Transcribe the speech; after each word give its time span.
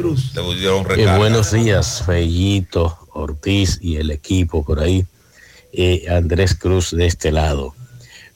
Cruz. 0.00 0.32
Eh, 0.34 1.16
buenos 1.18 1.52
días, 1.52 2.02
Fellito, 2.06 2.98
Ortiz 3.12 3.78
y 3.82 3.96
el 3.96 4.10
equipo 4.10 4.64
por 4.64 4.80
ahí. 4.80 5.04
Eh, 5.74 6.06
Andrés 6.08 6.54
Cruz 6.54 6.92
de 6.92 7.04
este 7.04 7.30
lado. 7.30 7.74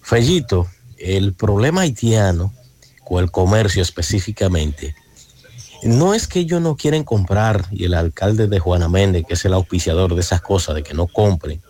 Fellito, 0.03 0.67
el 0.99 1.33
problema 1.33 1.81
haitiano, 1.81 2.53
o 3.07 3.19
el 3.19 3.31
comercio 3.31 3.81
específicamente, 3.81 4.95
no 5.83 6.13
es 6.13 6.27
que 6.27 6.41
ellos 6.41 6.61
no 6.61 6.77
quieren 6.77 7.03
comprar, 7.03 7.67
y 7.71 7.85
el 7.85 7.95
alcalde 7.95 8.47
de 8.47 8.59
Juana 8.59 8.91
Méndez, 8.91 9.25
que 9.27 9.33
es 9.33 9.45
el 9.47 9.55
auspiciador 9.55 10.15
de 10.15 10.21
esas 10.21 10.43
cosas, 10.43 10.75
de 10.75 10.83
que 10.83 10.93
no 10.93 11.07
compren, 11.07 11.63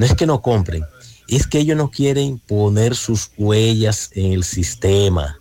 no 0.00 0.06
es 0.06 0.16
que 0.16 0.26
no 0.26 0.42
compren, 0.42 0.84
es 1.28 1.46
que 1.46 1.60
ellos 1.60 1.76
no 1.76 1.92
quieren 1.92 2.40
poner 2.40 2.96
sus 2.96 3.30
huellas 3.36 4.10
en 4.14 4.32
el 4.32 4.42
sistema, 4.42 5.38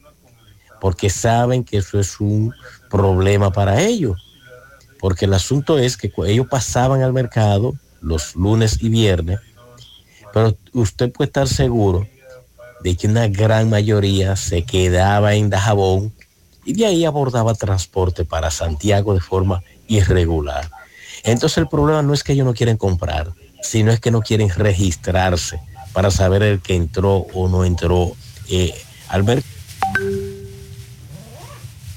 porque 0.80 1.10
saben 1.10 1.64
que 1.64 1.78
eso 1.78 2.00
es 2.00 2.20
un 2.20 2.54
problema 2.92 3.52
para 3.52 3.82
ellos. 3.82 4.22
Porque 5.00 5.26
el 5.26 5.34
asunto 5.34 5.80
es 5.80 5.98
que 5.98 6.12
ellos 6.28 6.48
pasaban 6.48 7.02
al 7.02 7.14
mercado 7.14 7.74
los 8.02 8.36
lunes 8.36 8.78
y 8.82 8.90
viernes, 8.90 9.40
pero 10.34 10.56
usted 10.74 11.12
puede 11.12 11.28
estar 11.28 11.48
seguro 11.48 12.08
de 12.84 12.96
que 12.96 13.08
una 13.08 13.28
gran 13.28 13.70
mayoría 13.70 14.36
se 14.36 14.64
quedaba 14.64 15.36
en 15.36 15.50
Dajabón 15.50 16.14
y 16.66 16.74
de 16.74 16.86
ahí 16.86 17.06
abordaba 17.06 17.54
transporte 17.54 18.26
para 18.26 18.52
Santiago 18.52 19.14
de 19.14 19.20
forma 19.20 19.64
irregular. 19.88 20.70
Entonces 21.24 21.58
el 21.60 21.68
problema 21.68 22.02
no 22.02 22.14
es 22.14 22.24
que 22.24 22.34
ellos 22.34 22.46
no 22.46 22.54
quieren 22.54 22.78
comprar, 22.78 23.34
sino 23.62 23.92
es 23.92 24.00
que 24.00 24.12
no 24.12 24.22
quieren 24.22 24.50
registrarse 24.50 25.60
para 25.94 26.10
saber 26.10 26.44
el 26.44 26.60
que 26.62 26.76
entró 26.76 27.28
o 27.34 27.48
no 27.48 27.66
entró 27.66 28.14
eh, 28.50 28.74
al 29.10 29.24
mercado. 29.24 30.31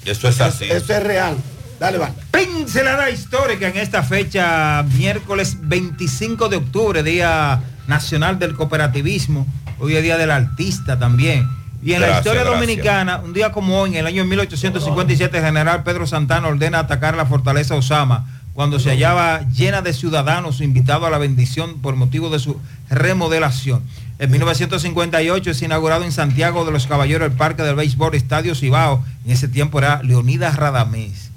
Eso 0.04 0.28
es 0.28 0.40
así. 0.40 0.64
Eso 0.64 0.92
es 0.92 1.02
real. 1.02 1.36
Dale, 1.78 1.98
va. 1.98 2.12
Pincelada 2.30 3.10
histórica 3.10 3.68
en 3.68 3.76
esta 3.76 4.02
fecha, 4.02 4.82
miércoles 4.96 5.56
25 5.60 6.48
de 6.48 6.56
octubre, 6.56 7.02
Día 7.02 7.60
Nacional 7.86 8.38
del 8.38 8.54
Cooperativismo. 8.54 9.46
Hoy 9.78 9.96
es 9.96 10.02
Día 10.02 10.16
del 10.16 10.30
Artista 10.30 10.98
también. 10.98 11.48
Y 11.82 11.92
en 11.92 12.00
la 12.00 12.16
historia 12.16 12.44
dominicana, 12.44 13.18
un 13.18 13.34
día 13.34 13.52
como 13.52 13.78
hoy, 13.78 13.90
en 13.90 13.96
el 13.96 14.06
año 14.06 14.24
1857, 14.24 15.36
el 15.36 15.44
general 15.44 15.82
Pedro 15.82 16.06
Santana 16.06 16.48
ordena 16.48 16.78
atacar 16.78 17.14
la 17.14 17.26
fortaleza 17.26 17.74
Osama 17.74 18.26
cuando 18.54 18.78
se 18.78 18.88
hallaba 18.90 19.40
llena 19.50 19.82
de 19.82 19.92
ciudadanos 19.92 20.60
invitados 20.60 21.06
a 21.06 21.10
la 21.10 21.18
bendición 21.18 21.82
por 21.82 21.96
motivo 21.96 22.30
de 22.30 22.38
su 22.38 22.58
remodelación. 22.88 23.82
En 24.18 24.30
1958 24.30 25.50
es 25.50 25.62
inaugurado 25.62 26.04
en 26.04 26.12
Santiago 26.12 26.64
de 26.64 26.70
los 26.70 26.86
Caballeros 26.86 27.26
el 27.30 27.36
Parque 27.36 27.62
del 27.62 27.74
Béisbol 27.74 28.14
Estadio 28.14 28.54
Cibao. 28.54 29.04
En 29.24 29.32
ese 29.32 29.48
tiempo 29.48 29.78
era 29.78 30.02
Leonidas 30.04 30.54
Radamés. 30.56 31.30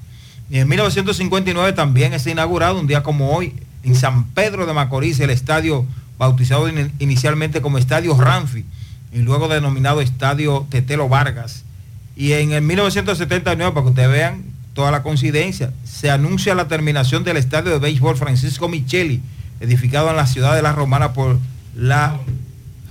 Y 0.49 0.59
en 0.59 0.67
1959 0.67 1.73
también 1.73 2.13
es 2.13 2.27
inaugurado 2.27 2.79
un 2.79 2.85
día 2.85 3.01
como 3.01 3.31
hoy 3.31 3.53
en 3.83 3.95
San 3.95 4.25
Pedro 4.25 4.65
de 4.65 4.73
Macorís 4.73 5.19
el 5.19 5.31
estadio 5.31 5.85
bautizado 6.19 6.67
inicialmente 6.99 7.61
como 7.61 7.77
Estadio 7.77 8.15
Ranfi 8.15 8.65
y 9.11 9.19
luego 9.19 9.47
denominado 9.47 10.01
Estadio 10.01 10.67
Tetelo 10.69 11.09
Vargas. 11.09 11.63
Y 12.15 12.33
en 12.33 12.51
el 12.51 12.61
1979, 12.61 13.73
para 13.73 13.83
que 13.83 13.89
ustedes 13.89 14.09
vean 14.09 14.43
toda 14.73 14.91
la 14.91 15.03
coincidencia, 15.03 15.71
se 15.83 16.11
anuncia 16.11 16.53
la 16.53 16.67
terminación 16.67 17.23
del 17.23 17.37
estadio 17.37 17.71
de 17.71 17.79
béisbol 17.79 18.17
Francisco 18.17 18.67
Micheli, 18.67 19.21
edificado 19.59 20.09
en 20.11 20.15
la 20.15 20.27
ciudad 20.27 20.55
de 20.55 20.61
La 20.61 20.71
Romana 20.71 21.13
por 21.13 21.39
la 21.75 22.19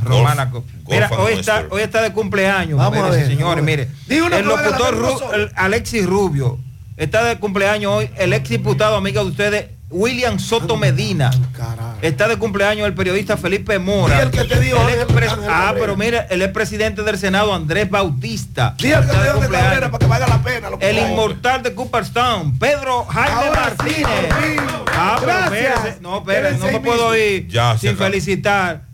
Romana. 0.03 0.51
Mira, 0.89 1.11
hoy 1.19 1.35
está, 1.35 1.65
hoy 1.71 1.83
está 1.83 2.03
de 2.03 2.13
cumpleaños, 2.13 2.79
Vamos 2.79 3.15
señores, 3.15 3.65
mire. 3.65 3.89
el 4.09 4.45
locutor 4.45 5.51
Alexis 5.57 6.07
Rubio 6.07 6.59
está 6.97 7.25
de 7.25 7.39
cumpleaños 7.39 7.93
hoy, 7.93 8.11
el 8.17 8.33
ex 8.33 8.49
diputado, 8.49 8.97
amigo 8.97 9.23
de 9.25 9.31
ustedes, 9.31 9.67
William 9.91 10.39
Soto 10.39 10.77
Medina. 10.77 11.31
Está 12.03 12.27
de 12.29 12.37
cumpleaños 12.37 12.87
el 12.87 12.95
periodista 12.95 13.37
Felipe 13.37 13.79
Mora. 13.79 14.23
El 14.23 14.31
que 14.31 14.45
te 14.45 14.59
dijo, 14.61 14.79
ah, 15.49 15.75
pero 15.79 15.97
mira, 15.97 16.27
el 16.31 16.51
presidente 16.53 17.03
del 17.03 17.19
Senado, 17.19 17.55
Andrés 17.55 17.89
Bautista. 17.89 18.75
El 18.79 18.85
que 18.85 18.91
te 18.91 19.23
dijo 19.23 19.41
para 19.41 19.99
que 19.99 20.07
valga 20.07 20.27
la 20.27 20.43
pena. 20.43 20.69
el 20.81 20.99
inmortal 20.99 21.63
de 21.63 21.75
Cooperstown, 21.75 22.59
Pedro 22.59 23.05
Jaime 23.05 23.51
Martínez. 23.51 24.07
ah, 24.93 25.19
pero 25.21 26.01
no, 26.01 26.19
espérese, 26.19 26.59
no 26.59 26.67
me 26.67 26.81
puedo 26.81 27.17
ir 27.17 27.49
sin 27.79 27.97
felicitar 27.97 28.86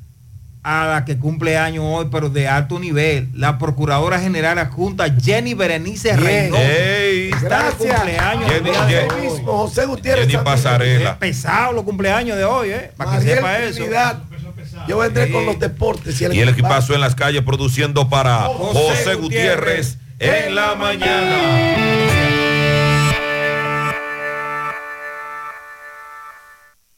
a 0.63 0.87
la 0.87 1.05
que 1.05 1.19
cumple 1.19 1.59
años 1.59 1.85
hoy, 1.87 2.09
pero 2.11 2.29
de 2.29 2.47
alto 2.47 2.79
nivel, 2.79 3.29
la 3.35 3.59
Procuradora 3.59 4.21
General 4.21 4.59
Adjunta 4.59 5.07
Jenny 5.21 5.55
Berenice 5.55 6.17
Reynoso. 6.17 6.63
está 6.63 7.71
de 7.71 7.77
cumpleaños. 7.77 8.51
Jenny, 8.51 9.23
mismo, 9.23 9.53
José 9.59 9.87
Gutiérrez. 9.87 10.29
Jenny 10.29 10.45
Pasarela. 10.45 11.19
Pesado 11.19 11.73
los 11.73 11.85
cumpleaños 11.85 12.37
de 12.37 12.45
hoy, 12.45 12.71
¿eh? 12.71 12.93
Para 12.97 13.19
que 13.19 13.25
sepa 13.25 13.59
eso. 13.59 13.85
Yo 14.89 14.99
vendré 14.99 15.31
con 15.31 15.47
los 15.47 15.59
deportes. 15.59 16.21
Y 16.21 16.25
el, 16.25 16.35
y 16.35 16.41
el 16.41 16.49
equipazo 16.49 16.95
en 16.95 17.01
las 17.01 17.15
calles 17.15 17.43
produciendo 17.43 18.09
para 18.09 18.43
José, 18.43 19.15
Gutiérrez 19.15 19.99
en 20.19 20.55
la 20.55 20.75
mañana. 20.77 22.22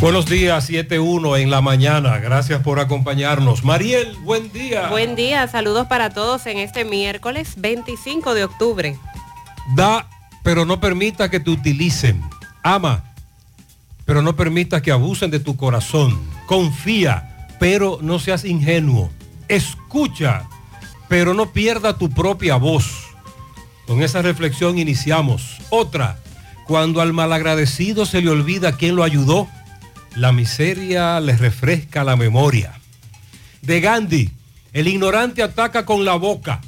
Buenos 0.00 0.24
días, 0.24 0.70
7-1 0.70 1.42
en 1.42 1.50
la 1.50 1.60
mañana. 1.60 2.16
Gracias 2.16 2.62
por 2.62 2.80
acompañarnos. 2.80 3.64
Mariel, 3.64 4.16
buen 4.22 4.50
día. 4.50 4.88
Buen 4.88 5.14
día, 5.14 5.46
saludos 5.46 5.88
para 5.88 6.08
todos 6.08 6.46
en 6.46 6.56
este 6.56 6.86
miércoles 6.86 7.56
25 7.58 8.32
de 8.32 8.44
octubre. 8.44 8.98
Da, 9.76 10.08
pero 10.42 10.64
no 10.64 10.80
permita 10.80 11.30
que 11.30 11.38
te 11.38 11.50
utilicen. 11.50 12.22
Ama, 12.62 13.04
pero 14.06 14.22
no 14.22 14.34
permita 14.36 14.80
que 14.80 14.90
abusen 14.90 15.30
de 15.30 15.38
tu 15.38 15.58
corazón. 15.58 16.18
Confía, 16.46 17.46
pero 17.60 17.98
no 18.00 18.18
seas 18.18 18.46
ingenuo. 18.46 19.10
Escucha, 19.48 20.48
pero 21.10 21.34
no 21.34 21.52
pierda 21.52 21.98
tu 21.98 22.08
propia 22.08 22.56
voz. 22.56 23.04
Con 23.86 24.02
esa 24.02 24.22
reflexión 24.22 24.78
iniciamos. 24.78 25.58
Otra, 25.68 26.18
cuando 26.66 27.02
al 27.02 27.12
malagradecido 27.12 28.06
se 28.06 28.22
le 28.22 28.30
olvida 28.30 28.78
quién 28.78 28.96
lo 28.96 29.04
ayudó 29.04 29.46
la 30.16 30.32
miseria 30.32 31.20
les 31.20 31.38
refresca 31.38 32.04
la 32.04 32.16
memoria. 32.16 32.72
De 33.62 33.80
Gandhi, 33.80 34.30
el 34.72 34.88
ignorante 34.88 35.42
ataca 35.42 35.84
con 35.84 36.04
la 36.04 36.14
boca, 36.14 36.60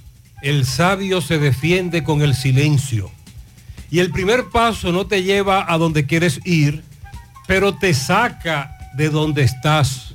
el 0.43 0.67
sabio 0.67 1.21
se 1.21 1.39
defiende 1.39 2.03
con 2.03 2.23
el 2.23 2.35
silencio. 2.35 3.11
Y 3.91 4.01
el 4.01 4.11
primer 4.11 4.47
paso 4.51 4.91
no 4.91 5.07
te 5.07 5.23
lleva 5.23 5.71
a 5.71 5.79
donde 5.79 6.07
quieres 6.07 6.41
ir, 6.45 6.83
pero 7.47 7.75
te 7.75 7.95
saca 7.95 8.77
de 8.95 9.11
donde 9.11 9.43
estás. 9.43 10.15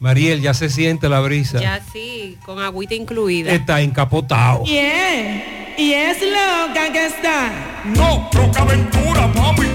Mariel, 0.00 0.40
ya 0.40 0.52
se 0.52 0.68
siente 0.68 1.08
la 1.08 1.20
brisa. 1.20 1.60
Ya 1.60 1.80
sí, 1.92 2.36
con 2.44 2.60
agüita 2.60 2.94
incluida. 2.94 3.52
Está 3.52 3.80
encapotado. 3.80 4.64
Yeah, 4.64 5.76
y 5.78 5.92
es 5.92 6.18
loca 6.20 6.92
que 6.92 7.06
está. 7.06 7.52
No, 7.84 8.28
Roca 8.32 8.62
Aventura, 8.62 9.28
mami. 9.28 9.68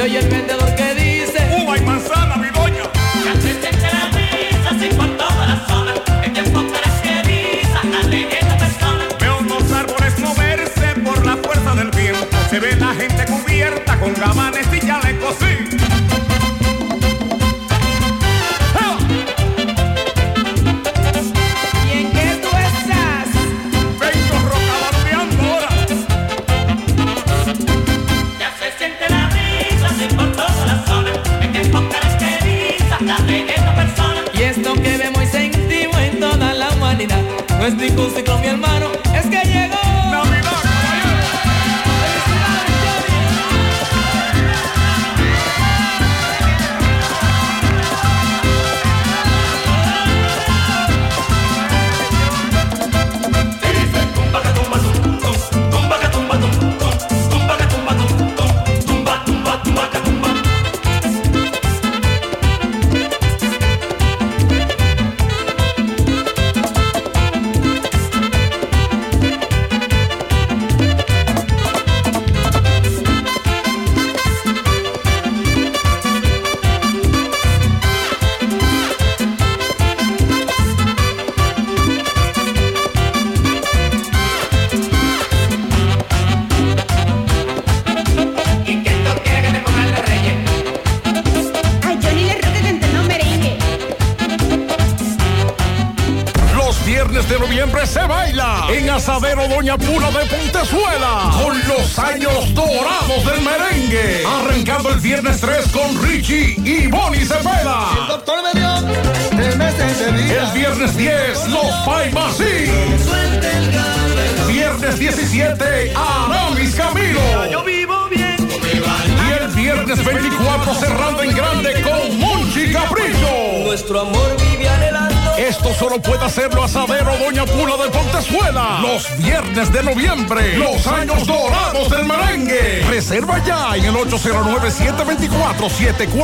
Se 0.00 0.04
oye 0.04 0.18
el 0.18 0.28
vendedor 0.28 0.74
que 0.76 0.79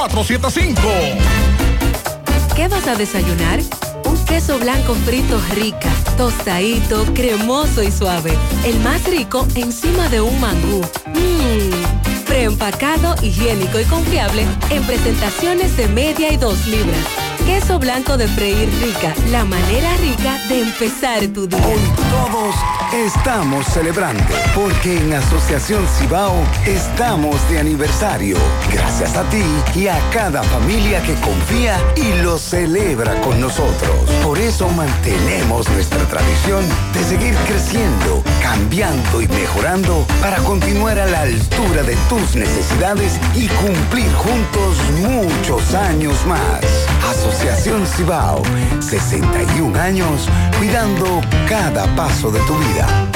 809-724-7475. 0.08 1.16
¿Qué 2.54 2.68
vas 2.68 2.86
a 2.86 2.94
desayunar? 2.94 3.60
Un 4.04 4.24
queso 4.24 4.58
blanco 4.58 4.94
frito 4.94 5.40
rica, 5.54 5.90
tostadito, 6.16 7.04
cremoso 7.14 7.82
y 7.82 7.90
suave. 7.90 8.32
El 8.64 8.78
más 8.80 9.04
rico 9.04 9.46
encima 9.54 10.08
de 10.08 10.20
un 10.20 10.40
mangú. 10.40 10.80
Mmm, 11.06 12.24
preempacado, 12.26 13.14
higiénico 13.22 13.80
y 13.80 13.84
confiable 13.84 14.46
en 14.70 14.82
presentaciones 14.84 15.76
de 15.76 15.88
media 15.88 16.32
y 16.32 16.36
dos 16.36 16.66
libras. 16.66 17.25
Queso 17.46 17.78
blanco 17.78 18.16
de 18.16 18.26
freír 18.26 18.68
rica, 18.82 19.14
la 19.30 19.44
manera 19.44 19.96
rica 19.98 20.36
de 20.48 20.62
empezar 20.62 21.24
tu 21.28 21.46
día. 21.46 21.60
Todos 22.10 22.56
estamos 22.92 23.64
celebrando 23.66 24.34
porque 24.52 24.98
en 24.98 25.12
Asociación 25.12 25.86
Cibao 25.86 26.34
estamos 26.66 27.36
de 27.48 27.60
aniversario. 27.60 28.36
Gracias 28.72 29.16
a 29.16 29.22
ti 29.30 29.44
y 29.76 29.86
a 29.86 29.96
cada 30.12 30.42
familia 30.42 31.00
que 31.04 31.14
confía 31.14 31.78
y 31.94 32.20
lo 32.20 32.36
celebra 32.36 33.20
con 33.20 33.40
nosotros. 33.40 34.10
Por 34.24 34.40
eso 34.40 34.68
mantenemos 34.70 35.70
nuestra 35.70 36.02
tradición 36.08 36.64
de 36.94 37.04
seguir 37.04 37.34
creciendo, 37.46 38.24
cambiando 38.42 39.22
y 39.22 39.28
mejorando 39.28 40.04
para 40.20 40.38
continuar 40.38 40.98
a 40.98 41.06
la 41.06 41.20
altura 41.20 41.84
de 41.84 41.94
tus 42.08 42.34
necesidades 42.34 43.20
y 43.36 43.46
cumplir 43.46 44.12
juntos 44.14 44.78
muchos 45.00 45.74
años 45.74 46.16
más. 46.26 46.85
Asociación 47.10 47.86
Cibao, 47.86 48.42
61 48.80 49.78
años 49.78 50.28
cuidando 50.58 51.20
cada 51.48 51.86
paso 51.94 52.32
de 52.32 52.40
tu 52.40 52.54
vida. 52.58 53.15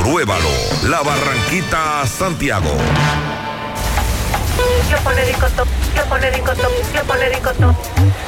Compruébalo. 0.00 0.48
La 0.84 1.02
Barranquita 1.02 2.06
Santiago. 2.06 2.70
Yo 4.90 4.96
pone 5.04 5.24
ricotop, 5.26 5.68
yo 5.94 6.04
pone 6.04 6.30
ricotop, 6.30 6.72
yo 6.94 7.02
pone 7.04 7.28
ricotop. 7.28 7.76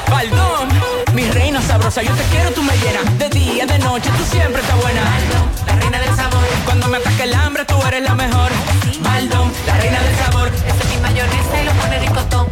Baldón, 0.07 0.69
mi 1.13 1.23
reina 1.31 1.59
sabrosa, 1.63 2.03
yo 2.03 2.13
te 2.13 2.23
quiero, 2.25 2.51
tú 2.51 2.61
me 2.61 2.73
llenas. 2.77 3.17
De 3.17 3.27
día, 3.29 3.65
de 3.65 3.79
noche, 3.79 4.11
tú 4.15 4.23
siempre 4.23 4.61
estás 4.61 4.79
buena. 4.81 5.01
Baldón, 5.01 5.49
la 5.65 5.75
reina 5.77 5.99
del 5.99 6.15
sabor. 6.15 6.43
Cuando 6.63 6.87
me 6.89 6.97
ataque 6.97 7.23
el 7.23 7.33
hambre, 7.33 7.65
tú 7.65 7.81
eres 7.87 8.03
la 8.03 8.13
mejor. 8.13 8.51
Baldón, 8.99 9.51
la 9.65 9.75
reina 9.77 9.99
del 9.99 10.15
sabor. 10.17 10.49
Ese 10.49 10.83
es 10.83 10.89
mi 10.95 11.01
mayonesa 11.01 11.59
y 11.59 11.65
lo 11.65 11.71
pone 11.71 11.99
ricotop. 11.99 12.49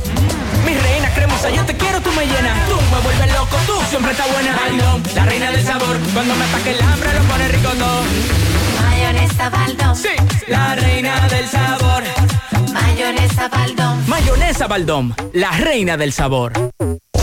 Mi 0.65 0.73
reina 0.73 1.13
cremosa, 1.13 1.51
yo 1.51 1.63
te 1.63 1.77
quiero, 1.77 2.01
tú 2.01 2.11
me 2.13 2.25
llenas. 2.25 2.57
Tú 2.67 2.75
me 2.91 2.99
vuelves 3.01 3.33
loco, 3.33 3.57
tú 3.67 3.73
siempre 3.87 4.13
estás 4.13 4.31
buena. 4.33 4.55
Baldón, 4.55 5.03
la 5.13 5.25
reina 5.25 5.51
del 5.51 5.63
sabor. 5.63 5.95
Cuando 6.11 6.33
me 6.33 6.43
ataque 6.43 6.71
el 6.71 6.81
hambre, 6.81 7.13
lo 7.13 7.21
pone 7.25 7.47
rico 7.49 7.69
todo. 7.69 8.50
Mayonesa 9.01 9.49
Baldón. 9.49 9.95
Sí, 9.95 10.09
la 10.47 10.75
reina 10.75 11.27
del 11.27 11.47
sabor. 11.47 12.03
Mayonesa 12.71 13.47
Baldón. 13.49 14.07
Mayonesa 14.07 14.67
Baldón, 14.67 15.15
la 15.33 15.51
reina 15.53 15.97
del 15.97 16.13
sabor. 16.13 16.53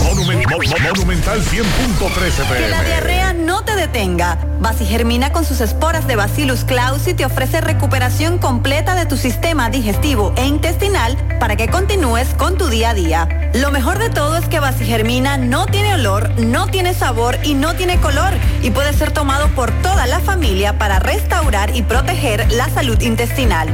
Monumen- 0.03 0.43
Mo- 0.51 0.57
Mo- 0.59 0.89
Monumental 0.95 1.41
100.13 1.41 2.43
Que 2.57 2.69
la 2.69 2.83
diarrea 2.83 3.33
no 3.33 3.63
te 3.65 3.77
detenga. 3.77 4.39
Germina 4.85 5.33
con 5.33 5.45
sus 5.45 5.61
esporas 5.61 6.07
de 6.07 6.17
Bacillus 6.17 6.65
clausi 6.65 7.13
te 7.15 7.25
ofrece 7.25 7.61
recuperación 7.61 8.39
completa 8.39 8.95
de 8.95 9.07
tu 9.07 9.17
sistema 9.17 9.71
digestivo 9.71 10.33
e 10.37 10.47
intestinal 10.47 11.17
para 11.39 11.57
que 11.57 11.69
continúes 11.69 12.29
con 12.39 12.57
tu 12.57 12.69
día 12.69 12.91
a 12.91 12.95
día. 12.95 13.29
Lo 13.55 13.71
mejor 13.71 13.99
de 13.99 14.11
todo 14.11 14.37
es 14.37 14.47
que 14.49 14.59
Germina 14.85 15.37
no 15.39 15.67
tiene 15.67 15.95
olor, 15.95 16.31
no 16.39 16.67
tiene 16.67 16.95
sabor 16.95 17.39
y 17.43 17.55
no 17.55 17.75
tiene 17.75 17.99
color 18.01 18.33
y 18.63 18.71
puede 18.71 18.93
ser 18.93 19.11
tomado 19.11 19.49
por 19.49 19.71
toda 19.83 20.07
la 20.07 20.21
familia 20.21 20.79
para 20.79 20.99
restaurar 20.99 21.75
y 21.75 21.83
proteger 21.83 22.51
la 22.53 22.69
salud 22.69 23.01
intestinal. 23.01 23.69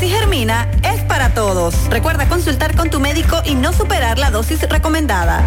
Germina 0.00 0.68
es 0.82 1.02
para 1.02 1.34
todos. 1.34 1.74
Recuerda 1.90 2.28
consultar 2.28 2.74
con 2.76 2.90
tu 2.90 3.00
médico 3.00 3.42
y 3.44 3.54
no 3.54 3.72
superar 3.72 4.18
la 4.18 4.30
dosis 4.30 4.62
recomendada. 4.68 5.44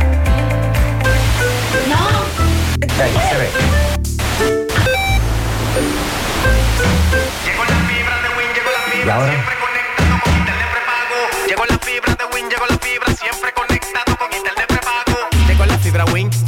¿Y 9.03 9.09
ahora? 9.09 9.60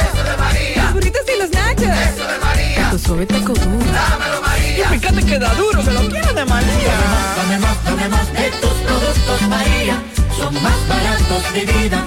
Eso 0.00 0.22
de 0.24 0.36
María. 0.36 0.84
Los 0.84 0.92
burritos 0.94 1.22
y 1.34 1.38
los 1.40 1.50
nachos. 1.50 1.82
Eso 1.82 2.26
de 2.26 2.38
María. 2.38 2.90
Tu 2.90 2.98
suave 2.98 3.26
taco 3.26 3.52
duro. 3.52 3.92
Dámelo, 3.92 4.40
María. 4.42 4.78
Y 4.78 4.82
fíjate 4.98 5.22
que 5.24 5.38
da 5.38 5.54
duro, 5.54 5.84
que 5.84 5.90
lo 5.92 6.00
quiero 6.08 6.32
de 6.32 6.44
María. 6.44 6.94
Dame 7.36 7.58
más, 7.58 7.84
dame 7.84 8.08
más 8.08 8.32
de 8.32 8.50
tus 8.60 8.70
productos, 8.70 9.42
María. 9.48 10.02
Son 10.36 10.52
más 10.54 10.88
baratos 10.88 11.52
de 11.54 11.64
vida 11.64 12.06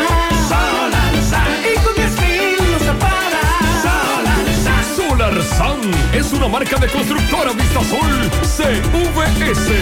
Solar 0.47 1.13
Y 1.61 1.75
con 1.83 1.93
10 1.93 2.21
mil 2.21 2.55
usas 2.77 2.95
para 2.95 3.41
Solar 3.83 4.39
Solar 4.95 5.43
San 5.43 5.81
es 6.13 6.31
una 6.31 6.47
marca 6.47 6.77
de 6.77 6.87
constructora 6.87 7.51
Vistasol 7.51 8.31
CVS. 8.43 9.73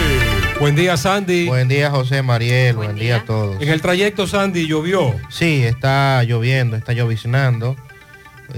Buen 0.58 0.74
día, 0.74 0.96
Sandy. 0.96 1.46
Buen 1.46 1.68
día, 1.68 1.92
José 1.92 2.20
Mariel. 2.22 2.74
Buen, 2.74 2.96
día. 2.96 3.18
a 3.18 3.24
todos. 3.24 3.62
En 3.62 3.68
el 3.68 3.80
trayecto, 3.80 4.26
Sandy, 4.26 4.66
llovió. 4.66 5.14
Sí, 5.28 5.62
está 5.62 6.24
lloviendo, 6.24 6.76
está 6.76 6.94
lloviznando. 6.94 7.76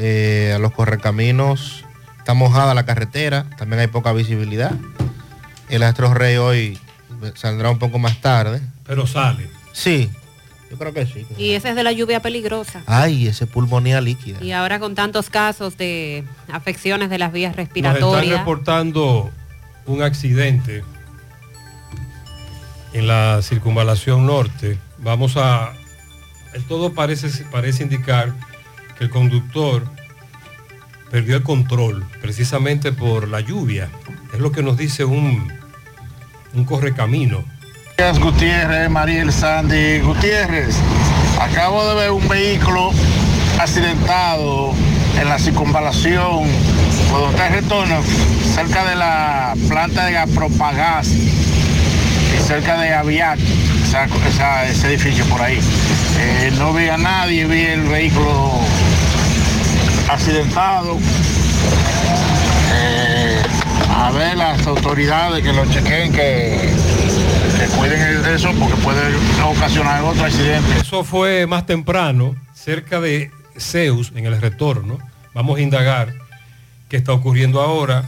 Eh, 0.00 0.52
a 0.54 0.60
los 0.60 0.70
correcaminos 0.72 1.84
está 2.18 2.32
mojada 2.32 2.72
la 2.72 2.86
carretera, 2.86 3.46
también 3.58 3.80
hay 3.80 3.88
poca 3.88 4.12
visibilidad. 4.12 4.72
El 5.68 5.82
Astro 5.82 6.14
Rey 6.14 6.36
hoy 6.36 6.78
saldrá 7.34 7.70
un 7.70 7.80
poco 7.80 7.98
más 7.98 8.20
tarde. 8.20 8.60
Pero 8.86 9.08
sale. 9.08 9.50
Sí, 9.72 10.08
yo 10.70 10.78
creo 10.78 10.94
que 10.94 11.04
sí. 11.04 11.26
Y 11.36 11.52
esa 11.52 11.70
es 11.70 11.76
de 11.76 11.82
la 11.82 11.90
lluvia 11.90 12.20
peligrosa. 12.20 12.82
Ay, 12.86 13.26
ese 13.26 13.46
pulmonía 13.46 14.00
líquida. 14.00 14.42
Y 14.42 14.52
ahora 14.52 14.78
con 14.78 14.94
tantos 14.94 15.30
casos 15.30 15.76
de 15.76 16.24
afecciones 16.52 17.10
de 17.10 17.18
las 17.18 17.32
vías 17.32 17.56
Nos 17.56 17.66
están 17.66 17.82
respiratorias. 17.82 18.38
reportando 18.38 19.30
un 19.86 20.02
accidente 20.02 20.84
en 22.92 23.08
la 23.08 23.40
circunvalación 23.42 24.26
norte. 24.26 24.78
Vamos 24.98 25.36
a... 25.36 25.72
el 26.54 26.62
todo 26.64 26.92
parece, 26.92 27.28
parece 27.46 27.82
indicar 27.82 28.32
el 29.00 29.10
conductor 29.10 29.84
perdió 31.10 31.36
el 31.36 31.42
control 31.42 32.04
precisamente 32.20 32.92
por 32.92 33.28
la 33.28 33.40
lluvia. 33.40 33.88
Es 34.32 34.40
lo 34.40 34.52
que 34.52 34.62
nos 34.62 34.76
dice 34.76 35.04
un, 35.04 35.50
un 36.54 36.64
correcamino. 36.64 37.44
Gutiérrez, 38.20 38.90
Mariel 38.90 39.32
Sandy 39.32 40.00
Gutiérrez. 40.00 40.76
Acabo 41.40 41.88
de 41.88 41.94
ver 41.94 42.10
un 42.10 42.26
vehículo 42.28 42.90
accidentado 43.58 44.72
en 45.20 45.28
la 45.28 45.38
circunvalación 45.38 46.44
está 47.30 47.46
el 47.48 47.54
retorno, 47.54 48.00
cerca 48.54 48.84
de 48.84 48.94
la 48.94 49.54
planta 49.68 50.04
de 50.04 50.12
Gapropagás 50.12 51.08
y 51.08 52.42
cerca 52.46 52.78
de 52.78 52.92
Aviat, 52.94 53.38
esa- 53.82 54.06
esa- 54.28 54.66
ese 54.66 54.88
edificio 54.88 55.24
por 55.26 55.40
ahí. 55.42 55.58
Eh, 56.20 56.52
no 56.58 56.72
vi 56.72 56.88
a 56.88 56.98
nadie, 56.98 57.46
vi 57.46 57.62
el 57.64 57.82
vehículo 57.82 58.52
accidentado. 60.08 60.98
Eh, 62.72 63.42
a 63.90 64.10
ver 64.12 64.36
las 64.36 64.66
autoridades 64.66 65.42
que 65.42 65.52
lo 65.52 65.64
chequen, 65.66 66.12
que, 66.12 66.72
que 67.58 67.66
cuiden 67.76 68.22
de 68.22 68.34
eso 68.34 68.50
porque 68.58 68.76
puede 68.76 69.00
ocasionar 69.44 70.02
otro 70.02 70.24
accidente. 70.24 70.68
Eso 70.80 71.04
fue 71.04 71.46
más 71.46 71.66
temprano, 71.66 72.34
cerca 72.54 73.00
de 73.00 73.30
Zeus, 73.58 74.12
en 74.14 74.26
el 74.26 74.40
retorno. 74.40 74.98
Vamos 75.34 75.58
a 75.58 75.62
indagar 75.62 76.14
qué 76.88 76.96
está 76.96 77.12
ocurriendo 77.12 77.60
ahora. 77.60 78.04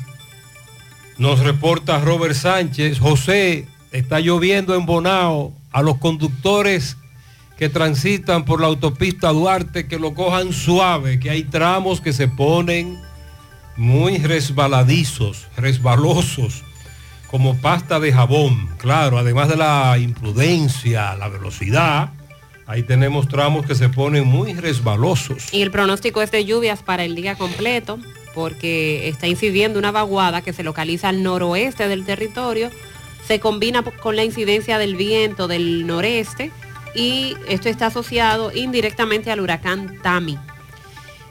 Nos 1.18 1.40
reporta 1.40 1.98
Robert 1.98 2.34
Sánchez. 2.34 2.98
José, 2.98 3.66
está 3.92 4.20
lloviendo 4.20 4.74
en 4.74 4.86
Bonao. 4.86 5.52
A 5.72 5.82
los 5.82 5.98
conductores 5.98 6.96
que 7.60 7.68
transitan 7.68 8.46
por 8.46 8.62
la 8.62 8.68
autopista 8.68 9.28
Duarte, 9.28 9.86
que 9.86 9.98
lo 9.98 10.14
cojan 10.14 10.54
suave, 10.54 11.20
que 11.20 11.28
hay 11.28 11.42
tramos 11.42 12.00
que 12.00 12.14
se 12.14 12.26
ponen 12.26 12.98
muy 13.76 14.16
resbaladizos, 14.16 15.46
resbalosos, 15.58 16.64
como 17.26 17.58
pasta 17.58 18.00
de 18.00 18.14
jabón. 18.14 18.70
Claro, 18.78 19.18
además 19.18 19.50
de 19.50 19.56
la 19.56 19.98
imprudencia, 19.98 21.14
la 21.16 21.28
velocidad, 21.28 22.14
ahí 22.66 22.82
tenemos 22.82 23.28
tramos 23.28 23.66
que 23.66 23.74
se 23.74 23.90
ponen 23.90 24.26
muy 24.26 24.54
resbalosos. 24.54 25.52
Y 25.52 25.60
el 25.60 25.70
pronóstico 25.70 26.22
es 26.22 26.30
de 26.30 26.46
lluvias 26.46 26.82
para 26.82 27.04
el 27.04 27.14
día 27.14 27.34
completo, 27.34 27.98
porque 28.34 29.06
está 29.06 29.26
incidiendo 29.26 29.78
una 29.78 29.92
vaguada 29.92 30.40
que 30.40 30.54
se 30.54 30.62
localiza 30.62 31.10
al 31.10 31.22
noroeste 31.22 31.88
del 31.88 32.06
territorio, 32.06 32.70
se 33.28 33.38
combina 33.38 33.82
con 33.82 34.16
la 34.16 34.24
incidencia 34.24 34.78
del 34.78 34.96
viento 34.96 35.46
del 35.46 35.86
noreste 35.86 36.52
y 36.94 37.36
esto 37.48 37.68
está 37.68 37.86
asociado 37.86 38.52
indirectamente 38.52 39.30
al 39.30 39.40
huracán 39.40 39.98
Tami. 40.02 40.38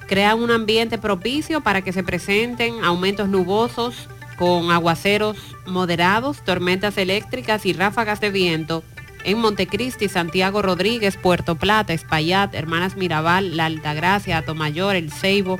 Crea 0.07 0.35
un 0.35 0.49
ambiente 0.51 0.97
propicio 0.97 1.61
para 1.61 1.81
que 1.81 1.93
se 1.93 2.03
presenten 2.03 2.83
aumentos 2.83 3.29
nubosos 3.29 4.07
con 4.37 4.71
aguaceros 4.71 5.37
moderados, 5.67 6.43
tormentas 6.43 6.97
eléctricas 6.97 7.65
y 7.65 7.73
ráfagas 7.73 8.19
de 8.19 8.31
viento 8.31 8.83
en 9.23 9.37
Montecristi, 9.37 10.07
Santiago 10.07 10.61
Rodríguez, 10.61 11.17
Puerto 11.17 11.55
Plata, 11.55 11.93
Espaillat, 11.93 12.55
Hermanas 12.55 12.95
Mirabal, 12.95 13.57
La 13.57 13.65
Altagracia, 13.65 14.37
Atomayor, 14.37 14.95
El 14.95 15.11
Ceibo, 15.11 15.59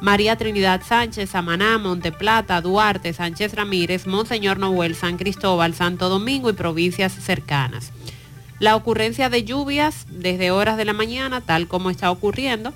María 0.00 0.36
Trinidad 0.36 0.82
Sánchez, 0.86 1.30
Samaná, 1.30 1.78
Monteplata, 1.78 2.60
Duarte, 2.60 3.12
Sánchez 3.12 3.54
Ramírez, 3.54 4.06
Monseñor 4.06 4.58
Noel, 4.58 4.94
San 4.94 5.16
Cristóbal, 5.16 5.74
Santo 5.74 6.08
Domingo 6.08 6.50
y 6.50 6.54
provincias 6.54 7.12
cercanas. 7.12 7.92
La 8.60 8.74
ocurrencia 8.76 9.28
de 9.30 9.44
lluvias 9.44 10.06
desde 10.10 10.50
horas 10.50 10.76
de 10.76 10.84
la 10.84 10.92
mañana, 10.92 11.40
tal 11.40 11.68
como 11.68 11.90
está 11.90 12.10
ocurriendo, 12.10 12.72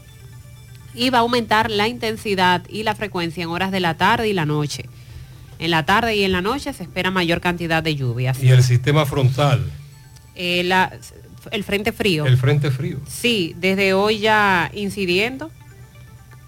y 0.95 1.11
va 1.11 1.19
a 1.19 1.21
aumentar 1.23 1.71
la 1.71 1.89
intensidad 1.89 2.63
y 2.69 2.83
la 2.85 2.95
frecuencia 2.95 3.43
en 3.43 3.49
horas 3.49 3.73
de 3.73 3.81
la 3.81 3.97
tarde 3.97 4.29
y 4.29 4.33
la 4.33 4.45
noche. 4.47 4.85
En 5.59 5.71
la 5.71 5.85
tarde 5.85 6.15
y 6.17 6.25
en 6.25 6.33
la 6.33 6.41
noche 6.41 6.73
se 6.73 6.83
espera 6.83 7.11
mayor 7.11 7.41
cantidad 7.41 7.83
de 7.83 7.95
lluvias. 7.97 8.43
Y 8.43 8.51
el 8.51 8.63
sistema 8.63 9.07
frontal, 9.07 9.65
Eh, 10.35 10.63
la- 10.65 10.93
el 11.51 11.65
frente 11.65 11.93
frío. 11.93 12.25
el 12.27 12.37
frente 12.39 12.71
frío. 12.71 12.99
Sí, 13.09 13.55
desde 13.59 13.93
hoy 13.95 14.19
ya 14.21 14.71
incidiendo 14.75 15.51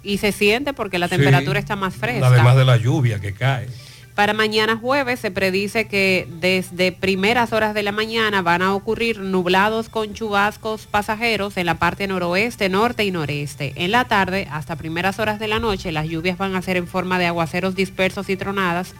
y 0.02 0.18
se 0.18 0.32
siente 0.32 0.72
porque 0.72 0.98
la 0.98 1.08
Sí, 1.08 1.16
temperatura 1.16 1.58
está 1.58 1.74
más 1.76 1.94
fresca. 1.94 2.26
Además 2.28 2.56
de 2.56 2.64
la 2.64 2.76
lluvia 2.76 3.20
que 3.20 3.34
cae. 3.34 3.68
Para 4.14 4.32
mañana 4.32 4.76
jueves 4.76 5.18
se 5.18 5.32
predice 5.32 5.88
que 5.88 6.28
desde 6.40 6.92
primeras 6.92 7.52
horas 7.52 7.74
de 7.74 7.82
la 7.82 7.90
mañana 7.90 8.42
van 8.42 8.62
a 8.62 8.72
ocurrir 8.72 9.18
nublados 9.18 9.88
con 9.88 10.14
chubascos 10.14 10.86
pasajeros 10.86 11.56
en 11.56 11.66
la 11.66 11.80
parte 11.80 12.06
noroeste, 12.06 12.68
norte 12.68 13.04
y 13.04 13.10
noreste. 13.10 13.72
En 13.74 13.90
la 13.90 14.04
tarde, 14.04 14.46
hasta 14.52 14.76
primeras 14.76 15.18
horas 15.18 15.40
de 15.40 15.48
la 15.48 15.58
noche, 15.58 15.90
las 15.90 16.06
lluvias 16.06 16.38
van 16.38 16.54
a 16.54 16.62
ser 16.62 16.76
en 16.76 16.86
forma 16.86 17.18
de 17.18 17.26
aguaceros 17.26 17.74
dispersos 17.74 18.28
y 18.28 18.36
tronadas 18.36 18.94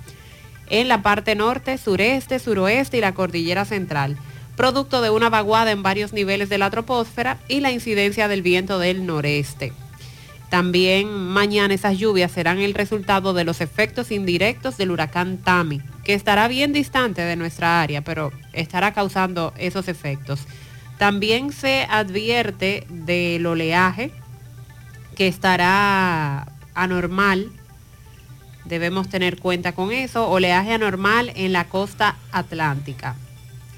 en 0.69 0.89
la 0.89 1.03
parte 1.03 1.37
norte, 1.37 1.79
sureste, 1.79 2.41
suroeste 2.41 2.97
y 2.97 3.01
la 3.01 3.15
cordillera 3.15 3.65
central, 3.65 4.17
producto 4.57 5.01
de 5.01 5.11
una 5.11 5.29
vaguada 5.29 5.71
en 5.71 5.85
varios 5.85 6.13
niveles 6.13 6.49
de 6.49 6.59
la 6.59 6.71
troposfera 6.71 7.39
y 7.47 7.61
la 7.61 7.71
incidencia 7.71 8.27
del 8.27 8.43
viento 8.43 8.81
del 8.81 9.07
noreste. 9.07 9.73
También 10.55 11.13
mañana 11.13 11.75
esas 11.75 11.99
lluvias 11.99 12.31
serán 12.31 12.61
el 12.61 12.75
resultado 12.75 13.35
de 13.35 13.43
los 13.43 13.61
efectos 13.61 14.13
indirectos 14.13 14.77
del 14.77 14.93
huracán 14.93 15.39
Tami, 15.39 15.81
que 16.05 16.15
estará 16.15 16.47
bien 16.47 16.73
distante 16.73 17.23
de 17.23 17.35
nuestra 17.35 17.83
área, 17.83 18.03
pero 18.03 18.31
estará 18.53 18.95
causando 18.95 19.53
esos 19.59 19.89
efectos. 19.89 20.47
También 20.97 21.51
se 21.51 21.89
advierte 21.91 22.87
del 22.89 23.45
oleaje 23.47 24.13
que 25.17 25.27
estará 25.27 26.47
anormal. 26.73 27.51
Debemos 28.65 29.09
tener 29.09 29.41
cuenta 29.41 29.73
con 29.73 29.91
eso. 29.91 30.31
Oleaje 30.31 30.73
anormal 30.73 31.33
en 31.35 31.53
la 31.53 31.65
costa 31.65 32.15
atlántica. 32.31 33.17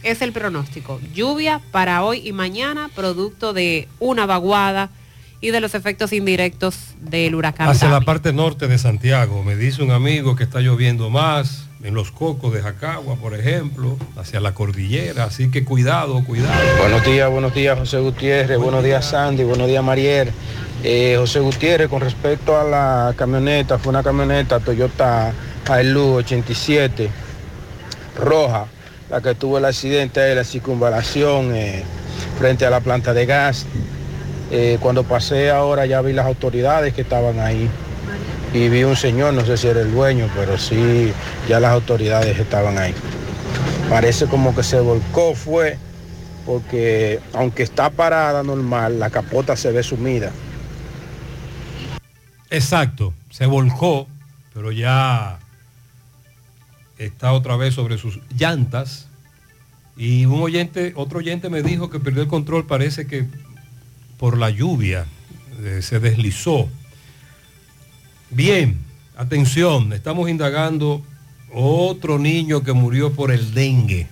Es 0.02 0.20
el 0.20 0.32
pronóstico. 0.32 1.00
Lluvia 1.14 1.62
para 1.70 2.04
hoy 2.04 2.20
y 2.22 2.32
mañana, 2.32 2.90
producto 2.94 3.54
de 3.54 3.88
una 3.98 4.26
vaguada 4.26 4.90
y 5.40 5.50
de 5.50 5.60
los 5.60 5.74
efectos 5.74 6.12
indirectos 6.12 6.76
del 7.00 7.34
huracán. 7.34 7.68
Hacia 7.68 7.88
la 7.88 8.00
parte 8.00 8.32
norte 8.32 8.68
de 8.68 8.78
Santiago, 8.78 9.42
me 9.42 9.56
dice 9.56 9.82
un 9.82 9.90
amigo 9.90 10.36
que 10.36 10.44
está 10.44 10.60
lloviendo 10.60 11.10
más, 11.10 11.66
en 11.82 11.94
los 11.94 12.10
cocos 12.10 12.52
de 12.52 12.62
Jacagua, 12.62 13.16
por 13.16 13.34
ejemplo, 13.34 13.96
hacia 14.16 14.40
la 14.40 14.54
cordillera, 14.54 15.24
así 15.24 15.50
que 15.50 15.64
cuidado, 15.64 16.24
cuidado. 16.24 16.60
Buenos 16.80 17.04
días, 17.04 17.30
buenos 17.30 17.54
días 17.54 17.78
José 17.78 17.98
Gutiérrez, 17.98 18.58
buenos 18.58 18.82
días 18.82 19.04
Sandy, 19.04 19.44
buenos 19.44 19.68
días 19.68 19.84
Mariel. 19.84 20.30
Eh, 20.82 21.16
José 21.18 21.40
Gutiérrez, 21.40 21.88
con 21.88 22.00
respecto 22.00 22.58
a 22.58 22.64
la 22.64 23.14
camioneta, 23.16 23.78
fue 23.78 23.90
una 23.90 24.02
camioneta 24.02 24.58
Toyota 24.58 25.32
Hilux 25.80 26.24
87 26.24 27.10
roja, 28.18 28.66
la 29.10 29.20
que 29.20 29.34
tuvo 29.34 29.58
el 29.58 29.64
accidente 29.64 30.20
de 30.20 30.34
la 30.34 30.44
circunvalación 30.44 31.54
eh, 31.54 31.84
frente 32.38 32.66
a 32.66 32.70
la 32.70 32.80
planta 32.80 33.12
de 33.14 33.26
gas. 33.26 33.66
Eh, 34.50 34.78
cuando 34.80 35.02
pasé 35.04 35.50
ahora 35.50 35.86
ya 35.86 36.00
vi 36.02 36.12
las 36.12 36.26
autoridades 36.26 36.94
que 36.94 37.02
estaban 37.02 37.40
ahí 37.40 37.68
y 38.54 38.68
vi 38.68 38.84
un 38.84 38.96
señor, 38.96 39.34
no 39.34 39.44
sé 39.44 39.56
si 39.56 39.66
era 39.66 39.80
el 39.80 39.92
dueño, 39.92 40.30
pero 40.34 40.56
sí, 40.56 41.12
ya 41.48 41.60
las 41.60 41.72
autoridades 41.72 42.38
estaban 42.38 42.78
ahí. 42.78 42.94
Parece 43.90 44.26
como 44.26 44.54
que 44.54 44.62
se 44.62 44.80
volcó, 44.80 45.34
fue, 45.34 45.78
porque 46.46 47.20
aunque 47.34 47.62
está 47.62 47.90
parada 47.90 48.42
normal, 48.42 48.98
la 48.98 49.10
capota 49.10 49.56
se 49.56 49.72
ve 49.72 49.82
sumida. 49.82 50.30
Exacto, 52.50 53.12
se 53.30 53.46
volcó, 53.46 54.06
pero 54.54 54.72
ya 54.72 55.38
está 56.98 57.32
otra 57.32 57.56
vez 57.56 57.74
sobre 57.74 57.98
sus 57.98 58.20
llantas. 58.38 59.08
Y 59.96 60.26
un 60.26 60.40
oyente, 60.42 60.92
otro 60.96 61.18
oyente 61.18 61.48
me 61.48 61.62
dijo 61.62 61.90
que 61.90 61.98
perdió 61.98 62.22
el 62.22 62.28
control, 62.28 62.66
parece 62.66 63.06
que 63.06 63.26
por 64.18 64.38
la 64.38 64.50
lluvia 64.50 65.06
eh, 65.62 65.80
se 65.82 66.00
deslizó. 66.00 66.68
Bien, 68.30 68.78
atención, 69.16 69.92
estamos 69.92 70.28
indagando 70.28 71.02
otro 71.52 72.18
niño 72.18 72.62
que 72.62 72.72
murió 72.72 73.12
por 73.12 73.30
el 73.30 73.54
dengue 73.54 74.08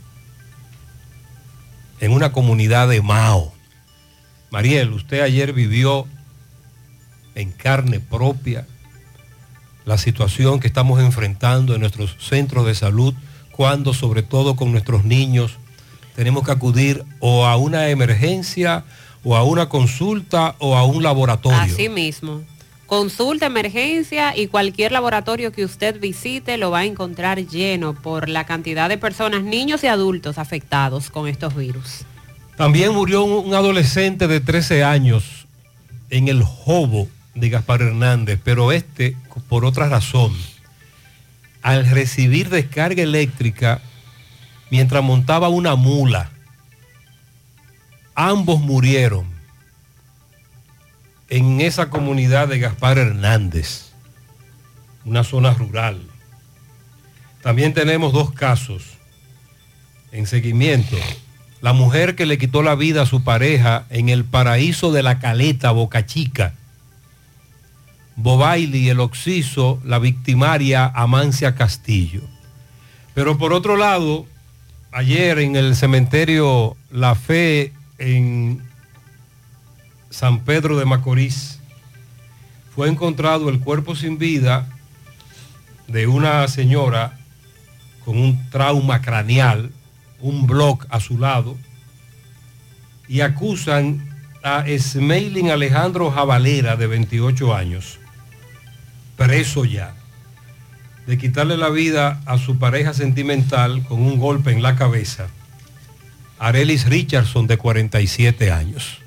en 2.01 2.13
una 2.13 2.33
comunidad 2.33 2.89
de 2.89 3.03
Mao. 3.03 3.53
Mariel, 4.51 4.93
usted 4.93 5.21
ayer 5.21 5.53
vivió 5.53 6.07
en 7.35 7.51
carne 7.51 8.01
propia 8.01 8.67
la 9.85 9.99
situación 9.99 10.61
que 10.61 10.67
estamos 10.67 11.01
enfrentando 11.01 11.75
en 11.75 11.81
nuestros 11.81 12.17
centros 12.21 12.67
de 12.67 12.75
salud 12.75 13.15
cuando 13.53 13.93
sobre 13.93 14.23
todo 14.23 14.57
con 14.57 14.73
nuestros 14.73 15.05
niños 15.05 15.59
tenemos 16.17 16.45
que 16.45 16.53
acudir 16.53 17.05
o 17.21 17.47
a 17.47 17.57
una 17.57 17.89
emergencia 17.89 18.85
o 19.25 19.37
a 19.37 19.43
una 19.43 19.69
consulta 19.69 20.55
o 20.59 20.77
a 20.77 20.85
un 20.85 21.03
laboratorio. 21.03 21.59
Así 21.59 21.89
mismo. 21.89 22.43
Consulta, 22.87 23.47
emergencia 23.47 24.37
y 24.37 24.47
cualquier 24.47 24.93
laboratorio 24.93 25.53
que 25.53 25.65
usted 25.65 25.99
visite 25.99 26.59
lo 26.59 26.71
va 26.71 26.81
a 26.81 26.85
encontrar 26.85 27.39
lleno 27.47 27.95
por 27.95 28.29
la 28.29 28.45
cantidad 28.45 28.91
de 28.91 28.99
personas, 28.99 29.43
niños 29.43 29.83
y 29.83 29.87
adultos 29.87 30.37
afectados 30.37 31.11
con 31.11 31.27
estos 31.27 31.57
virus. 31.57 32.05
También 32.57 32.93
murió 32.93 33.25
un, 33.25 33.55
adolescente 33.55 34.29
de 34.29 34.41
13 34.41 34.85
años 34.85 35.47
en 36.11 36.29
el 36.29 36.43
Jobo 36.43 37.09
de 37.35 37.49
Gaspar 37.49 37.83
Hernández, 37.83 38.39
pero 38.45 38.71
este 38.71 39.17
por 39.49 39.65
otra 39.65 39.89
razón. 39.89 40.33
Al 41.63 41.87
recibir 41.87 42.51
descarga 42.51 43.03
eléctrica 43.03 43.81
mientras 44.71 45.03
montaba 45.03 45.49
una 45.49 45.75
mula, 45.75 46.31
ambos 48.15 48.61
murieron 48.61 49.27
en 51.29 51.61
esa 51.61 51.91
comunidad 51.91 52.49
de 52.49 52.59
Gaspar 52.59 52.99
Hernández, 52.99 53.91
una 55.05 55.25
zona 55.25 55.53
rural. 55.53 56.01
También 57.43 57.75
tenemos 57.75 58.13
dos 58.13 58.33
casos 58.33 58.83
en 60.13 60.27
seguimiento. 60.27 60.97
La 61.61 61.73
mujer 61.73 62.15
que 62.15 62.27
le 62.27 62.39
quitó 62.39 62.63
la 62.63 62.75
vida 62.75 63.03
a 63.03 63.07
su 63.07 63.25
pareja 63.25 63.87
en 63.91 64.09
el 64.09 64.25
paraíso 64.25 64.93
de 64.93 65.03
la 65.03 65.19
Caleta, 65.19 65.71
Boca 65.73 66.07
Chica. 66.07 66.55
Bobaili, 68.17 68.89
el 68.89 69.01
Oxiso, 69.01 69.81
la 69.85 69.99
victimaria 69.99 70.87
Amancia 70.95 71.55
Castillo. 71.55 72.21
Pero 73.13 73.39
por 73.39 73.53
otro 73.53 73.77
lado, 73.77 74.27
ayer 74.93 75.39
en 75.41 75.57
el 75.57 75.75
cementerio 75.75 76.77
La 76.91 77.15
Fe 77.15 77.73
en 77.99 78.63
San 80.11 80.41
Pedro 80.45 80.79
de 80.79 80.85
Macorís, 80.85 81.61
fue 82.75 82.89
encontrado 82.89 83.49
el 83.51 83.61
cuerpo 83.61 83.95
sin 83.95 84.19
vida 84.19 84.69
de 85.87 86.07
una 86.07 86.47
señora 86.49 87.19
con 88.05 88.19
un 88.19 88.51
trauma 88.51 89.01
craneal, 89.01 89.71
un 90.21 90.47
bloc 90.47 90.87
a 90.91 91.01
su 91.01 91.19
lado, 91.19 91.57
y 93.09 93.21
acusan 93.21 94.09
a 94.43 94.65
Smeilin 94.67 95.51
Alejandro 95.51 96.11
Jabalera, 96.11 96.77
de 96.77 96.87
28 96.87 97.55
años, 97.55 97.99
preso 99.17 99.65
ya. 99.65 99.95
de 101.07 101.19
quitarle 101.19 101.59
la 101.59 101.69
vida 101.69 102.23
a 102.25 102.39
su 102.39 102.59
pareja 102.59 102.95
sentimental 102.95 103.83
con 103.85 104.01
un 104.01 104.19
golpe 104.19 104.53
en 104.53 104.63
la 104.63 104.75
cabeza, 104.75 105.29
Arelis 106.39 106.87
Richardson 106.87 107.47
de 107.47 107.57
47 107.57 108.51
años, 108.51 108.99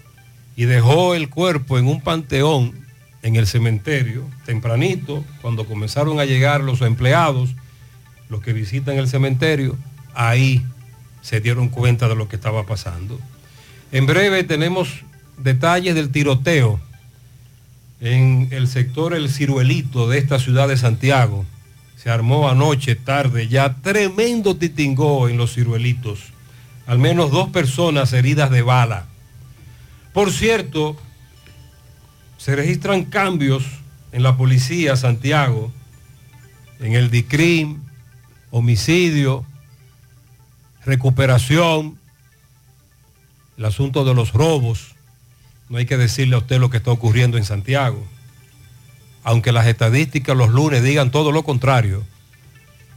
y 0.55 0.65
dejó 0.65 1.13
el 1.13 1.29
cuerpo 1.29 1.77
en 1.77 1.87
un 1.87 2.01
panteón 2.01 2.73
en 3.21 3.35
el 3.35 3.47
cementerio, 3.47 4.27
tempranito, 4.45 5.23
cuando 5.41 5.65
comenzaron 5.65 6.19
a 6.19 6.25
llegar 6.25 6.61
los 6.61 6.81
empleados, 6.81 7.49
los 8.29 8.41
que 8.41 8.53
visitan 8.53 8.97
el 8.97 9.07
cementerio, 9.07 9.77
ahí 10.13 10.65
se 11.21 11.41
dieron 11.41 11.69
cuenta 11.69 12.07
de 12.07 12.15
lo 12.15 12.29
que 12.29 12.37
estaba 12.37 12.65
pasando. 12.65 13.19
En 13.91 14.05
breve 14.05 14.43
tenemos 14.43 15.01
detalles 15.37 15.95
del 15.95 16.09
tiroteo 16.09 16.79
en 17.99 18.49
el 18.51 18.67
sector 18.67 19.13
El 19.13 19.29
Ciruelito 19.29 20.07
de 20.07 20.19
esta 20.19 20.39
ciudad 20.39 20.67
de 20.67 20.77
Santiago. 20.77 21.45
Se 21.95 22.09
armó 22.09 22.47
anoche, 22.49 22.95
tarde, 22.95 23.47
ya 23.47 23.75
tremendo 23.81 24.55
titingó 24.55 25.29
en 25.29 25.37
los 25.37 25.53
ciruelitos. 25.53 26.31
Al 26.87 26.99
menos 26.99 27.31
dos 27.31 27.49
personas 27.49 28.13
heridas 28.13 28.49
de 28.49 28.61
bala. 28.61 29.05
Por 30.13 30.31
cierto, 30.31 30.97
se 32.37 32.55
registran 32.55 33.03
cambios 33.03 33.65
en 34.11 34.23
la 34.23 34.37
policía 34.37 34.95
Santiago, 34.95 35.71
en 36.79 36.93
el 36.93 37.11
DICRIM, 37.11 37.81
homicidio, 38.51 39.45
recuperación, 40.85 41.99
el 43.57 43.65
asunto 43.65 44.05
de 44.05 44.13
los 44.13 44.33
robos. 44.33 44.95
No 45.69 45.79
hay 45.79 45.85
que 45.85 45.97
decirle 45.97 46.35
a 46.35 46.39
usted 46.39 46.59
lo 46.59 46.69
que 46.69 46.77
está 46.77 46.91
ocurriendo 46.91 47.37
en 47.37 47.43
Santiago. 47.43 48.01
Aunque 49.23 49.51
las 49.51 49.67
estadísticas 49.67 50.37
los 50.37 50.49
lunes 50.49 50.83
digan 50.83 51.11
todo 51.11 51.33
lo 51.33 51.43
contrario, 51.43 52.05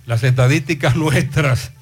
las 0.07 0.23
estadísticas 0.23 0.95
nuestras 0.97 1.73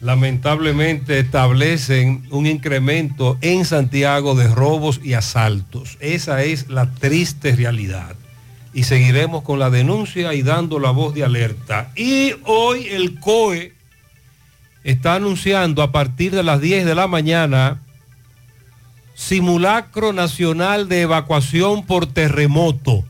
lamentablemente 0.00 1.18
establecen 1.18 2.26
un 2.30 2.46
incremento 2.46 3.36
en 3.42 3.64
Santiago 3.64 4.34
de 4.34 4.48
robos 4.48 5.00
y 5.04 5.12
asaltos. 5.12 5.98
Esa 6.00 6.42
es 6.42 6.68
la 6.68 6.90
triste 6.90 7.54
realidad. 7.54 8.16
Y 8.72 8.84
seguiremos 8.84 9.42
con 9.42 9.58
la 9.58 9.68
denuncia 9.68 10.32
y 10.32 10.42
dando 10.42 10.78
la 10.78 10.90
voz 10.90 11.14
de 11.14 11.24
alerta. 11.24 11.90
Y 11.96 12.34
hoy 12.44 12.86
el 12.86 13.18
COE 13.20 13.74
está 14.84 15.16
anunciando 15.16 15.82
a 15.82 15.92
partir 15.92 16.32
de 16.32 16.42
las 16.42 16.60
10 16.60 16.86
de 16.86 16.94
la 16.94 17.06
mañana 17.06 17.80
simulacro 19.14 20.14
nacional 20.14 20.88
de 20.88 21.02
evacuación 21.02 21.84
por 21.84 22.06
terremoto. 22.06 23.04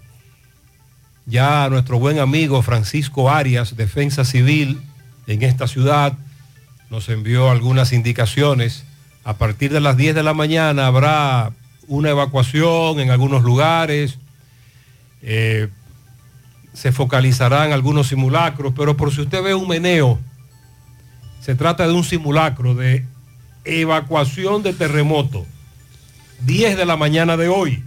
Ya 1.27 1.69
nuestro 1.69 2.01
buen 2.01 2.19
amigo 2.19 2.63
Francisco 2.63 3.31
Arias, 3.31 3.77
Defensa 3.77 4.25
Civil 4.25 4.81
en 5.29 5.43
esta 5.45 5.69
ciudad, 5.69 6.19
nos 6.91 7.09
envió 7.09 7.51
algunas 7.51 7.93
indicaciones. 7.93 8.85
A 9.25 9.35
partir 9.35 9.73
de 9.73 9.81
las 9.81 9.97
10 9.97 10.15
de 10.15 10.23
la 10.23 10.35
mañana 10.35 10.87
habrá 10.87 11.53
una 11.87 12.11
evacuación 12.11 13.01
en 13.01 13.11
algunos 13.11 13.43
lugares. 13.43 14.19
Eh, 15.23 15.69
se 16.73 16.93
focalizarán 16.93 17.73
algunos 17.73 18.09
simulacros, 18.09 18.73
pero 18.77 18.97
por 18.97 19.13
si 19.13 19.23
usted 19.23 19.43
ve 19.43 19.55
un 19.55 19.69
meneo, 19.69 20.19
se 21.41 21.55
trata 21.55 21.87
de 21.87 21.93
un 21.93 22.05
simulacro 22.05 22.75
de 22.75 23.05
evacuación 23.65 24.63
de 24.63 24.73
terremoto. 24.73 25.47
10 26.43 26.77
de 26.77 26.87
la 26.87 26.97
mañana 26.97 27.37
de 27.37 27.49
hoy. 27.49 27.85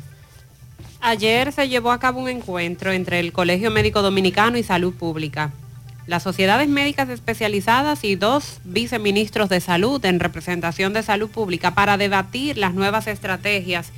Ayer 1.02 1.52
se 1.52 1.68
llevó 1.68 1.92
a 1.92 2.00
cabo 2.00 2.22
un 2.22 2.30
encuentro 2.30 2.92
entre 2.92 3.20
el 3.20 3.34
Colegio 3.34 3.72
Médico 3.72 4.02
Dominicano 4.02 4.58
y 4.58 4.64
Salud 4.64 4.94
Pública, 4.94 5.52
las 6.06 6.24
sociedades 6.24 6.68
médicas 6.68 7.10
especializadas 7.10 8.04
y 8.04 8.16
dos 8.16 8.60
viceministros 8.64 9.50
de 9.50 9.62
salud 9.62 10.04
en 10.06 10.20
representación 10.20 10.94
de 10.94 11.04
salud 11.04 11.30
pública 11.30 11.74
para 11.74 11.98
debatir 11.98 12.58
las 12.58 12.74
nuevas 12.74 13.08
estrategias 13.08 13.92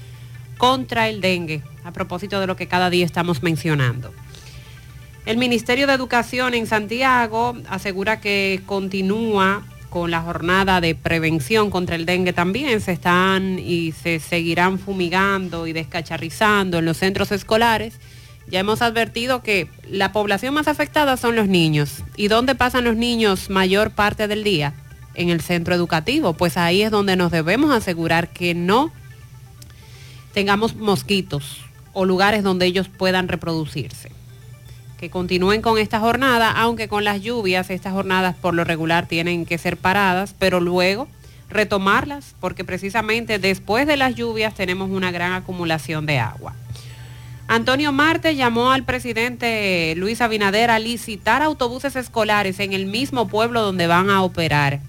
contra 0.57 1.09
el 1.09 1.21
dengue, 1.21 1.63
a 1.83 1.91
propósito 1.91 2.39
de 2.39 2.47
lo 2.47 2.55
que 2.55 2.67
cada 2.67 2.89
día 2.89 3.05
estamos 3.05 3.43
mencionando. 3.43 4.13
El 5.25 5.37
Ministerio 5.37 5.87
de 5.87 5.93
Educación 5.93 6.53
en 6.53 6.67
Santiago 6.67 7.55
asegura 7.67 8.21
que 8.21 8.61
continúa 8.67 9.63
con 9.89 10.11
la 10.11 10.21
jornada 10.21 10.81
de 10.81 10.93
prevención 10.93 11.71
contra 11.71 11.95
el 11.95 12.05
dengue 12.05 12.33
también. 12.33 12.79
Se 12.81 12.91
están 12.91 13.57
y 13.57 13.91
se 13.93 14.19
seguirán 14.19 14.77
fumigando 14.77 15.65
y 15.67 15.73
descacharrizando 15.73 16.77
en 16.77 16.85
los 16.85 16.97
centros 16.97 17.31
escolares. 17.31 17.95
Ya 18.47 18.59
hemos 18.59 18.81
advertido 18.81 19.41
que 19.41 19.69
la 19.89 20.11
población 20.11 20.53
más 20.53 20.67
afectada 20.67 21.17
son 21.17 21.35
los 21.35 21.47
niños. 21.47 22.03
¿Y 22.15 22.27
dónde 22.27 22.55
pasan 22.55 22.83
los 22.83 22.95
niños 22.95 23.49
mayor 23.49 23.91
parte 23.91 24.27
del 24.27 24.43
día? 24.43 24.73
En 25.15 25.29
el 25.29 25.41
centro 25.41 25.73
educativo. 25.73 26.33
Pues 26.33 26.57
ahí 26.57 26.81
es 26.81 26.91
donde 26.91 27.15
nos 27.15 27.31
debemos 27.31 27.71
asegurar 27.71 28.29
que 28.29 28.53
no 28.53 28.91
tengamos 30.33 30.75
mosquitos 30.75 31.61
o 31.93 32.05
lugares 32.05 32.43
donde 32.43 32.65
ellos 32.65 32.89
puedan 32.89 33.27
reproducirse 33.27 34.11
que 34.97 35.09
continúen 35.09 35.61
con 35.61 35.77
esta 35.77 35.99
jornada, 35.99 36.51
aunque 36.51 36.87
con 36.87 37.03
las 37.03 37.21
lluvias 37.21 37.69
estas 37.69 37.93
jornadas 37.93 38.35
por 38.35 38.53
lo 38.53 38.63
regular 38.63 39.07
tienen 39.07 39.45
que 39.45 39.57
ser 39.57 39.77
paradas, 39.77 40.33
pero 40.37 40.59
luego 40.59 41.07
retomarlas, 41.49 42.35
porque 42.39 42.63
precisamente 42.63 43.39
después 43.39 43.87
de 43.87 43.97
las 43.97 44.15
lluvias 44.15 44.55
tenemos 44.55 44.89
una 44.89 45.11
gran 45.11 45.33
acumulación 45.33 46.05
de 46.05 46.19
agua. 46.19 46.55
Antonio 47.47 47.91
Marte 47.91 48.35
llamó 48.35 48.71
al 48.71 48.83
presidente 48.83 49.93
Luis 49.97 50.19
Abinader 50.21 50.71
a 50.71 50.79
licitar 50.79 51.43
autobuses 51.43 51.95
escolares 51.95 52.59
en 52.59 52.73
el 52.73 52.87
mismo 52.87 53.27
pueblo 53.27 53.61
donde 53.61 53.85
van 53.85 54.09
a 54.09 54.23
operar. 54.23 54.79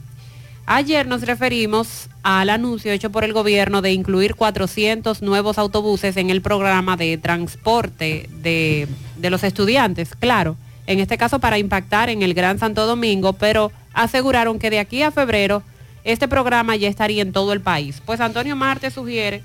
Ayer 0.64 1.06
nos 1.06 1.22
referimos 1.22 2.08
al 2.22 2.48
anuncio 2.48 2.90
hecho 2.92 3.10
por 3.12 3.24
el 3.24 3.32
gobierno 3.32 3.82
de 3.82 3.92
incluir 3.92 4.34
400 4.34 5.22
nuevos 5.22 5.58
autobuses 5.58 6.16
en 6.16 6.30
el 6.30 6.40
programa 6.40 6.96
de 6.96 7.18
transporte 7.18 8.28
de, 8.42 8.88
de, 9.16 9.30
los 9.30 9.44
estudiantes, 9.44 10.16
claro, 10.16 10.56
en 10.86 10.98
este 10.98 11.18
caso 11.18 11.38
para 11.38 11.58
impactar 11.58 12.08
en 12.10 12.22
el 12.22 12.34
Gran 12.34 12.58
Santo 12.58 12.86
Domingo, 12.86 13.34
pero 13.34 13.70
aseguraron 13.92 14.58
que 14.58 14.70
de 14.70 14.80
aquí 14.80 15.02
a 15.02 15.12
febrero 15.12 15.62
este 16.02 16.26
programa 16.26 16.74
ya 16.74 16.88
estaría 16.88 17.22
en 17.22 17.32
todo 17.32 17.52
el 17.52 17.60
país. 17.60 18.02
Pues 18.04 18.20
Antonio 18.20 18.56
Marte 18.56 18.90
sugiere 18.90 19.44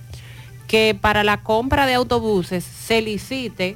que 0.71 0.95
para 0.95 1.25
la 1.25 1.43
compra 1.43 1.86
de 1.86 1.95
autobuses 1.95 2.63
se 2.63 3.01
licite 3.01 3.75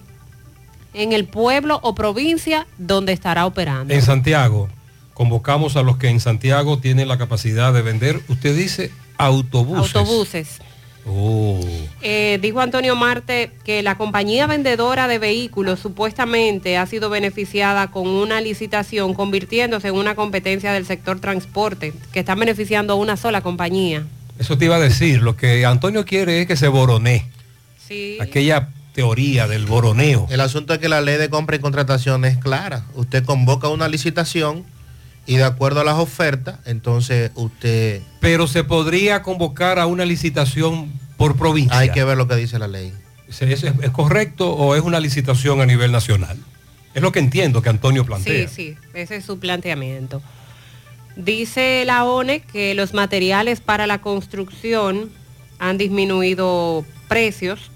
en 0.93 1.11
el 1.11 1.25
pueblo 1.25 1.81
o 1.83 1.93
provincia 1.93 2.67
donde 2.77 3.11
estará 3.11 3.45
operando. 3.45 3.93
En 3.93 4.01
Santiago 4.01 4.69
convocamos 5.13 5.75
a 5.75 5.83
los 5.83 5.97
que 5.97 6.07
en 6.07 6.21
Santiago 6.21 6.79
tienen 6.79 7.09
la 7.09 7.17
capacidad 7.17 7.73
de 7.73 7.81
vender, 7.81 8.21
usted 8.29 8.55
dice 8.55 8.91
autobuses. 9.17 9.93
Autobuses. 9.93 10.61
Oh. 11.05 11.59
Eh, 12.01 12.39
dijo 12.41 12.61
Antonio 12.61 12.95
Marte 12.95 13.51
que 13.65 13.83
la 13.83 13.97
compañía 13.97 14.47
vendedora 14.47 15.09
de 15.09 15.19
vehículos 15.19 15.81
supuestamente 15.81 16.77
ha 16.77 16.85
sido 16.85 17.09
beneficiada 17.09 17.91
con 17.91 18.07
una 18.07 18.39
licitación 18.39 19.13
convirtiéndose 19.15 19.89
en 19.89 19.95
una 19.95 20.15
competencia 20.15 20.71
del 20.71 20.85
sector 20.85 21.19
transporte, 21.19 21.93
que 22.13 22.21
está 22.21 22.35
beneficiando 22.35 22.93
a 22.93 22.95
una 22.95 23.17
sola 23.17 23.41
compañía. 23.41 24.05
Eso 24.39 24.57
te 24.57 24.65
iba 24.65 24.75
a 24.75 24.79
decir, 24.79 25.21
lo 25.21 25.35
que 25.35 25.65
Antonio 25.65 26.05
quiere 26.05 26.41
es 26.41 26.47
que 26.47 26.55
se 26.55 26.67
boronee. 26.67 27.25
Sí. 27.87 28.17
Aquella 28.19 28.69
teoría 28.93 29.47
del 29.47 29.65
boroneo. 29.65 30.27
El 30.29 30.41
asunto 30.41 30.73
es 30.73 30.79
que 30.79 30.89
la 30.89 31.01
ley 31.01 31.17
de 31.17 31.29
compra 31.29 31.55
y 31.55 31.59
contratación 31.59 32.25
es 32.25 32.37
clara. 32.37 32.85
Usted 32.95 33.23
convoca 33.23 33.67
una 33.69 33.87
licitación 33.87 34.63
y 35.25 35.35
de 35.37 35.43
acuerdo 35.43 35.81
a 35.81 35.83
las 35.83 35.95
ofertas, 35.95 36.59
entonces 36.65 37.31
usted... 37.35 38.01
Pero 38.21 38.47
se 38.47 38.63
podría 38.63 39.21
convocar 39.21 39.79
a 39.79 39.85
una 39.85 40.05
licitación 40.05 40.91
por 41.17 41.35
provincia. 41.35 41.77
Hay 41.77 41.91
que 41.91 42.03
ver 42.03 42.17
lo 42.17 42.27
que 42.27 42.35
dice 42.35 42.59
la 42.59 42.67
ley. 42.67 42.93
¿Es, 43.27 43.41
es, 43.41 43.63
es 43.63 43.89
correcto 43.91 44.51
o 44.51 44.75
es 44.75 44.81
una 44.81 44.99
licitación 44.99 45.61
a 45.61 45.65
nivel 45.65 45.91
nacional? 45.91 46.37
Es 46.93 47.01
lo 47.01 47.11
que 47.11 47.19
entiendo 47.19 47.61
que 47.61 47.69
Antonio 47.69 48.05
plantea. 48.05 48.47
Sí, 48.47 48.53
sí, 48.55 48.77
ese 48.93 49.17
es 49.17 49.25
su 49.25 49.39
planteamiento. 49.39 50.21
Dice 51.15 51.83
la 51.85 52.03
ONE 52.03 52.41
que 52.41 52.75
los 52.75 52.93
materiales 52.93 53.61
para 53.61 53.87
la 53.87 54.01
construcción 54.01 55.09
han 55.59 55.77
disminuido 55.77 56.85
precios. 57.07 57.71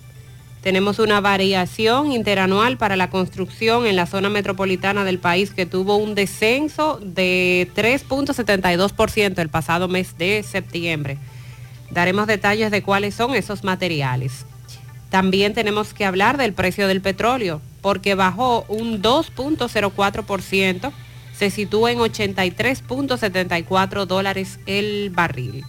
Tenemos 0.61 0.99
una 0.99 1.21
variación 1.21 2.11
interanual 2.11 2.77
para 2.77 2.97
la 2.97 3.09
construcción 3.09 3.85
en 3.85 3.95
la 3.95 4.07
zona 4.07 4.29
metropolitana 4.29 5.05
del 5.05 5.19
país 5.19 5.51
que 5.51 5.65
tuvo 5.65 5.95
un 5.95 6.15
descenso 6.15 6.99
de 7.01 7.69
3.72% 7.75 9.39
el 9.39 9.47
pasado 9.47 9.87
mes 9.87 10.17
de 10.17 10.43
septiembre. 10.43 11.17
Daremos 11.91 12.27
detalles 12.27 12.71
de 12.71 12.83
cuáles 12.83 13.15
son 13.15 13.35
esos 13.35 13.63
materiales. 13.63 14.45
También 15.09 15.53
tenemos 15.53 15.93
que 15.93 16.05
hablar 16.05 16.37
del 16.37 16.53
precio 16.53 16.87
del 16.87 17.01
petróleo, 17.01 17.61
porque 17.81 18.15
bajó 18.15 18.65
un 18.67 19.01
2.04%, 19.01 20.91
se 21.39 21.49
sitúa 21.49 21.91
en 21.93 21.99
83.74 21.99 24.05
dólares 24.05 24.59
el 24.65 25.09
barril. 25.09 25.63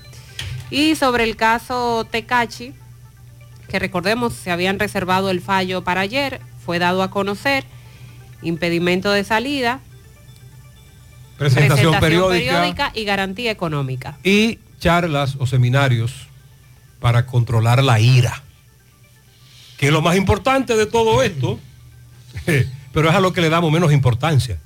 Y 0.69 0.97
sobre 0.97 1.23
el 1.23 1.37
caso 1.37 2.05
Tecachi, 2.11 2.75
que 3.69 3.79
recordemos 3.79 4.33
se 4.35 4.51
habían 4.51 4.81
reservado 4.81 5.31
el 5.31 5.41
fallo 5.41 5.85
para 5.85 6.01
ayer, 6.01 6.41
fue 6.67 6.81
dado 6.81 7.05
a 7.05 7.11
conocer, 7.11 7.65
impedimento 8.43 9.13
de 9.13 9.23
salida, 9.23 9.79
Presentación 11.39 12.01
periódica. 12.01 12.91
y 12.95 13.05
garantía 13.05 13.53
económica. 13.53 14.19
y 14.25 14.59
charlas 14.81 15.37
o 15.39 15.47
seminarios 15.47 16.27
para 16.99 17.27
controlar 17.27 17.85
la 17.85 18.01
ira. 18.01 18.43
Que 19.79 19.87
es 19.87 19.93
lo 19.93 20.03
más 20.03 20.17
importante 20.17 20.75
de 20.77 20.87
todo 20.87 21.23
esto, 21.23 21.61
pero 22.93 23.09
es 23.09 23.15
a 23.15 23.21
lo 23.21 23.33
que 23.33 23.41
le 23.41 23.51
damos 23.51 23.71
menos 23.71 23.93
importancia. 23.93 24.59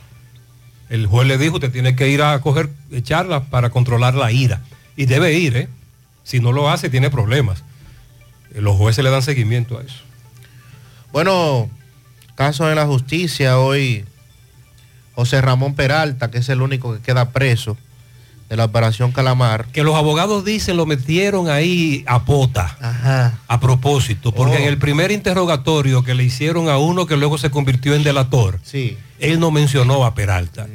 El 0.95 1.09
juez 1.09 1.27
le 1.27 1.39
dijo, 1.39 1.57
usted 1.57 1.73
tiene 1.73 1.97
que 1.97 2.09
ir 2.09 2.23
a 2.23 2.41
coger 2.41 2.71
charlas 3.03 3.43
para 3.51 3.71
controlar 3.71 4.15
la 4.15 4.31
ira. 4.31 4.63
Y 4.95 5.07
debe 5.07 5.33
ir, 5.33 5.57
¿eh? 5.57 5.69
Si 6.23 6.39
no 6.39 6.53
lo 6.53 6.71
hace, 6.71 6.89
tiene 6.89 7.11
problemas. 7.11 7.65
Eh, 8.55 8.61
Los 8.61 8.77
jueces 8.77 9.03
le 9.03 9.11
dan 9.11 9.21
seguimiento 9.21 9.77
a 9.77 9.83
eso. 9.83 9.97
Bueno, 11.13 11.69
caso 12.37 12.67
de 12.67 12.77
la 12.77 12.87
justicia, 12.87 13.59
hoy 13.59 14.05
José 15.17 15.41
Ramón 15.41 15.75
Peralta, 15.75 16.31
que 16.31 16.39
es 16.39 16.49
el 16.49 16.63
único 16.63 16.95
que 16.95 17.01
queda 17.01 17.31
preso 17.31 17.77
de 18.55 18.59
la 18.59 18.67
operación 18.67 19.11
Calamar. 19.11 19.67
Que 19.73 19.83
los 19.83 19.97
abogados 19.97 20.45
dicen 20.45 20.77
lo 20.77 20.87
metieron 20.87 21.49
ahí 21.49 22.05
a 22.07 22.25
pota. 22.25 23.33
A 23.49 23.59
propósito, 23.59 24.31
porque 24.31 24.55
Oh. 24.55 24.59
en 24.61 24.65
el 24.69 24.79
primer 24.79 25.11
interrogatorio 25.11 26.05
que 26.05 26.15
le 26.15 26.23
hicieron 26.23 26.69
a 26.69 26.79
uno 26.79 27.07
que 27.07 27.17
luego 27.17 27.37
se 27.37 27.51
convirtió 27.51 27.97
en 27.97 28.05
delator, 28.05 28.61
Sí. 28.63 28.97
él 29.19 29.41
no 29.41 29.51
mencionó 29.51 30.05
a 30.05 30.15
Peralta. 30.15 30.69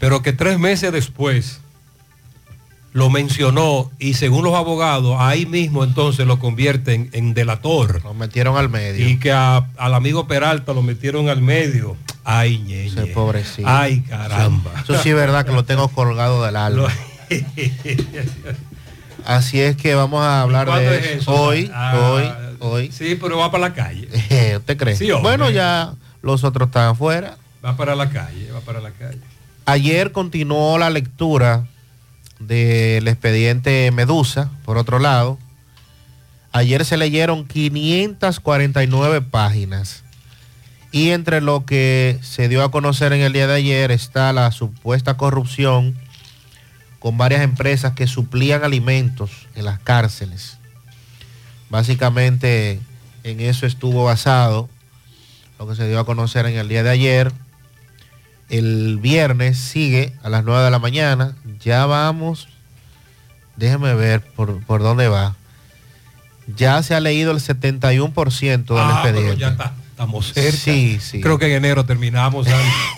Pero 0.00 0.22
que 0.22 0.32
tres 0.32 0.58
meses 0.58 0.90
después 0.92 1.60
lo 2.92 3.08
mencionó 3.10 3.92
y 4.00 4.14
según 4.14 4.42
los 4.42 4.54
abogados, 4.56 5.14
ahí 5.20 5.46
mismo 5.46 5.84
entonces 5.84 6.26
lo 6.26 6.40
convierten 6.40 7.10
en 7.12 7.34
delator. 7.34 8.02
Lo 8.02 8.12
metieron 8.14 8.56
al 8.56 8.68
medio. 8.68 9.08
Y 9.08 9.20
que 9.20 9.30
a- 9.30 9.68
al 9.76 9.94
amigo 9.94 10.26
Peralta 10.26 10.72
lo 10.72 10.82
metieron 10.82 11.28
al 11.28 11.40
medio. 11.40 11.96
Ay, 12.24 12.58
ñeñe. 12.58 13.06
pobrecito. 13.14 13.68
Ay, 13.68 14.00
caramba. 14.00 14.72
Eso 14.82 15.00
sí 15.00 15.10
es 15.10 15.14
verdad 15.14 15.46
que 15.46 15.52
lo 15.52 15.64
tengo 15.64 15.86
colgado 15.88 16.44
del 16.44 16.56
alma. 16.56 16.88
Así 19.24 19.60
es 19.60 19.76
que 19.76 19.94
vamos 19.94 20.22
a 20.22 20.42
hablar 20.42 20.66
¿Cuándo 20.66 20.90
de 20.90 20.98
es 20.98 21.06
eso. 21.06 21.16
eso? 21.20 21.34
Hoy, 21.34 21.70
Ah, 21.74 21.98
hoy, 21.98 22.30
hoy. 22.60 22.92
Sí, 22.92 23.16
pero 23.20 23.38
va 23.38 23.50
para 23.50 23.68
la 23.68 23.74
calle. 23.74 24.08
¿Usted 24.56 24.76
cree? 24.76 24.96
Sí, 24.96 25.10
bueno, 25.22 25.50
ya 25.50 25.92
los 26.22 26.42
otros 26.44 26.68
están 26.68 26.88
afuera. 26.88 27.36
Va 27.64 27.76
para 27.76 27.94
la 27.94 28.08
calle, 28.10 28.50
va 28.52 28.60
para 28.60 28.80
la 28.80 28.90
calle. 28.92 29.18
Ayer 29.66 30.12
continuó 30.12 30.78
la 30.78 30.88
lectura 30.90 31.66
del 32.38 33.06
expediente 33.06 33.90
Medusa, 33.92 34.50
por 34.64 34.78
otro 34.78 34.98
lado. 34.98 35.38
Ayer 36.52 36.84
se 36.84 36.96
leyeron 36.96 37.46
549 37.46 39.20
páginas. 39.22 40.02
Y 40.92 41.10
entre 41.10 41.40
lo 41.40 41.64
que 41.64 42.18
se 42.22 42.48
dio 42.48 42.64
a 42.64 42.70
conocer 42.72 43.12
en 43.12 43.20
el 43.20 43.32
día 43.32 43.46
de 43.46 43.54
ayer 43.54 43.92
está 43.92 44.32
la 44.32 44.50
supuesta 44.50 45.16
corrupción 45.16 45.94
con 47.00 47.18
varias 47.18 47.42
empresas 47.42 47.94
que 47.94 48.06
suplían 48.06 48.62
alimentos 48.62 49.48
en 49.56 49.64
las 49.64 49.80
cárceles. 49.80 50.56
Básicamente 51.70 52.80
en 53.24 53.40
eso 53.40 53.66
estuvo 53.66 54.04
basado 54.04 54.68
lo 55.58 55.66
que 55.68 55.74
se 55.76 55.88
dio 55.88 55.98
a 56.00 56.06
conocer 56.06 56.46
en 56.46 56.56
el 56.56 56.68
día 56.68 56.82
de 56.82 56.90
ayer. 56.90 57.32
El 58.48 58.98
viernes 58.98 59.58
sigue 59.58 60.14
a 60.22 60.28
las 60.28 60.44
9 60.44 60.64
de 60.64 60.70
la 60.70 60.78
mañana. 60.78 61.36
Ya 61.60 61.86
vamos, 61.86 62.48
déjeme 63.56 63.94
ver 63.94 64.20
por, 64.22 64.62
por 64.64 64.82
dónde 64.82 65.08
va. 65.08 65.36
Ya 66.56 66.82
se 66.82 66.94
ha 66.94 67.00
leído 67.00 67.30
el 67.30 67.38
71% 67.38 68.64
del 68.64 68.76
Ah, 68.78 69.00
pero 69.04 69.18
expediente. 69.18 69.40
ya 69.40 69.48
está, 69.50 69.74
estamos 69.90 70.32
cerca. 70.32 70.56
Sí, 70.56 70.98
sí. 71.00 71.20
Creo 71.20 71.38
que 71.38 71.46
en 71.46 71.52
enero 71.52 71.84
terminamos. 71.86 72.46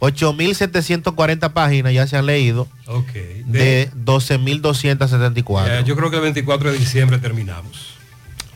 Eh, 0.00 0.04
8.740 0.04 1.52
páginas 1.52 1.92
ya 1.92 2.06
se 2.06 2.16
han 2.16 2.26
leído 2.26 2.68
ok. 2.86 3.12
de 3.46 3.90
12.274. 3.92 5.66
Ya, 5.66 5.80
yo 5.80 5.96
creo 5.96 6.10
que 6.10 6.16
el 6.16 6.22
24 6.22 6.72
de 6.72 6.78
diciembre 6.78 7.18
terminamos. 7.18 7.94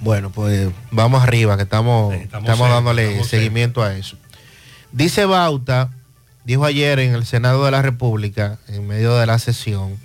Bueno, 0.00 0.30
pues 0.30 0.70
vamos 0.90 1.22
arriba, 1.22 1.56
que 1.56 1.64
estamos, 1.64 2.14
estamos, 2.14 2.58
dándole 2.58 3.06
estamos 3.06 3.28
seguimiento 3.28 3.82
a 3.82 3.94
eso. 3.94 4.16
Dice 4.92 5.26
Bauta, 5.26 5.90
dijo 6.44 6.64
ayer 6.64 6.98
en 7.00 7.14
el 7.14 7.26
Senado 7.26 7.64
de 7.64 7.70
la 7.70 7.82
República, 7.82 8.58
en 8.68 8.86
medio 8.86 9.16
de 9.16 9.26
la 9.26 9.38
sesión, 9.38 9.98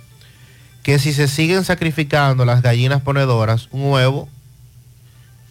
que 0.82 0.98
si 0.98 1.12
se 1.12 1.28
siguen 1.28 1.64
sacrificando 1.64 2.44
las 2.44 2.62
gallinas 2.62 3.00
ponedoras, 3.00 3.68
un 3.72 3.90
huevo 3.90 4.28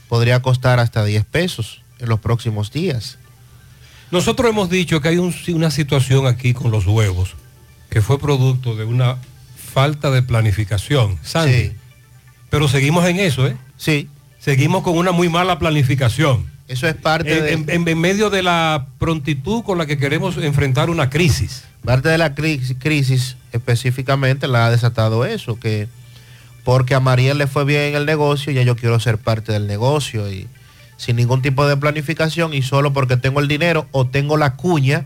podría 0.08 0.41
costar 0.41 0.80
hasta 0.80 1.04
10 1.04 1.26
pesos 1.26 1.82
en 2.00 2.08
los 2.10 2.19
próximos 2.19 2.71
días. 2.71 3.17
Nosotros 4.12 4.50
hemos 4.50 4.70
dicho 4.70 5.02
que 5.02 5.10
hay 5.10 5.18
un- 5.18 5.34
una 5.50 5.72
situación 5.72 6.28
aquí 6.28 6.54
con 6.54 6.72
los 6.72 6.86
huevos 6.86 7.36
que 7.89 8.02
fue 8.02 8.20
producto 8.20 8.76
de 8.76 8.84
una 8.86 9.18
falta 9.74 10.12
de 10.12 10.22
planificación. 10.22 11.18
Sandy. 11.24 11.72
Pero 12.50 12.68
seguimos 12.68 13.06
en 13.08 13.20
eso, 13.20 13.48
¿eh? 13.48 13.56
Sí. 13.78 14.10
Seguimos 14.39 14.84
con 14.84 14.98
una 14.98 15.12
muy 15.12 15.28
mala 15.30 15.58
planificación. 15.60 16.46
Eso 16.68 16.88
es 16.88 16.96
parte 16.96 17.52
en, 17.54 17.65
de... 17.65 17.74
en- 17.74 18.00
medio 18.00 18.30
de 18.30 18.41
la 18.44 18.88
prontitud 18.98 19.63
con 19.63 19.78
la 19.78 19.86
que 19.86 19.98
queremos 19.98 20.38
enfrentar 20.38 20.89
una 20.89 21.10
crisis. 21.10 21.63
Parte 21.84 22.10
de 22.10 22.18
la 22.18 22.34
cri- 22.36 22.76
crisis 22.80 23.38
específicamente 23.52 24.48
la 24.48 24.65
ha 24.68 24.72
desatado 24.72 25.26
eso, 25.26 25.60
que 25.60 25.88
porque 26.63 26.96
a 26.96 27.00
Mariel 27.00 27.38
le 27.38 27.46
fue 27.48 27.65
bien 27.65 27.82
en 27.82 27.96
el 27.96 28.06
negocio, 28.08 28.52
ya 28.52 28.63
yo 28.63 28.76
quiero 28.76 29.00
ser 29.00 29.18
parte 29.20 29.52
del 29.52 29.68
negocio 29.68 30.32
y 30.32 30.48
sin 30.97 31.15
ningún 31.15 31.41
tipo 31.41 31.67
de 31.67 31.77
planificación 31.77 32.53
y 32.53 32.62
solo 32.62 32.93
porque 32.93 33.17
tengo 33.17 33.39
el 33.39 33.47
dinero 33.47 33.88
o 33.91 34.05
tengo 34.08 34.38
la 34.38 34.55
cuña 34.55 35.05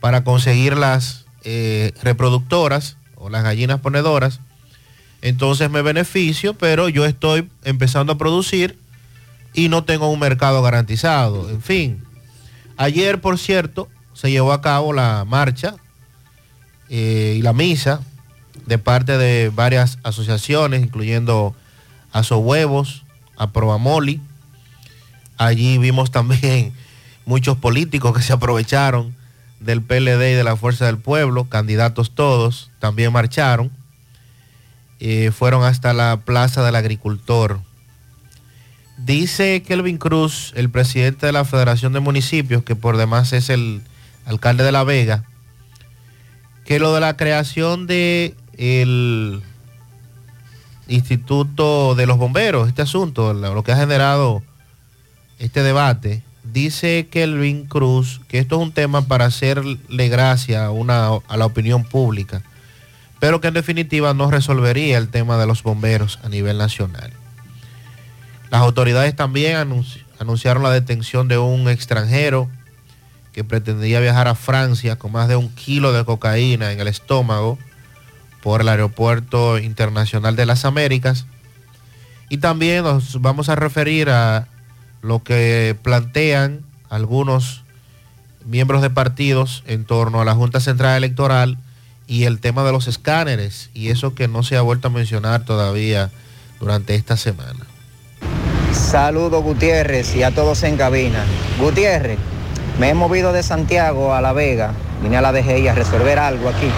para 0.00 0.24
conseguir 0.24 0.76
las 0.76 1.26
eh, 1.44 1.92
reproductoras 2.02 2.96
o 3.16 3.30
las 3.30 3.42
gallinas 3.42 3.80
ponedoras, 3.80 4.40
entonces 5.22 5.70
me 5.70 5.82
beneficio, 5.82 6.54
pero 6.54 6.88
yo 6.88 7.04
estoy 7.04 7.48
empezando 7.64 8.14
a 8.14 8.18
producir 8.18 8.78
y 9.52 9.68
no 9.68 9.84
tengo 9.84 10.10
un 10.10 10.18
mercado 10.18 10.62
garantizado. 10.62 11.50
En 11.50 11.60
fin, 11.60 12.02
ayer, 12.76 13.20
por 13.20 13.38
cierto, 13.38 13.88
se 14.14 14.30
llevó 14.30 14.52
a 14.52 14.62
cabo 14.62 14.92
la 14.92 15.24
marcha 15.26 15.76
eh, 16.88 17.36
y 17.38 17.42
la 17.42 17.52
misa 17.52 18.00
de 18.66 18.78
parte 18.78 19.18
de 19.18 19.50
varias 19.54 19.98
asociaciones, 20.02 20.82
incluyendo 20.82 21.54
Aso 22.12 22.38
Huevos, 22.38 23.04
Aprobamoli. 23.36 24.20
Allí 25.40 25.78
vimos 25.78 26.10
también 26.10 26.74
muchos 27.24 27.56
políticos 27.56 28.14
que 28.14 28.22
se 28.22 28.34
aprovecharon 28.34 29.16
del 29.58 29.80
PLD 29.80 30.32
y 30.32 30.34
de 30.34 30.44
la 30.44 30.54
Fuerza 30.54 30.84
del 30.84 30.98
Pueblo, 30.98 31.48
candidatos 31.48 32.10
todos, 32.14 32.70
también 32.78 33.10
marcharon. 33.10 33.70
Eh, 34.98 35.30
fueron 35.30 35.64
hasta 35.64 35.94
la 35.94 36.20
Plaza 36.26 36.62
del 36.62 36.76
Agricultor. 36.76 37.58
Dice 38.98 39.62
Kelvin 39.62 39.96
Cruz, 39.96 40.52
el 40.56 40.68
presidente 40.68 41.24
de 41.24 41.32
la 41.32 41.46
Federación 41.46 41.94
de 41.94 42.00
Municipios, 42.00 42.62
que 42.62 42.76
por 42.76 42.98
demás 42.98 43.32
es 43.32 43.48
el 43.48 43.80
alcalde 44.26 44.62
de 44.62 44.72
La 44.72 44.84
Vega, 44.84 45.24
que 46.66 46.78
lo 46.78 46.92
de 46.92 47.00
la 47.00 47.16
creación 47.16 47.86
de 47.86 48.34
el 48.58 49.42
Instituto 50.86 51.94
de 51.94 52.04
los 52.04 52.18
Bomberos, 52.18 52.68
este 52.68 52.82
asunto, 52.82 53.32
lo 53.32 53.62
que 53.62 53.72
ha 53.72 53.76
generado 53.78 54.42
este 55.40 55.64
debate, 55.64 56.22
dice 56.44 57.08
Kelvin 57.10 57.66
Cruz 57.66 58.20
que 58.28 58.38
esto 58.38 58.56
es 58.56 58.62
un 58.62 58.72
tema 58.72 59.02
para 59.02 59.24
hacerle 59.24 60.08
gracia 60.08 60.66
a, 60.66 60.70
una, 60.70 61.08
a 61.28 61.36
la 61.36 61.46
opinión 61.46 61.84
pública, 61.84 62.42
pero 63.18 63.40
que 63.40 63.48
en 63.48 63.54
definitiva 63.54 64.14
no 64.14 64.30
resolvería 64.30 64.96
el 64.96 65.08
tema 65.08 65.36
de 65.36 65.46
los 65.46 65.62
bomberos 65.62 66.18
a 66.22 66.28
nivel 66.28 66.58
nacional. 66.58 67.12
Las 68.50 68.62
autoridades 68.62 69.14
también 69.16 69.56
anunci- 69.56 70.02
anunciaron 70.18 70.62
la 70.62 70.70
detención 70.70 71.28
de 71.28 71.38
un 71.38 71.68
extranjero 71.68 72.48
que 73.32 73.44
pretendía 73.44 74.00
viajar 74.00 74.26
a 74.28 74.34
Francia 74.34 74.96
con 74.96 75.12
más 75.12 75.28
de 75.28 75.36
un 75.36 75.50
kilo 75.54 75.92
de 75.92 76.04
cocaína 76.04 76.72
en 76.72 76.80
el 76.80 76.88
estómago 76.88 77.58
por 78.42 78.60
el 78.62 78.68
Aeropuerto 78.68 79.58
Internacional 79.58 80.34
de 80.34 80.46
las 80.46 80.64
Américas. 80.64 81.26
Y 82.28 82.38
también 82.38 82.84
nos 82.84 83.20
vamos 83.20 83.48
a 83.48 83.54
referir 83.54 84.10
a 84.10 84.48
lo 85.02 85.22
que 85.22 85.76
plantean 85.82 86.60
algunos 86.88 87.64
miembros 88.44 88.82
de 88.82 88.90
partidos 88.90 89.62
en 89.66 89.84
torno 89.84 90.20
a 90.20 90.24
la 90.24 90.34
Junta 90.34 90.60
Central 90.60 90.96
Electoral 90.96 91.58
y 92.06 92.24
el 92.24 92.40
tema 92.40 92.64
de 92.64 92.72
los 92.72 92.88
escáneres 92.88 93.70
y 93.74 93.88
eso 93.88 94.14
que 94.14 94.28
no 94.28 94.42
se 94.42 94.56
ha 94.56 94.62
vuelto 94.62 94.88
a 94.88 94.90
mencionar 94.90 95.44
todavía 95.44 96.10
durante 96.58 96.94
esta 96.94 97.16
semana. 97.16 97.66
Saludos 98.72 99.42
Gutiérrez 99.42 100.14
y 100.16 100.22
a 100.22 100.30
todos 100.32 100.62
en 100.62 100.76
cabina. 100.76 101.24
Gutiérrez, 101.58 102.18
me 102.78 102.90
he 102.90 102.94
movido 102.94 103.32
de 103.32 103.42
Santiago 103.42 104.14
a 104.14 104.20
La 104.20 104.32
Vega, 104.32 104.72
vine 105.02 105.16
a 105.16 105.20
la 105.20 105.32
DGI 105.32 105.68
a 105.68 105.74
resolver 105.74 106.18
algo 106.18 106.48
aquí. 106.48 106.70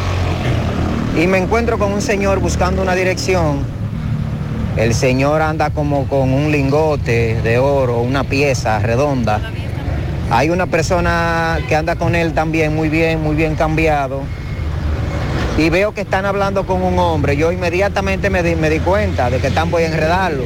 Y 1.21 1.27
me 1.27 1.39
encuentro 1.39 1.79
con 1.79 1.93
un 1.93 2.03
señor 2.03 2.41
buscando 2.41 2.83
una 2.83 2.95
dirección. 2.95 3.61
El 4.77 4.95
señor 4.95 5.43
anda 5.43 5.69
como 5.71 6.09
con 6.09 6.33
un 6.33 6.51
lingote 6.51 7.41
de 7.43 7.59
oro, 7.59 8.01
una 8.01 8.25
pieza 8.25 8.79
redonda. 8.79 9.41
Hay 10.31 10.49
una 10.49 10.67
persona 10.67 11.59
que 11.69 11.77
anda 11.77 11.97
con 11.97 12.15
él 12.15 12.33
también 12.33 12.75
muy 12.75 12.89
bien, 12.89 13.23
muy 13.23 13.37
bien 13.37 13.55
cambiado. 13.55 14.23
y 15.59 15.69
veo 15.69 15.93
que 15.93 16.01
están 16.01 16.25
hablando 16.25 16.65
con 16.67 16.83
un 16.83 16.99
hombre, 16.99 17.37
yo 17.37 17.53
inmediatamente 17.53 18.31
me 18.31 18.43
di, 18.43 18.55
me 18.55 18.71
di 18.71 18.79
cuenta 18.79 19.29
de 19.29 19.39
que 19.39 19.49
están 19.49 19.71
por 19.71 19.83
enredarlo. 19.83 20.45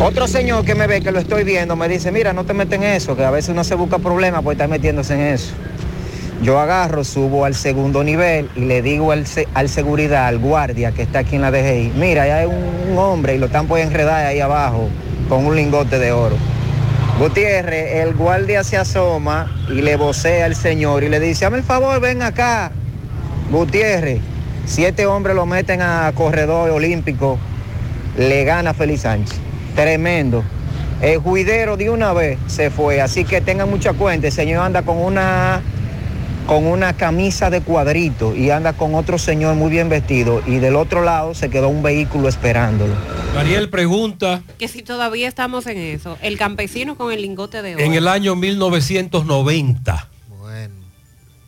Otro 0.00 0.28
señor 0.28 0.64
que 0.64 0.76
me 0.76 0.86
ve 0.86 1.00
que 1.00 1.10
lo 1.10 1.18
estoy 1.18 1.42
viendo 1.42 1.74
me 1.74 1.88
dice, 1.88 2.12
mira, 2.12 2.32
no 2.32 2.44
te 2.44 2.54
metes 2.54 2.78
en 2.78 2.84
eso, 2.84 3.16
que 3.16 3.24
a 3.24 3.32
veces 3.32 3.50
uno 3.50 3.64
se 3.64 3.74
busca 3.74 3.98
problemas 3.98 4.44
por 4.44 4.52
estar 4.52 4.68
metiéndose 4.68 5.14
en 5.14 5.20
eso. 5.34 5.52
Yo 6.40 6.60
agarro, 6.60 7.02
subo 7.02 7.44
al 7.44 7.54
segundo 7.54 8.04
nivel 8.04 8.48
y 8.54 8.60
le 8.60 8.80
digo 8.80 9.10
al, 9.10 9.24
al 9.54 9.68
seguridad, 9.68 10.26
al 10.26 10.38
guardia 10.38 10.92
que 10.92 11.02
está 11.02 11.20
aquí 11.20 11.34
en 11.34 11.42
la 11.42 11.50
DGI, 11.50 11.92
mira, 11.96 12.22
hay 12.22 12.46
un, 12.46 12.92
un 12.92 12.98
hombre 12.98 13.34
y 13.34 13.38
lo 13.38 13.46
están 13.46 13.66
por 13.66 13.80
enredar 13.80 14.24
ahí 14.24 14.38
abajo 14.38 14.88
con 15.28 15.46
un 15.46 15.56
lingote 15.56 15.98
de 15.98 16.12
oro. 16.12 16.36
Gutiérrez, 17.18 17.96
el 17.96 18.14
guardia 18.14 18.62
se 18.62 18.76
asoma 18.76 19.52
y 19.68 19.82
le 19.82 19.96
vocea 19.96 20.46
al 20.46 20.54
señor 20.54 21.02
y 21.02 21.08
le 21.08 21.18
dice, 21.18 21.44
hazme 21.44 21.58
el 21.58 21.64
favor, 21.64 22.00
ven 22.00 22.22
acá. 22.22 22.70
Gutiérrez, 23.50 24.20
siete 24.64 25.06
hombres 25.06 25.34
lo 25.34 25.44
meten 25.44 25.82
a 25.82 26.12
corredor 26.14 26.70
olímpico, 26.70 27.36
le 28.16 28.44
gana 28.44 28.74
Félix 28.74 29.00
Sánchez. 29.00 29.40
Tremendo. 29.74 30.44
El 31.02 31.18
juidero 31.18 31.76
de 31.76 31.90
una 31.90 32.12
vez 32.12 32.38
se 32.46 32.70
fue, 32.70 33.00
así 33.00 33.24
que 33.24 33.40
tengan 33.40 33.68
mucha 33.68 33.92
cuenta, 33.92 34.28
el 34.28 34.32
señor 34.32 34.64
anda 34.64 34.82
con 34.82 34.98
una 34.98 35.62
con 36.48 36.66
una 36.66 36.94
camisa 36.94 37.50
de 37.50 37.60
cuadrito 37.60 38.34
y 38.34 38.48
anda 38.48 38.72
con 38.72 38.94
otro 38.94 39.18
señor 39.18 39.54
muy 39.54 39.70
bien 39.70 39.90
vestido 39.90 40.42
y 40.46 40.56
del 40.56 40.76
otro 40.76 41.02
lado 41.04 41.34
se 41.34 41.50
quedó 41.50 41.68
un 41.68 41.82
vehículo 41.82 42.26
esperándolo. 42.26 42.94
Mariel 43.34 43.68
pregunta, 43.68 44.40
Que 44.58 44.66
si 44.66 44.82
todavía 44.82 45.28
estamos 45.28 45.66
en 45.66 45.76
eso, 45.76 46.16
el 46.22 46.38
campesino 46.38 46.96
con 46.96 47.12
el 47.12 47.20
lingote 47.20 47.60
de 47.60 47.74
oro. 47.74 47.84
en 47.84 47.92
el 47.92 48.08
año 48.08 48.34
1990, 48.34 50.08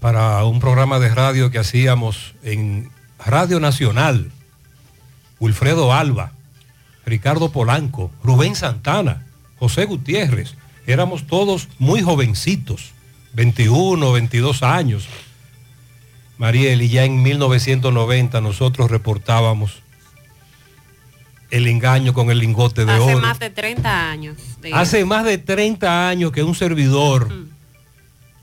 para 0.01 0.45
un 0.45 0.61
programa 0.61 0.99
de 0.99 1.09
radio 1.09 1.51
que 1.51 1.59
hacíamos 1.59 2.35
en 2.43 2.91
Radio 3.25 3.59
Nacional, 3.59 4.31
Wilfredo 5.39 5.95
Alba, 5.95 6.33
Ricardo 7.07 7.51
Polanco, 7.53 8.11
Rubén 8.23 8.55
Santana, 8.55 9.25
José 9.59 9.87
Gutiérrez, 9.87 10.57
éramos 10.87 11.27
todos 11.27 11.69
muy 11.79 12.03
jovencitos, 12.03 12.93
21, 13.33 14.13
22 14.13 14.63
años. 14.63 15.07
Mariel, 16.39 16.83
y 16.83 16.89
ya 16.89 17.05
en 17.05 17.23
1990 17.23 18.41
nosotros 18.41 18.91
reportábamos 18.91 19.83
el 21.51 21.67
engaño 21.67 22.15
con 22.15 22.31
el 22.31 22.39
lingote 22.39 22.85
de 22.85 22.93
Hace 22.93 23.15
oro. 23.15 23.21
más 23.21 23.39
de 23.39 23.51
30 23.51 24.11
años. 24.11 24.37
de 24.61 24.73
Hace 24.73 25.05
más 25.05 25.25
de 25.25 25.39
30 25.39 26.09
años 26.09 26.33
que 26.33 26.43
un 26.43 26.55
servidor, 26.55 27.29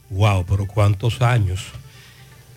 wow, 0.09 0.45
pero 0.45 0.67
cuántos 0.67 1.21
años, 1.21 1.63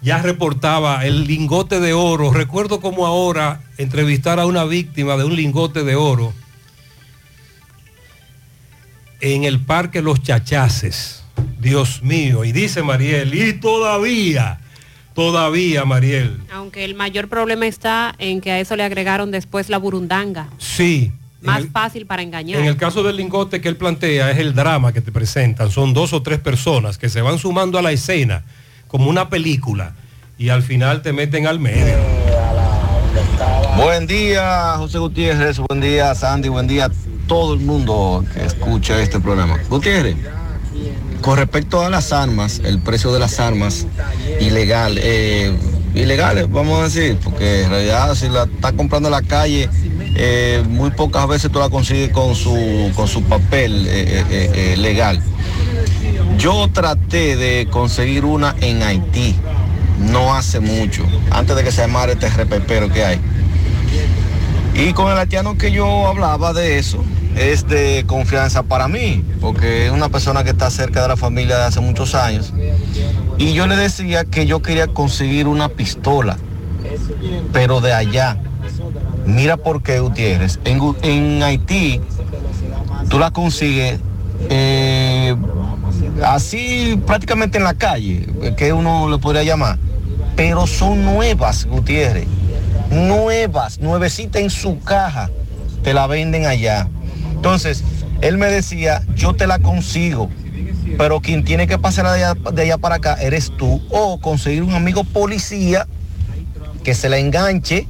ya 0.03 0.19
reportaba 0.21 1.05
el 1.07 1.27
lingote 1.27 1.79
de 1.81 1.93
oro. 1.93 2.33
Recuerdo 2.33 2.81
como 2.81 3.07
ahora 3.07 3.63
entrevistar 3.79 4.41
a 4.41 4.47
una 4.47 4.65
víctima 4.65 5.17
de 5.17 5.25
un 5.25 5.37
lingote 5.37 5.85
de 5.85 5.95
oro 5.95 6.33
en 9.21 9.45
el 9.45 9.61
Parque 9.61 10.03
Los 10.03 10.23
Chachaces. 10.23 11.20
Dios 11.61 12.03
mío, 12.03 12.45
y 12.45 12.53
dice 12.53 12.83
Mariel, 12.83 13.35
y 13.35 13.53
todavía, 13.55 14.61
todavía 15.15 15.85
Mariel, 15.85 16.41
Aunque 16.53 16.85
el 16.85 16.95
mayor 16.95 17.29
problema 17.29 17.67
está 17.67 18.15
en 18.19 18.41
que 18.41 18.51
a 18.53 18.61
eso 18.61 18.77
le 18.77 18.83
agregaron 18.85 19.31
después 19.31 19.69
la 19.69 19.79
burundanga. 19.79 20.49
sí. 20.59 21.13
Más 21.43 21.63
el- 21.63 21.71
fácil 21.71 22.05
para 22.05 22.21
engañar. 22.23 22.61
En 22.61 22.67
el 22.67 22.77
caso 22.77 23.03
del 23.03 23.17
lingote 23.17 23.63
que 23.63 23.69
él 23.71 23.77
plantea 23.77 24.31
es 24.31 24.37
el 24.37 24.55
drama 24.55 24.93
que 24.93 25.01
te 25.01 25.11
presentan. 25.11 25.71
Son 25.71 25.95
dos 25.95 26.13
o 26.13 26.21
tres 26.23 26.39
personas 26.39 26.99
que 26.99 27.09
se 27.09 27.23
van 27.23 27.39
sumando 27.39 27.79
a 27.79 27.83
la 27.83 27.93
escena 27.93 28.43
como 28.89 29.09
una 29.09 29.31
película 29.31 29.95
y 30.37 30.51
al 30.51 30.63
final 30.63 31.01
te 31.01 31.15
meten 31.15 31.47
al 31.47 31.59
medio. 31.59 31.97
Buen 33.77 34.07
día, 34.07 34.75
José 34.77 34.99
Gutiérrez. 34.99 35.59
Buen 35.61 35.81
día, 35.81 36.15
Sandy. 36.15 36.51
Buen 36.51 36.67
día 36.67 36.85
a 36.87 36.91
todo 37.27 37.55
el 37.55 37.61
mundo 37.61 38.23
que 38.35 38.45
escucha 38.45 39.01
este 39.01 39.19
programa. 39.19 39.57
Gutiérrez, 39.71 40.17
con 41.21 41.37
respecto 41.37 41.83
a 41.83 41.91
las 41.91 42.13
armas, 42.13 42.61
el 42.65 42.79
precio 42.81 43.13
de 43.13 43.19
las 43.19 43.41
armas 43.41 43.87
ilegal, 44.41 44.99
eh, 45.01 45.53
ilegales, 45.95 46.51
vamos 46.51 46.81
a 46.81 46.85
decir, 46.85 47.19
porque 47.23 47.63
en 47.63 47.71
realidad 47.71 48.15
si 48.15 48.29
la 48.29 48.45
estás 48.45 48.73
comprando 48.73 49.09
en 49.09 49.13
la 49.13 49.23
calle, 49.23 49.69
eh, 50.17 50.63
muy 50.69 50.91
pocas 50.91 51.27
veces 51.29 51.51
tú 51.51 51.59
la 51.59 51.69
consigues 51.69 52.11
con 52.11 52.35
su, 52.35 52.91
con 52.95 53.09
su 53.09 53.23
papel 53.23 53.87
eh, 53.89 54.25
eh, 54.31 54.77
legal. 54.77 55.23
Yo 56.39 56.69
traté 56.73 57.37
de 57.37 57.69
conseguir 57.71 58.25
una 58.25 58.55
en 58.61 58.83
Haití, 58.83 59.37
no 59.99 60.35
hace 60.35 60.61
mucho, 60.61 61.05
antes 61.31 61.57
de 61.57 61.65
que 61.65 61.73
se 61.73 61.83
llamara 61.83 62.13
este 62.13 62.29
repepero 62.31 62.89
que 62.89 63.05
hay. 63.05 63.21
Y 64.75 64.93
con 64.93 65.11
el 65.11 65.19
haitiano 65.19 65.59
que 65.59 65.73
yo 65.73 66.07
hablaba 66.07 66.53
de 66.53 66.79
eso, 66.79 67.05
es 67.37 67.67
de 67.69 68.05
confianza 68.07 68.63
para 68.63 68.89
mí, 68.89 69.25
porque 69.41 69.87
es 69.87 69.93
una 69.93 70.09
persona 70.09 70.45
que 70.45 70.51
está 70.51 70.71
cerca 70.71 71.03
de 71.03 71.09
la 71.09 71.17
familia 71.17 71.59
de 71.59 71.65
hace 71.65 71.81
muchos 71.81 72.15
años. 72.15 72.53
Y 73.39 73.53
yo 73.53 73.67
le 73.67 73.77
decía 73.77 74.25
que 74.25 74.47
yo 74.47 74.61
quería 74.61 74.87
conseguir 74.89 75.47
una 75.47 75.69
pistola, 75.69 76.37
pero 77.53 77.81
de 77.81 77.93
allá. 77.93 78.39
Mira 79.27 79.57
por 79.57 79.83
qué, 79.83 80.01
Gutiérrez. 80.01 80.59
En, 80.65 80.81
en 81.03 81.43
Haití, 81.43 82.01
tú 83.09 83.19
la 83.19 83.31
consigues 83.31 84.01
eh, 84.49 85.37
así 86.25 87.01
prácticamente 87.07 87.59
en 87.59 87.65
la 87.65 87.75
calle, 87.75 88.27
que 88.57 88.73
uno 88.73 89.09
le 89.09 89.19
podría 89.19 89.43
llamar. 89.43 89.79
Pero 90.37 90.67
son 90.67 91.05
nuevas, 91.05 91.67
Gutiérrez. 91.67 92.27
Nuevas, 92.91 93.79
nuevecitas 93.79 94.43
en 94.43 94.51
su 94.51 94.81
caja. 94.81 95.31
Te 95.83 95.95
la 95.95 96.07
venden 96.07 96.47
allá. 96.47 96.89
Entonces, 97.41 97.83
él 98.21 98.37
me 98.37 98.49
decía, 98.49 99.03
yo 99.15 99.33
te 99.33 99.47
la 99.47 99.61
consigo. 99.61 100.29
Pero 100.99 101.23
quien 101.23 101.43
tiene 101.43 101.67
que 101.67 101.79
pasar 101.79 102.05
de 102.05 102.23
allá, 102.23 102.35
de 102.35 102.77
para 102.77 102.97
acá 102.97 103.15
eres 103.15 103.51
tú. 103.57 103.81
O 103.89 104.21
conseguir 104.21 104.63
un 104.63 104.75
amigo 104.75 105.05
policía 105.05 105.87
que 106.85 106.95
se 106.95 107.09
la 107.09 107.17
enganche 107.17 107.87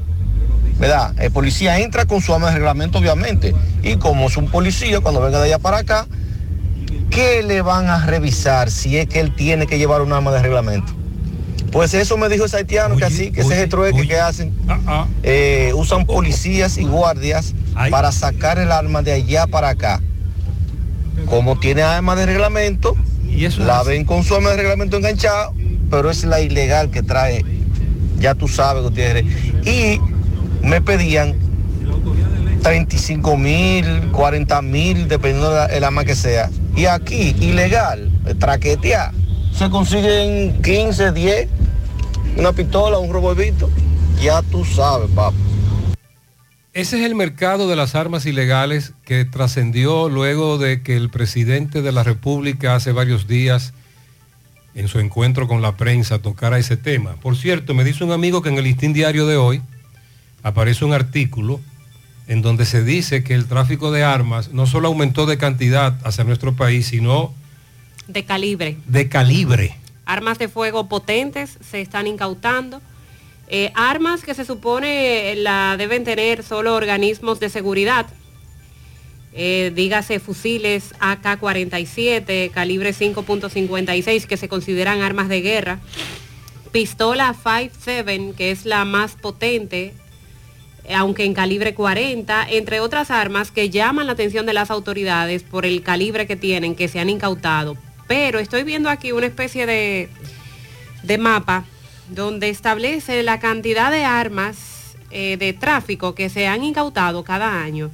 ¿verdad? 0.79 1.15
El 1.19 1.33
policía 1.33 1.81
entra 1.81 2.07
con 2.07 2.21
su 2.21 2.33
arma 2.33 2.47
de 2.47 2.55
reglamento, 2.55 2.99
obviamente. 2.99 3.53
Y 3.83 3.97
como 3.97 4.29
es 4.29 4.37
un 4.37 4.49
policía, 4.49 5.01
cuando 5.01 5.21
venga 5.21 5.39
de 5.41 5.47
allá 5.47 5.59
para 5.59 5.79
acá, 5.79 6.07
¿qué 7.11 7.43
le 7.43 7.61
van 7.61 7.89
a 7.89 8.07
revisar 8.07 8.71
si 8.71 8.99
es 8.99 9.09
que 9.09 9.19
él 9.19 9.35
tiene 9.35 9.67
que 9.67 9.79
llevar 9.79 10.01
un 10.01 10.13
arma 10.13 10.31
de 10.31 10.41
reglamento? 10.41 10.93
Pues 11.73 11.95
eso 11.95 12.17
me 12.17 12.29
dijo 12.29 12.45
ese 12.45 12.57
haitiano, 12.57 12.97
que 12.97 13.05
así, 13.05 13.31
que 13.31 13.43
ese 13.43 13.55
es 13.55 13.61
el 13.61 13.69
trueque 13.69 14.07
que 14.07 14.19
hacen. 14.19 14.53
Eh, 15.23 15.73
usan 15.75 16.05
policías 16.05 16.79
y 16.79 16.85
guardias 16.85 17.55
para 17.91 18.11
sacar 18.13 18.59
el 18.59 18.73
arma 18.73 19.03
de 19.03 19.13
allá 19.13 19.47
para 19.47 19.71
acá. 19.71 20.01
Como 21.27 21.59
tiene 21.59 21.83
arma 21.83 22.17
de 22.17 22.27
reglamento, 22.27 22.97
la 23.59 23.83
ven 23.83 24.05
con 24.05 24.25
su 24.25 24.35
arma 24.35 24.51
de 24.51 24.57
reglamento 24.57 24.97
enganchada, 24.97 25.53
pero 25.91 26.11
es 26.11 26.25
la 26.25 26.41
ilegal 26.41 26.91
que 26.91 27.03
trae, 27.03 27.45
ya 28.19 28.35
tú 28.35 28.49
sabes, 28.49 28.83
Gutiérrez. 28.83 29.25
Y 29.65 30.01
me 30.63 30.81
pedían 30.81 31.37
35 32.63 33.37
mil, 33.37 34.11
40 34.13 34.63
mil, 34.63 35.09
dependiendo 35.09 35.53
del 35.67 35.85
arma 35.85 36.05
que 36.05 36.15
sea. 36.15 36.51
Y 36.77 36.87
aquí, 36.87 37.35
ilegal, 37.41 38.11
traquetear, 38.39 39.13
se 39.53 39.71
consiguen 39.71 40.61
15, 40.63 41.13
10, 41.13 41.49
una 42.37 42.53
pistola, 42.53 42.99
un 42.99 43.13
revolvito. 43.13 43.71
Ya 44.23 44.43
tú 44.43 44.65
sabes, 44.65 45.11
papá. 45.11 45.37
Ese 46.73 47.01
es 47.01 47.05
el 47.05 47.17
mercado 47.17 47.69
de 47.69 47.75
las 47.75 47.97
armas 47.97 48.27
ilegales 48.27 48.93
que 49.05 49.25
trascendió 49.25 50.09
luego 50.09 50.57
de 50.57 50.83
que 50.83 50.97
el 50.97 51.11
presidente 51.11 51.83
de 51.83 51.91
la 51.91 52.05
República 52.05 52.77
hace 52.77 52.93
varios 52.93 53.27
días 53.27 53.73
en 54.77 54.87
su 54.87 55.01
encuentro 55.01 55.49
con 55.49 55.63
la 55.63 55.77
prensa 55.77 56.21
tocara 56.21 56.59
ese 56.59 56.77
tema. 56.77 57.17
Por 57.17 57.37
cierto, 57.37 57.75
me 57.75 57.83
dice 57.83 58.05
un 58.05 58.13
amigo 58.13 58.41
que 58.41 58.51
en 58.51 58.59
el 58.59 58.65
listín 58.65 58.93
diario 58.93 59.27
de 59.27 59.37
hoy 59.37 59.63
aparece 60.45 60.85
un 60.85 60.93
artículo 60.93 61.61
en 62.29 62.41
donde 62.41 62.65
se 62.65 62.85
dice 62.85 63.25
que 63.25 63.35
el 63.35 63.47
tráfico 63.47 63.91
de 63.91 64.05
armas 64.05 64.53
no 64.53 64.67
solo 64.67 64.87
aumentó 64.87 65.27
de 65.27 65.39
cantidad 65.39 65.99
hacia 66.05 66.23
nuestro 66.23 66.55
país, 66.55 66.87
sino 66.87 67.35
De 68.07 68.25
calibre. 68.25 68.77
de 68.87 69.09
calibre. 69.09 69.77
Armas 70.05 70.39
de 70.39 70.49
fuego 70.49 70.89
potentes 70.89 71.59
se 71.61 71.81
están 71.81 72.07
incautando. 72.07 72.81
Eh, 73.49 73.73
armas 73.75 74.23
que 74.23 74.35
se 74.35 74.45
supone 74.45 75.35
la 75.37 75.77
deben 75.77 76.05
tener 76.05 76.43
solo 76.43 76.75
organismos 76.75 77.41
de 77.41 77.49
seguridad. 77.49 78.07
Eh, 79.33 79.73
dígase 79.75 80.19
fusiles 80.19 80.93
AK-47, 80.99 82.51
calibre 82.51 82.93
5.56, 82.93 84.27
que 84.27 84.37
se 84.37 84.49
consideran 84.49 85.03
armas 85.03 85.29
de 85.29 85.41
guerra. 85.41 85.79
Pistola 86.73 87.35
5.7, 87.35 88.35
que 88.35 88.51
es 88.51 88.67
la 88.67 88.85
más 88.85 89.17
potente, 89.17 89.95
eh, 90.85 90.95
aunque 90.95 91.25
en 91.25 91.35
calibre 91.35 91.75
40, 91.75 92.49
entre 92.51 92.81
otras 92.81 93.11
armas 93.11 93.51
que 93.51 93.71
llaman 93.71 94.07
la 94.07 94.13
atención 94.13 94.47
de 94.47 94.53
las 94.53 94.71
autoridades 94.71 95.43
por 95.43 95.67
el 95.67 95.83
calibre 95.83 96.27
que 96.27 96.37
tienen, 96.37 96.75
que 96.75 96.89
se 96.89 97.01
han 97.01 97.11
incautado. 97.11 97.77
Pero 98.11 98.41
estoy 98.41 98.65
viendo 98.65 98.91
aquí 98.91 99.13
una 99.13 99.27
especie 99.27 99.67
de, 99.67 100.09
de 101.05 101.17
mapa 101.17 101.65
donde 102.09 102.49
establece 102.49 103.23
la 103.23 103.39
cantidad 103.39 103.93
de 103.93 104.05
armas 104.05 104.97
eh, 105.13 105.37
de 105.37 105.53
tráfico 105.53 106.17
que 106.17 106.29
se 106.29 106.49
han 106.49 106.65
incautado 106.65 107.23
cada 107.23 107.63
año. 107.63 107.89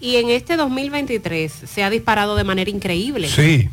Y 0.00 0.16
en 0.16 0.30
este 0.30 0.56
2023 0.56 1.52
se 1.52 1.84
ha 1.84 1.90
disparado 1.90 2.36
de 2.36 2.44
manera 2.44 2.70
increíble. 2.70 3.28
Sí. 3.28 3.68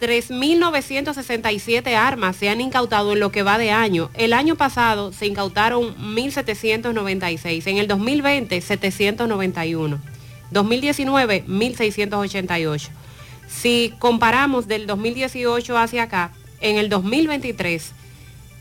3.967 0.00 1.94
armas 1.94 2.36
se 2.36 2.48
han 2.48 2.62
incautado 2.62 3.12
en 3.12 3.20
lo 3.20 3.30
que 3.30 3.42
va 3.42 3.58
de 3.58 3.70
año. 3.70 4.08
El 4.14 4.32
año 4.32 4.56
pasado 4.56 5.12
se 5.12 5.26
incautaron 5.26 5.94
1.796. 6.14 7.66
En 7.66 7.76
el 7.76 7.88
2020, 7.88 8.58
791. 8.58 9.98
2019, 10.50 11.44
1.688. 11.46 12.88
Si 13.48 13.94
comparamos 13.98 14.68
del 14.68 14.86
2018 14.86 15.76
hacia 15.78 16.04
acá, 16.04 16.32
en 16.60 16.76
el 16.76 16.88
2023 16.88 17.92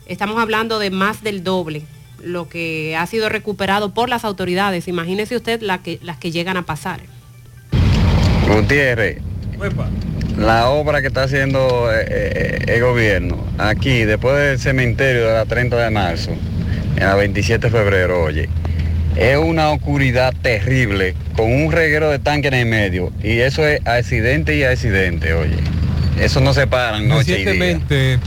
estamos 0.07 0.39
hablando 0.39 0.79
de 0.79 0.89
más 0.89 1.23
del 1.23 1.43
doble 1.43 1.83
lo 2.23 2.49
que 2.49 2.95
ha 2.95 3.05
sido 3.05 3.29
recuperado 3.29 3.93
por 3.93 4.09
las 4.09 4.25
autoridades. 4.25 4.87
Imagínese 4.87 5.35
usted 5.35 5.61
la 5.61 5.79
que, 5.79 5.99
las 6.01 6.17
que 6.17 6.31
llegan 6.31 6.57
a 6.57 6.63
pasar. 6.63 7.01
Gutiérrez, 8.47 9.21
la 10.37 10.69
obra 10.69 11.01
que 11.01 11.07
está 11.07 11.23
haciendo 11.23 11.91
eh, 11.91 12.05
eh, 12.09 12.59
el 12.67 12.81
gobierno 12.81 13.37
aquí, 13.57 14.03
después 14.03 14.37
del 14.37 14.59
cementerio 14.59 15.27
de 15.27 15.33
la 15.33 15.45
30 15.45 15.77
de 15.77 15.89
marzo, 15.91 16.31
en 16.95 17.03
la 17.03 17.15
27 17.15 17.67
de 17.67 17.71
febrero, 17.71 18.23
oye, 18.23 18.49
es 19.17 19.37
una 19.37 19.71
oscuridad 19.71 20.33
terrible, 20.41 21.15
con 21.35 21.51
un 21.51 21.71
reguero 21.71 22.09
de 22.09 22.19
tanque 22.19 22.49
en 22.49 22.53
el 22.53 22.65
medio, 22.67 23.11
y 23.23 23.39
eso 23.39 23.65
es 23.65 23.85
accidente 23.85 24.55
y 24.55 24.63
accidente, 24.63 25.33
oye. 25.33 25.57
Eso 26.19 26.39
no 26.39 26.53
se 26.53 26.65
paran. 26.65 27.09
Recientemente, 27.09 28.19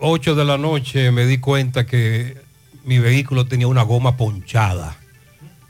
8 0.00 0.34
de 0.34 0.44
la 0.44 0.58
noche, 0.58 1.10
me 1.12 1.26
di 1.26 1.38
cuenta 1.38 1.86
que 1.86 2.36
mi 2.84 2.98
vehículo 2.98 3.46
tenía 3.46 3.66
una 3.66 3.82
goma 3.82 4.16
ponchada, 4.16 4.96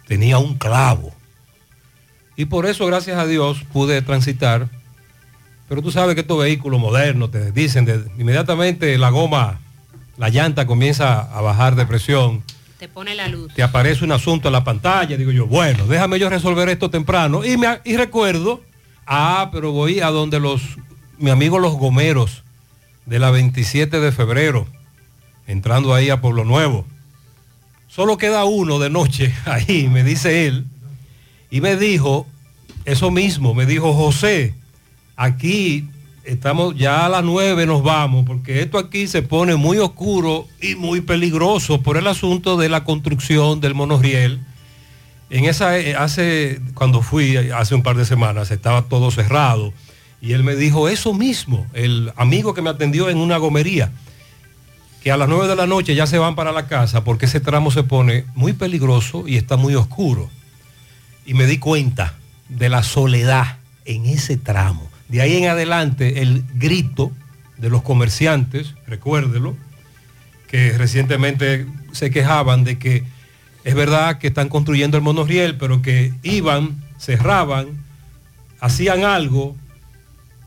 tenía 0.07 0.39
un 0.39 0.57
clavo. 0.57 1.15
Y 2.37 2.47
por 2.47 2.67
eso, 2.67 2.87
gracias 2.87 3.19
a 3.19 3.27
Dios, 3.27 3.65
pude 3.73 4.03
transitar. 4.03 4.69
Pero 5.69 5.83
tú 5.83 5.91
sabes 5.91 6.15
que 6.15 6.23
estos 6.23 6.39
vehículos 6.39 6.81
modernos 6.81 7.31
te 7.31 7.53
dicen 7.53 7.85
de, 7.85 8.01
inmediatamente 8.19 8.97
la 8.99 9.11
goma, 9.11 9.61
la 10.17 10.29
llanta 10.29 10.67
comienza 10.67 11.21
a 11.21 11.41
bajar 11.41 11.75
de 11.75 11.87
presión, 11.87 12.43
Te 12.79 12.89
pone 12.89 13.15
la 13.15 13.29
luz. 13.29 13.55
te 13.55 13.63
aparece 13.63 14.05
un 14.05 14.13
asunto 14.13 14.49
en 14.49 14.53
la 14.53 14.65
pantalla, 14.65 15.17
digo 15.17 15.31
yo, 15.31 15.47
bueno, 15.47 15.87
déjame 15.87 16.19
yo 16.19 16.29
resolver 16.29 16.69
esto 16.69 16.91
temprano. 16.91 17.45
Y, 17.45 17.57
me, 17.57 17.81
y 17.85 17.97
recuerdo, 17.97 18.63
ah, 19.07 19.49
pero 19.53 19.73
voy 19.73 20.01
a 20.01 20.11
donde 20.11 20.41
los, 20.41 20.63
mi 21.19 21.31
amigo 21.31 21.59
los 21.59 21.75
gomeros 21.75 22.43
de 23.07 23.19
la 23.19 23.31
27 23.31 24.01
de 24.01 24.13
febrero, 24.13 24.67
entrando 25.47 25.95
ahí 25.95 26.11
a 26.11 26.21
Pueblo 26.21 26.45
Nuevo. 26.45 26.87
Solo 27.87 28.19
queda 28.19 28.45
uno 28.45 28.79
de 28.79 28.91
noche 28.91 29.33
ahí, 29.45 29.89
me 29.89 30.03
dice 30.03 30.47
él, 30.47 30.67
y 31.51 31.61
me 31.61 31.77
dijo, 31.77 32.27
eso 32.85 33.11
mismo, 33.11 33.55
me 33.55 33.67
dijo 33.67 33.95
José, 33.95 34.55
aquí 35.17 35.89
estamos 36.25 36.75
ya 36.77 37.07
a 37.07 37.09
las 37.09 37.25
9 37.25 37.67
nos 37.67 37.83
vamos, 37.83 38.25
porque 38.27 38.63
esto 38.63 38.79
aquí 38.79 39.07
se 39.07 39.23
pone 39.23 39.57
muy 39.57 39.79
oscuro 39.79 40.47
y 40.61 40.75
muy 40.75 41.01
peligroso 41.01 41.83
por 41.83 41.97
el 41.97 42.07
asunto 42.07 42.57
de 42.57 42.69
la 42.69 42.85
construcción 42.85 43.61
del 43.61 43.75
monorriel. 43.75 44.41
En 45.31 45.45
esa, 45.45 45.79
eh, 45.79 45.95
hace, 45.95 46.61
cuando 46.75 47.03
fui 47.03 47.37
hace 47.37 47.75
un 47.75 47.83
par 47.83 47.97
de 47.97 48.05
semanas, 48.05 48.51
estaba 48.51 48.83
todo 48.83 49.11
cerrado. 49.11 49.73
Y 50.21 50.33
él 50.33 50.43
me 50.43 50.57
dijo 50.57 50.89
eso 50.89 51.13
mismo, 51.13 51.67
el 51.75 52.13
amigo 52.17 52.55
que 52.55 52.63
me 52.63 52.71
atendió 52.71 53.11
en 53.11 53.19
una 53.19 53.37
gomería, 53.37 53.93
que 55.03 55.13
a 55.13 55.19
las 55.19 55.29
9 55.29 55.49
de 55.49 55.57
la 55.57 55.67
noche 55.67 55.95
ya 55.95 56.07
se 56.07 56.19
van 56.19 56.35
para 56.35 56.51
la 56.51 56.67
casa 56.67 57.05
porque 57.05 57.27
ese 57.27 57.41
tramo 57.41 57.71
se 57.71 57.83
pone 57.83 58.25
muy 58.35 58.55
peligroso 58.55 59.29
y 59.29 59.37
está 59.37 59.59
muy 59.59 59.75
oscuro. 59.75 60.31
Y 61.27 61.35
me 61.35 61.47
di 61.47 61.59
cuenta 61.59 62.15
de 62.49 62.71
la 62.71 62.83
soledad 62.83 63.59
en 63.85 64.07
ese 64.07 64.39
tramo. 64.39 64.94
De 65.09 65.21
ahí 65.21 65.37
en 65.37 65.49
adelante 65.49 66.23
el 66.23 66.45
grito 66.55 67.13
de 67.59 67.71
los 67.71 67.83
comerciantes, 67.83 68.75
recuérdelo, 68.87 69.57
que 70.49 70.77
recientemente 70.77 71.67
se 71.93 72.11
quejaban 72.11 72.65
de 72.65 72.79
que 72.79 73.05
es 73.65 73.75
verdad 73.75 74.19
que 74.19 74.29
están 74.29 74.49
construyendo 74.49 74.97
el 74.97 75.03
monorriel, 75.03 75.57
pero 75.57 75.83
que 75.83 76.13
iban, 76.23 76.83
cerraban, 76.99 77.69
hacían 78.61 79.05
algo, 79.05 79.57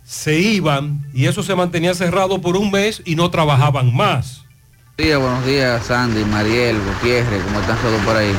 se 0.05 0.39
iban 0.39 1.05
y 1.13 1.25
eso 1.25 1.43
se 1.43 1.55
mantenía 1.55 1.93
cerrado 1.93 2.39
por 2.41 2.55
un 2.55 2.71
mes 2.71 3.01
y 3.05 3.15
no 3.15 3.29
trabajaban 3.29 3.93
más. 3.95 4.43
Buenos 4.97 4.97
días, 4.97 5.19
buenos 5.19 5.45
días, 5.45 5.85
Sandy, 5.85 6.25
Mariel, 6.25 6.77
Gutiérrez, 6.79 7.43
¿cómo 7.43 7.59
están 7.59 7.77
todos 7.79 8.01
por 8.01 8.15
ahí? 8.15 8.31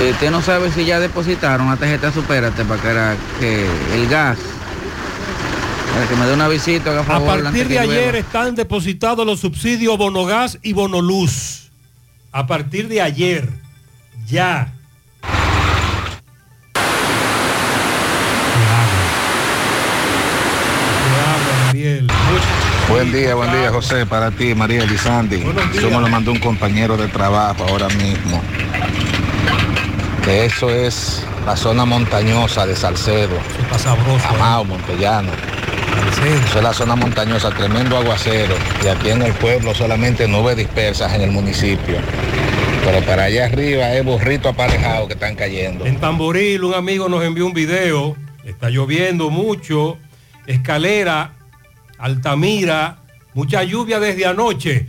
Eh, 0.00 0.10
Usted 0.12 0.30
no 0.30 0.42
sabe 0.42 0.70
si 0.70 0.84
ya 0.84 1.00
depositaron 1.00 1.68
la 1.68 1.76
tarjeta 1.76 2.12
Supérate 2.12 2.64
para 2.64 3.16
que, 3.40 3.66
el 3.94 4.08
gas, 4.08 4.38
para 5.92 6.06
que 6.08 6.16
me 6.16 6.26
dé 6.26 6.34
una 6.34 6.48
visita, 6.48 6.90
haga 6.90 7.00
A 7.00 7.04
favor, 7.04 7.42
partir 7.42 7.68
de 7.68 7.78
ayer 7.78 8.12
llueva. 8.14 8.18
están 8.18 8.54
depositados 8.54 9.26
los 9.26 9.40
subsidios 9.40 9.96
Bonogás 9.98 10.58
y 10.62 10.72
Bonoluz. 10.72 11.70
A 12.32 12.46
partir 12.46 12.88
de 12.88 13.02
ayer, 13.02 13.48
ya. 14.26 14.72
Buen 22.88 23.12
día, 23.12 23.34
buen 23.34 23.50
día, 23.52 23.70
José, 23.70 24.04
para 24.06 24.30
ti, 24.30 24.54
María 24.54 24.84
y 24.84 24.98
Sandy. 24.98 25.42
Eso 25.74 25.90
me 25.90 26.00
lo 26.00 26.08
mandó 26.08 26.32
un 26.32 26.38
compañero 26.38 26.96
de 26.96 27.08
trabajo 27.08 27.64
ahora 27.64 27.88
mismo. 27.88 28.42
Que 30.24 30.44
eso 30.44 30.70
es 30.70 31.24
la 31.46 31.56
zona 31.56 31.84
montañosa 31.84 32.66
de 32.66 32.76
Salcedo. 32.76 33.36
Está 33.62 33.78
sabroso. 33.78 34.28
Amado, 34.28 34.64
Montellano. 34.64 35.30
Eso 36.24 36.58
es 36.58 36.62
la 36.62 36.72
zona 36.72 36.94
montañosa, 36.94 37.50
tremendo 37.50 37.96
aguacero. 37.96 38.54
Y 38.84 38.86
aquí 38.86 39.10
en 39.10 39.22
el 39.22 39.32
pueblo 39.32 39.74
solamente 39.74 40.28
nubes 40.28 40.56
dispersas 40.56 41.12
en 41.14 41.22
el 41.22 41.32
municipio. 41.32 41.96
Pero 42.84 43.04
para 43.04 43.24
allá 43.24 43.46
arriba 43.46 43.92
es 43.92 44.04
burrito 44.04 44.48
aparejado 44.48 45.08
que 45.08 45.14
están 45.14 45.34
cayendo. 45.34 45.84
En 45.84 45.98
Tamboril 45.98 46.62
un 46.62 46.74
amigo 46.74 47.08
nos 47.08 47.24
envió 47.24 47.46
un 47.46 47.52
video, 47.52 48.16
está 48.44 48.70
lloviendo 48.70 49.30
mucho, 49.30 49.98
escalera, 50.46 51.32
Altamira, 51.98 52.98
mucha 53.34 53.64
lluvia 53.64 53.98
desde 53.98 54.26
anoche. 54.26 54.86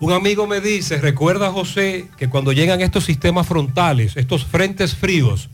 Un 0.00 0.12
amigo 0.12 0.46
me 0.46 0.60
dice, 0.60 0.98
recuerda 0.98 1.50
José, 1.50 2.06
que 2.16 2.28
cuando 2.28 2.52
llegan 2.52 2.80
estos 2.80 3.04
sistemas 3.04 3.46
frontales, 3.46 4.16
estos 4.16 4.44
frentes 4.44 4.94
fríos, 4.94 5.50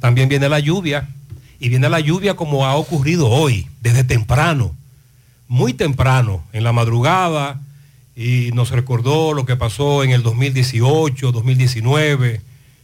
también 0.00 0.28
viene 0.28 0.48
la 0.48 0.60
lluvia. 0.60 1.08
Y 1.60 1.68
viene 1.68 1.88
la 1.88 2.00
lluvia 2.00 2.34
como 2.34 2.66
ha 2.66 2.74
ocurrido 2.76 3.28
hoy, 3.28 3.68
desde 3.80 4.04
temprano, 4.04 4.74
muy 5.48 5.72
temprano, 5.72 6.42
en 6.52 6.64
la 6.64 6.72
madrugada, 6.72 7.60
y 8.16 8.50
nos 8.54 8.70
recordó 8.70 9.32
lo 9.34 9.44
que 9.44 9.56
pasó 9.56 10.04
en 10.04 10.10
el 10.10 10.22
2018, 10.22 11.32
2019, 11.32 12.40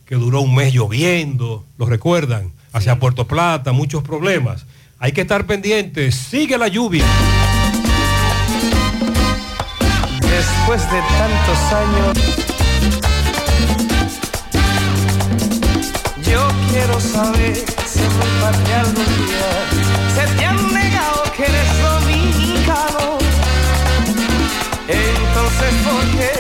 que 0.07 0.15
duró 0.17 0.41
un 0.41 0.55
mes 0.55 0.73
lloviendo, 0.73 1.65
¿lo 1.79 1.87
recuerdan? 1.87 2.53
Hacia 2.73 2.99
Puerto 2.99 3.27
Plata, 3.27 3.73
muchos 3.73 4.03
problemas. 4.03 4.67
Hay 4.99 5.13
que 5.13 5.23
estar 5.23 5.47
pendientes, 5.47 6.15
sigue 6.15 6.59
la 6.59 6.69
lluvia. 6.69 7.05
Después 10.21 10.83
de 10.91 11.01
tantos 11.19 11.59
años, 11.73 12.19
yo 16.25 16.49
quiero 16.71 17.01
saber 17.01 17.65
se 20.15 20.27
te 20.37 20.45
han 20.45 20.73
negado 20.73 21.23
que 21.37 21.45
eres 21.45 21.83
dominicano. 21.83 23.19
Entonces, 24.89 25.73
¿por 25.85 26.03
qué 26.17 26.33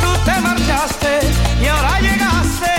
tú 0.00 0.10
te 0.24 0.40
marchaste 0.40 1.20
y 1.62 1.66
ahora 1.66 2.00
llegaste 2.00 2.74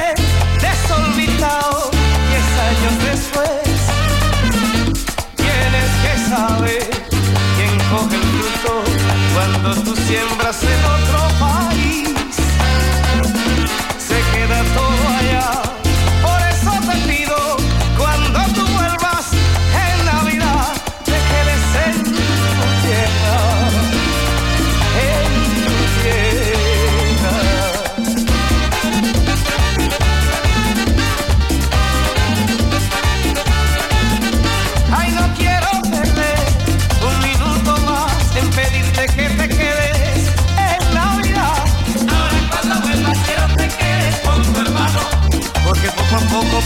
desorbitado? 0.61 1.91
Diez 2.29 2.49
años 2.69 2.95
después, 3.09 3.77
tienes 5.35 5.89
que 6.03 6.13
saber 6.29 6.89
quién 7.55 7.73
coge 7.89 8.15
el 8.15 8.23
fruto 8.33 8.83
cuando 9.33 9.69
tú 9.83 9.95
siembras 10.07 10.63
en 10.63 11.02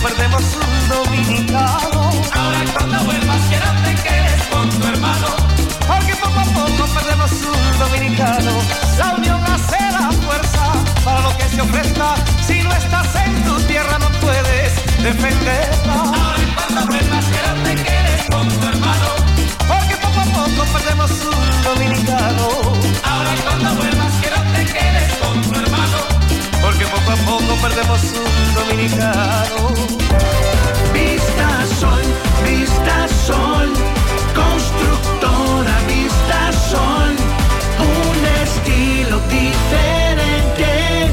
perdemos 0.04 0.43
un 0.56 0.89
dominicano. 0.89 2.12
Ahora 2.34 2.60
cuando 2.74 3.04
vuelvas 3.06 3.41
quiero 3.50 3.66
te 3.84 3.95
quedes 4.04 4.43
con 4.52 4.70
tu 4.70 4.88
hermano. 4.88 5.28
Porque 5.88 6.16
poco 6.16 6.39
a 6.39 6.45
poco 6.45 6.88
perdemos 6.93 7.32
un 7.32 7.80
dominicano. 7.80 8.52
La 8.98 9.16
unión 9.16 9.43
hace 9.43 9.78
la 9.91 10.12
fuerza 10.12 10.74
para 11.04 11.22
lo 11.22 11.38
que 11.38 11.45
se 11.45 11.62
ofrezca. 11.62 12.16
Si 12.45 12.62
no 12.62 12.72
estás 12.74 13.16
en 13.16 13.43
tu 13.43 13.60
tierra 13.62 13.98
no 14.00 14.10
puedes 14.20 14.76
defenderla. 15.02 15.76
Perdemos 27.62 28.01
un 28.03 28.53
dominicano. 28.55 29.74
Vista 30.93 31.49
Sol, 31.80 32.03
Vista 32.43 33.08
Sol, 33.26 33.70
constructora 34.34 35.76
Vista 35.88 36.51
Sol, 36.70 37.16
un 37.80 38.20
estilo 38.43 39.20
diferente, 39.30 41.12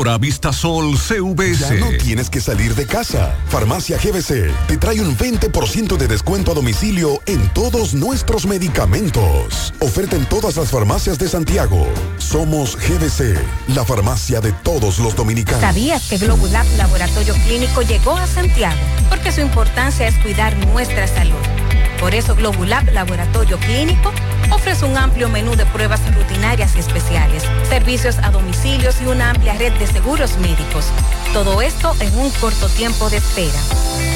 Constructora 0.05 0.17
Vistasol 0.19 0.97
CVS. 0.97 1.59
Ya 1.59 1.73
no 1.73 1.89
tienes 1.97 2.29
que 2.29 2.39
salir 2.39 2.75
de 2.75 2.85
casa. 2.85 3.35
Farmacia 3.49 3.97
GBC 3.97 4.51
te 4.67 4.77
trae 4.77 5.01
un 5.01 5.17
20% 5.17 5.97
de 5.97 6.07
descuento 6.07 6.51
a 6.51 6.53
domicilio 6.53 7.21
en 7.25 7.49
todos 7.53 7.95
nuestros 7.95 8.45
medicamentos. 8.45 9.73
Oferta 9.79 10.15
en 10.15 10.25
todas 10.25 10.57
las 10.57 10.69
farmacias 10.69 11.17
de 11.17 11.27
Santiago. 11.27 11.87
Somos 12.19 12.75
GBC, 12.75 13.39
la 13.69 13.83
farmacia 13.83 14.41
de 14.41 14.51
todos 14.51 14.99
los 14.99 15.15
dominicanos. 15.15 15.61
¿Sabías 15.61 16.07
que 16.07 16.19
Globulab 16.19 16.67
Laboratorio 16.77 17.33
Clínico 17.47 17.81
llegó 17.81 18.15
a 18.15 18.27
Santiago? 18.27 18.77
Porque 19.09 19.31
su 19.31 19.41
importancia 19.41 20.07
es 20.07 20.15
cuidar 20.19 20.55
nuestra 20.67 21.07
salud. 21.07 21.54
Por 21.99 22.13
eso 22.13 22.35
Globulab 22.35 22.91
Laboratorio 22.91 23.57
Clínico 23.59 24.11
ofrece 24.51 24.85
un 24.85 24.97
amplio 24.97 25.29
menú 25.29 25.55
de 25.55 25.65
pruebas 25.65 26.01
rutinarias 26.15 26.75
y 26.75 26.79
especiales, 26.79 27.43
servicios 27.67 28.17
a 28.19 28.31
domicilios 28.31 29.01
y 29.01 29.05
una 29.05 29.31
amplia 29.31 29.53
red 29.53 29.73
de 29.73 29.87
seguros 29.87 30.37
médicos. 30.37 30.87
Todo 31.33 31.61
esto 31.61 31.93
en 31.99 32.17
un 32.17 32.29
corto 32.31 32.67
tiempo 32.69 33.09
de 33.09 33.17
espera. 33.17 33.59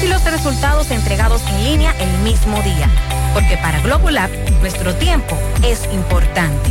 Y 0.02 0.06
los 0.06 0.24
resultados 0.24 0.90
entregados 0.90 1.42
en 1.48 1.64
línea 1.64 1.94
el 1.98 2.10
mismo 2.18 2.60
día. 2.62 2.88
Porque 3.34 3.56
para 3.58 3.80
Globulab, 3.80 4.30
nuestro 4.60 4.94
tiempo 4.94 5.36
es 5.62 5.84
importante. 5.92 6.70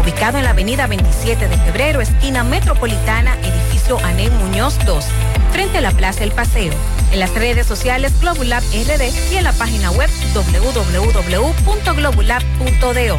Ubicado 0.00 0.38
en 0.38 0.44
la 0.44 0.50
avenida 0.50 0.86
27 0.86 1.46
de 1.46 1.58
febrero, 1.58 2.00
esquina 2.00 2.42
metropolitana, 2.42 3.36
edificio 3.40 3.98
Anel 3.98 4.32
Muñoz 4.32 4.78
2, 4.86 5.04
frente 5.52 5.76
a 5.76 5.82
la 5.82 5.90
Plaza 5.90 6.24
El 6.24 6.32
Paseo. 6.32 6.72
En 7.12 7.20
las 7.20 7.34
redes 7.34 7.66
sociales 7.66 8.18
Globulab 8.18 8.62
RD 8.62 9.30
y 9.30 9.36
en 9.36 9.44
la 9.44 9.52
página 9.52 9.90
web 9.90 10.08
www.globulab.do. 10.32 13.18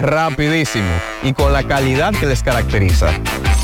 Rapidísimo 0.00 0.88
y 1.22 1.32
con 1.32 1.52
la 1.52 1.62
calidad 1.62 2.14
que 2.14 2.26
les 2.26 2.42
caracteriza. 2.42 3.10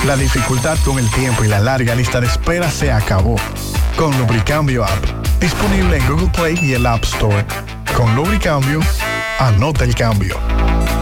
La 0.06 0.16
dificultad 0.16 0.76
con 0.84 0.98
el 0.98 1.10
tiempo 1.10 1.44
y 1.44 1.48
la 1.48 1.60
larga 1.60 1.94
lista 1.94 2.20
de 2.20 2.26
espera 2.26 2.70
se 2.70 2.92
acabó. 2.92 3.36
Con 3.96 4.16
Lubricambio 4.18 4.84
App, 4.84 5.04
disponible 5.40 5.96
en 5.96 6.06
Google 6.06 6.30
Play 6.34 6.58
y 6.60 6.74
el 6.74 6.86
App 6.86 7.04
Store. 7.04 7.44
Con 7.96 8.14
Lubricambio, 8.14 8.80
anota 9.38 9.84
el 9.84 9.94
cambio. 9.94 10.38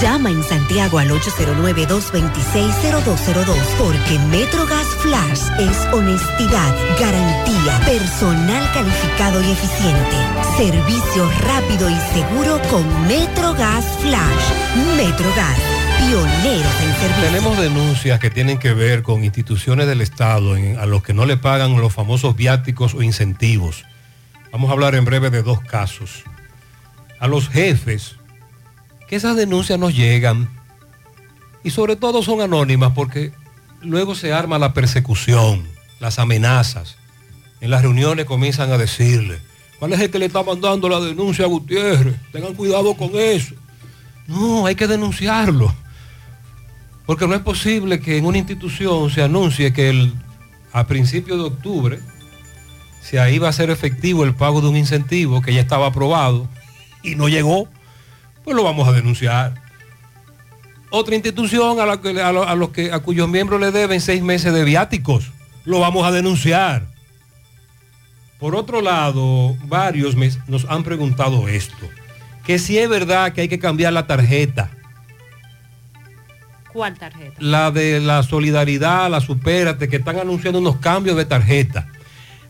Llama 0.00 0.30
en 0.30 0.42
Santiago 0.42 0.98
al 0.98 1.10
809-226-0202 1.10 3.54
porque 3.78 4.18
MetroGas 4.30 4.88
Flash 5.00 5.42
es 5.60 5.86
honestidad, 5.92 6.74
garantía, 6.98 7.78
personal 7.86 8.68
calificado 8.72 9.40
y 9.40 9.52
eficiente, 9.52 10.16
servicio 10.56 11.30
rápido 11.46 11.88
y 11.88 11.94
seguro 12.12 12.60
con 12.70 12.84
MetroGas 13.06 13.84
Flash. 14.00 14.52
MetroGas, 14.96 15.58
pioneros 15.98 16.74
en 16.82 16.92
servicio. 16.96 17.22
Tenemos 17.22 17.56
denuncias 17.58 18.18
que 18.18 18.30
tienen 18.30 18.58
que 18.58 18.74
ver 18.74 19.02
con 19.02 19.22
instituciones 19.22 19.86
del 19.86 20.00
Estado 20.00 20.54
a 20.54 20.86
los 20.86 21.02
que 21.02 21.14
no 21.14 21.24
le 21.24 21.36
pagan 21.36 21.80
los 21.80 21.92
famosos 21.92 22.34
viáticos 22.34 22.94
o 22.94 23.02
incentivos. 23.02 23.84
Vamos 24.50 24.70
a 24.70 24.72
hablar 24.72 24.96
en 24.96 25.04
breve 25.04 25.30
de 25.30 25.42
dos 25.42 25.60
casos. 25.60 26.24
A 27.20 27.28
los 27.28 27.48
jefes, 27.48 28.16
que 29.08 29.16
esas 29.16 29.36
denuncias 29.36 29.78
nos 29.78 29.94
llegan 29.94 30.48
y 31.62 31.70
sobre 31.70 31.96
todo 31.96 32.22
son 32.22 32.40
anónimas 32.40 32.92
porque 32.94 33.32
luego 33.80 34.14
se 34.14 34.32
arma 34.32 34.58
la 34.58 34.72
persecución, 34.72 35.66
las 36.00 36.18
amenazas. 36.18 36.96
En 37.60 37.70
las 37.70 37.82
reuniones 37.82 38.26
comienzan 38.26 38.70
a 38.70 38.78
decirle, 38.78 39.38
¿cuál 39.78 39.92
es 39.94 40.00
el 40.00 40.10
que 40.10 40.18
le 40.18 40.26
está 40.26 40.42
mandando 40.42 40.88
la 40.88 41.00
denuncia 41.00 41.44
a 41.44 41.48
Gutiérrez? 41.48 42.16
Tengan 42.32 42.54
cuidado 42.54 42.94
con 42.94 43.10
eso. 43.14 43.54
No, 44.26 44.66
hay 44.66 44.74
que 44.74 44.86
denunciarlo. 44.86 45.74
Porque 47.06 47.26
no 47.26 47.34
es 47.34 47.40
posible 47.40 48.00
que 48.00 48.18
en 48.18 48.24
una 48.24 48.38
institución 48.38 49.10
se 49.10 49.22
anuncie 49.22 49.72
que 49.72 49.90
el, 49.90 50.14
a 50.72 50.86
principios 50.86 51.38
de 51.38 51.44
octubre 51.44 51.98
se 53.02 53.38
va 53.38 53.48
a 53.48 53.52
ser 53.52 53.70
efectivo 53.70 54.24
el 54.24 54.34
pago 54.34 54.62
de 54.62 54.68
un 54.68 54.76
incentivo 54.76 55.42
que 55.42 55.52
ya 55.52 55.60
estaba 55.60 55.86
aprobado 55.86 56.48
y 57.02 57.16
no 57.16 57.28
llegó, 57.28 57.68
pues 58.44 58.56
lo 58.56 58.62
vamos 58.62 58.86
a 58.86 58.92
denunciar. 58.92 59.54
Otra 60.90 61.14
institución 61.16 61.80
a, 61.80 61.86
la 61.86 62.00
que, 62.00 62.20
a, 62.22 62.30
lo- 62.30 62.46
a 62.46 62.54
los 62.54 62.68
que, 62.70 62.92
a 62.92 63.00
cuyos 63.00 63.28
miembros 63.28 63.60
le 63.60 63.72
deben 63.72 64.00
seis 64.00 64.22
meses 64.22 64.52
de 64.54 64.64
viáticos, 64.64 65.32
lo 65.64 65.80
vamos 65.80 66.06
a 66.06 66.12
denunciar. 66.12 66.86
Por 68.38 68.54
otro 68.54 68.80
lado, 68.80 69.56
varios 69.66 70.14
me- 70.16 70.30
nos 70.46 70.66
han 70.66 70.84
preguntado 70.84 71.48
esto, 71.48 71.88
que 72.44 72.58
si 72.58 72.78
es 72.78 72.88
verdad 72.88 73.32
que 73.32 73.40
hay 73.40 73.48
que 73.48 73.58
cambiar 73.58 73.92
la 73.92 74.06
tarjeta 74.06 74.70
¿Cuál 76.72 76.98
tarjeta? 76.98 77.34
la 77.38 77.70
de 77.70 78.00
la 78.00 78.22
solidaridad, 78.22 79.08
la 79.10 79.20
supérate, 79.20 79.88
que 79.88 79.96
están 79.96 80.18
anunciando 80.18 80.58
unos 80.58 80.76
cambios 80.76 81.16
de 81.16 81.24
tarjeta. 81.24 81.88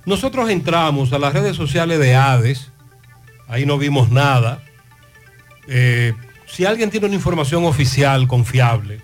Nosotros 0.06 0.48
entramos 0.50 1.12
a 1.12 1.18
las 1.18 1.32
redes 1.32 1.56
sociales 1.56 1.98
de 1.98 2.14
Hades, 2.16 2.70
ahí 3.48 3.64
no 3.66 3.76
vimos 3.78 4.10
nada. 4.10 4.62
Eh, 5.68 6.12
si 6.46 6.64
alguien 6.64 6.90
tiene 6.90 7.06
una 7.06 7.14
información 7.14 7.64
oficial 7.64 8.26
confiable, 8.28 9.00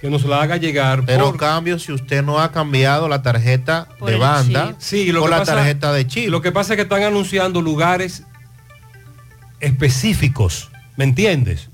que 0.00 0.08
nos 0.10 0.24
la 0.24 0.40
haga 0.42 0.56
llegar. 0.56 1.02
Pero 1.04 1.30
por- 1.30 1.36
cambio 1.38 1.78
si 1.78 1.92
usted 1.92 2.22
no 2.22 2.38
ha 2.40 2.52
cambiado 2.52 3.08
la 3.08 3.20
tarjeta 3.22 3.88
Por 3.98 4.10
de 4.10 4.16
banda. 4.16 4.74
Sí, 4.78 5.10
lo 5.10 5.22
o 5.22 5.24
que 5.24 5.30
la 5.30 5.38
pasa- 5.38 5.54
tarjeta 5.56 5.92
de 5.92 6.06
chip. 6.06 6.28
Lo 6.30 6.40
que 6.40 6.52
pasa 6.52 6.74
es 6.74 6.76
que 6.76 6.82
están 6.82 7.02
anunciando 7.02 7.60
lugares 7.60 8.22
específicos, 9.60 10.70
¿me 10.96 11.04
entiendes? 11.04 11.68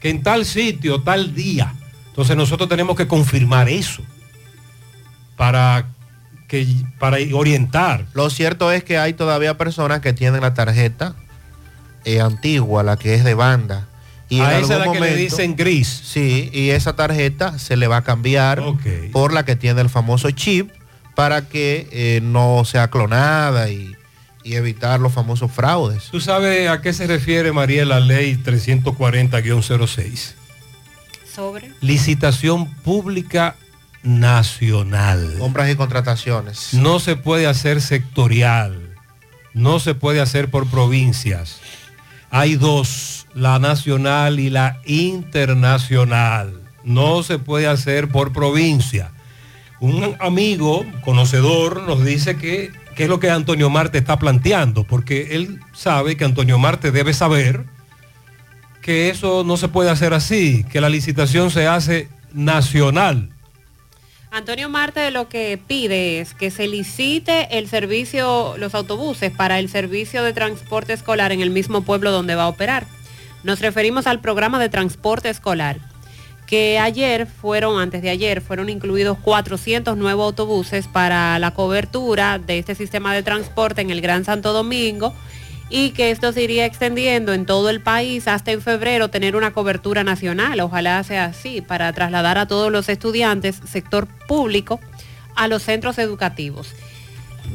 Que 0.00 0.10
en 0.10 0.22
tal 0.22 0.44
sitio, 0.44 1.02
tal 1.02 1.34
día. 1.34 1.72
Entonces 2.08 2.36
nosotros 2.36 2.68
tenemos 2.68 2.96
que 2.96 3.06
confirmar 3.06 3.68
eso 3.68 4.02
para 5.36 5.86
que 6.48 6.66
para 6.98 7.18
orientar. 7.32 8.06
Lo 8.14 8.28
cierto 8.30 8.72
es 8.72 8.82
que 8.82 8.98
hay 8.98 9.12
todavía 9.12 9.56
personas 9.56 10.00
que 10.00 10.12
tienen 10.12 10.40
la 10.40 10.54
tarjeta 10.54 11.14
eh, 12.08 12.20
antigua, 12.20 12.82
la 12.82 12.96
que 12.96 13.14
es 13.14 13.22
de 13.22 13.34
banda. 13.34 13.86
Y 14.30 14.40
A 14.40 14.58
en 14.58 14.64
esa 14.64 14.74
es 14.74 14.80
algún 14.80 15.00
la 15.00 15.06
que 15.06 15.12
le 15.12 15.16
dicen 15.16 15.56
gris. 15.56 15.88
Sí, 16.04 16.50
y 16.52 16.70
esa 16.70 16.96
tarjeta 16.96 17.58
se 17.58 17.76
le 17.76 17.86
va 17.86 17.98
a 17.98 18.04
cambiar 18.04 18.62
por 19.12 19.32
la 19.32 19.44
que 19.44 19.56
tiene 19.56 19.80
el 19.80 19.90
famoso 19.90 20.30
chip 20.30 20.70
para 21.14 21.48
que 21.48 21.86
eh, 21.92 22.20
no 22.22 22.64
sea 22.64 22.88
clonada 22.88 23.68
y, 23.68 23.94
y 24.42 24.54
evitar 24.54 25.00
los 25.00 25.12
famosos 25.12 25.50
fraudes. 25.52 26.04
¿Tú 26.10 26.20
sabes 26.20 26.70
a 26.70 26.80
qué 26.80 26.94
se 26.94 27.06
refiere, 27.06 27.52
María, 27.52 27.84
la 27.84 28.00
ley 28.00 28.36
340-06? 28.42 30.32
Sobre. 31.34 31.72
Licitación 31.80 32.72
pública 32.76 33.56
nacional. 34.02 35.36
Compras 35.38 35.70
y 35.70 35.76
contrataciones. 35.76 36.72
No 36.72 37.00
se 37.00 37.16
puede 37.16 37.46
hacer 37.46 37.82
sectorial. 37.82 38.94
No 39.52 39.80
se 39.80 39.94
puede 39.94 40.20
hacer 40.20 40.50
por 40.50 40.66
provincias. 40.68 41.60
Hay 42.30 42.56
dos, 42.56 43.26
la 43.34 43.58
nacional 43.58 44.40
y 44.40 44.50
la 44.50 44.78
internacional. 44.84 46.60
No 46.84 47.22
se 47.22 47.38
puede 47.38 47.66
hacer 47.66 48.08
por 48.08 48.32
provincia. 48.32 49.10
Un 49.80 50.16
amigo 50.20 50.84
conocedor 51.04 51.82
nos 51.82 52.04
dice 52.04 52.36
que 52.36 52.72
qué 52.98 53.04
es 53.04 53.08
lo 53.08 53.20
que 53.20 53.30
Antonio 53.30 53.70
Marte 53.70 53.96
está 53.98 54.18
planteando, 54.18 54.82
porque 54.82 55.36
él 55.36 55.60
sabe 55.72 56.16
que 56.16 56.24
Antonio 56.24 56.58
Marte 56.58 56.90
debe 56.90 57.14
saber 57.14 57.64
que 58.82 59.08
eso 59.08 59.44
no 59.44 59.56
se 59.56 59.68
puede 59.68 59.88
hacer 59.88 60.14
así, 60.14 60.64
que 60.64 60.80
la 60.80 60.88
licitación 60.88 61.52
se 61.52 61.68
hace 61.68 62.08
nacional. 62.32 63.30
Antonio 64.30 64.68
Marte 64.68 65.10
lo 65.10 65.28
que 65.28 65.58
pide 65.66 66.20
es 66.20 66.34
que 66.34 66.50
se 66.50 66.68
licite 66.68 67.58
el 67.58 67.68
servicio, 67.68 68.56
los 68.58 68.74
autobuses 68.74 69.32
para 69.32 69.58
el 69.58 69.70
servicio 69.70 70.22
de 70.22 70.32
transporte 70.32 70.92
escolar 70.92 71.32
en 71.32 71.40
el 71.40 71.50
mismo 71.50 71.82
pueblo 71.82 72.10
donde 72.12 72.34
va 72.34 72.44
a 72.44 72.48
operar. 72.48 72.86
Nos 73.42 73.60
referimos 73.60 74.06
al 74.06 74.20
programa 74.20 74.58
de 74.58 74.68
transporte 74.68 75.30
escolar, 75.30 75.78
que 76.46 76.78
ayer 76.78 77.26
fueron, 77.26 77.80
antes 77.80 78.02
de 78.02 78.10
ayer, 78.10 78.40
fueron 78.40 78.68
incluidos 78.68 79.18
400 79.18 79.96
nuevos 79.96 80.26
autobuses 80.26 80.88
para 80.88 81.38
la 81.38 81.52
cobertura 81.52 82.38
de 82.38 82.58
este 82.58 82.74
sistema 82.74 83.14
de 83.14 83.22
transporte 83.22 83.80
en 83.80 83.90
el 83.90 84.00
Gran 84.00 84.24
Santo 84.24 84.52
Domingo 84.52 85.14
y 85.70 85.90
que 85.90 86.10
esto 86.10 86.32
se 86.32 86.42
iría 86.42 86.64
extendiendo 86.64 87.32
en 87.32 87.46
todo 87.46 87.70
el 87.70 87.80
país 87.80 88.26
hasta 88.26 88.52
en 88.52 88.62
febrero 88.62 89.08
tener 89.08 89.36
una 89.36 89.52
cobertura 89.52 90.04
nacional. 90.04 90.60
Ojalá 90.60 91.02
sea 91.04 91.26
así 91.26 91.60
para 91.60 91.92
trasladar 91.92 92.38
a 92.38 92.46
todos 92.46 92.72
los 92.72 92.88
estudiantes, 92.88 93.60
sector 93.66 94.06
público, 94.26 94.80
a 95.34 95.48
los 95.48 95.62
centros 95.62 95.98
educativos. 95.98 96.74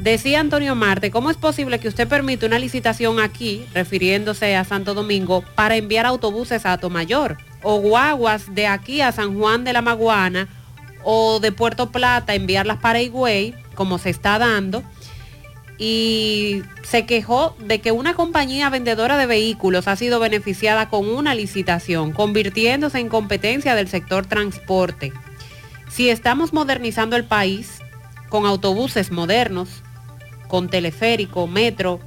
Decía 0.01 0.39
Antonio 0.39 0.75
Marte, 0.75 1.11
¿cómo 1.11 1.29
es 1.29 1.37
posible 1.37 1.79
que 1.79 1.87
usted 1.87 2.07
permite 2.07 2.45
una 2.45 2.59
licitación 2.59 3.19
aquí, 3.19 3.65
refiriéndose 3.73 4.55
a 4.55 4.63
Santo 4.63 4.93
Domingo, 4.93 5.43
para 5.55 5.75
enviar 5.75 6.05
autobuses 6.05 6.65
a 6.65 6.73
Atomayor 6.73 7.37
o 7.61 7.77
guaguas 7.79 8.53
de 8.53 8.67
aquí 8.67 9.01
a 9.01 9.11
San 9.11 9.37
Juan 9.37 9.63
de 9.63 9.73
la 9.73 9.81
Maguana 9.81 10.47
o 11.03 11.39
de 11.39 11.51
Puerto 11.51 11.91
Plata, 11.91 12.33
enviarlas 12.33 12.79
para 12.79 13.01
Higüey, 13.01 13.53
como 13.75 13.97
se 13.97 14.09
está 14.09 14.39
dando? 14.39 14.83
Y 15.77 16.61
se 16.83 17.05
quejó 17.05 17.55
de 17.59 17.81
que 17.81 17.91
una 17.91 18.13
compañía 18.13 18.69
vendedora 18.69 19.17
de 19.17 19.25
vehículos 19.25 19.87
ha 19.87 19.95
sido 19.95 20.19
beneficiada 20.19 20.89
con 20.89 21.07
una 21.07 21.35
licitación, 21.35 22.11
convirtiéndose 22.11 22.99
en 22.99 23.09
competencia 23.09 23.75
del 23.75 23.87
sector 23.87 24.25
transporte. 24.25 25.11
Si 25.89 26.09
estamos 26.09 26.53
modernizando 26.53 27.15
el 27.15 27.25
país 27.25 27.79
con 28.29 28.45
autobuses 28.45 29.11
modernos, 29.11 29.83
con 30.47 30.69
teleférico, 30.69 31.47
metro, 31.47 31.99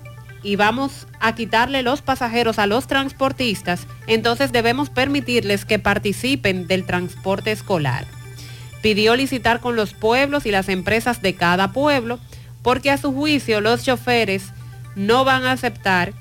y 0.42 0.54
vamos 0.54 1.08
a 1.18 1.34
quitarle 1.34 1.82
los 1.82 2.02
pasajeros 2.02 2.60
a 2.60 2.66
los 2.66 2.86
transportistas, 2.86 3.86
entonces 4.06 4.52
debemos 4.52 4.90
permitirles 4.90 5.64
que 5.64 5.80
participen 5.80 6.68
del 6.68 6.86
transporte 6.86 7.50
escolar. 7.50 8.06
Pidió 8.80 9.16
licitar 9.16 9.58
con 9.60 9.74
los 9.74 9.92
pueblos 9.92 10.46
y 10.46 10.52
las 10.52 10.68
empresas 10.68 11.20
de 11.20 11.34
cada 11.34 11.72
pueblo, 11.72 12.20
porque 12.66 12.90
a 12.90 12.98
su 12.98 13.12
juicio 13.12 13.60
los 13.60 13.84
choferes 13.84 14.46
no 14.96 15.24
van 15.24 15.44
a 15.44 15.52
aceptar 15.52 16.12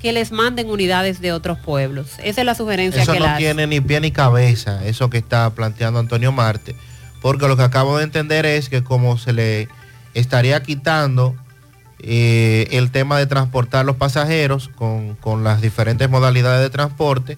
que 0.00 0.10
les 0.14 0.32
manden 0.32 0.70
unidades 0.70 1.20
de 1.20 1.32
otros 1.32 1.58
pueblos. 1.58 2.12
Esa 2.24 2.40
es 2.40 2.46
la 2.46 2.54
sugerencia 2.54 3.02
Eso 3.02 3.12
que 3.12 3.18
no 3.18 3.26
la 3.26 3.36
tiene 3.36 3.66
ni 3.66 3.78
pie 3.78 4.00
ni 4.00 4.10
cabeza, 4.10 4.82
eso 4.86 5.10
que 5.10 5.18
está 5.18 5.50
planteando 5.50 6.00
Antonio 6.00 6.32
Marte, 6.32 6.74
porque 7.20 7.46
lo 7.46 7.58
que 7.58 7.62
acabo 7.62 7.98
de 7.98 8.04
entender 8.04 8.46
es 8.46 8.70
que 8.70 8.82
como 8.82 9.18
se 9.18 9.34
le 9.34 9.68
estaría 10.14 10.62
quitando 10.62 11.36
eh, 11.98 12.66
el 12.70 12.90
tema 12.90 13.18
de 13.18 13.26
transportar 13.26 13.84
los 13.84 13.96
pasajeros 13.96 14.68
con, 14.68 15.14
con 15.16 15.44
las 15.44 15.60
diferentes 15.60 16.08
modalidades 16.08 16.62
de 16.62 16.70
transporte, 16.70 17.36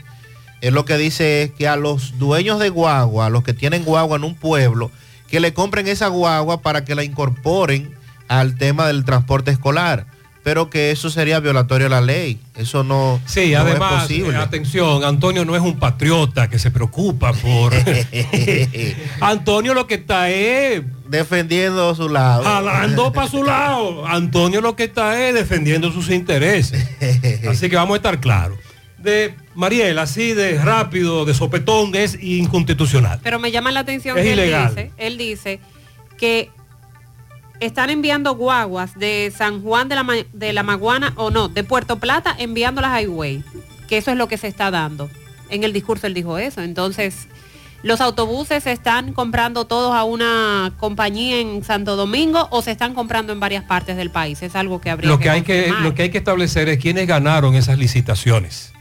es 0.60 0.72
lo 0.72 0.84
que 0.84 0.96
dice 0.96 1.42
es 1.42 1.50
que 1.50 1.66
a 1.66 1.74
los 1.74 2.20
dueños 2.20 2.60
de 2.60 2.68
guagua, 2.68 3.26
a 3.26 3.30
los 3.30 3.42
que 3.42 3.52
tienen 3.52 3.84
guagua 3.84 4.16
en 4.16 4.22
un 4.22 4.36
pueblo, 4.36 4.92
que 5.26 5.40
le 5.40 5.52
compren 5.52 5.88
esa 5.88 6.06
guagua 6.06 6.62
para 6.62 6.84
que 6.84 6.94
la 6.94 7.02
incorporen 7.02 8.00
al 8.28 8.56
tema 8.56 8.86
del 8.86 9.04
transporte 9.04 9.50
escolar. 9.50 10.06
Pero 10.44 10.70
que 10.70 10.90
eso 10.90 11.08
sería 11.08 11.38
violatorio 11.38 11.86
a 11.86 11.90
la 11.90 12.00
ley. 12.00 12.40
Eso 12.56 12.82
no, 12.82 13.20
Sí, 13.26 13.52
no 13.52 13.60
además, 13.60 13.92
es 13.92 14.00
posible. 14.08 14.36
eh, 14.36 14.40
atención, 14.40 15.04
Antonio 15.04 15.44
no 15.44 15.54
es 15.54 15.62
un 15.62 15.78
patriota 15.78 16.50
que 16.50 16.58
se 16.58 16.72
preocupa 16.72 17.32
por... 17.32 17.72
Antonio 19.20 19.74
lo 19.74 19.86
que 19.86 19.94
está 19.94 20.30
es... 20.30 20.82
Defendiendo 21.08 21.94
su 21.94 22.08
lado. 22.08 22.42
Jalando 22.42 23.12
para 23.12 23.28
su 23.28 23.44
lado. 23.44 24.06
Antonio 24.06 24.60
lo 24.62 24.74
que 24.76 24.84
está 24.84 25.28
es 25.28 25.34
defendiendo 25.34 25.92
sus 25.92 26.08
intereses. 26.10 26.88
Así 27.48 27.68
que 27.68 27.76
vamos 27.76 27.94
a 27.94 27.96
estar 27.98 28.18
claros. 28.18 28.58
De 28.98 29.34
Mariel, 29.54 29.98
así 29.98 30.32
de 30.32 30.62
rápido, 30.62 31.24
de 31.24 31.34
sopetón, 31.34 31.94
es 31.96 32.16
inconstitucional. 32.22 33.18
Pero 33.22 33.40
me 33.40 33.50
llama 33.50 33.72
la 33.72 33.80
atención 33.80 34.16
Es 34.16 34.24
que 34.24 34.32
ilegal. 34.32 34.68
él 34.70 34.74
dice, 34.76 34.92
él 34.96 35.18
dice 35.18 35.60
que 36.18 36.50
están 37.64 37.90
enviando 37.90 38.34
guaguas 38.34 38.98
de 38.98 39.32
San 39.36 39.62
Juan 39.62 39.88
de 39.88 39.94
la, 39.94 40.02
Ma- 40.02 40.14
de 40.32 40.52
la 40.52 40.62
Maguana 40.62 41.12
o 41.16 41.30
no, 41.30 41.48
de 41.48 41.64
Puerto 41.64 41.98
Plata 41.98 42.34
enviándolas 42.38 42.92
a 42.92 43.00
Highway, 43.02 43.42
que 43.88 43.98
eso 43.98 44.10
es 44.10 44.16
lo 44.16 44.28
que 44.28 44.38
se 44.38 44.48
está 44.48 44.70
dando. 44.70 45.08
En 45.50 45.64
el 45.64 45.72
discurso 45.72 46.06
él 46.06 46.14
dijo 46.14 46.38
eso. 46.38 46.62
Entonces, 46.62 47.28
los 47.82 48.00
autobuses 48.00 48.62
se 48.62 48.72
están 48.72 49.12
comprando 49.12 49.66
todos 49.66 49.94
a 49.94 50.04
una 50.04 50.72
compañía 50.78 51.40
en 51.40 51.62
Santo 51.64 51.96
Domingo 51.96 52.46
o 52.50 52.62
se 52.62 52.70
están 52.70 52.94
comprando 52.94 53.32
en 53.32 53.40
varias 53.40 53.64
partes 53.64 53.96
del 53.96 54.10
país. 54.10 54.40
Es 54.42 54.54
algo 54.56 54.80
que 54.80 54.88
habría 54.90 55.10
Lo 55.10 55.18
que, 55.18 55.30
hay 55.30 55.42
que, 55.42 55.72
lo 55.82 55.94
que 55.94 56.02
hay 56.02 56.10
que 56.10 56.18
establecer 56.18 56.68
es 56.68 56.78
quiénes 56.78 57.06
ganaron 57.06 57.54
esas 57.54 57.78
licitaciones 57.78 58.72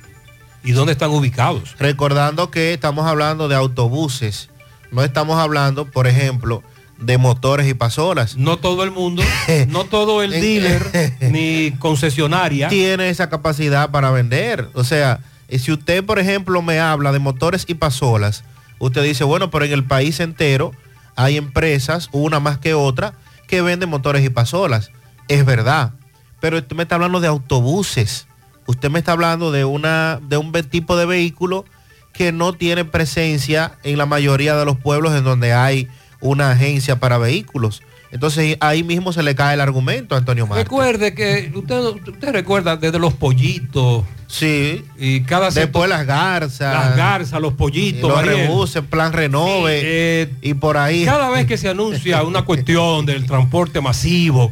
y 0.64 0.72
dónde 0.74 0.92
están 0.94 1.10
ubicados. 1.12 1.76
Recordando 1.80 2.52
que 2.52 2.74
estamos 2.74 3.06
hablando 3.08 3.48
de 3.48 3.56
autobuses, 3.56 4.50
no 4.92 5.04
estamos 5.04 5.40
hablando, 5.40 5.86
por 5.90 6.06
ejemplo, 6.08 6.62
de 7.02 7.18
motores 7.18 7.68
y 7.68 7.74
pasolas. 7.74 8.38
No 8.38 8.58
todo 8.58 8.84
el 8.84 8.91
mundo, 8.91 9.24
no 9.68 9.84
todo 9.84 10.22
el 10.22 10.32
dealer 10.32 11.18
ni 11.20 11.72
concesionaria 11.80 12.70
tiene 12.70 13.10
esa 13.10 13.30
capacidad 13.30 13.91
para 13.91 14.12
vender. 14.12 14.70
O 14.74 14.84
sea, 14.84 15.20
eh, 15.49 15.60
si 15.60 15.72
usted, 15.72 16.06
por 16.06 16.20
ejemplo, 16.20 16.62
me 16.62 16.80
habla 16.80 17.12
de 17.12 17.20
motores 17.20 17.66
y 17.68 17.74
pasolas, 17.74 18.43
usted 18.80 19.04
dice, 19.04 19.24
bueno, 19.24 19.52
pero 19.52 19.66
en 19.66 19.74
el 19.74 19.84
país 19.84 20.20
entero 20.20 20.72
hay 21.16 21.38
empresas, 21.38 22.08
una 22.12 22.39
más 22.39 22.60
que 22.60 22.74
otra, 22.74 23.16
que 23.47 23.62
venden 23.62 23.89
motores 23.89 24.24
y 24.24 24.30
pasolas. 24.30 24.91
Es 25.28 25.43
verdad. 25.45 25.91
Pero 26.39 26.58
usted 26.58 26.76
me 26.76 26.84
está 26.84 26.95
hablando 26.95 27.20
de 27.20 27.28
autobuses. 27.28 28.28
Usted 28.66 28.89
me 28.89 28.99
está 28.99 29.12
hablando 29.12 29.52
de, 29.52 29.66
una, 29.66 30.20
de 30.22 30.38
un 30.38 30.52
tipo 30.52 30.95
de 30.95 31.06
vehículo 31.06 31.66
que 32.14 32.32
no 32.32 32.54
tiene 32.54 32.86
presencia 32.86 33.74
en 33.84 33.97
la 33.97 34.06
mayoría 34.06 34.56
de 34.56 34.66
los 34.66 34.78
pueblos 34.78 35.14
en 35.16 35.24
donde 35.24 35.54
hay 35.54 35.88
una 36.22 36.51
agencia 36.51 36.99
para 36.99 37.17
vehículos. 37.17 37.82
Entonces 38.11 38.57
ahí 38.59 38.84
mismo 38.84 39.13
se 39.13 39.24
le 39.24 39.36
cae 39.36 39.53
el 39.53 39.61
argumento 39.61 40.15
a 40.15 40.17
Antonio 40.17 40.45
Marte. 40.45 40.63
Recuerde 40.65 41.13
que 41.13 41.51
usted, 41.55 41.80
usted 41.80 42.32
recuerda 42.32 42.76
desde 42.76 42.99
los 42.99 43.13
pollitos. 43.13 44.03
Sí. 44.28 44.84
Y 44.97 45.22
cada 45.22 45.49
Después 45.49 45.89
las 45.89 46.05
garzas. 46.05 46.74
Las 46.74 46.97
garzas, 46.97 47.41
los 47.41 47.53
pollitos. 47.53 48.09
los 48.09 48.26
rebuses, 48.26 48.84
plan 48.84 49.13
renove. 49.13 49.80
eh, 49.84 50.30
y 50.41 50.53
por 50.53 50.78
ahí. 50.78 51.05
Cada 51.05 51.30
vez 51.30 51.45
que 51.45 51.57
se 51.57 51.69
anuncia 51.69 52.24
una 52.24 52.41
cuestión 52.45 53.05
del 53.05 53.26
transporte 53.26 53.80
masivo, 53.80 54.51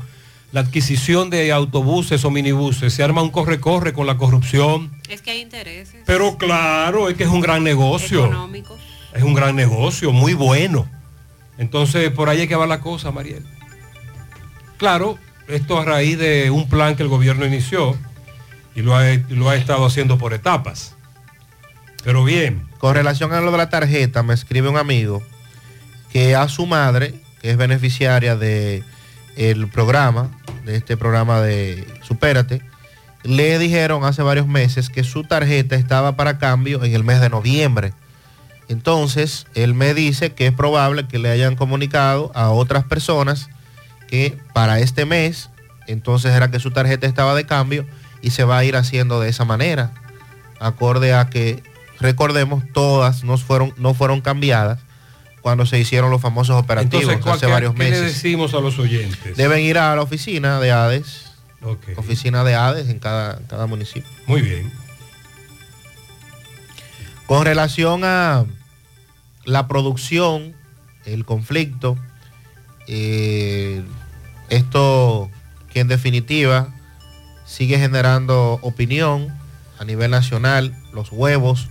la 0.53 0.61
adquisición 0.61 1.29
de 1.29 1.51
autobuses 1.51 2.23
o 2.25 2.31
minibuses, 2.31 2.93
se 2.93 3.03
arma 3.03 3.21
un 3.21 3.29
corre-corre 3.29 3.91
con 3.93 4.07
la 4.07 4.17
corrupción. 4.17 4.89
Es 5.09 5.21
que 5.21 5.31
hay 5.31 5.41
intereses 5.41 6.01
Pero 6.05 6.37
claro, 6.37 7.09
es 7.09 7.15
que 7.17 7.23
es 7.23 7.29
un 7.29 7.41
gran 7.41 7.63
negocio. 7.63 8.25
económicos. 8.25 8.79
Es 9.13 9.23
un 9.23 9.33
gran 9.33 9.55
negocio, 9.55 10.11
muy 10.13 10.33
bueno. 10.33 10.87
Entonces, 11.59 12.09
por 12.09 12.29
ahí 12.29 12.41
hay 12.41 12.47
que 12.47 12.55
va 12.55 12.65
la 12.65 12.79
cosa, 12.79 13.11
Mariel. 13.11 13.45
Claro, 14.77 15.19
esto 15.47 15.77
a 15.77 15.85
raíz 15.85 16.17
de 16.17 16.49
un 16.49 16.67
plan 16.67 16.95
que 16.95 17.03
el 17.03 17.09
gobierno 17.09 17.45
inició 17.45 17.95
y 18.75 18.81
lo 18.81 18.95
ha, 18.95 19.03
lo 19.29 19.49
ha 19.49 19.55
estado 19.55 19.85
haciendo 19.85 20.17
por 20.17 20.33
etapas. 20.33 20.95
Pero 22.03 22.23
bien. 22.23 22.65
Con 22.77 22.95
relación 22.95 23.33
a 23.33 23.41
lo 23.41 23.51
de 23.51 23.57
la 23.57 23.69
tarjeta, 23.69 24.23
me 24.23 24.33
escribe 24.33 24.69
un 24.69 24.77
amigo 24.77 25.21
que 26.11 26.35
a 26.35 26.47
su 26.47 26.65
madre, 26.65 27.13
que 27.41 27.51
es 27.51 27.57
beneficiaria 27.57 28.35
de 28.35 28.83
el 29.35 29.67
programa, 29.67 30.31
de 30.65 30.77
este 30.77 30.97
programa 30.97 31.41
de 31.41 31.85
Supérate, 32.03 32.61
le 33.23 33.59
dijeron 33.59 34.05
hace 34.05 34.21
varios 34.21 34.47
meses 34.47 34.89
que 34.89 35.03
su 35.03 35.23
tarjeta 35.23 35.75
estaba 35.75 36.15
para 36.15 36.37
cambio 36.37 36.83
en 36.83 36.93
el 36.93 37.03
mes 37.03 37.19
de 37.19 37.29
noviembre. 37.29 37.93
Entonces, 38.69 39.47
él 39.55 39.73
me 39.73 39.93
dice 39.93 40.31
que 40.33 40.47
es 40.47 40.53
probable 40.53 41.07
que 41.07 41.19
le 41.19 41.29
hayan 41.29 41.55
comunicado 41.55 42.31
a 42.35 42.49
otras 42.51 42.83
personas 42.85 43.49
que 44.07 44.37
para 44.53 44.79
este 44.79 45.05
mes, 45.05 45.49
entonces 45.87 46.33
era 46.33 46.49
que 46.51 46.59
su 46.59 46.71
tarjeta 46.71 47.07
estaba 47.07 47.33
de 47.35 47.45
cambio 47.45 47.85
y 48.21 48.29
se 48.31 48.43
va 48.43 48.59
a 48.59 48.63
ir 48.63 48.75
haciendo 48.75 49.19
de 49.19 49.29
esa 49.29 49.43
manera, 49.43 49.91
acorde 50.59 51.13
a 51.13 51.29
que, 51.29 51.63
recordemos, 51.99 52.63
todas 52.73 53.23
no 53.23 53.37
fueron, 53.37 53.73
no 53.77 53.93
fueron 53.93 54.21
cambiadas 54.21 54.79
cuando 55.41 55.65
se 55.65 55.79
hicieron 55.79 56.11
los 56.11 56.21
famosos 56.21 56.55
operativos 56.61 57.01
Entonces, 57.03 57.23
¿cuál- 57.23 57.35
hace 57.37 57.45
varios 57.47 57.73
qué 57.73 57.83
le 57.85 57.89
meses. 57.91 58.13
decimos 58.13 58.53
a 58.53 58.59
los 58.59 58.77
oyentes? 58.77 59.35
Deben 59.35 59.61
ir 59.61 59.77
a 59.79 59.95
la 59.95 60.01
oficina 60.03 60.59
de 60.59 60.71
ADES, 60.71 61.25
Ok. 61.63 61.87
oficina 61.97 62.43
de 62.43 62.55
ADES 62.55 62.89
en 62.89 62.99
cada, 62.99 63.39
cada 63.47 63.65
municipio. 63.65 64.09
Muy 64.27 64.41
bien. 64.41 64.71
Con 67.25 67.45
relación 67.45 68.03
a 68.03 68.45
la 69.45 69.67
producción, 69.67 70.55
el 71.05 71.25
conflicto, 71.25 71.97
eh, 72.87 73.83
esto 74.49 75.29
que 75.71 75.79
en 75.79 75.87
definitiva 75.87 76.69
sigue 77.45 77.79
generando 77.79 78.59
opinión 78.61 79.37
a 79.79 79.85
nivel 79.85 80.11
nacional, 80.11 80.75
los 80.93 81.11
huevos. 81.11 81.69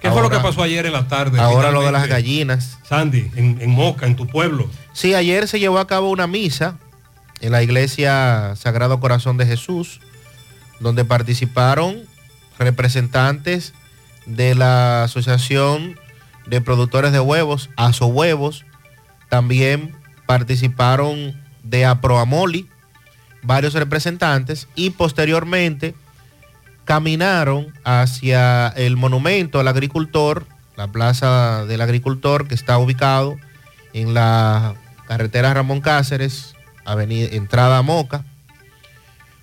¿Qué 0.00 0.10
fue 0.10 0.22
lo 0.22 0.30
que 0.30 0.38
pasó 0.38 0.62
ayer 0.62 0.86
en 0.86 0.92
la 0.92 1.08
tarde? 1.08 1.40
Ahora 1.40 1.70
lo 1.70 1.82
de 1.82 1.92
las 1.92 2.08
gallinas. 2.08 2.78
Sandy, 2.86 3.30
en, 3.36 3.58
en 3.60 3.70
Moca, 3.70 4.06
en 4.06 4.16
tu 4.16 4.26
pueblo. 4.26 4.68
Sí, 4.92 5.14
ayer 5.14 5.48
se 5.48 5.58
llevó 5.58 5.78
a 5.78 5.86
cabo 5.86 6.10
una 6.10 6.26
misa 6.26 6.76
en 7.40 7.52
la 7.52 7.62
iglesia 7.62 8.54
Sagrado 8.56 9.00
Corazón 9.00 9.36
de 9.36 9.46
Jesús, 9.46 10.00
donde 10.80 11.04
participaron 11.04 12.02
representantes 12.58 13.72
de 14.26 14.54
la 14.54 15.04
Asociación 15.04 15.98
de 16.46 16.60
Productores 16.60 17.12
de 17.12 17.20
Huevos, 17.20 17.70
Aso 17.76 18.06
Huevos, 18.06 18.64
también 19.28 19.94
participaron 20.26 21.40
de 21.62 21.84
Aproamoli, 21.84 22.68
varios 23.42 23.74
representantes, 23.74 24.68
y 24.74 24.90
posteriormente 24.90 25.94
caminaron 26.84 27.72
hacia 27.84 28.68
el 28.68 28.96
monumento 28.96 29.60
al 29.60 29.68
agricultor, 29.68 30.46
la 30.76 30.88
plaza 30.88 31.64
del 31.66 31.80
agricultor 31.80 32.46
que 32.46 32.54
está 32.54 32.78
ubicado 32.78 33.36
en 33.92 34.12
la 34.12 34.74
carretera 35.06 35.54
Ramón 35.54 35.80
Cáceres, 35.80 36.54
avenida, 36.84 37.28
entrada 37.32 37.80
Moca, 37.82 38.24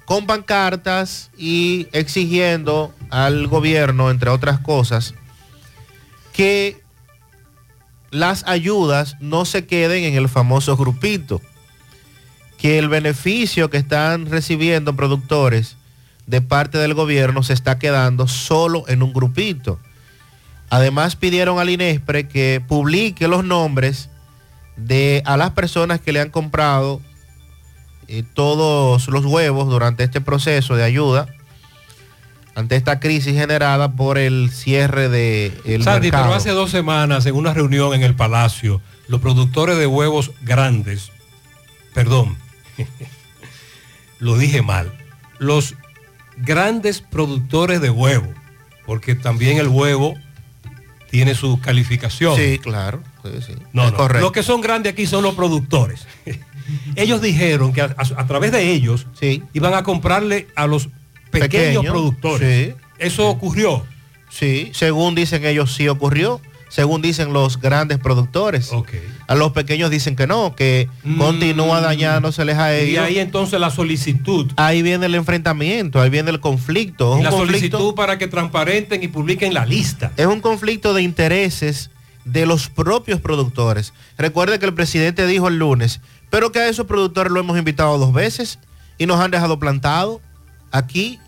con 0.06 0.26
pancartas 0.28 1.32
y 1.38 1.88
exigiendo 1.94 2.94
al 3.10 3.48
gobierno, 3.48 4.12
entre 4.12 4.30
otras 4.30 4.60
cosas, 4.60 5.16
que 6.34 6.81
las 8.12 8.44
ayudas 8.46 9.16
no 9.20 9.46
se 9.46 9.66
queden 9.66 10.04
en 10.04 10.16
el 10.16 10.30
famoso 10.30 10.78
grupito, 10.78 11.42
que 12.58 12.78
el 12.78 12.90
beneficio 12.90 13.70
que 13.70 13.78
están 13.78 14.28
recibiendo 14.28 14.96
productores 14.96 15.78
de 16.28 16.42
parte 16.42 16.78
del 16.78 16.94
gobierno 16.94 17.42
se 17.42 17.54
está 17.54 17.80
quedando 17.80 18.28
solo 18.28 18.84
en 18.88 19.02
un 19.02 19.14
grupito. 19.14 19.80
Además 20.70 21.16
pidieron 21.16 21.60
al 21.60 21.70
INESPRE 21.70 22.28
que 22.28 22.62
publique 22.66 23.28
los 23.28 23.44
nombres 23.44 24.10
de 24.78 25.24
a 25.26 25.38
las 25.38 25.52
personas 25.52 26.00
que 26.00 26.14
le 26.14 26.22
han 26.22 26.30
comprado 26.30 27.02
eh, 28.08 28.24
todos 28.34 29.08
los 29.08 29.26
huevos 29.26 29.70
durante 29.70 30.04
este 30.04 30.22
proceso 30.22 30.76
de 30.76 30.84
ayuda 30.84 31.28
ante 32.56 32.76
esta 32.76 33.00
crisis 33.00 33.34
generada 33.34 33.94
por 33.94 34.18
el 34.18 34.50
cierre 34.52 35.08
de 35.10 35.48
el 35.66 35.84
Sandy, 35.84 36.08
mercado. 36.08 36.24
pero 36.26 36.36
hace 36.36 36.50
dos 36.52 36.70
semanas 36.72 37.26
en 37.26 37.36
una 37.36 37.54
reunión 37.54 37.94
en 37.94 38.04
el 38.04 38.16
Palacio, 38.16 38.82
los 39.08 39.22
productores 39.22 39.78
de 39.78 39.88
huevos 39.88 40.32
grandes, 40.42 41.12
perdón, 41.94 42.38
lo 44.20 44.38
dije 44.38 44.62
mal, 44.62 44.92
los 45.40 45.76
grandes 46.38 47.02
productores 47.02 47.82
de 47.82 47.90
huevo, 47.90 48.34
porque 48.86 49.16
también 49.16 49.58
el 49.58 49.68
huevo 49.68 50.16
tiene 51.10 51.36
su 51.36 51.60
calificación. 51.60 52.36
Sí, 52.38 52.60
claro. 52.60 53.02
sí, 53.24 53.32
sí. 53.46 53.54
No, 53.74 53.86
Es 53.86 53.92
no, 53.92 53.98
correcto. 53.98 54.22
Los 54.24 54.32
que 54.32 54.44
son 54.44 54.62
grandes 54.62 54.94
aquí 54.94 55.06
son 55.06 55.24
los 55.24 55.36
productores. 55.36 56.08
ellos 56.96 57.22
dijeron 57.22 57.74
que 57.74 57.82
a, 57.82 57.96
a- 57.98 58.22
a 58.22 58.28
través 58.28 58.52
de 58.52 58.72
ellos 58.72 59.08
iban 59.54 59.74
a 59.74 59.84
comprarle 59.84 60.48
a 60.56 60.68
los 60.68 60.90
pequeños 61.32 61.50
Pequeño, 61.84 61.92
productores. 61.92 62.76
Eso 63.00 63.28
ocurrió. 63.30 63.86
Sí, 64.30 64.72
según 64.74 65.16
dicen 65.16 65.44
ellos 65.46 65.74
sí 65.74 65.88
ocurrió, 65.90 66.40
según 66.70 67.02
dicen 67.02 67.34
los 67.34 67.60
grandes 67.60 67.98
productores. 67.98 68.72
A 69.28 69.36
los 69.36 69.52
pequeños 69.52 69.90
dicen 69.90 70.16
que 70.16 70.26
no, 70.28 70.56
que 70.56 70.88
continúa 71.18 71.82
dañándoseles 71.82 72.58
a 72.58 72.70
Mm. 72.70 72.74
Y 72.74 72.90
ellos. 72.92 73.04
ahí 73.06 73.20
entonces 73.20 73.60
la 73.60 73.70
solicitud. 73.72 74.52
Ahí 74.56 74.82
viene 74.82 75.08
el 75.08 75.16
enfrentamiento, 75.16 76.00
ahí 76.02 76.10
viene 76.10 76.30
el 76.32 76.40
conflicto. 76.40 77.18
Es 77.18 77.24
la 77.24 77.32
conflicto- 77.32 77.48
solicitud 77.78 77.96
para 77.96 78.18
que 78.18 78.28
transparenten 78.28 79.04
y 79.04 79.08
publiquen 79.10 79.54
la 79.54 79.66
lista. 79.66 80.12
Es 80.16 80.28
un 80.28 80.40
conflicto 80.40 80.94
de 80.94 81.02
intereses 81.02 81.90
de 82.24 82.46
los 82.46 82.70
propios 82.70 83.20
productores. 83.20 83.94
Recuerde 84.18 84.60
que 84.60 84.66
el 84.68 84.74
presidente 84.74 85.26
dijo 85.28 85.48
el 85.50 85.58
lunes, 85.58 86.00
pero 86.30 86.52
que 86.54 86.60
a 86.60 86.70
esos 86.70 86.86
productores 86.86 87.34
lo 87.34 87.40
hemos 87.42 87.58
invitado 87.58 87.98
dos 87.98 88.14
veces 88.14 88.60
y 88.98 89.08
nos 89.08 89.20
han 89.20 89.32
dejado 89.32 89.60
plantado 89.60 90.22
aquí 90.72 91.20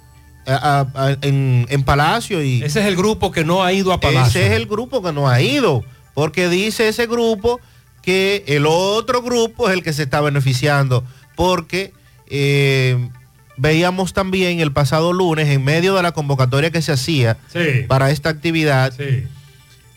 a- 0.47 0.85
a- 0.95 1.05
a- 1.07 1.17
en, 1.21 1.65
en 1.69 1.83
Palacio. 1.83 2.43
Y 2.43 2.63
Ese 2.63 2.81
es 2.81 2.85
el 2.87 2.95
grupo 2.95 3.31
que 3.31 3.43
no 3.43 3.63
ha 3.63 3.71
ido 3.73 3.93
a 3.93 3.99
Palacio. 3.99 4.41
Ese 4.41 4.47
es 4.51 4.57
el 4.59 4.65
grupo 4.65 5.01
que 5.01 5.13
no 5.13 5.27
ha 5.29 5.41
ido, 5.41 5.83
porque 6.13 6.49
dice 6.49 6.87
ese 6.87 7.07
grupo 7.07 7.59
que 8.01 8.43
el 8.47 8.65
otro 8.65 9.21
grupo 9.21 9.69
es 9.69 9.73
el 9.75 9.83
que 9.83 9.93
se 9.93 10.03
está 10.03 10.19
beneficiando, 10.21 11.05
porque 11.35 11.93
eh, 12.27 13.09
veíamos 13.55 14.13
también 14.13 14.59
el 14.59 14.71
pasado 14.73 15.13
lunes, 15.13 15.47
en 15.49 15.63
medio 15.63 15.95
de 15.95 16.01
la 16.03 16.11
convocatoria 16.11 16.71
que 16.71 16.81
se 16.81 16.91
hacía 16.91 17.37
Sí. 17.53 17.85
para 17.87 18.11
esta 18.11 18.29
actividad, 18.29 18.93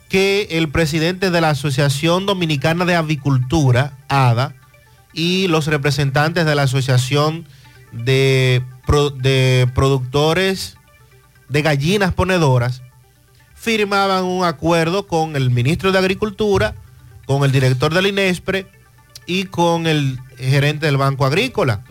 que 0.09 0.47
el 0.53 0.69
presidente 0.69 1.31
de 1.33 1.41
la 1.41 1.51
Asociación 1.51 2.27
Dominicana 2.27 2.85
de 2.85 2.95
Avicultura, 2.95 3.93
ADA, 4.09 4.55
y 5.13 5.49
los 5.49 5.67
representantes 5.67 6.47
de 6.47 6.55
la 6.55 6.63
Asociación 6.63 7.47
de, 7.93 8.63
pro- 8.87 9.11
de 9.11 9.69
Productores 9.75 10.77
de 11.49 11.63
Gallinas 11.63 12.13
Ponedoras 12.15 12.83
firmaban 13.55 14.25
un 14.25 14.45
acuerdo 14.45 15.07
con 15.07 15.37
el 15.37 15.51
ministro 15.51 15.93
de 15.93 15.99
Agricultura, 15.99 16.75
con 17.27 17.45
el 17.45 17.53
director 17.53 17.93
del 17.93 18.07
INESPRE 18.07 18.67
y 19.27 19.45
con 19.45 19.87
el 19.87 20.19
gerente 20.39 20.87
del 20.87 20.97
Banco 20.99 21.27
Agrícola, 21.27 21.83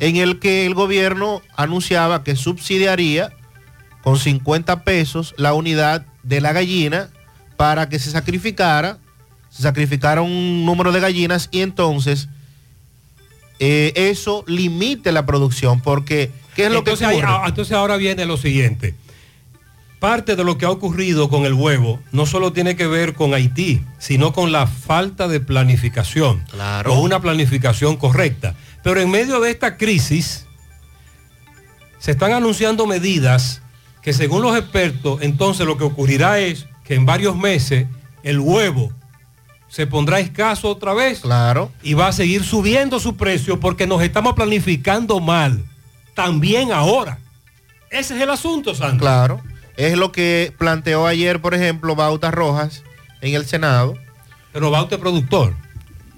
en 0.00 0.16
el 0.16 0.38
que 0.38 0.66
el 0.66 0.74
gobierno 0.74 1.42
anunciaba 1.56 2.22
que 2.22 2.36
subsidiaría 2.36 3.32
con 4.02 4.18
50 4.18 4.84
pesos 4.84 5.34
la 5.36 5.52
unidad 5.54 6.06
de 6.22 6.40
la 6.40 6.52
gallina 6.52 7.08
para 7.56 7.88
que 7.88 7.98
se 7.98 8.10
sacrificara, 8.10 8.98
se 9.50 9.62
sacrificara 9.62 10.20
un 10.22 10.64
número 10.64 10.92
de 10.92 11.00
gallinas 11.00 11.48
y 11.50 11.62
entonces 11.62 12.28
eh, 13.58 13.92
eso 13.96 14.44
limite 14.46 15.12
la 15.12 15.26
producción, 15.26 15.80
porque 15.80 16.30
¿qué 16.54 16.66
es 16.66 16.72
lo 16.72 16.78
entonces, 16.78 17.08
que 17.08 17.14
ocurre? 17.14 17.28
ah, 17.30 17.44
entonces 17.46 17.76
ahora 17.76 17.96
viene 17.96 18.24
lo 18.26 18.36
siguiente. 18.36 18.94
Parte 19.98 20.36
de 20.36 20.44
lo 20.44 20.58
que 20.58 20.66
ha 20.66 20.70
ocurrido 20.70 21.30
con 21.30 21.46
el 21.46 21.54
huevo 21.54 22.00
no 22.12 22.26
solo 22.26 22.52
tiene 22.52 22.76
que 22.76 22.86
ver 22.86 23.14
con 23.14 23.32
Haití, 23.32 23.82
sino 23.98 24.32
con 24.34 24.52
la 24.52 24.66
falta 24.66 25.26
de 25.26 25.40
planificación. 25.40 26.44
Claro. 26.50 26.92
O 26.92 27.00
una 27.00 27.20
planificación 27.20 27.96
correcta. 27.96 28.54
Pero 28.84 29.00
en 29.00 29.10
medio 29.10 29.40
de 29.40 29.50
esta 29.50 29.78
crisis 29.78 30.46
se 31.98 32.10
están 32.10 32.32
anunciando 32.32 32.86
medidas 32.86 33.62
que 34.02 34.12
según 34.12 34.42
los 34.42 34.56
expertos, 34.56 35.20
entonces 35.22 35.66
lo 35.66 35.78
que 35.78 35.84
ocurrirá 35.84 36.38
es 36.38 36.66
que 36.84 36.94
en 36.94 37.06
varios 37.06 37.36
meses 37.36 37.86
el 38.22 38.38
huevo 38.38 38.92
se 39.68 39.86
pondrá 39.86 40.20
escaso 40.20 40.68
otra 40.68 40.94
vez. 40.94 41.20
Claro. 41.20 41.70
Y 41.82 41.94
va 41.94 42.08
a 42.08 42.12
seguir 42.12 42.44
subiendo 42.44 43.00
su 43.00 43.16
precio 43.16 43.60
porque 43.60 43.86
nos 43.86 44.02
estamos 44.02 44.34
planificando 44.34 45.20
mal. 45.20 45.64
También 46.14 46.72
ahora. 46.72 47.18
Ese 47.90 48.16
es 48.16 48.22
el 48.22 48.30
asunto, 48.30 48.74
Sandro. 48.74 49.00
Claro. 49.00 49.40
Es 49.76 49.96
lo 49.96 50.12
que 50.12 50.54
planteó 50.58 51.06
ayer, 51.06 51.40
por 51.40 51.54
ejemplo, 51.54 51.94
Bauta 51.94 52.30
Rojas 52.30 52.82
en 53.20 53.34
el 53.34 53.44
Senado. 53.44 53.94
Pero 54.52 54.70
Bauta 54.70 54.94
es 54.94 55.00
productor. 55.00 55.54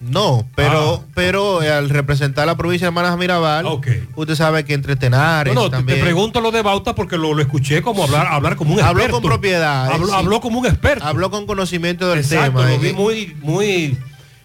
No, 0.01 0.49
pero, 0.55 1.03
Ah. 1.03 1.07
pero 1.14 1.62
eh, 1.62 1.70
al 1.72 1.88
representar 1.90 2.46
la 2.46 2.57
provincia 2.57 2.86
de 2.86 2.88
Hermanas 2.90 3.18
Mirabal, 3.18 3.66
usted 4.14 4.34
sabe 4.36 4.64
que 4.64 4.74
entre 4.74 4.94
Tenares 4.94 5.55
No, 5.55 5.68
también. 5.70 5.99
te 5.99 6.05
pregunto 6.05 6.40
lo 6.40 6.51
de 6.53 6.62
Bauta 6.62 6.94
porque 6.94 7.16
lo, 7.18 7.34
lo 7.34 7.42
escuché 7.42 7.82
como 7.82 8.05
hablar, 8.05 8.28
hablar 8.28 8.55
como 8.57 8.74
un 8.74 8.80
Habló 8.80 9.03
experto. 9.03 9.20
con 9.20 9.28
propiedad. 9.30 9.90
Habló, 9.90 10.07
sí. 10.07 10.12
habló 10.14 10.40
como 10.40 10.61
un 10.61 10.66
experto. 10.66 11.05
Habló 11.05 11.30
con 11.30 11.46
conocimiento 11.46 12.09
del 12.09 12.20
Exacto, 12.20 12.61
tema. 12.61 12.70
lo 12.70 12.78
vi 12.78 12.88
Eh, 12.88 12.92
muy, 12.92 13.36
muy 13.42 13.99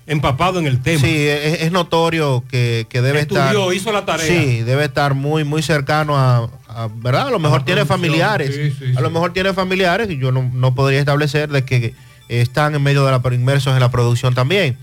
empapado 0.07 0.57
en 0.59 0.65
el 0.67 0.81
tema. 0.81 0.99
Sí, 1.01 1.15
es, 1.27 1.61
es 1.61 1.71
notorio 1.71 2.43
que, 2.49 2.87
que 2.89 3.01
debe 3.01 3.19
Estudió, 3.21 3.43
estar. 3.45 3.73
hizo 3.73 3.91
la 3.91 4.05
tarea. 4.05 4.25
Sí, 4.25 4.61
debe 4.63 4.85
estar 4.85 5.13
muy, 5.13 5.43
muy 5.43 5.61
cercano 5.61 6.17
a, 6.17 6.49
a- 6.67 6.89
¿verdad? 6.95 7.27
A 7.27 7.31
lo 7.31 7.37
mejor 7.39 7.63
tiene 7.63 7.85
familiares. 7.85 8.73
a 8.97 9.01
lo 9.01 9.09
mejor 9.11 9.33
tiene 9.33 9.53
familiares 9.53 10.09
y 10.09 10.17
yo 10.17 10.31
no, 10.31 10.49
no 10.51 10.73
podría 10.73 10.99
establecer 10.99 11.49
de 11.49 11.63
que 11.63 11.93
están 12.27 12.73
en 12.73 12.81
medio 12.81 13.05
de 13.05 13.11
la 13.11 13.21
inmersos 13.35 13.73
en 13.75 13.79
la 13.79 13.91
producción 13.91 14.33
también. 14.33 14.77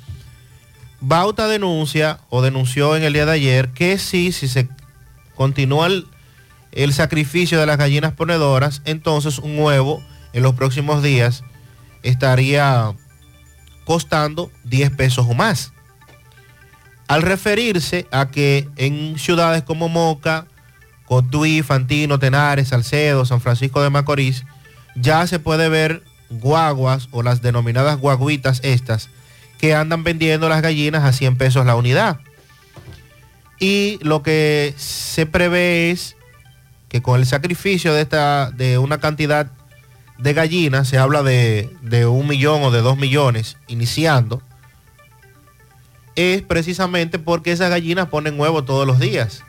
Bauta 1.01 1.49
denuncia 1.49 2.21
o 2.29 2.43
denunció 2.43 2.97
en 2.97 3.05
el 3.05 3.15
día 3.15 3.25
de 3.25 3.33
ayer 3.33 3.71
que 3.71 3.99
sí, 3.99 4.33
si 4.33 4.49
se 4.49 4.69
continúa 5.35 5.87
el, 5.87 6.07
el 6.73 6.93
sacrificio 6.93 7.59
de 7.59 7.67
las 7.67 7.79
gallinas 7.79 8.13
ponedoras, 8.13 8.83
entonces 8.85 9.39
un 9.39 9.59
huevo 9.59 10.03
en 10.33 10.43
los 10.43 10.55
próximos 10.55 11.03
días 11.03 11.43
estaría 12.03 12.95
costando 13.85 14.51
10 14.65 14.91
pesos 14.91 15.27
o 15.29 15.35
más. 15.35 15.73
Al 17.09 17.23
referirse 17.23 18.07
a 18.13 18.31
que 18.31 18.69
en 18.77 19.19
ciudades 19.19 19.63
como 19.63 19.89
Moca, 19.89 20.47
Cotuí, 21.07 21.63
Fantino, 21.63 22.19
Tenares, 22.19 22.69
Salcedo, 22.69 23.25
San 23.25 23.41
Francisco 23.41 23.83
de 23.83 23.91
Macorís, 23.91 24.45
ya 24.95 25.27
se 25.27 25.39
puede 25.39 25.69
ver 25.69 26.05
guaguas 26.29 27.09
o 27.11 27.23
las 27.23 27.43
denominadas 27.43 27.99
guaguitas 27.99 28.61
estas 28.63 29.09
que 29.61 29.75
andan 29.75 30.03
vendiendo 30.05 30.49
las 30.49 30.63
gallinas 30.63 31.05
a 31.05 31.13
100 31.13 31.37
pesos 31.37 31.67
la 31.67 31.77
unidad. 31.77 32.21
Y 33.59 33.99
lo 34.01 34.23
que 34.23 34.73
se 34.79 35.27
prevé 35.27 35.91
es 35.91 36.17
que 36.89 37.03
con 37.03 37.21
el 37.21 37.27
sacrificio 37.27 37.93
de, 37.93 38.01
esta, 38.01 38.51
de 38.53 38.79
una 38.79 38.99
cantidad 38.99 39.51
de 40.19 40.33
gallinas, 40.33 40.89
se 40.89 40.97
habla 40.97 41.23
de, 41.23 41.71
de 41.83 42.07
un 42.07 42.27
millón 42.27 42.63
o 42.63 42.71
de 42.71 42.81
dos 42.81 42.97
millones 42.97 43.59
iniciando, 43.69 44.43
es 46.17 46.41
precisamente 46.41 47.19
porque 47.19 47.53
esas 47.53 47.69
gallinas 47.69 48.09
ponen 48.09 48.41
huevos 48.41 48.65
todos 48.65 48.87
los 48.87 48.99
días. 48.99 49.45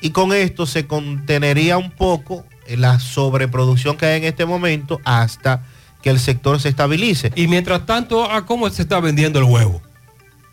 Y 0.00 0.10
con 0.10 0.32
esto 0.32 0.66
se 0.66 0.86
contenería 0.86 1.78
un 1.78 1.90
poco 1.90 2.46
la 2.68 3.00
sobreproducción 3.00 3.96
que 3.96 4.06
hay 4.06 4.18
en 4.18 4.24
este 4.24 4.46
momento 4.46 5.00
hasta 5.04 5.62
que 6.02 6.10
el 6.10 6.18
sector 6.20 6.60
se 6.60 6.68
estabilice. 6.68 7.32
Y 7.36 7.46
mientras 7.48 7.84
tanto, 7.86 8.30
¿a 8.30 8.46
cómo 8.46 8.68
se 8.70 8.82
está 8.82 9.00
vendiendo 9.00 9.38
el 9.38 9.44
huevo? 9.44 9.82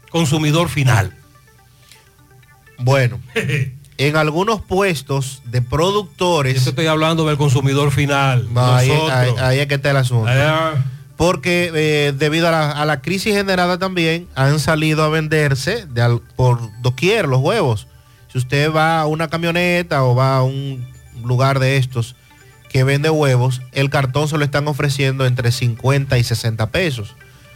Consumidor 0.10 0.70
final. 0.70 1.14
Bueno, 2.80 3.20
en 3.98 4.16
algunos 4.18 4.62
puestos 4.62 5.41
de 5.45 5.62
productores... 5.62 6.64
Yo 6.64 6.70
estoy 6.70 6.88
hablando 6.88 7.26
del 7.28 7.38
consumidor 7.38 7.91
final. 7.91 8.48
No, 8.54 8.74
ahí, 8.76 8.88
nosotros. 8.89 9.12
ahí- 9.18 9.34
ahí 9.39 9.60
es 9.60 9.68
que 9.68 9.76
está 9.76 9.91
el 9.91 9.98
asunto. 9.98 10.30
Porque 11.16 11.72
eh, 11.74 12.14
debido 12.16 12.48
a 12.48 12.52
la, 12.52 12.72
a 12.72 12.86
la 12.86 13.02
crisis 13.02 13.34
generada 13.34 13.80
también 13.80 14.28
han 14.36 14.60
salido 14.60 15.04
a 15.04 15.10
venderse 15.10 15.88
de 15.88 16.02
al- 16.04 16.22
por 16.36 16.60
doquier 16.82 17.28
los 17.28 17.39
huevos. 17.41 17.88
Si 18.32 18.38
usted 18.38 18.72
va 18.72 19.00
a 19.00 19.08
una 19.08 19.28
camioneta 19.28 20.04
o 20.04 20.14
va 20.14 20.38
a 20.38 20.43
un 20.43 20.86
lugar 21.24 21.58
de 21.58 21.78
estos 21.78 22.16
que 22.70 22.84
vende 22.84 23.09
huevos, 23.09 23.61
el 23.72 23.89
cartón 23.89 24.28
se 24.28 24.38
lo 24.38 24.43
están 24.43 24.68
ofreciendo 24.68 25.26
entre 25.26 25.51
50 25.51 26.18
y 26.18 26.24
60 26.24 26.70
pesos. 26.70 27.15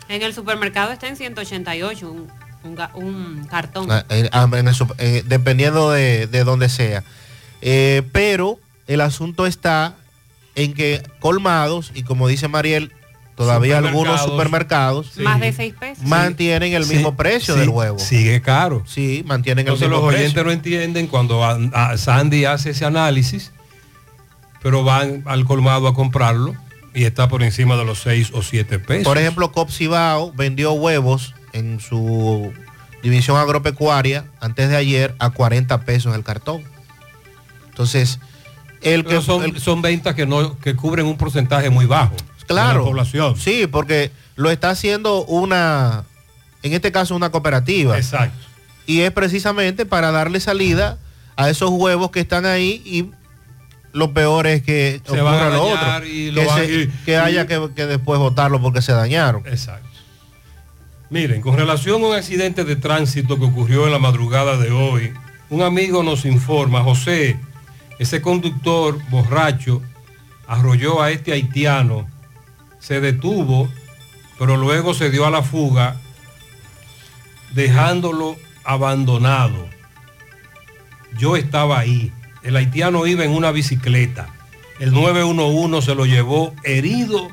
En 0.09 0.21
el 0.21 0.33
supermercado 0.33 0.91
está 0.91 1.07
en 1.07 1.15
188 1.15 2.11
un, 2.11 2.27
un 2.63 2.75
ga- 2.77 2.91
un 2.95 3.45
cartón. 3.49 3.91
Ah, 3.91 4.05
eh, 4.09 4.29
ah, 4.31 4.47
en 4.53 4.67
el 4.67 4.73
sup- 4.75 4.95
eh, 4.97 5.23
dependiendo 5.25 5.91
de, 5.91 6.27
de 6.27 6.43
donde 6.43 6.69
sea. 6.69 7.03
Eh, 7.61 8.03
pero 8.11 8.59
el 8.87 9.01
asunto 9.01 9.45
está 9.45 9.95
en 10.55 10.73
que 10.73 11.01
colmados, 11.19 11.91
y 11.95 12.03
como 12.03 12.27
dice 12.27 12.47
Mariel, 12.49 12.91
todavía 13.35 13.77
algunos 13.77 14.19
Supermercados. 14.21 15.07
supermercados 15.07 15.17
Más 15.17 15.39
de 15.39 15.53
6 15.53 15.73
pesos. 15.79 16.03
mantienen 16.05 16.73
el 16.73 16.83
Sí, 16.85 16.95
mismo 16.95 17.15
precio 17.15 17.53
sí, 17.53 17.59
del 17.61 17.69
huevo. 17.69 17.97
Sigue 17.99 18.41
caro. 18.41 18.83
Sí, 18.85 19.23
mantienen 19.25 19.65
Entonces 19.65 19.85
el 19.85 19.91
los 19.91 19.99
mismo 19.99 20.09
oyentes 20.09 20.33
precio. 20.33 20.43
no 20.45 20.51
entienden 20.51 21.07
cuando 21.07 21.43
a- 21.45 21.55
a 21.73 21.97
Sandy 21.97 22.45
hace 22.45 22.71
ese 22.71 22.83
análisis, 22.85 23.51
pero 24.61 24.83
van 24.83 25.23
al 25.25 25.45
colmado 25.45 25.87
a 25.87 25.93
comprarlo 25.93 26.55
y 26.93 27.05
está 27.05 27.27
por 27.27 27.43
encima 27.43 27.77
de 27.77 27.85
los 27.85 27.99
6 28.01 28.31
o 28.33 28.43
7 28.43 28.79
pesos. 28.79 29.05
Por 29.05 29.17
ejemplo, 29.17 29.51
Copsibao 29.51 30.33
vendió 30.33 30.73
huevos 30.73 31.33
en 31.53 31.79
su 31.79 32.51
división 33.01 33.37
agropecuaria 33.37 34.25
antes 34.39 34.69
de 34.69 34.75
ayer 34.75 35.15
a 35.19 35.31
40 35.31 35.81
pesos 35.81 36.15
el 36.15 36.23
cartón. 36.23 36.63
Entonces, 37.69 38.19
El 38.81 39.05
que 39.05 39.21
son, 39.21 39.59
son 39.59 39.81
ventas 39.81 40.15
que 40.15 40.25
no 40.25 40.57
que 40.59 40.75
cubren 40.75 41.05
un 41.05 41.17
porcentaje 41.17 41.69
muy 41.69 41.85
bajo 41.85 42.15
claro, 42.53 42.69
de 42.71 42.77
la 42.79 42.85
población. 42.85 43.37
Sí, 43.37 43.67
porque 43.67 44.11
lo 44.35 44.51
está 44.51 44.69
haciendo 44.69 45.23
una, 45.25 46.03
en 46.63 46.73
este 46.73 46.91
caso 46.91 47.15
una 47.15 47.31
cooperativa. 47.31 47.97
Exacto. 47.97 48.37
Y 48.85 49.01
es 49.01 49.11
precisamente 49.11 49.85
para 49.85 50.11
darle 50.11 50.39
salida 50.39 50.97
a 51.35 51.49
esos 51.49 51.69
huevos 51.69 52.11
que 52.11 52.19
están 52.19 52.45
ahí 52.45 52.81
y 52.85 53.09
lo 53.93 54.13
peor 54.13 54.47
es 54.47 54.61
que 54.63 55.01
Se 55.05 55.19
ocurra 55.19 55.49
lo 55.49 55.63
otro, 55.63 56.05
y 56.05 56.31
lo 56.31 56.41
que, 56.41 56.47
van- 56.47 56.57
se- 56.65 56.73
y- 56.83 56.87
que 57.05 57.17
haya 57.17 57.43
y- 57.43 57.47
que, 57.47 57.69
que 57.75 57.85
después 57.85 58.19
votarlo 58.19 58.61
porque 58.61 58.81
se 58.81 58.91
dañaron. 58.93 59.43
Exacto. 59.45 59.87
Miren, 61.09 61.41
con 61.41 61.57
relación 61.57 62.01
a 62.03 62.07
un 62.07 62.15
accidente 62.15 62.63
de 62.63 62.75
tránsito 62.77 63.37
que 63.37 63.45
ocurrió 63.45 63.85
en 63.85 63.91
la 63.91 63.99
madrugada 63.99 64.55
de 64.57 64.71
hoy, 64.71 65.11
un 65.49 65.61
amigo 65.61 66.03
nos 66.03 66.23
informa, 66.25 66.81
José, 66.83 67.37
ese 67.99 68.21
conductor 68.21 68.97
borracho 69.09 69.81
arrolló 70.47 71.01
a 71.01 71.11
este 71.11 71.33
haitiano, 71.33 72.07
se 72.79 73.01
detuvo, 73.01 73.69
pero 74.39 74.55
luego 74.57 74.93
se 74.93 75.09
dio 75.09 75.25
a 75.25 75.31
la 75.31 75.43
fuga, 75.43 75.97
dejándolo 77.53 78.37
abandonado. 78.63 79.67
Yo 81.17 81.35
estaba 81.35 81.79
ahí. 81.79 82.11
El 82.43 82.55
haitiano 82.55 83.05
iba 83.05 83.23
en 83.23 83.31
una 83.31 83.51
bicicleta. 83.51 84.29
El 84.79 84.91
911 84.91 85.85
se 85.85 85.95
lo 85.95 86.05
llevó 86.05 86.53
herido, 86.63 87.29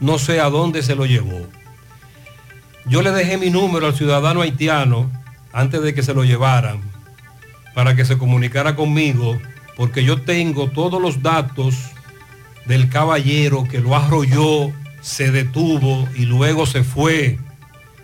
no 0.00 0.18
sé 0.18 0.40
a 0.40 0.50
dónde 0.50 0.82
se 0.82 0.94
lo 0.94 1.04
llevó. 1.06 1.46
Yo 2.86 3.02
le 3.02 3.10
dejé 3.10 3.38
mi 3.38 3.50
número 3.50 3.86
al 3.86 3.94
ciudadano 3.94 4.40
haitiano 4.40 5.10
antes 5.52 5.82
de 5.82 5.94
que 5.94 6.02
se 6.02 6.14
lo 6.14 6.24
llevaran 6.24 6.80
para 7.74 7.96
que 7.96 8.04
se 8.04 8.18
comunicara 8.18 8.76
conmigo 8.76 9.38
porque 9.76 10.04
yo 10.04 10.20
tengo 10.22 10.68
todos 10.70 11.00
los 11.00 11.22
datos 11.22 11.74
del 12.66 12.88
caballero 12.88 13.64
que 13.68 13.80
lo 13.80 13.96
arrolló, 13.96 14.70
se 15.00 15.30
detuvo 15.30 16.08
y 16.14 16.26
luego 16.26 16.66
se 16.66 16.84
fue. 16.84 17.38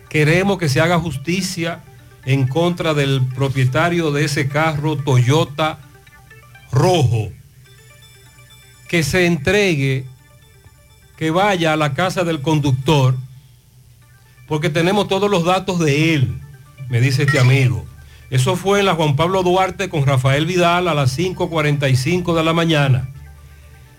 Queremos 0.09 0.57
que 0.57 0.69
se 0.69 0.81
haga 0.81 0.99
justicia 0.99 1.81
en 2.25 2.47
contra 2.47 2.93
del 2.93 3.21
propietario 3.35 4.11
de 4.11 4.25
ese 4.25 4.49
carro 4.49 4.97
Toyota 4.97 5.79
rojo. 6.71 7.29
Que 8.87 9.03
se 9.03 9.25
entregue, 9.25 10.05
que 11.17 11.31
vaya 11.31 11.73
a 11.73 11.77
la 11.77 11.93
casa 11.93 12.23
del 12.23 12.41
conductor, 12.41 13.15
porque 14.47 14.69
tenemos 14.69 15.07
todos 15.07 15.29
los 15.29 15.45
datos 15.45 15.79
de 15.79 16.15
él, 16.15 16.39
me 16.89 16.99
dice 16.99 17.23
este 17.23 17.39
amigo. 17.39 17.85
Eso 18.29 18.55
fue 18.55 18.79
en 18.79 18.85
la 18.85 18.95
Juan 18.95 19.15
Pablo 19.15 19.43
Duarte 19.43 19.89
con 19.89 20.05
Rafael 20.05 20.45
Vidal 20.45 20.87
a 20.87 20.93
las 20.93 21.17
5.45 21.17 22.35
de 22.35 22.43
la 22.43 22.53
mañana. 22.53 23.09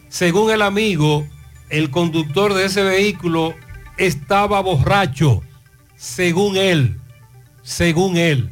Según 0.09 0.51
el 0.51 0.63
amigo, 0.63 1.27
el 1.69 1.91
conductor 1.91 2.55
de 2.55 2.67
ese 2.67 2.83
vehículo 2.83 3.55
estaba 3.97 4.61
borracho, 4.61 5.43
según 5.97 6.57
él, 6.57 6.99
según 7.63 8.17
él. 8.17 8.51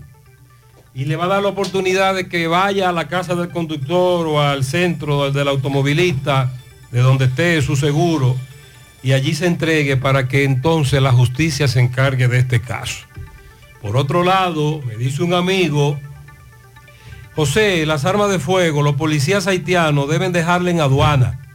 Y 0.99 1.05
le 1.05 1.15
va 1.15 1.27
a 1.27 1.29
dar 1.29 1.43
la 1.45 1.51
oportunidad 1.51 2.17
de 2.17 2.29
que 2.29 2.49
vaya 2.49 2.89
a 2.89 2.93
la 2.93 3.07
casa 3.07 3.37
del 3.37 3.51
conductor 3.51 4.27
o 4.27 4.41
al 4.43 4.65
centro 4.65 5.31
del 5.31 5.47
automovilista, 5.47 6.51
de 6.91 6.99
donde 7.03 7.27
esté 7.27 7.63
su 7.63 7.77
seguro, 7.77 8.37
y 9.05 9.13
allí 9.13 9.33
se 9.37 9.47
entregue 9.47 9.97
para 9.97 10.27
que 10.27 10.43
entonces 10.43 11.01
la 11.01 11.13
justicia 11.13 11.69
se 11.69 11.79
encargue 11.79 12.27
de 12.27 12.41
este 12.41 12.61
caso. 12.61 13.07
Por 13.81 13.97
otro 13.97 14.25
lado, 14.25 14.83
me 14.85 14.97
dice 14.97 15.23
un 15.23 15.35
amigo, 15.35 16.01
José, 17.37 17.87
las 17.87 18.05
armas 18.05 18.29
de 18.29 18.41
fuego, 18.41 18.83
los 18.83 18.97
policías 18.97 19.47
haitianos 19.47 20.09
deben 20.09 20.33
dejarle 20.33 20.73
en 20.73 20.81
aduana. 20.81 21.49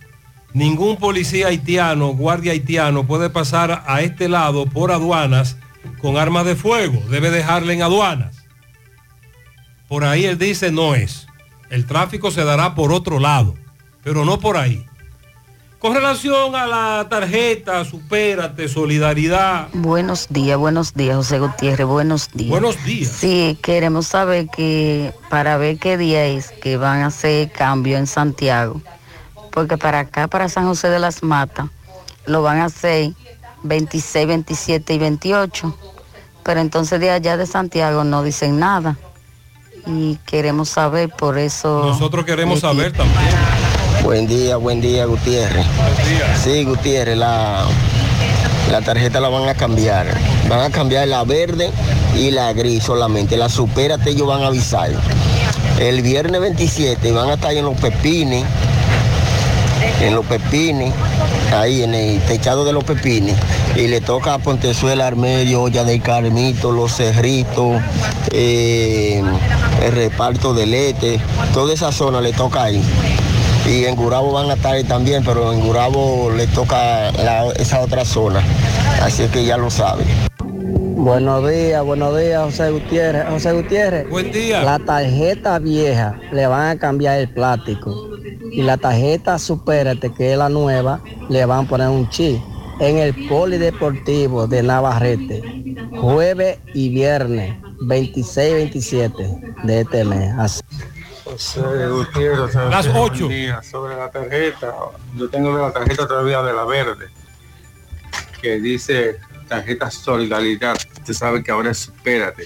Ningún 0.54 0.96
policía 0.96 1.48
haitiano, 1.48 2.14
guardia 2.14 2.54
haitiano 2.54 3.06
puede 3.06 3.30
pasar 3.30 3.84
a 3.88 4.02
este 4.04 4.30
lado 4.30 4.68
por 4.68 4.94
aduanas 4.94 5.58
con 6.02 6.16
armas 6.16 6.46
de 6.46 6.56
fuego. 6.56 7.04
Debe 7.10 7.30
dejarle 7.30 7.74
en 7.74 7.82
aduanas. 7.82 8.43
Por 9.94 10.06
ahí 10.06 10.26
él 10.26 10.40
dice 10.40 10.72
no 10.72 10.96
es. 10.96 11.28
El 11.70 11.86
tráfico 11.86 12.32
se 12.32 12.44
dará 12.44 12.74
por 12.74 12.92
otro 12.92 13.20
lado, 13.20 13.54
pero 14.04 14.26
no 14.26 14.40
por 14.40 14.58
ahí. 14.58 14.84
Con 15.78 15.94
relación 15.94 16.56
a 16.56 16.66
la 16.66 17.08
tarjeta, 17.12 17.86
supérate, 17.86 18.68
solidaridad. 18.68 19.68
Buenos 19.72 20.30
días, 20.30 20.58
buenos 20.58 20.96
días, 20.96 21.18
José 21.18 21.38
Gutiérrez, 21.38 21.86
buenos 21.86 22.32
días. 22.32 22.50
Buenos 22.50 22.84
días. 22.84 23.12
Sí, 23.12 23.56
queremos 23.62 24.08
saber 24.08 24.48
que 24.48 25.14
para 25.30 25.58
ver 25.58 25.78
qué 25.78 25.96
día 25.96 26.26
es 26.26 26.50
que 26.50 26.78
van 26.78 27.02
a 27.02 27.06
hacer 27.06 27.52
cambio 27.52 27.96
en 27.96 28.08
Santiago, 28.08 28.82
porque 29.52 29.78
para 29.78 30.00
acá, 30.00 30.28
para 30.28 30.50
San 30.50 30.66
José 30.66 30.90
de 30.90 30.98
las 30.98 31.22
Matas, 31.22 31.68
lo 32.26 32.42
van 32.42 32.58
a 32.58 32.66
hacer 32.66 33.12
26, 33.62 34.26
27 34.26 34.92
y 34.92 34.98
28, 34.98 35.78
pero 36.44 36.62
entonces 36.62 37.00
de 37.00 37.12
allá 37.12 37.38
de 37.38 37.46
Santiago 37.46 38.04
no 38.04 38.24
dicen 38.24 38.58
nada. 38.58 38.98
Y 39.86 40.18
queremos 40.26 40.70
saber, 40.70 41.10
por 41.10 41.38
eso... 41.38 41.84
Nosotros 41.86 42.26
queremos 42.26 42.62
saber 42.62 42.94
también. 42.94 43.20
Buen 44.04 44.28
día, 44.28 44.58
buen 44.58 44.82
día, 44.82 45.06
Gutiérrez. 45.06 45.66
Sí, 46.44 46.64
Gutiérrez, 46.64 47.18
la, 47.18 47.66
la 48.72 48.82
tarjeta 48.82 49.20
la 49.20 49.30
van 49.30 49.48
a 49.48 49.56
cambiar. 49.56 50.08
Van 50.50 50.60
a 50.62 50.70
cambiar 50.70 51.08
la 51.08 51.24
verde 51.24 51.70
y 52.18 52.32
la 52.32 52.52
gris 52.54 52.84
solamente. 52.84 53.38
La 53.38 53.50
supérate 53.50 54.12
ellos 54.12 54.28
van 54.28 54.44
a 54.44 54.48
avisar. 54.48 54.92
El 55.80 56.02
viernes 56.02 56.40
27 56.42 57.12
van 57.12 57.30
a 57.30 57.34
estar 57.34 57.54
en 57.54 57.66
los 57.66 57.78
pepines, 57.78 58.44
en 60.02 60.16
los 60.16 60.26
pepines, 60.26 60.94
ahí 61.56 61.84
en 61.84 61.94
el 61.94 62.20
techado 62.22 62.66
de 62.66 62.74
los 62.74 62.84
pepines. 62.84 63.36
Y 63.76 63.88
le 63.88 64.02
toca 64.02 64.36
a 64.36 64.40
Pontezuela, 64.40 65.08
Armedio, 65.08 65.64
Olla 65.64 65.84
del 65.84 66.02
Carmito, 66.02 66.72
Los 66.72 66.96
Cerritos, 66.98 67.82
eh, 68.32 69.22
el 69.84 69.92
reparto 69.92 70.54
de 70.54 70.66
Lete, 70.66 71.20
toda 71.54 71.74
esa 71.74 71.92
zona 71.92 72.22
le 72.22 72.34
toca 72.34 72.64
ahí. 72.64 72.82
Y 73.68 73.86
en 73.86 73.96
Gurabo 73.96 74.34
van 74.34 74.50
a 74.50 74.56
estar 74.56 74.74
ahí 74.74 74.84
también, 74.84 75.24
pero 75.24 75.54
en 75.54 75.62
Gurabo 75.62 76.30
le 76.36 76.48
toca 76.48 77.12
la- 77.14 77.52
esa 77.56 77.80
otra 77.80 78.04
zona. 78.04 78.44
Así 79.02 79.24
es 79.24 79.32
que 79.32 79.46
ya 79.46 79.58
lo 79.58 79.70
saben. 79.72 80.06
Buenos 80.96 81.50
días, 81.50 81.84
buenos 81.84 82.18
días, 82.18 82.42
José 82.44 82.72
Gutiérrez. 82.72 83.26
José 83.30 83.52
Gutiérrez. 83.52 84.10
Buen 84.10 84.32
día. 84.32 84.64
La 84.64 84.80
tarjeta 84.80 85.60
vieja 85.60 86.16
le 86.32 86.48
van 86.48 86.70
a 86.70 86.80
cambiar 86.80 87.20
el 87.20 87.30
plástico. 87.30 88.13
Y 88.52 88.62
la 88.62 88.78
tarjeta 88.78 89.38
Supérate, 89.40 90.14
que 90.14 90.32
es 90.34 90.38
la 90.38 90.50
nueva, 90.50 91.02
le 91.30 91.46
van 91.46 91.66
a 91.66 91.70
poner 91.70 91.90
un 91.90 92.10
chip. 92.10 92.40
En 92.80 92.98
el 92.98 93.28
polideportivo 93.28 94.48
de 94.48 94.64
Navarrete, 94.64 95.42
jueves 95.96 96.58
y 96.74 96.90
viernes, 96.90 97.56
26 97.82 98.52
y 98.52 98.54
27 98.56 99.56
de 99.64 99.82
este 99.82 100.04
mes. 100.04 100.34
Así. 100.38 100.62
José 101.24 101.62
Gutiérrez, 101.88 102.54
Las 102.56 102.88
buen 102.88 102.98
ocho. 102.98 103.28
día. 103.28 103.62
Sobre 103.64 103.96
la 103.96 104.10
tarjeta, 104.10 104.74
yo 105.16 105.30
tengo 105.30 105.58
la 105.58 105.72
tarjeta 105.72 106.08
todavía 106.08 106.42
de 106.42 106.54
la 106.54 106.66
verde, 106.66 107.08
que 108.42 108.60
dice 108.60 109.18
tarjeta 109.48 109.90
solidaridad. 109.90 110.76
Usted 110.98 111.14
sabe 111.14 111.44
que 111.44 111.52
ahora 111.52 111.72
es 111.72 111.78
supérate. 111.78 112.46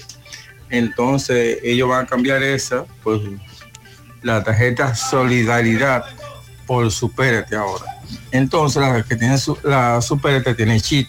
Entonces 0.70 1.58
ellos 1.62 1.88
van 1.88 2.04
a 2.04 2.06
cambiar 2.06 2.42
esa, 2.42 2.84
pues 3.02 3.20
la 4.22 4.42
tarjeta 4.44 4.94
solidaridad 4.94 6.04
por 6.66 6.90
supérate 6.90 7.56
ahora. 7.56 7.84
Entonces 8.30 8.80
la 8.82 9.02
que 9.02 9.16
tiene 9.16 9.38
su- 9.38 9.58
la 9.64 10.00
supérate 10.02 10.54
tiene 10.54 10.80
chip 10.80 11.08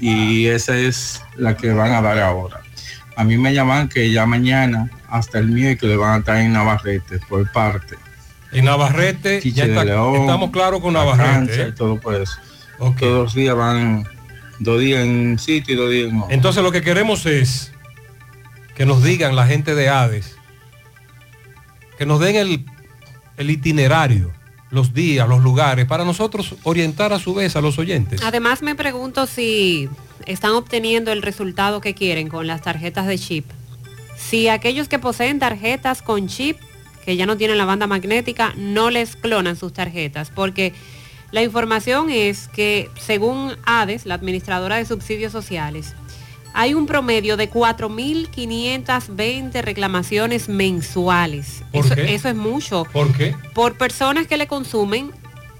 y 0.00 0.46
esa 0.46 0.76
es 0.76 1.22
la 1.36 1.56
que 1.56 1.72
van 1.72 1.92
a 1.92 2.00
dar 2.02 2.18
ahora. 2.18 2.60
A 3.16 3.24
mí 3.24 3.36
me 3.36 3.52
llaman 3.52 3.88
que 3.88 4.10
ya 4.12 4.26
mañana 4.26 4.90
hasta 5.08 5.38
el 5.38 5.48
miércoles 5.48 5.96
van 5.98 6.14
a 6.14 6.18
estar 6.18 6.36
en 6.38 6.52
Navarrete 6.52 7.18
por 7.28 7.50
parte. 7.52 7.96
En 8.52 8.64
Navarrete, 8.64 9.40
Quiche 9.40 9.56
ya 9.56 9.64
está- 9.64 9.80
de 9.80 9.86
León, 9.86 10.16
estamos 10.22 10.50
claros 10.50 10.80
con 10.80 10.94
Navarrete. 10.94 11.28
cancha 11.30 11.62
¿eh? 11.62 11.68
y 11.70 11.74
todo 11.74 12.00
por 12.00 12.14
eso. 12.14 12.34
Todos 12.78 13.24
los 13.24 13.34
días 13.34 13.56
van 13.56 14.06
dos 14.60 14.80
días 14.80 15.02
en 15.04 15.30
un 15.32 15.38
sitio 15.38 15.74
y 15.74 15.76
dos 15.76 15.90
días 15.90 16.10
en 16.10 16.18
otro. 16.18 16.30
Entonces 16.34 16.62
lo 16.62 16.70
que 16.72 16.80
queremos 16.82 17.26
es 17.26 17.72
que 18.76 18.86
nos 18.86 19.02
digan 19.02 19.34
la 19.34 19.46
gente 19.46 19.74
de 19.74 19.88
Hades, 19.88 20.36
que 21.98 22.06
nos 22.06 22.20
den 22.20 22.64
el, 23.36 23.50
itinerario, 23.50 24.30
los 24.70 24.94
días, 24.94 25.28
los 25.28 25.42
lugares, 25.42 25.84
para 25.86 26.04
nosotros 26.04 26.54
orientar 26.62 27.12
a 27.12 27.18
su 27.18 27.34
vez 27.34 27.56
a 27.56 27.60
los 27.60 27.76
oyentes. 27.78 28.22
Además 28.22 28.62
me 28.62 28.76
pregunto 28.76 29.26
si 29.26 29.88
están 30.24 30.52
obteniendo 30.52 31.10
el 31.10 31.22
resultado 31.22 31.80
que 31.80 31.94
quieren 31.94 32.28
con 32.28 32.46
las 32.46 32.62
tarjetas 32.62 33.08
de 33.08 33.18
chip. 33.18 33.44
Si 34.16 34.48
aquellos 34.48 34.88
que 34.88 35.00
poseen 35.00 35.40
tarjetas 35.40 36.00
con 36.00 36.28
chip, 36.28 36.56
que 37.04 37.16
ya 37.16 37.26
no 37.26 37.36
tienen 37.36 37.58
la 37.58 37.64
banda 37.64 37.88
magnética, 37.88 38.54
no 38.56 38.90
les 38.90 39.16
clonan 39.16 39.56
sus 39.56 39.72
tarjetas, 39.72 40.30
porque 40.30 40.74
la 41.32 41.42
información 41.42 42.10
es 42.10 42.46
que 42.46 42.90
según 43.00 43.56
ADES, 43.64 44.06
la 44.06 44.14
administradora 44.14 44.76
de 44.76 44.84
subsidios 44.84 45.32
sociales, 45.32 45.94
hay 46.54 46.74
un 46.74 46.86
promedio 46.86 47.36
de 47.36 47.48
4.520 48.46 49.62
reclamaciones 49.62 50.48
mensuales. 50.48 51.62
¿Por 51.72 51.86
eso, 51.86 51.94
qué? 51.94 52.14
eso 52.14 52.28
es 52.28 52.34
mucho. 52.36 52.84
¿Por 52.92 53.12
qué? 53.12 53.34
Por 53.54 53.76
personas 53.76 54.26
que 54.26 54.36
le 54.36 54.46
consumen 54.46 55.10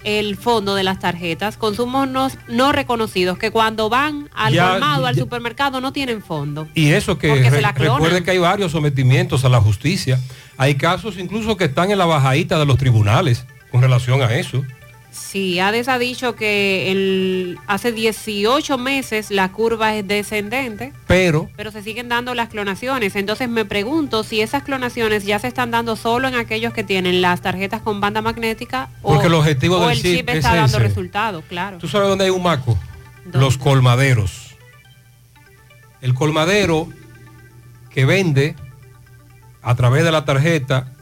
el 0.04 0.36
fondo 0.36 0.74
de 0.74 0.84
las 0.84 1.00
tarjetas, 1.00 1.56
consumos 1.56 2.08
no, 2.08 2.28
no 2.48 2.72
reconocidos, 2.72 3.36
que 3.36 3.50
cuando 3.50 3.88
van 3.88 4.30
al 4.34 4.54
Ya- 4.54 4.70
colmado, 4.70 5.06
al 5.06 5.16
ya- 5.16 5.22
supermercado, 5.22 5.80
no 5.80 5.92
tienen 5.92 6.22
fondo. 6.22 6.68
Y 6.74 6.90
eso 6.90 7.18
que 7.18 7.34
re- 7.50 7.60
la 7.60 7.74
clonan. 7.74 7.96
recuerde 7.96 8.22
que 8.22 8.30
hay 8.30 8.38
varios 8.38 8.72
sometimientos 8.72 9.44
a 9.44 9.48
la 9.48 9.60
justicia. 9.60 10.20
Hay 10.56 10.76
casos 10.76 11.18
incluso 11.18 11.56
que 11.56 11.64
están 11.64 11.90
en 11.90 11.98
la 11.98 12.06
bajadita 12.06 12.58
de 12.58 12.64
los 12.66 12.78
tribunales 12.78 13.44
con 13.70 13.82
relación 13.82 14.22
a 14.22 14.34
eso. 14.36 14.64
Sí, 15.10 15.58
Hades 15.58 15.88
ha 15.88 15.98
dicho 15.98 16.34
que 16.34 16.92
el, 16.92 17.58
hace 17.66 17.92
18 17.92 18.78
meses 18.78 19.30
la 19.30 19.50
curva 19.50 19.94
es 19.96 20.06
descendente, 20.06 20.92
Pero 21.06 21.48
pero 21.56 21.70
se 21.72 21.82
siguen 21.82 22.08
dando 22.08 22.34
las 22.34 22.48
clonaciones. 22.48 23.16
Entonces 23.16 23.48
me 23.48 23.64
pregunto 23.64 24.22
si 24.22 24.40
esas 24.40 24.62
clonaciones 24.62 25.24
ya 25.24 25.38
se 25.38 25.48
están 25.48 25.70
dando 25.70 25.96
solo 25.96 26.28
en 26.28 26.34
aquellos 26.34 26.72
que 26.72 26.84
tienen 26.84 27.22
las 27.22 27.40
tarjetas 27.40 27.80
con 27.80 28.00
banda 28.00 28.20
magnética 28.22 28.90
o, 29.02 29.14
Porque 29.14 29.28
el 29.28 29.34
objetivo 29.34 29.78
o 29.78 29.88
del 29.88 29.96
el 29.96 30.02
chip 30.02 30.16
chip 30.16 30.28
es 30.28 30.36
está 30.36 30.54
dando 30.54 30.76
ese. 30.76 30.86
resultados, 30.86 31.44
claro. 31.48 31.78
¿Tú 31.78 31.88
sabes 31.88 32.08
dónde 32.08 32.24
hay 32.24 32.30
un 32.30 32.42
maco? 32.42 32.78
Los 33.32 33.58
colmaderos. 33.58 34.56
El 36.00 36.14
colmadero 36.14 36.88
que 37.90 38.04
vende 38.04 38.54
a 39.62 39.74
través 39.74 40.04
de 40.04 40.12
la 40.12 40.24
tarjeta, 40.24 40.92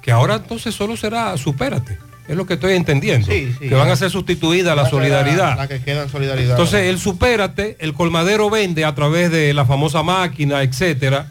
que 0.00 0.10
ahora 0.12 0.36
entonces 0.36 0.74
solo 0.74 0.96
será 0.96 1.36
supérate. 1.36 1.98
Es 2.26 2.36
lo 2.36 2.46
que 2.46 2.54
estoy 2.54 2.72
entendiendo. 2.72 3.26
Sí, 3.26 3.54
sí, 3.58 3.68
que 3.68 3.74
van 3.74 3.90
a 3.90 3.96
ser 3.96 4.10
sustituida 4.10 4.74
la 4.74 4.88
solidaridad. 4.88 5.56
La 5.56 5.68
que 5.68 5.80
queda 5.80 6.04
en 6.04 6.08
solidaridad. 6.08 6.52
Entonces 6.52 6.88
el 6.88 6.98
supérate, 6.98 7.76
el 7.80 7.92
colmadero 7.92 8.48
vende 8.48 8.84
a 8.84 8.94
través 8.94 9.30
de 9.30 9.52
la 9.52 9.66
famosa 9.66 10.02
máquina, 10.02 10.62
etcétera, 10.62 11.28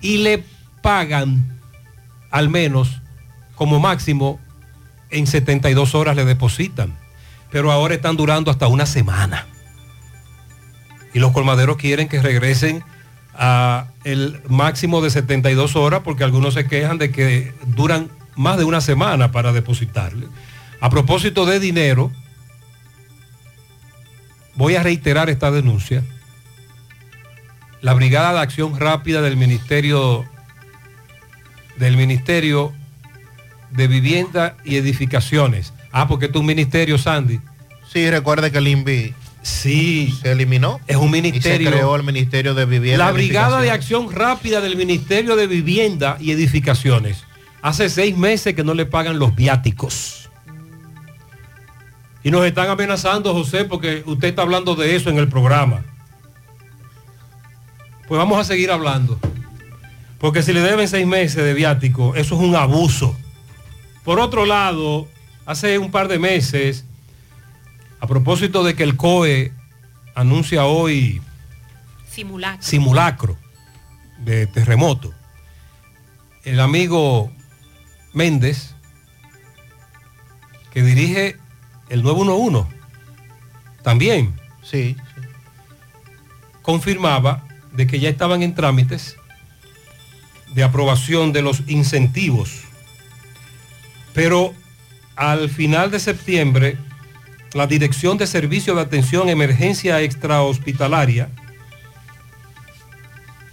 y 0.00 0.18
le 0.18 0.44
pagan 0.80 1.58
al 2.30 2.48
menos 2.48 3.00
como 3.56 3.80
máximo 3.80 4.38
en 5.10 5.26
72 5.26 5.94
horas 5.94 6.14
le 6.14 6.24
depositan. 6.24 6.96
Pero 7.50 7.72
ahora 7.72 7.94
están 7.94 8.16
durando 8.16 8.50
hasta 8.50 8.68
una 8.68 8.86
semana. 8.86 9.46
Y 11.14 11.18
los 11.18 11.32
colmaderos 11.32 11.76
quieren 11.76 12.08
que 12.08 12.20
regresen 12.20 12.84
a 13.34 13.86
el 14.04 14.40
máximo 14.48 15.00
de 15.00 15.10
72 15.10 15.76
horas 15.76 16.02
porque 16.04 16.24
algunos 16.24 16.54
se 16.54 16.66
quejan 16.66 16.98
de 16.98 17.10
que 17.10 17.52
duran 17.66 18.08
más 18.36 18.58
de 18.58 18.64
una 18.64 18.80
semana 18.80 19.32
para 19.32 19.52
depositarle. 19.52 20.28
A 20.80 20.90
propósito 20.90 21.46
de 21.46 21.58
dinero, 21.58 22.12
voy 24.54 24.76
a 24.76 24.82
reiterar 24.82 25.30
esta 25.30 25.50
denuncia. 25.50 26.04
La 27.80 27.94
Brigada 27.94 28.34
de 28.34 28.40
Acción 28.40 28.78
Rápida 28.78 29.22
del 29.22 29.36
Ministerio 29.36 30.24
del 31.78 31.96
Ministerio 31.96 32.72
de 33.70 33.86
Vivienda 33.86 34.56
y 34.64 34.76
Edificaciones. 34.76 35.72
Ah, 35.92 36.08
porque 36.08 36.26
es 36.26 36.34
un 36.34 36.46
ministerio, 36.46 36.98
Sandy. 36.98 37.40
Sí, 37.92 38.08
recuerde 38.10 38.50
que 38.50 38.58
el 38.58 38.68
INVI 38.68 39.14
sí. 39.42 40.14
se 40.22 40.32
eliminó. 40.32 40.80
Es 40.86 40.96
un 40.96 41.08
Y 41.08 41.22
ministerio. 41.22 41.70
se 41.70 41.76
creó 41.76 41.96
el 41.96 42.02
Ministerio 42.02 42.54
de 42.54 42.64
Vivienda. 42.64 43.04
La 43.04 43.10
y 43.12 43.14
Brigada 43.14 43.60
de. 43.60 43.70
Acción 43.70 44.10
Rápida 44.10 44.60
del 44.60 44.76
Ministerio 44.76 45.36
de 45.36 45.46
Vivienda 45.46 46.16
y 46.20 46.32
Edificaciones. 46.32 47.24
Hace 47.66 47.90
seis 47.90 48.16
meses 48.16 48.54
que 48.54 48.62
no 48.62 48.74
le 48.74 48.86
pagan 48.86 49.18
los 49.18 49.34
viáticos. 49.34 50.30
Y 52.22 52.30
nos 52.30 52.46
están 52.46 52.70
amenazando, 52.70 53.32
José, 53.32 53.64
porque 53.64 54.04
usted 54.06 54.28
está 54.28 54.42
hablando 54.42 54.76
de 54.76 54.94
eso 54.94 55.10
en 55.10 55.18
el 55.18 55.28
programa. 55.28 55.84
Pues 58.06 58.18
vamos 58.18 58.38
a 58.38 58.44
seguir 58.44 58.70
hablando. 58.70 59.18
Porque 60.20 60.44
si 60.44 60.52
le 60.52 60.60
deben 60.60 60.86
seis 60.86 61.08
meses 61.08 61.42
de 61.42 61.54
viático, 61.54 62.14
eso 62.14 62.36
es 62.36 62.40
un 62.40 62.54
abuso. 62.54 63.16
Por 64.04 64.20
otro 64.20 64.46
lado, 64.46 65.08
hace 65.44 65.80
un 65.80 65.90
par 65.90 66.06
de 66.06 66.20
meses, 66.20 66.84
a 67.98 68.06
propósito 68.06 68.62
de 68.62 68.76
que 68.76 68.84
el 68.84 68.96
COE 68.96 69.52
anuncia 70.14 70.66
hoy 70.66 71.20
Simulacro. 72.08 72.62
simulacro 72.62 73.36
de 74.18 74.46
terremoto. 74.46 75.12
El 76.44 76.60
amigo 76.60 77.32
Méndez, 78.16 78.74
que 80.72 80.82
dirige 80.82 81.36
el 81.90 82.02
911, 82.02 82.66
también 83.82 84.34
sí, 84.62 84.96
confirmaba 86.62 87.46
de 87.74 87.86
que 87.86 88.00
ya 88.00 88.08
estaban 88.08 88.42
en 88.42 88.54
trámites 88.54 89.16
de 90.54 90.64
aprobación 90.64 91.34
de 91.34 91.42
los 91.42 91.62
incentivos. 91.66 92.62
Pero 94.14 94.54
al 95.14 95.50
final 95.50 95.90
de 95.90 96.00
septiembre, 96.00 96.78
la 97.52 97.66
Dirección 97.66 98.16
de 98.16 98.26
Servicio 98.26 98.74
de 98.74 98.80
Atención 98.80 99.28
Emergencia 99.28 100.00
Extrahospitalaria 100.00 101.28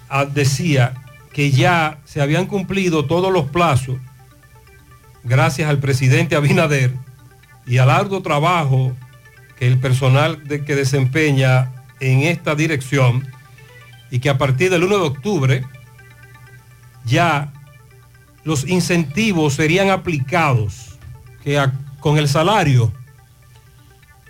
ah, 0.07 0.23
decía 0.23 0.93
que 1.33 1.51
ya 1.51 1.99
se 2.05 2.21
habían 2.21 2.45
cumplido 2.45 3.03
todos 3.03 3.33
los 3.33 3.49
plazos 3.49 3.97
gracias 5.23 5.69
al 5.69 5.79
presidente 5.79 6.35
Abinader 6.35 6.93
y 7.65 7.77
al 7.77 7.89
arduo 7.89 8.21
trabajo 8.21 8.93
que 9.57 9.67
el 9.67 9.77
personal 9.79 10.45
de- 10.47 10.63
que 10.65 10.75
desempeña 10.75 11.71
en 11.99 12.21
esta 12.23 12.55
dirección 12.55 13.27
y 14.11 14.19
que 14.19 14.29
a 14.29 14.37
partir 14.37 14.69
del 14.69 14.83
1 14.83 14.97
de 14.97 15.03
octubre 15.03 15.65
ya 17.05 17.51
los 18.43 18.67
incentivos 18.67 19.53
serían 19.53 19.89
aplicados 19.89 20.97
que 21.43 21.57
a- 21.59 21.73
con 21.99 22.17
el 22.17 22.27
salario, 22.27 22.91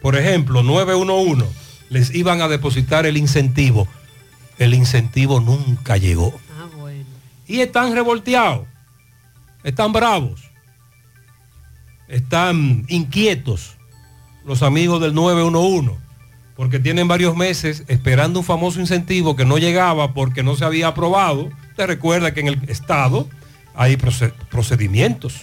por 0.02 0.16
ejemplo, 0.16 0.62
911, 0.64 1.46
les 1.89 2.14
iban 2.14 2.41
a 2.41 2.48
depositar 2.48 3.06
el 3.06 3.18
incentivo. 3.18 3.88
El 4.60 4.74
incentivo 4.74 5.39
nunca 5.39 5.98
llegó. 5.98 6.34
Y 7.48 7.62
están 7.62 7.94
revolteados, 7.94 8.68
están 9.64 9.91
bravos, 9.91 10.43
están 12.08 12.86
inquietos 12.88 13.76
los 14.45 14.62
amigos 14.64 15.01
del 15.01 15.14
911, 15.14 15.91
porque 16.56 16.80
tienen 16.80 17.08
varios 17.08 17.36
meses 17.36 17.84
esperando 17.88 18.39
un 18.39 18.45
famoso 18.45 18.80
incentivo 18.80 19.36
que 19.36 19.45
no 19.45 19.58
llegaba 19.58 20.14
porque 20.14 20.43
no 20.43 20.56
se 20.56 20.66
había 20.66 20.88
aprobado. 20.89 21.49
Te 21.76 21.88
recuerda 21.88 22.34
que 22.34 22.41
en 22.41 22.47
el 22.49 22.70
Estado 22.70 23.28
hay 23.73 23.95
proce- 23.95 24.34
procedimientos, 24.52 25.41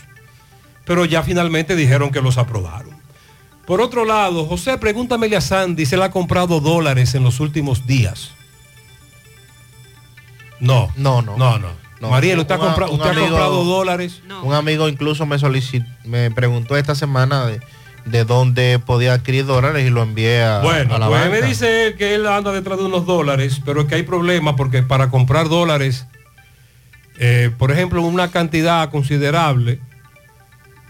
pero 0.84 1.05
ya 1.06 1.22
finalmente 1.22 1.74
dijeron 1.76 2.10
que 2.10 2.20
los 2.20 2.36
aprobaron. 2.39 2.90
Por 3.66 3.80
otro 3.80 4.05
lado, 4.05 4.47
José, 4.47 4.78
pregúntamele 4.78 5.36
a 5.36 5.40
Sandy, 5.40 5.86
¿se 5.86 5.97
le 5.97 6.05
ha 6.05 6.10
comprado 6.10 6.60
dólares 6.60 7.14
en 7.14 7.22
los 7.24 7.40
últimos 7.40 7.86
días? 7.86 8.32
No. 10.60 10.93
No, 10.97 11.22
no. 11.22 11.36
No, 11.36 11.59
no. 11.59 11.68
Mariel, 12.09 12.39
¿usted, 12.39 12.55
ha, 12.55 12.59
Un- 12.59 12.64
compra- 12.66 12.89
un 12.89 12.94
usted 13.01 13.10
ha 13.10 13.20
comprado 13.20 13.64
dólares? 13.64 14.22
Un 14.43 14.55
amigo 14.55 14.89
incluso 14.89 15.27
me 15.27 15.39
solicitó, 15.39 15.86
me 16.05 16.31
preguntó 16.31 16.77
esta 16.77 16.94
semana 16.94 17.44
de, 17.47 17.60
de 18.06 18.24
dónde 18.24 18.78
podía 18.78 19.12
adquirir 19.12 19.44
dólares 19.44 19.86
y 19.86 19.90
lo 19.90 20.02
envié 20.02 20.43
a, 20.43 20.60
Bueno, 20.60 20.94
a 20.94 20.98
la 20.98 21.09
pues 21.09 21.20
banca. 21.20 21.35
me 21.40 21.43
dice 21.47 21.89
él 21.89 21.97
que 21.97 22.14
él 22.14 22.27
anda 22.27 22.52
detrás 22.52 22.78
de 22.78 22.85
unos 22.85 23.05
dólares, 23.05 23.60
pero 23.64 23.82
es 23.82 23.86
que 23.86 23.97
hay 23.97 24.02
problemas 24.05 24.55
porque 24.56 24.82
para 24.82 25.10
comprar 25.10 25.48
dólares, 25.51 26.06
eh, 27.18 27.51
por 27.59 27.70
ejemplo, 27.70 28.01
una 28.02 28.31
cantidad 28.31 28.89
considerable, 28.90 29.78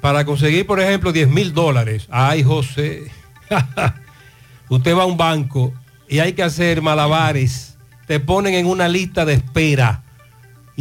para 0.01 0.25
conseguir, 0.25 0.65
por 0.67 0.81
ejemplo, 0.81 1.11
10 1.13 1.29
mil 1.29 1.53
dólares, 1.53 2.07
ay 2.11 2.43
José, 2.45 3.11
usted 4.69 4.97
va 4.97 5.03
a 5.03 5.07
un 5.07 5.17
banco 5.17 5.73
y 6.09 6.21
hay 6.21 6.33
que 6.33 6.43
hacer 6.43 6.83
malabares, 6.83 7.77
te 8.07 8.21
ponen 8.21 8.55
en 8.55 8.67
una 8.67 8.89
lista 8.89 9.25
de 9.25 9.35
espera. 9.35 10.03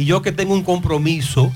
Y 0.00 0.06
yo 0.06 0.22
que 0.22 0.32
tengo 0.32 0.54
un 0.54 0.64
compromiso, 0.64 1.52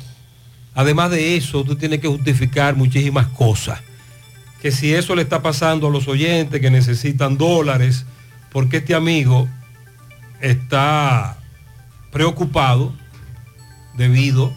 además 0.74 1.10
de 1.10 1.34
eso, 1.34 1.64
tú 1.64 1.76
tienes 1.76 2.00
que 2.00 2.08
justificar 2.08 2.76
muchísimas 2.76 3.26
cosas 3.28 3.80
que 4.60 4.70
si 4.70 4.92
eso 4.92 5.14
le 5.14 5.22
está 5.22 5.40
pasando 5.40 5.86
a 5.86 5.90
los 5.90 6.08
oyentes 6.08 6.60
que 6.60 6.70
necesitan 6.70 7.38
dólares, 7.38 8.04
porque 8.52 8.78
este 8.78 8.94
amigo 8.94 9.48
está 10.42 11.38
preocupado 12.12 12.92
debido 13.96 14.52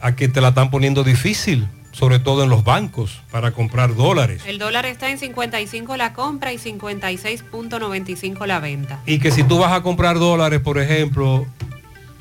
a 0.00 0.14
que 0.14 0.28
te 0.28 0.40
la 0.40 0.50
están 0.50 0.70
poniendo 0.70 1.02
difícil, 1.02 1.66
sobre 1.90 2.20
todo 2.20 2.44
en 2.44 2.50
los 2.50 2.62
bancos, 2.62 3.20
para 3.32 3.50
comprar 3.50 3.96
dólares. 3.96 4.42
El 4.46 4.58
dólar 4.58 4.86
está 4.86 5.10
en 5.10 5.18
55 5.18 5.96
la 5.96 6.12
compra 6.12 6.52
y 6.52 6.58
56.95 6.58 8.46
la 8.46 8.60
venta. 8.60 9.00
Y 9.06 9.18
que 9.18 9.32
si 9.32 9.42
tú 9.42 9.58
vas 9.58 9.72
a 9.72 9.82
comprar 9.82 10.20
dólares, 10.20 10.60
por 10.60 10.78
ejemplo, 10.78 11.48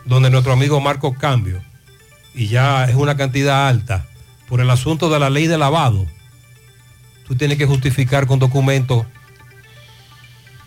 donde 0.06 0.30
nuestro 0.30 0.54
amigo 0.54 0.80
Marco 0.80 1.14
Cambio, 1.16 1.62
y 2.34 2.48
ya 2.48 2.86
es 2.86 2.96
una 2.96 3.18
cantidad 3.18 3.68
alta, 3.68 4.06
por 4.48 4.62
el 4.62 4.70
asunto 4.70 5.10
de 5.10 5.20
la 5.20 5.30
ley 5.30 5.48
de 5.48 5.58
lavado, 5.58 6.06
tú 7.28 7.36
tienes 7.36 7.58
que 7.58 7.66
justificar 7.66 8.28
con 8.28 8.40
documentos 8.40 9.06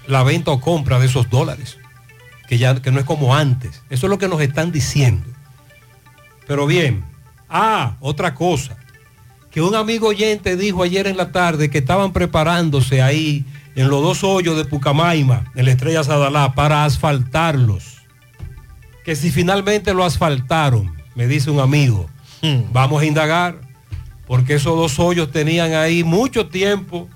la 0.06 0.22
venta 0.22 0.50
o 0.50 0.60
compra 0.60 0.98
de 0.98 1.06
esos 1.06 1.28
dólares. 1.30 1.78
que 2.48 2.56
ya 2.56 2.80
que 2.80 2.90
no 2.90 2.98
es 2.98 3.04
como 3.04 3.36
antes. 3.36 3.82
Eso 3.90 4.06
es 4.06 4.10
lo 4.10 4.16
que 4.16 4.26
nos 4.26 4.40
están 4.40 4.72
diciendo. 4.72 5.28
Pero 6.46 6.66
bien, 6.66 7.04
ah, 7.50 7.96
otra 8.00 8.34
cosa, 8.34 8.78
que 9.50 9.60
un 9.60 9.74
amigo 9.74 10.08
oyente 10.08 10.56
dijo 10.56 10.82
ayer 10.82 11.06
en 11.06 11.18
la 11.18 11.30
tarde 11.30 11.68
que 11.68 11.76
estaban 11.76 12.14
preparándose 12.14 13.02
ahí 13.02 13.44
en 13.76 13.90
los 13.90 14.02
dos 14.02 14.24
hoyos 14.24 14.56
de 14.56 14.64
Pucamaima, 14.64 15.52
en 15.54 15.66
la 15.66 15.72
estrella 15.72 16.02
Sadalá, 16.02 16.54
para 16.54 16.86
asfaltarlos. 16.86 17.97
Que 19.08 19.16
si 19.16 19.30
finalmente 19.30 19.94
lo 19.94 20.04
asfaltaron, 20.04 20.94
me 21.14 21.26
dice 21.26 21.50
un 21.50 21.60
amigo, 21.60 22.10
vamos 22.70 23.00
a 23.00 23.06
indagar, 23.06 23.58
porque 24.26 24.56
esos 24.56 24.76
dos 24.76 24.98
hoyos 24.98 25.32
tenían 25.32 25.72
ahí 25.72 26.04
mucho 26.04 26.48
tiempo 26.48 27.08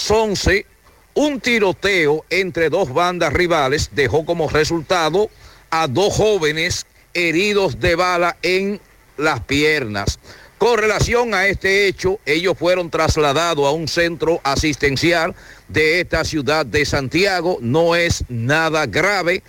11, 0.09 0.67
un 1.15 1.41
tiroteo 1.41 2.25
entre 2.31 2.69
dos 2.69 2.93
bandas 2.93 3.33
rivales 3.33 3.91
dejó 3.93 4.25
como 4.25 4.49
resultado 4.49 5.31
a 5.71 5.89
dos 5.89 6.15
jóvenes 6.15 6.87
heridos 7.15 7.81
de 7.81 7.97
bala 7.97 8.37
en 8.43 8.81
las 9.17 9.41
piernas. 9.41 10.19
Con 10.59 10.78
relación 10.78 11.35
a 11.35 11.47
este 11.47 11.87
hecho, 11.87 12.19
ellos 12.24 12.57
fueron 12.59 12.89
trasladados 12.89 13.66
a 13.66 13.73
un 13.73 13.89
centro 13.89 14.41
asistencial 14.43 15.35
de 15.69 16.01
esta 16.01 16.24
ciudad 16.24 16.65
de 16.65 16.87
Santiago. 16.87 17.59
No 17.61 17.95
es 17.95 18.24
nada 18.31 18.87
grave. 18.87 19.43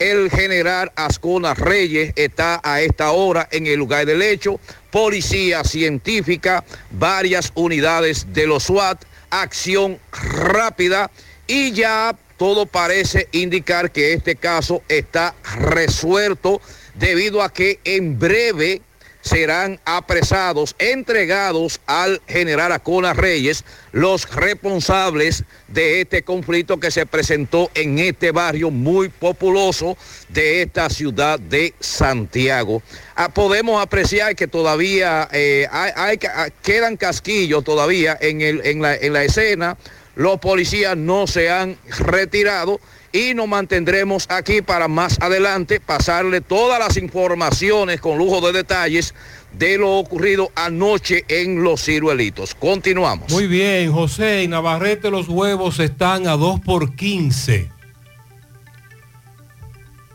El 0.00 0.30
general 0.30 0.90
Ascona 0.96 1.54
Reyes 1.54 2.12
está 2.16 2.60
a 2.64 2.80
esta 2.80 3.12
hora 3.12 3.48
en 3.52 3.68
el 3.68 3.78
lugar 3.78 4.04
del 4.04 4.20
hecho. 4.20 4.58
Policía 4.90 5.62
científica, 5.62 6.64
varias 6.90 7.52
unidades 7.54 8.32
de 8.32 8.48
los 8.48 8.64
SWAT, 8.64 9.00
acción 9.30 10.00
rápida 10.10 11.08
y 11.46 11.70
ya 11.70 12.16
todo 12.36 12.66
parece 12.66 13.28
indicar 13.30 13.92
que 13.92 14.12
este 14.12 14.34
caso 14.34 14.82
está 14.88 15.36
resuelto 15.56 16.60
debido 16.96 17.42
a 17.42 17.52
que 17.52 17.78
en 17.84 18.18
breve 18.18 18.82
serán 19.22 19.80
apresados, 19.84 20.76
entregados 20.78 21.80
al 21.86 22.20
general 22.28 22.72
Acona 22.72 23.14
Reyes, 23.14 23.64
los 23.92 24.28
responsables 24.34 25.44
de 25.68 26.02
este 26.02 26.22
conflicto 26.22 26.78
que 26.78 26.90
se 26.90 27.06
presentó 27.06 27.70
en 27.74 27.98
este 27.98 28.30
barrio 28.32 28.70
muy 28.70 29.08
populoso 29.08 29.96
de 30.28 30.62
esta 30.62 30.90
ciudad 30.90 31.40
de 31.40 31.72
Santiago. 31.80 32.82
Ah, 33.14 33.30
podemos 33.30 33.80
apreciar 33.80 34.36
que 34.36 34.48
todavía 34.48 35.28
eh, 35.32 35.66
hay, 35.70 36.18
ah, 36.34 36.48
quedan 36.62 36.96
casquillos 36.96 37.64
todavía 37.64 38.18
en 38.20 38.82
la 38.82 39.24
escena, 39.24 39.78
los 40.14 40.38
policías 40.40 40.96
no 40.96 41.26
se 41.26 41.50
han 41.50 41.78
retirado 41.98 42.80
y 43.12 43.34
nos 43.34 43.46
mantendremos 43.46 44.26
aquí 44.30 44.62
para 44.62 44.88
más 44.88 45.18
adelante 45.20 45.80
pasarle 45.80 46.40
todas 46.40 46.78
las 46.78 46.96
informaciones 46.96 48.00
con 48.00 48.18
lujo 48.18 48.40
de 48.40 48.52
detalles 48.52 49.14
de 49.52 49.76
lo 49.76 49.98
ocurrido 49.98 50.50
anoche 50.54 51.24
en 51.28 51.62
Los 51.62 51.84
Ciruelitos. 51.84 52.54
Continuamos. 52.54 53.30
Muy 53.30 53.46
bien, 53.46 53.92
José, 53.92 54.42
en 54.42 54.50
Navarrete 54.50 55.10
los 55.10 55.28
huevos 55.28 55.78
están 55.78 56.26
a 56.26 56.36
2 56.36 56.60
por 56.60 56.94
15. 56.94 57.68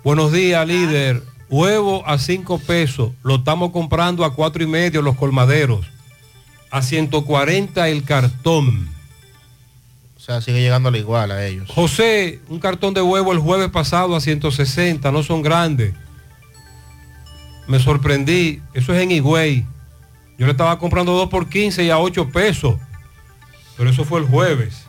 Buenos 0.03 0.31
días, 0.31 0.67
líder. 0.67 1.21
Huevo 1.49 2.03
a 2.07 2.17
5 2.17 2.59
pesos. 2.59 3.11
Lo 3.23 3.35
estamos 3.35 3.71
comprando 3.71 4.25
a 4.25 4.33
cuatro 4.33 4.63
y 4.63 4.67
medio 4.67 5.01
los 5.01 5.15
colmaderos. 5.15 5.85
A 6.71 6.81
140 6.81 7.87
el 7.89 8.03
cartón. 8.03 8.96
O 10.27 10.29
sea, 10.29 10.41
sigue 10.41 10.59
llegando 10.59 10.89
al 10.89 10.95
igual 10.97 11.31
a 11.31 11.45
ellos. 11.45 11.69
José, 11.73 12.41
un 12.49 12.59
cartón 12.59 12.93
de 12.93 13.01
huevo 13.01 13.31
el 13.31 13.39
jueves 13.39 13.69
pasado 13.69 14.13
a 14.13 14.19
160, 14.19 15.09
no 15.09 15.23
son 15.23 15.41
grandes. 15.41 15.93
Me 17.65 17.79
sorprendí, 17.79 18.61
eso 18.73 18.93
es 18.93 19.01
en 19.01 19.11
Higüey. 19.11 19.65
Yo 20.37 20.45
le 20.45 20.51
estaba 20.51 20.77
comprando 20.79 21.13
2 21.13 21.29
por 21.29 21.47
15 21.47 21.85
y 21.85 21.91
a 21.91 21.99
8 21.99 22.29
pesos. 22.29 22.75
Pero 23.77 23.89
eso 23.89 24.03
fue 24.03 24.19
el 24.19 24.25
jueves. 24.25 24.87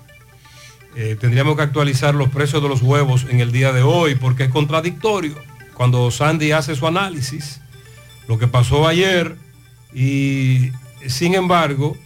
Eh, 0.97 1.17
tendríamos 1.21 1.55
que 1.55 1.63
actualizar 1.63 2.17
los 2.17 2.31
precios 2.31 2.61
de 2.61 2.69
los 2.69 2.83
huevos 2.83 3.25
en 3.31 3.39
el 3.39 3.53
día 3.53 3.73
de 3.73 3.83
hoy 3.83 4.17
porque 4.17 4.43
es 4.43 4.51
contradictorio. 4.51 5.37
Cuando 5.75 6.11
Sandy 6.11 6.51
hace 6.51 6.75
su 6.75 6.85
análisis, 6.85 7.61
lo 8.27 8.41
que 8.41 8.49
pasó 8.49 8.89
ayer 8.89 9.37
y 9.95 10.73
sin 11.07 11.37
embargo, 11.37 11.97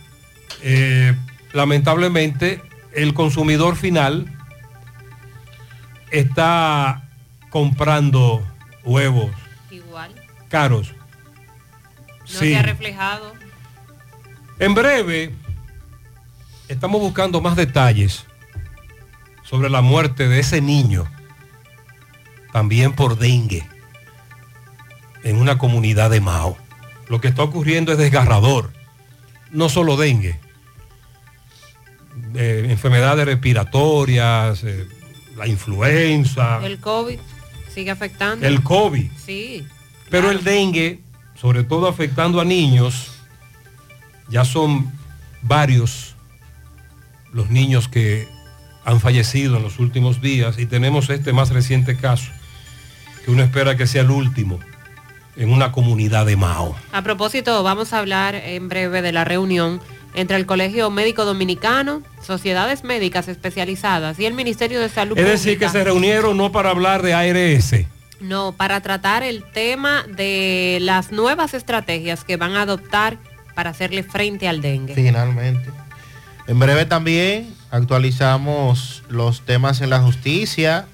eh, 0.61 1.17
lamentablemente 1.55 2.61
el 2.95 3.15
consumidor 3.15 3.77
final 3.77 4.27
está 6.11 7.09
comprando 7.51 8.45
huevos 8.85 9.31
Igual. 9.71 10.13
caros. 10.49 10.93
No 10.93 12.27
Sí. 12.27 12.39
se 12.51 12.57
ha 12.57 12.63
reflejado. 12.63 13.33
En 14.59 14.75
breve, 14.75 15.35
estamos 16.69 17.01
buscando 17.01 17.41
más 17.41 17.57
detalles 17.57 18.27
sobre 19.43 19.69
la 19.69 19.83
muerte 19.83 20.29
de 20.29 20.39
ese 20.41 20.61
niño, 20.61 21.05
también 22.53 22.93
por 22.95 23.19
dengue, 23.19 23.67
en 25.25 25.37
una 25.37 25.59
comunidad 25.59 26.11
de 26.11 26.21
Mao. 26.21 26.57
Lo 27.09 27.21
que 27.21 27.29
está 27.29 27.43
ocurriendo 27.43 27.93
es 27.93 27.99
desgarrador. 27.99 28.73
No 29.51 29.69
solo 29.69 29.97
dengue, 29.97 30.39
eh, 32.35 32.67
enfermedades 32.69 33.25
respiratorias, 33.27 34.63
eh, 34.65 34.87
la 35.37 35.47
influenza, 35.47 36.65
El 36.65 36.79
COVID 36.79 37.19
sigue 37.73 37.91
afectando. 37.91 38.47
el 38.47 38.63
COVID. 38.63 39.11
Sí. 39.25 39.67
Pero 40.11 40.31
el 40.31 40.45
dengue, 40.45 41.01
sobre 41.35 41.65
todo 41.65 41.89
afectando 41.89 42.41
a 42.41 42.45
niños, 42.45 43.13
ya 44.29 44.45
son 44.45 44.93
varios 45.43 46.15
los 47.33 47.51
niños 47.51 47.89
que 47.89 48.29
han 48.85 49.01
fallecido 49.01 49.57
en 49.57 49.63
los 49.63 49.79
últimos 49.79 50.21
días 50.21 50.59
y 50.59 50.67
tenemos 50.67 51.09
este 51.09 51.33
más 51.33 51.51
reciente 51.51 51.97
caso, 51.97 52.31
que 53.25 53.31
uno 53.31 53.43
espera 53.43 53.77
que 53.77 53.87
sea 53.87 54.03
el 54.03 54.11
último 54.11 54.59
en 55.37 55.51
una 55.51 55.73
comunidad 55.73 56.27
de 56.27 56.37
Mao. 56.37 56.77
A 56.93 57.03
propósito, 57.03 57.63
vamos 57.63 57.93
a 57.93 57.99
hablar 58.01 58.35
en 58.35 58.69
breve 58.69 59.01
de 59.01 59.13
la 59.13 59.25
reunión 59.25 59.81
entre 60.15 60.37
el 60.37 60.47
Colegio 60.47 60.91
Médico 60.91 61.25
Dominicano, 61.25 62.03
sociedades 62.23 62.85
médicas 62.85 63.29
especializadas 63.29 64.19
y 64.19 64.27
el 64.27 64.35
Ministerio 64.35 64.81
de 64.81 64.89
Salud 64.89 65.19
Es 65.19 65.27
decir, 65.27 65.59
que 65.59 65.69
se 65.69 65.85
reunieron 65.85 66.37
no 66.37 66.53
para 66.53 66.71
hablar 66.71 67.03
de 67.03 67.15
ARS, 67.15 67.87
No, 68.21 68.53
para 68.53 68.81
tratar 68.81 69.23
el 69.23 69.45
tema 69.53 70.05
de 70.09 70.79
las 70.81 71.13
nuevas 71.13 71.55
estrategias 71.55 72.25
que 72.25 72.37
van 72.37 72.57
a 72.57 72.63
adoptar 72.63 73.19
para 73.55 73.71
hacerle 73.71 74.03
frente 74.03 74.49
al 74.49 74.61
dengue. 74.61 74.95
Finalmente. 74.95 75.71
En 76.47 76.59
breve 76.59 76.87
también 76.87 77.55
actualizamos 77.71 79.03
los 79.09 79.43
temas 79.43 79.81
en 79.81 79.91
la 79.91 80.01
justicia, 80.01 80.87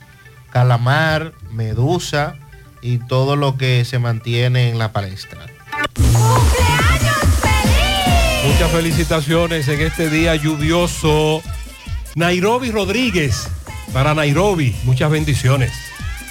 calamar, 0.50 1.32
medusa 1.50 2.36
y 2.82 2.98
todo 2.98 3.36
lo 3.36 3.56
que 3.56 3.84
se 3.84 3.98
mantiene 3.98 4.70
en 4.70 4.78
la 4.78 4.92
palestra. 4.92 5.46
Muchas 8.46 8.70
felicitaciones 8.70 9.68
en 9.68 9.80
este 9.80 10.08
día 10.10 10.34
lluvioso. 10.36 11.42
Nairobi 12.14 12.70
Rodríguez, 12.70 13.48
para 13.92 14.14
Nairobi, 14.14 14.74
muchas 14.84 15.10
bendiciones. 15.10 15.72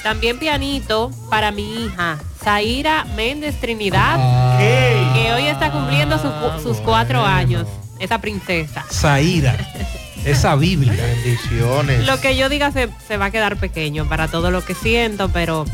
También 0.03 0.39
pianito 0.39 1.11
para 1.29 1.51
mi 1.51 1.85
hija 1.85 2.17
Zaira 2.43 3.05
Méndez 3.15 3.59
Trinidad, 3.59 4.57
que 4.57 5.33
hoy 5.33 5.47
está 5.47 5.71
cumpliendo 5.71 6.17
sus 6.17 6.63
sus 6.63 6.77
cuatro 6.77 7.23
años. 7.25 7.67
Esa 7.99 8.19
princesa. 8.19 8.85
Zaira, 8.91 9.57
esa 10.27 10.55
Biblia. 10.55 11.03
Bendiciones. 11.23 12.05
Lo 12.05 12.19
que 12.19 12.35
yo 12.35 12.49
diga 12.49 12.71
se, 12.71 12.89
se 13.07 13.17
va 13.17 13.25
a 13.25 13.31
quedar 13.31 13.57
pequeño 13.57 14.07
para 14.07 14.27
todo 14.27 14.51
lo 14.51 14.63
que 14.63 14.75
siento, 14.75 15.29
pero 15.29 15.65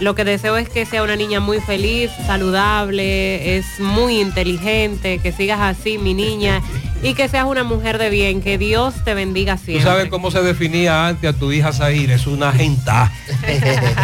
lo 0.00 0.14
que 0.14 0.24
deseo 0.24 0.56
es 0.56 0.68
que 0.68 0.84
sea 0.86 1.02
una 1.02 1.16
niña 1.16 1.40
muy 1.40 1.60
feliz, 1.60 2.10
saludable, 2.26 3.56
es 3.56 3.64
muy 3.78 4.20
inteligente, 4.20 5.18
que 5.18 5.32
sigas 5.32 5.60
así, 5.60 5.98
mi 5.98 6.14
niña, 6.14 6.60
y 7.02 7.14
que 7.14 7.28
seas 7.28 7.44
una 7.44 7.62
mujer 7.62 7.98
de 7.98 8.10
bien, 8.10 8.42
que 8.42 8.58
Dios 8.58 8.94
te 9.04 9.14
bendiga 9.14 9.56
Tú 9.56 9.64
siempre. 9.66 9.84
sabes 9.84 10.08
cómo 10.08 10.30
se 10.30 10.42
definía 10.42 11.06
antes 11.06 11.30
a 11.34 11.38
tu 11.38 11.52
hija 11.52 11.72
Zaira, 11.72 12.14
es 12.14 12.26
una 12.26 12.48
agenta. 12.48 13.12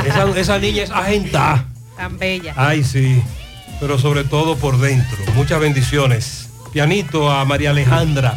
esa, 0.07 0.31
esa 0.39 0.59
niña 0.59 0.85
es 0.85 0.91
agenta. 0.91 1.65
Tan 1.97 2.19
bella. 2.19 2.55
Ay, 2.57 2.85
sí, 2.85 3.21
pero 3.81 3.99
sobre 3.99 4.25
todo 4.25 4.57
por 4.57 4.79
dentro. 4.79 5.19
Muchas 5.35 5.61
bendiciones. 5.61 6.49
Pianito 6.73 7.31
a 7.31 7.45
María 7.45 7.71
Alejandra 7.71 8.35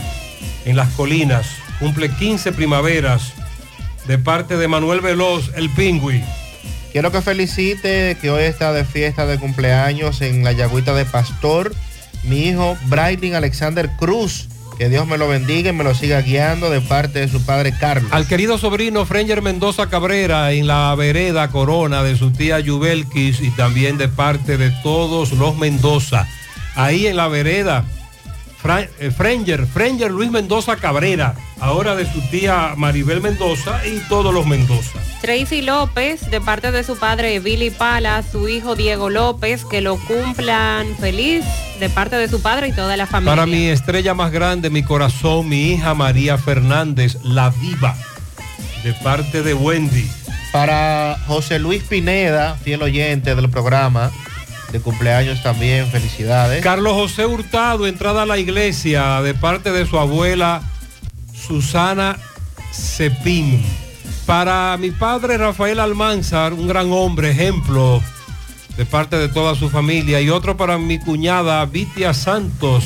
en 0.65 0.75
las 0.75 0.89
colinas. 0.89 1.47
Cumple 1.79 2.09
15 2.09 2.51
primaveras 2.51 3.33
de 4.07 4.17
parte 4.17 4.57
de 4.57 4.67
Manuel 4.67 5.01
Veloz, 5.01 5.51
el 5.55 5.69
pingüi. 5.69 6.23
Quiero 6.91 7.11
que 7.11 7.21
felicite 7.21 8.17
que 8.21 8.29
hoy 8.29 8.43
está 8.43 8.71
de 8.71 8.85
fiesta 8.85 9.25
de 9.25 9.39
cumpleaños 9.39 10.21
en 10.21 10.43
la 10.43 10.51
Yagüita 10.51 10.93
de 10.93 11.05
Pastor, 11.05 11.73
mi 12.23 12.47
hijo 12.47 12.77
Brightling 12.85 13.35
Alexander 13.35 13.89
Cruz. 13.97 14.47
Que 14.77 14.89
Dios 14.89 15.05
me 15.05 15.19
lo 15.19 15.27
bendiga 15.27 15.69
y 15.69 15.73
me 15.73 15.83
lo 15.83 15.93
siga 15.93 16.21
guiando 16.21 16.69
de 16.69 16.81
parte 16.81 17.19
de 17.19 17.27
su 17.27 17.43
padre 17.45 17.73
Carlos. 17.79 18.11
Al 18.11 18.27
querido 18.27 18.57
sobrino 18.57 19.05
Frenger 19.05 19.41
Mendoza 19.43 19.87
Cabrera 19.87 20.51
en 20.51 20.65
la 20.65 20.93
vereda 20.95 21.49
Corona 21.49 22.01
de 22.01 22.15
su 22.15 22.31
tía 22.31 22.59
Yubelkis 22.59 23.39
y 23.41 23.51
también 23.51 23.97
de 23.97 24.07
parte 24.07 24.57
de 24.57 24.71
todos 24.81 25.31
los 25.33 25.57
Mendoza. 25.57 26.27
Ahí 26.75 27.05
en 27.05 27.17
la 27.17 27.27
vereda, 27.27 27.85
Fra- 28.63 28.87
eh, 28.99 29.11
Frenger, 29.11 29.67
Frenger 29.67 30.09
Luis 30.09 30.31
Mendoza 30.31 30.77
Cabrera, 30.77 31.35
ahora 31.59 31.95
de 31.95 32.11
su 32.11 32.21
tía 32.31 32.73
Maribel 32.77 33.19
Mendoza 33.21 33.85
y 33.85 33.99
todos 34.07 34.33
los 34.33 34.47
Mendoza. 34.47 34.99
Tracy 35.21 35.61
López, 35.61 36.29
de 36.31 36.39
parte 36.41 36.71
de 36.71 36.83
su 36.85 36.97
padre 36.97 37.39
Billy 37.39 37.69
Pala, 37.71 38.23
su 38.23 38.47
hijo 38.47 38.75
Diego 38.75 39.09
López, 39.09 39.65
que 39.65 39.81
lo 39.81 39.97
cumplan 39.97 40.87
feliz, 40.97 41.43
de 41.81 41.89
parte 41.89 42.15
de 42.15 42.27
su 42.29 42.41
padre 42.41 42.69
y 42.69 42.71
toda 42.71 42.95
la 42.95 43.05
familia. 43.05 43.31
Para 43.33 43.45
mi 43.45 43.67
estrella 43.67 44.13
más 44.13 44.31
grande, 44.31 44.69
mi 44.69 44.81
corazón, 44.83 45.49
mi 45.49 45.73
hija 45.73 45.93
María 45.93 46.37
Fernández, 46.37 47.17
la 47.23 47.51
diva, 47.61 47.95
de 48.83 48.93
parte 48.93 49.43
de 49.43 49.53
Wendy. 49.53 50.09
Para 50.53 51.17
José 51.27 51.59
Luis 51.59 51.83
Pineda, 51.83 52.55
fiel 52.63 52.81
oyente 52.83 53.33
del 53.35 53.49
programa, 53.49 54.11
de 54.73 54.81
cumpleaños 54.81 55.43
también, 55.43 55.87
felicidades. 55.91 56.63
Carlos 56.63 56.93
José 56.93 57.27
Hurtado, 57.27 57.85
entrada 57.85 58.23
a 58.23 58.25
la 58.25 58.39
iglesia 58.39 59.21
de 59.21 59.35
parte 59.35 59.71
de 59.71 59.85
su 59.85 59.99
abuela 59.99 60.63
Susana 61.31 62.17
Cepín. 62.73 63.63
Para 64.25 64.75
mi 64.77 64.89
padre 64.89 65.37
Rafael 65.37 65.79
Almanzar, 65.79 66.53
un 66.53 66.67
gran 66.67 66.91
hombre, 66.91 67.29
ejemplo 67.29 68.01
de 68.75 68.85
parte 68.87 69.17
de 69.17 69.29
toda 69.29 69.53
su 69.53 69.69
familia. 69.69 70.19
Y 70.21 70.31
otro 70.31 70.57
para 70.57 70.79
mi 70.79 70.97
cuñada 70.97 71.63
Vitia 71.65 72.15
Santos. 72.15 72.83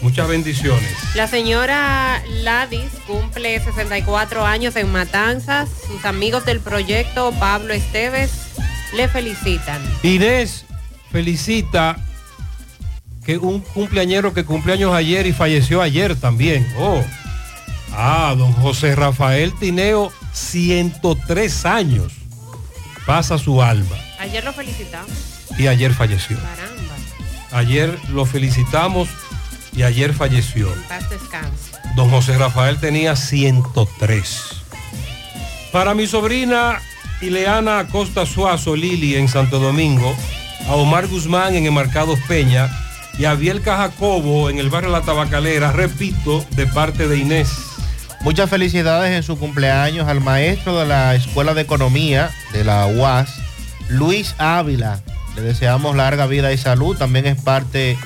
Muchas 0.00 0.26
bendiciones. 0.26 0.96
La 1.14 1.28
señora 1.28 2.20
Ladis 2.42 2.90
cumple 3.06 3.60
64 3.60 4.44
años 4.44 4.74
en 4.74 4.90
Matanzas. 4.90 5.68
Sus 5.86 6.04
amigos 6.04 6.44
del 6.44 6.58
proyecto 6.58 7.32
Pablo 7.38 7.72
Esteves 7.72 8.32
le 8.96 9.06
felicitan. 9.06 9.80
Inés 10.02 10.64
felicita 11.12 11.96
que 13.24 13.38
un 13.38 13.60
cumpleañero 13.60 14.34
que 14.34 14.44
cumpleaños 14.44 14.94
ayer 14.94 15.26
y 15.26 15.32
falleció 15.32 15.82
ayer 15.82 16.16
también. 16.16 16.66
Oh. 16.78 17.04
Ah, 17.92 18.34
don 18.36 18.52
José 18.52 18.96
Rafael 18.96 19.52
Tineo, 19.52 20.10
103 20.32 21.66
años. 21.66 22.14
Pasa 23.06 23.38
su 23.38 23.62
alma. 23.62 23.96
Ayer 24.18 24.42
lo 24.42 24.52
felicitamos. 24.52 25.10
Y 25.58 25.66
ayer 25.66 25.92
falleció. 25.92 26.38
Caramba. 26.38 26.94
Ayer 27.52 27.98
lo 28.08 28.24
felicitamos 28.24 29.08
y 29.76 29.82
ayer 29.82 30.14
falleció. 30.14 30.72
Paz 30.88 31.10
descanse. 31.10 31.72
Don 31.94 32.10
José 32.10 32.38
Rafael 32.38 32.78
tenía 32.78 33.14
103. 33.14 34.62
Para 35.70 35.94
mi 35.94 36.06
sobrina 36.06 36.80
Ileana 37.20 37.80
Acosta 37.80 38.24
Suazo 38.24 38.74
Lili 38.74 39.16
en 39.16 39.28
Santo 39.28 39.58
Domingo, 39.58 40.16
a 40.68 40.74
Omar 40.74 41.06
Guzmán 41.06 41.54
en 41.54 41.66
Enmarcados 41.66 42.18
Peña 42.28 42.68
y 43.18 43.24
a 43.24 43.34
Bielka 43.34 43.76
Jacobo 43.76 44.50
en 44.50 44.58
el 44.58 44.70
barrio 44.70 44.90
La 44.90 45.02
Tabacalera, 45.02 45.72
repito, 45.72 46.44
de 46.56 46.66
parte 46.66 47.08
de 47.08 47.18
Inés. 47.18 47.50
Muchas 48.22 48.48
felicidades 48.48 49.10
en 49.10 49.22
su 49.22 49.38
cumpleaños 49.38 50.08
al 50.08 50.20
maestro 50.20 50.78
de 50.78 50.86
la 50.86 51.14
Escuela 51.14 51.54
de 51.54 51.62
Economía 51.62 52.30
de 52.52 52.64
la 52.64 52.86
UAS, 52.86 53.34
Luis 53.88 54.34
Ávila. 54.38 55.00
Le 55.34 55.42
deseamos 55.42 55.96
larga 55.96 56.26
vida 56.26 56.52
y 56.52 56.58
salud. 56.58 56.96
También 56.96 57.26
es 57.26 57.40
parte 57.40 57.98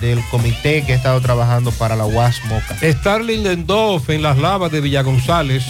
del 0.00 0.20
comité 0.30 0.84
que 0.84 0.92
ha 0.92 0.96
estado 0.96 1.20
trabajando 1.20 1.70
para 1.72 1.96
la 1.96 2.04
UAS 2.04 2.44
Moca. 2.46 2.76
Starling 2.82 3.44
Lendorf 3.44 4.10
en 4.10 4.22
las 4.22 4.38
lavas 4.38 4.70
de 4.72 4.80
Villa 4.80 5.02
González, 5.02 5.64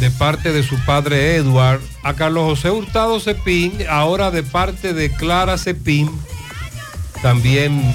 de 0.00 0.10
parte 0.10 0.52
de 0.52 0.62
su 0.62 0.78
padre 0.84 1.36
Edward. 1.36 1.80
A 2.02 2.14
Carlos 2.14 2.44
José 2.44 2.70
Hurtado 2.70 3.20
Cepín, 3.20 3.72
ahora 3.88 4.30
de 4.30 4.42
parte 4.42 4.92
de 4.92 5.10
Clara 5.10 5.58
Cepín, 5.58 6.10
también 7.22 7.94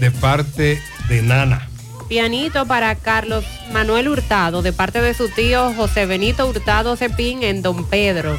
de 0.00 0.10
parte 0.10 0.82
de 1.08 1.22
Nana. 1.22 1.68
Pianito 2.08 2.66
para 2.66 2.94
Carlos 2.96 3.44
Manuel 3.72 4.08
Hurtado, 4.08 4.62
de 4.62 4.72
parte 4.72 5.00
de 5.00 5.14
su 5.14 5.28
tío 5.28 5.72
José 5.74 6.06
Benito 6.06 6.46
Hurtado 6.46 6.96
Cepín 6.96 7.42
en 7.42 7.62
Don 7.62 7.84
Pedro. 7.84 8.38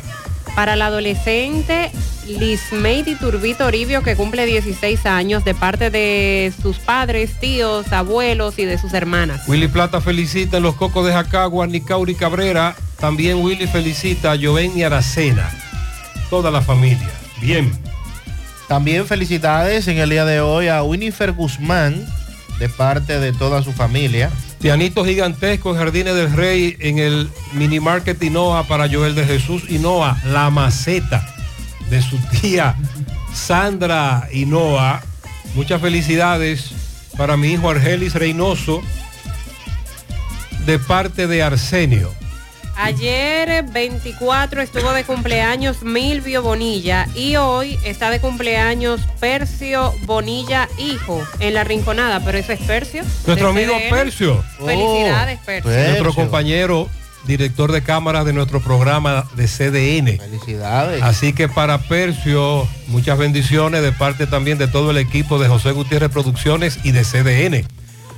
Para 0.55 0.75
la 0.75 0.87
adolescente 0.87 1.91
Lismeidi 2.27 3.15
Turbito 3.15 3.65
Toribio, 3.65 4.01
que 4.03 4.15
cumple 4.15 4.45
16 4.45 5.05
años, 5.05 5.45
de 5.45 5.53
parte 5.53 5.89
de 5.89 6.51
sus 6.61 6.77
padres, 6.77 7.39
tíos, 7.39 7.91
abuelos 7.91 8.57
y 8.57 8.65
de 8.65 8.77
sus 8.77 8.93
hermanas. 8.93 9.47
Willy 9.47 9.67
Plata 9.67 10.01
felicita 10.01 10.57
en 10.57 10.63
los 10.63 10.75
Cocos 10.75 11.05
de 11.05 11.13
Jacagua, 11.13 11.67
Nicauri 11.67 12.15
Cabrera. 12.15 12.75
También 12.99 13.37
Willy 13.37 13.67
felicita 13.67 14.31
a 14.31 14.37
Joven 14.37 14.71
y 14.75 14.83
Aracena. 14.83 15.49
Toda 16.29 16.51
la 16.51 16.61
familia. 16.61 17.11
Bien. 17.39 17.71
También 18.67 19.05
felicidades 19.05 19.87
en 19.87 19.99
el 19.99 20.09
día 20.09 20.25
de 20.25 20.41
hoy 20.41 20.67
a 20.67 20.81
Winifred 20.81 21.35
Guzmán, 21.35 22.05
de 22.59 22.69
parte 22.69 23.19
de 23.19 23.31
toda 23.33 23.61
su 23.63 23.71
familia. 23.71 24.31
Pianito 24.59 25.05
gigantesco 25.05 25.71
en 25.71 25.77
Jardines 25.77 26.15
del 26.15 26.33
Rey 26.33 26.75
en 26.79 26.97
el 26.97 27.29
mini 27.53 27.79
market 27.79 28.21
Inoa 28.23 28.63
para 28.63 28.89
Joel 28.89 29.13
de 29.13 29.25
Jesús 29.25 29.69
Inoa, 29.69 30.17
la 30.25 30.49
maceta 30.49 31.34
de 31.89 32.01
su 32.01 32.17
tía 32.41 32.75
Sandra 33.33 34.27
Inoa. 34.31 35.01
Muchas 35.53 35.81
felicidades 35.81 36.71
para 37.17 37.37
mi 37.37 37.53
hijo 37.53 37.69
Argelis 37.69 38.13
Reynoso 38.13 38.81
de 40.65 40.79
parte 40.79 41.27
de 41.27 41.43
Arsenio. 41.43 42.11
Ayer 42.77 43.63
24 43.63 44.61
estuvo 44.61 44.91
de 44.91 45.05
cumpleaños 45.05 45.81
Milvio 45.81 46.41
Bonilla 46.41 47.07
y 47.15 47.37
hoy 47.37 47.79
está 47.85 48.09
de 48.09 48.19
cumpleaños 48.19 48.99
Percio 49.21 49.93
Bonilla 50.05 50.67
Hijo 50.77 51.25
en 51.39 51.53
la 51.53 51.63
Rinconada, 51.63 52.19
pero 52.25 52.37
ese 52.37 52.53
es 52.53 52.59
Percio. 52.61 53.03
Nuestro 53.25 53.49
amigo 53.49 53.73
CDN. 53.77 53.89
Percio. 53.89 54.43
Felicidades, 54.57 55.39
Percio. 55.45 55.71
Nuestro 55.71 56.13
compañero, 56.13 56.89
director 57.27 57.71
de 57.71 57.81
cámaras 57.81 58.25
de 58.25 58.33
nuestro 58.33 58.61
programa 58.61 59.25
de 59.35 59.47
CDN. 59.47 60.19
Felicidades. 60.19 61.01
Así 61.03 61.33
que 61.33 61.47
para 61.47 61.79
Percio, 61.79 62.67
muchas 62.87 63.17
bendiciones 63.17 63.81
de 63.81 63.91
parte 63.91 64.27
también 64.27 64.57
de 64.57 64.67
todo 64.67 64.91
el 64.91 64.97
equipo 64.97 65.39
de 65.39 65.47
José 65.47 65.71
Gutiérrez 65.71 66.11
Producciones 66.11 66.79
y 66.83 66.91
de 66.91 67.03
CDN. 67.03 67.67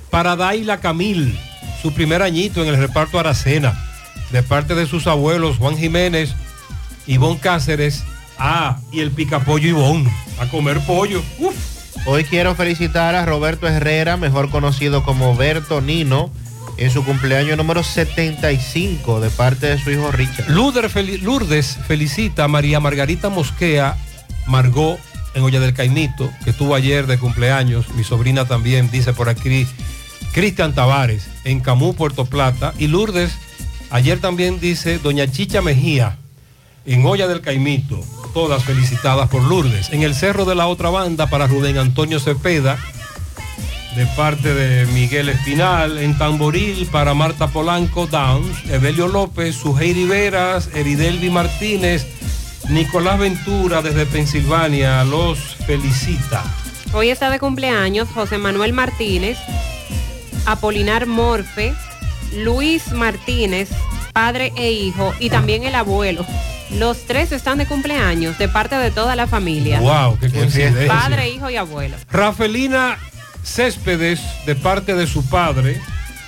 Para 0.10 0.36
Daila 0.36 0.80
Camil, 0.80 1.38
su 1.82 1.94
primer 1.94 2.22
añito 2.22 2.62
en 2.62 2.70
el 2.70 2.78
reparto 2.78 3.20
Aracena, 3.20 3.78
de 4.32 4.44
parte 4.44 4.76
de 4.76 4.86
sus 4.86 5.08
abuelos 5.08 5.58
Juan 5.58 5.78
Jiménez, 5.78 6.34
Ivón 7.06 7.38
Cáceres, 7.38 8.04
ah, 8.38 8.80
y 8.92 9.00
el 9.00 9.12
picapollo 9.12 9.70
Ivón, 9.70 10.10
a 10.40 10.48
comer 10.48 10.80
pollo. 10.82 11.22
Uf. 11.40 11.56
Hoy 12.06 12.24
quiero 12.24 12.56
felicitar 12.56 13.16
a 13.16 13.26
Roberto 13.26 13.68
Herrera, 13.68 14.16
mejor 14.16 14.50
conocido 14.50 15.04
como 15.04 15.36
Berto 15.36 15.82
Nino, 15.82 16.32
en 16.78 16.92
su 16.92 17.04
cumpleaños 17.04 17.58
número 17.58 17.84
75 17.84 19.20
de 19.20 19.30
parte 19.30 19.68
de 19.68 19.80
su 19.80 19.90
hijo 19.92 20.12
Richard. 20.12 20.50
Lourdes, 20.50 20.94
fel- 20.94 21.22
Lourdes 21.22 21.78
felicita 21.88 22.44
a 22.44 22.48
María 22.48 22.80
Margarita 22.80 23.30
Mosquea, 23.30 23.98
Margot 24.46 25.00
en 25.34 25.44
Olla 25.44 25.60
del 25.60 25.74
Caimito, 25.74 26.32
que 26.44 26.52
estuvo 26.52 26.76
ayer 26.76 27.08
de 27.08 27.18
cumpleaños. 27.18 27.90
Mi 27.96 28.04
sobrina 28.04 28.46
también, 28.46 28.90
dice 28.92 29.14
por 29.14 29.30
aquí, 29.30 29.68
Cristian 30.34 30.74
Tavares, 30.74 31.28
en 31.44 31.60
Camú, 31.60 31.94
Puerto 31.96 32.26
Plata. 32.26 32.74
Y 32.78 32.88
Lourdes, 32.88 33.32
ayer 33.90 34.20
también 34.20 34.60
dice 34.60 35.00
Doña 35.00 35.30
Chicha 35.32 35.62
Mejía, 35.62 36.18
en 36.86 37.06
Olla 37.06 37.28
del 37.28 37.42
Caimito. 37.42 38.04
todas 38.34 38.64
felicitadas 38.64 39.30
por 39.30 39.42
Lourdes. 39.42 39.90
En 39.92 40.04
el 40.04 40.14
Cerro 40.14 40.46
de 40.46 40.54
la 40.54 40.68
otra 40.68 40.90
banda 40.92 41.26
para 41.28 41.48
Rubén 41.48 41.78
Antonio 41.80 42.20
Cepeda, 42.20 42.78
de 43.98 44.06
parte 44.06 44.54
de 44.54 44.86
Miguel 44.94 45.28
Espinal. 45.28 45.98
En 45.98 46.16
Tamboril 46.16 46.88
para 46.92 47.16
Marta 47.16 47.48
Polanco 47.48 48.06
Downs, 48.06 48.70
Evelio 48.70 49.08
López, 49.08 49.56
Suheiri 49.56 50.06
Veras, 50.06 50.70
Eridelvi 50.76 51.32
Martínez, 51.32 52.06
Nicolás 52.70 53.18
Ventura 53.18 53.82
desde 53.82 54.06
Pensilvania 54.06 55.04
los 55.04 55.40
felicita. 55.66 56.44
Hoy 56.94 57.10
está 57.10 57.32
de 57.32 57.40
cumpleaños 57.40 58.08
José 58.14 58.38
Manuel 58.38 58.72
Martínez, 58.72 59.40
Apolinar 60.46 61.08
Morfe, 61.08 61.74
Luis 62.36 62.92
Martínez, 62.92 63.70
padre 64.14 64.54
e 64.58 64.72
hijo, 64.72 65.12
y 65.20 65.32
también 65.32 65.64
el 65.64 65.74
abuelo. 65.74 66.24
Los 66.70 67.06
tres 67.06 67.32
están 67.32 67.58
de 67.58 67.66
cumpleaños 67.66 68.38
de 68.38 68.48
parte 68.48 68.76
de 68.76 68.92
toda 68.92 69.16
la 69.16 69.26
familia. 69.26 69.80
Wow, 69.80 70.20
qué 70.20 70.30
coincidencia. 70.30 70.88
Padre, 70.88 71.30
hijo 71.30 71.50
y 71.50 71.56
abuelo. 71.56 71.96
Rafelina 72.12 73.00
Céspedes 73.48 74.20
de 74.46 74.56
parte 74.56 74.94
de 74.94 75.08
su 75.08 75.26
padre. 75.28 75.82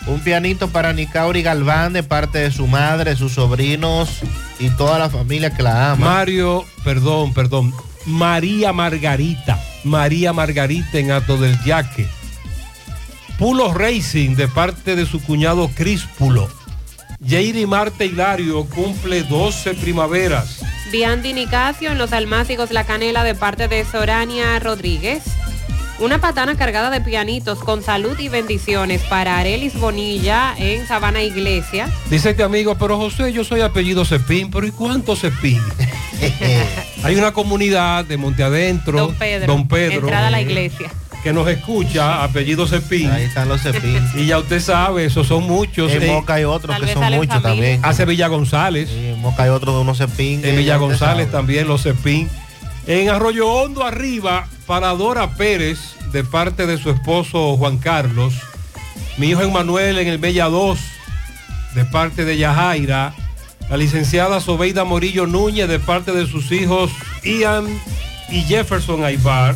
Un 0.07 0.21
pianito 0.21 0.69
para 0.69 0.93
Nicauri 0.93 1.43
Galván 1.43 1.93
de 1.93 2.01
parte 2.01 2.39
de 2.39 2.51
su 2.51 2.65
madre, 2.65 3.15
sus 3.15 3.33
sobrinos 3.33 4.21
y 4.59 4.69
toda 4.71 4.97
la 4.97 5.09
familia 5.09 5.53
que 5.53 5.61
la 5.61 5.91
ama. 5.91 6.05
Mario, 6.05 6.65
perdón, 6.83 7.33
perdón. 7.33 7.73
María 8.05 8.73
Margarita. 8.73 9.59
María 9.83 10.33
Margarita 10.33 10.97
en 10.97 11.11
Ato 11.11 11.37
del 11.37 11.61
Yaque. 11.63 12.07
Pulo 13.37 13.73
Racing 13.73 14.35
de 14.35 14.47
parte 14.47 14.95
de 14.95 15.05
su 15.05 15.21
cuñado 15.21 15.69
Cris 15.75 16.03
Pulo. 16.17 16.49
Jairi 17.25 17.65
Marte 17.65 18.05
Hilario 18.05 18.65
cumple 18.65 19.23
12 19.23 19.75
primaveras. 19.75 20.61
Biandi 20.91 21.33
Nicasio 21.33 21.91
en 21.91 21.97
los 21.97 22.13
Almácigos 22.13 22.71
La 22.71 22.85
Canela 22.85 23.23
de 23.23 23.35
parte 23.35 23.67
de 23.67 23.85
Sorania 23.85 24.57
Rodríguez. 24.59 25.23
Una 25.99 26.21
patana 26.21 26.55
cargada 26.55 26.89
de 26.89 27.01
pianitos 27.01 27.59
con 27.59 27.83
salud 27.83 28.17
y 28.19 28.29
bendiciones 28.29 29.01
para 29.09 29.37
Arelis 29.37 29.77
Bonilla 29.77 30.55
en 30.57 30.87
Sabana 30.87 31.21
Iglesia. 31.21 31.89
Dice 32.09 32.29
este 32.29 32.43
amigo, 32.43 32.75
pero 32.79 32.97
José, 32.97 33.33
yo 33.33 33.43
soy 33.43 33.59
apellido 33.61 34.05
Cepín, 34.05 34.49
pero 34.49 34.65
¿y 34.65 34.71
cuánto 34.71 35.17
Cepín? 35.17 35.61
Hay 37.03 37.15
una 37.15 37.33
comunidad 37.33 38.05
de 38.05 38.15
Monte 38.15 38.43
Adentro, 38.43 38.97
Don 38.97 39.15
Pedro. 39.15 39.47
Don 39.47 39.67
Pedro, 39.67 39.99
Entrada 39.99 40.27
a 40.27 40.31
la 40.31 40.41
iglesia. 40.41 40.89
que 41.21 41.33
nos 41.33 41.45
escucha, 41.49 42.23
apellido 42.23 42.65
Cepín. 42.65 43.11
Ahí 43.11 43.23
están 43.23 43.49
los 43.49 43.61
Cepín. 43.61 44.01
Y 44.15 44.25
ya 44.27 44.39
usted 44.39 44.61
sabe, 44.61 45.03
esos 45.03 45.27
son 45.27 45.43
muchos. 45.43 45.91
En 45.91 46.07
Moca 46.07 46.35
hay 46.35 46.45
otros 46.45 46.77
Tal 46.77 46.85
que 46.85 46.93
son 46.93 47.03
muchos 47.03 47.27
familia. 47.27 47.41
también. 47.41 47.79
Hace 47.83 48.05
Villa 48.05 48.27
González. 48.27 48.87
Sí, 48.89 49.07
en 49.07 49.19
Moca 49.19 49.43
hay 49.43 49.49
otros 49.49 49.75
de 49.75 49.81
unos 49.81 49.97
Cepín. 49.97 50.45
En 50.45 50.55
Villa 50.55 50.77
González 50.77 51.29
también 51.29 51.67
los 51.67 51.83
Cepín. 51.83 52.29
En 52.89 53.07
Arroyo 53.07 53.47
Hondo 53.47 53.85
arriba, 53.85 54.47
para 54.65 54.89
Dora 54.95 55.35
Pérez, 55.35 55.77
de 56.11 56.23
parte 56.23 56.65
de 56.65 56.79
su 56.79 56.89
esposo 56.89 57.55
Juan 57.55 57.77
Carlos. 57.77 58.33
Mi 59.19 59.27
hijo 59.27 59.43
Emanuel 59.43 59.99
en 59.99 60.07
el 60.07 60.17
Bella 60.17 60.45
2, 60.45 60.79
de 61.75 61.85
parte 61.85 62.25
de 62.25 62.39
Yajaira. 62.39 63.13
La 63.69 63.77
licenciada 63.77 64.39
Sobeida 64.39 64.85
Morillo 64.85 65.27
Núñez, 65.27 65.67
de 65.67 65.77
parte 65.77 66.13
de 66.13 66.25
sus 66.25 66.51
hijos 66.51 66.89
Ian 67.23 67.67
y 68.27 68.41
Jefferson 68.41 69.03
Aibar. 69.03 69.55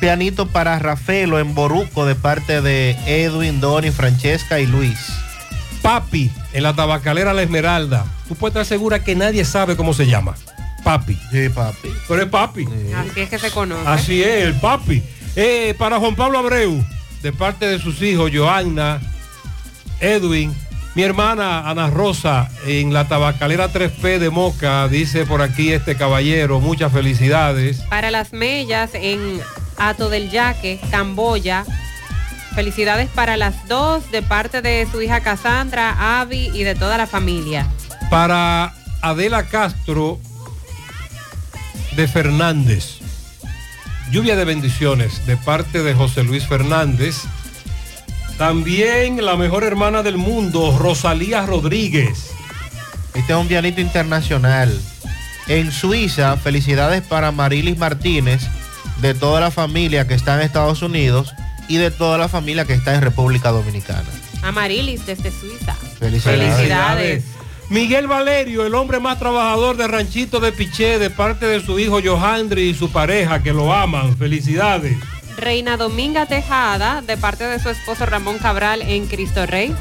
Pianito 0.00 0.46
para 0.46 0.80
Rafaelo 0.80 1.38
en 1.38 1.54
Boruco 1.54 2.06
de 2.06 2.16
parte 2.16 2.60
de 2.60 2.96
Edwin, 3.06 3.60
Donny, 3.60 3.92
Francesca 3.92 4.58
y 4.58 4.66
Luis. 4.66 4.98
Papi, 5.80 6.28
en 6.54 6.64
la 6.64 6.74
tabacalera 6.74 7.32
La 7.34 7.42
Esmeralda. 7.42 8.04
Tú 8.26 8.34
puedes 8.34 8.56
estar 8.56 8.66
segura 8.66 9.04
que 9.04 9.14
nadie 9.14 9.44
sabe 9.44 9.76
cómo 9.76 9.94
se 9.94 10.08
llama. 10.08 10.34
Papi. 10.84 11.18
Sí, 11.30 11.48
papi. 11.48 11.88
Pero 12.08 12.22
es 12.22 12.28
papi. 12.28 12.66
Así 12.96 13.20
es 13.20 13.28
que 13.28 13.38
se 13.38 13.50
conoce. 13.50 13.86
Así 13.86 14.22
es, 14.22 14.44
el 14.44 14.54
papi. 14.54 15.02
Eh, 15.36 15.74
para 15.78 15.98
Juan 15.98 16.16
Pablo 16.16 16.38
Abreu, 16.38 16.84
de 17.22 17.32
parte 17.32 17.66
de 17.66 17.78
sus 17.78 18.02
hijos, 18.02 18.30
Joanna, 18.34 19.00
Edwin, 20.00 20.54
mi 20.94 21.02
hermana 21.02 21.70
Ana 21.70 21.88
Rosa, 21.88 22.50
en 22.66 22.92
la 22.92 23.06
tabacalera 23.06 23.72
3P 23.72 24.18
de 24.18 24.30
Moca, 24.30 24.88
dice 24.88 25.24
por 25.24 25.40
aquí 25.40 25.72
este 25.72 25.96
caballero, 25.96 26.58
muchas 26.58 26.92
felicidades. 26.92 27.82
Para 27.88 28.10
las 28.10 28.32
mellas 28.32 28.90
en 28.94 29.40
Ato 29.76 30.08
del 30.08 30.30
Yaque, 30.30 30.80
Camboya. 30.90 31.64
Felicidades 32.54 33.08
para 33.08 33.36
las 33.36 33.68
dos 33.68 34.10
de 34.10 34.22
parte 34.22 34.60
de 34.60 34.86
su 34.90 35.00
hija 35.00 35.20
Cassandra, 35.20 36.20
Avi 36.20 36.50
y 36.52 36.64
de 36.64 36.74
toda 36.74 36.98
la 36.98 37.06
familia. 37.06 37.68
Para 38.10 38.74
Adela 39.00 39.44
Castro, 39.46 40.18
de 42.00 42.08
Fernández. 42.08 42.96
Lluvia 44.10 44.34
de 44.34 44.46
bendiciones 44.46 45.26
de 45.26 45.36
parte 45.36 45.82
de 45.82 45.92
José 45.92 46.22
Luis 46.22 46.46
Fernández. 46.46 47.24
También 48.38 49.22
la 49.22 49.36
mejor 49.36 49.64
hermana 49.64 50.02
del 50.02 50.16
mundo, 50.16 50.78
Rosalía 50.78 51.44
Rodríguez. 51.44 52.30
Este 53.12 53.34
es 53.34 53.38
un 53.38 53.48
pianito 53.48 53.82
internacional. 53.82 54.74
En 55.46 55.70
Suiza, 55.72 56.38
felicidades 56.38 57.02
para 57.02 57.32
Marilis 57.32 57.76
Martínez, 57.76 58.40
de 59.02 59.12
toda 59.12 59.38
la 59.38 59.50
familia 59.50 60.06
que 60.08 60.14
está 60.14 60.36
en 60.36 60.40
Estados 60.40 60.80
Unidos 60.80 61.34
y 61.68 61.76
de 61.76 61.90
toda 61.90 62.16
la 62.16 62.28
familia 62.28 62.64
que 62.64 62.72
está 62.72 62.94
en 62.94 63.02
República 63.02 63.50
Dominicana. 63.50 64.08
Amarilis 64.42 65.04
desde 65.04 65.30
Suiza. 65.30 65.74
Felicidades. 65.98 66.54
Felicidades. 66.56 67.24
Miguel 67.70 68.08
Valerio, 68.08 68.66
el 68.66 68.74
hombre 68.74 68.98
más 68.98 69.20
trabajador 69.20 69.76
de 69.76 69.86
Ranchito 69.86 70.40
de 70.40 70.50
Piché, 70.50 70.98
de 70.98 71.08
parte 71.08 71.46
de 71.46 71.60
su 71.60 71.78
hijo 71.78 72.00
Johandri 72.04 72.62
y 72.62 72.74
su 72.74 72.90
pareja, 72.90 73.44
que 73.44 73.52
lo 73.52 73.72
aman. 73.72 74.16
Felicidades. 74.16 74.96
Reina 75.36 75.76
Dominga 75.76 76.26
Tejada, 76.26 77.00
de 77.00 77.16
parte 77.16 77.44
de 77.44 77.60
su 77.60 77.68
esposo 77.68 78.06
Ramón 78.06 78.38
Cabral 78.38 78.82
en 78.82 79.06
Cristo 79.06 79.46
Rey. 79.46 79.72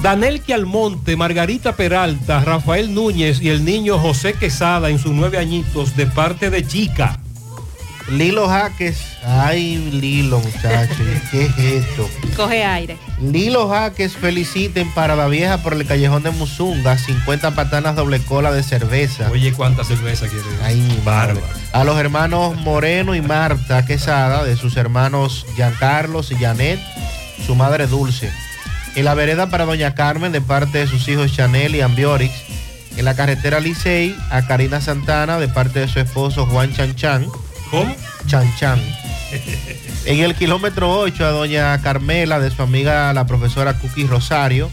Danel 0.00 0.42
Almonte, 0.48 1.16
Margarita 1.16 1.76
Peralta, 1.76 2.40
Rafael 2.40 2.94
Núñez 2.94 3.42
y 3.42 3.50
el 3.50 3.66
niño 3.66 3.98
José 3.98 4.32
Quesada 4.32 4.88
en 4.88 4.98
sus 4.98 5.12
nueve 5.12 5.36
añitos, 5.36 5.96
de 5.96 6.06
parte 6.06 6.48
de 6.48 6.66
Chica. 6.66 7.20
Lilo 8.08 8.48
Jaques. 8.48 9.18
Ay, 9.22 9.76
Lilo, 9.92 10.38
muchachos. 10.38 10.96
¿Qué 11.30 11.44
es 11.44 11.58
esto? 11.58 12.08
Coge 12.34 12.64
aire. 12.64 12.96
Lilo 13.20 13.68
Jaques 13.68 14.14
feliciten 14.14 14.92
para 14.92 15.16
la 15.16 15.26
vieja 15.26 15.62
por 15.62 15.72
el 15.72 15.86
callejón 15.86 16.22
de 16.22 16.30
Musunga, 16.30 16.98
50 16.98 17.54
patanas 17.54 17.96
doble 17.96 18.20
cola 18.20 18.52
de 18.52 18.62
cerveza. 18.62 19.30
Oye, 19.30 19.52
cuánta 19.52 19.84
cerveza 19.84 20.28
quiere. 20.28 20.44
Ay, 20.62 20.76
mi 20.76 20.98
madre. 21.02 21.40
A 21.72 21.84
los 21.84 21.98
hermanos 21.98 22.56
Moreno 22.56 23.14
y 23.14 23.22
Marta 23.22 23.86
Quesada, 23.86 24.44
de 24.44 24.56
sus 24.56 24.76
hermanos 24.76 25.46
Giancarlos 25.56 26.30
y 26.30 26.36
Janet, 26.36 26.78
su 27.46 27.54
madre 27.54 27.86
Dulce. 27.86 28.30
En 28.96 29.06
la 29.06 29.14
vereda 29.14 29.48
para 29.48 29.64
Doña 29.64 29.94
Carmen, 29.94 30.32
de 30.32 30.42
parte 30.42 30.78
de 30.78 30.86
sus 30.86 31.08
hijos 31.08 31.32
Chanel 31.32 31.74
y 31.74 31.80
Ambiorix. 31.80 32.32
En 32.98 33.04
la 33.04 33.14
carretera 33.14 33.60
Licey, 33.60 34.14
a 34.30 34.46
Karina 34.46 34.80
Santana, 34.80 35.38
de 35.38 35.48
parte 35.48 35.80
de 35.80 35.88
su 35.88 36.00
esposo 36.00 36.46
Juan 36.46 36.74
Chan 36.74 36.94
Chan. 36.96 37.26
¿Cómo? 37.70 37.94
Chan 38.26 38.52
Chan. 38.56 38.80
En 40.04 40.20
el 40.20 40.34
kilómetro 40.34 40.98
8 41.00 41.24
a 41.24 41.30
doña 41.30 41.82
Carmela 41.82 42.38
de 42.38 42.50
su 42.50 42.62
amiga 42.62 43.12
la 43.12 43.26
profesora 43.26 43.78
Cookie 43.78 44.06
Rosario. 44.06 44.70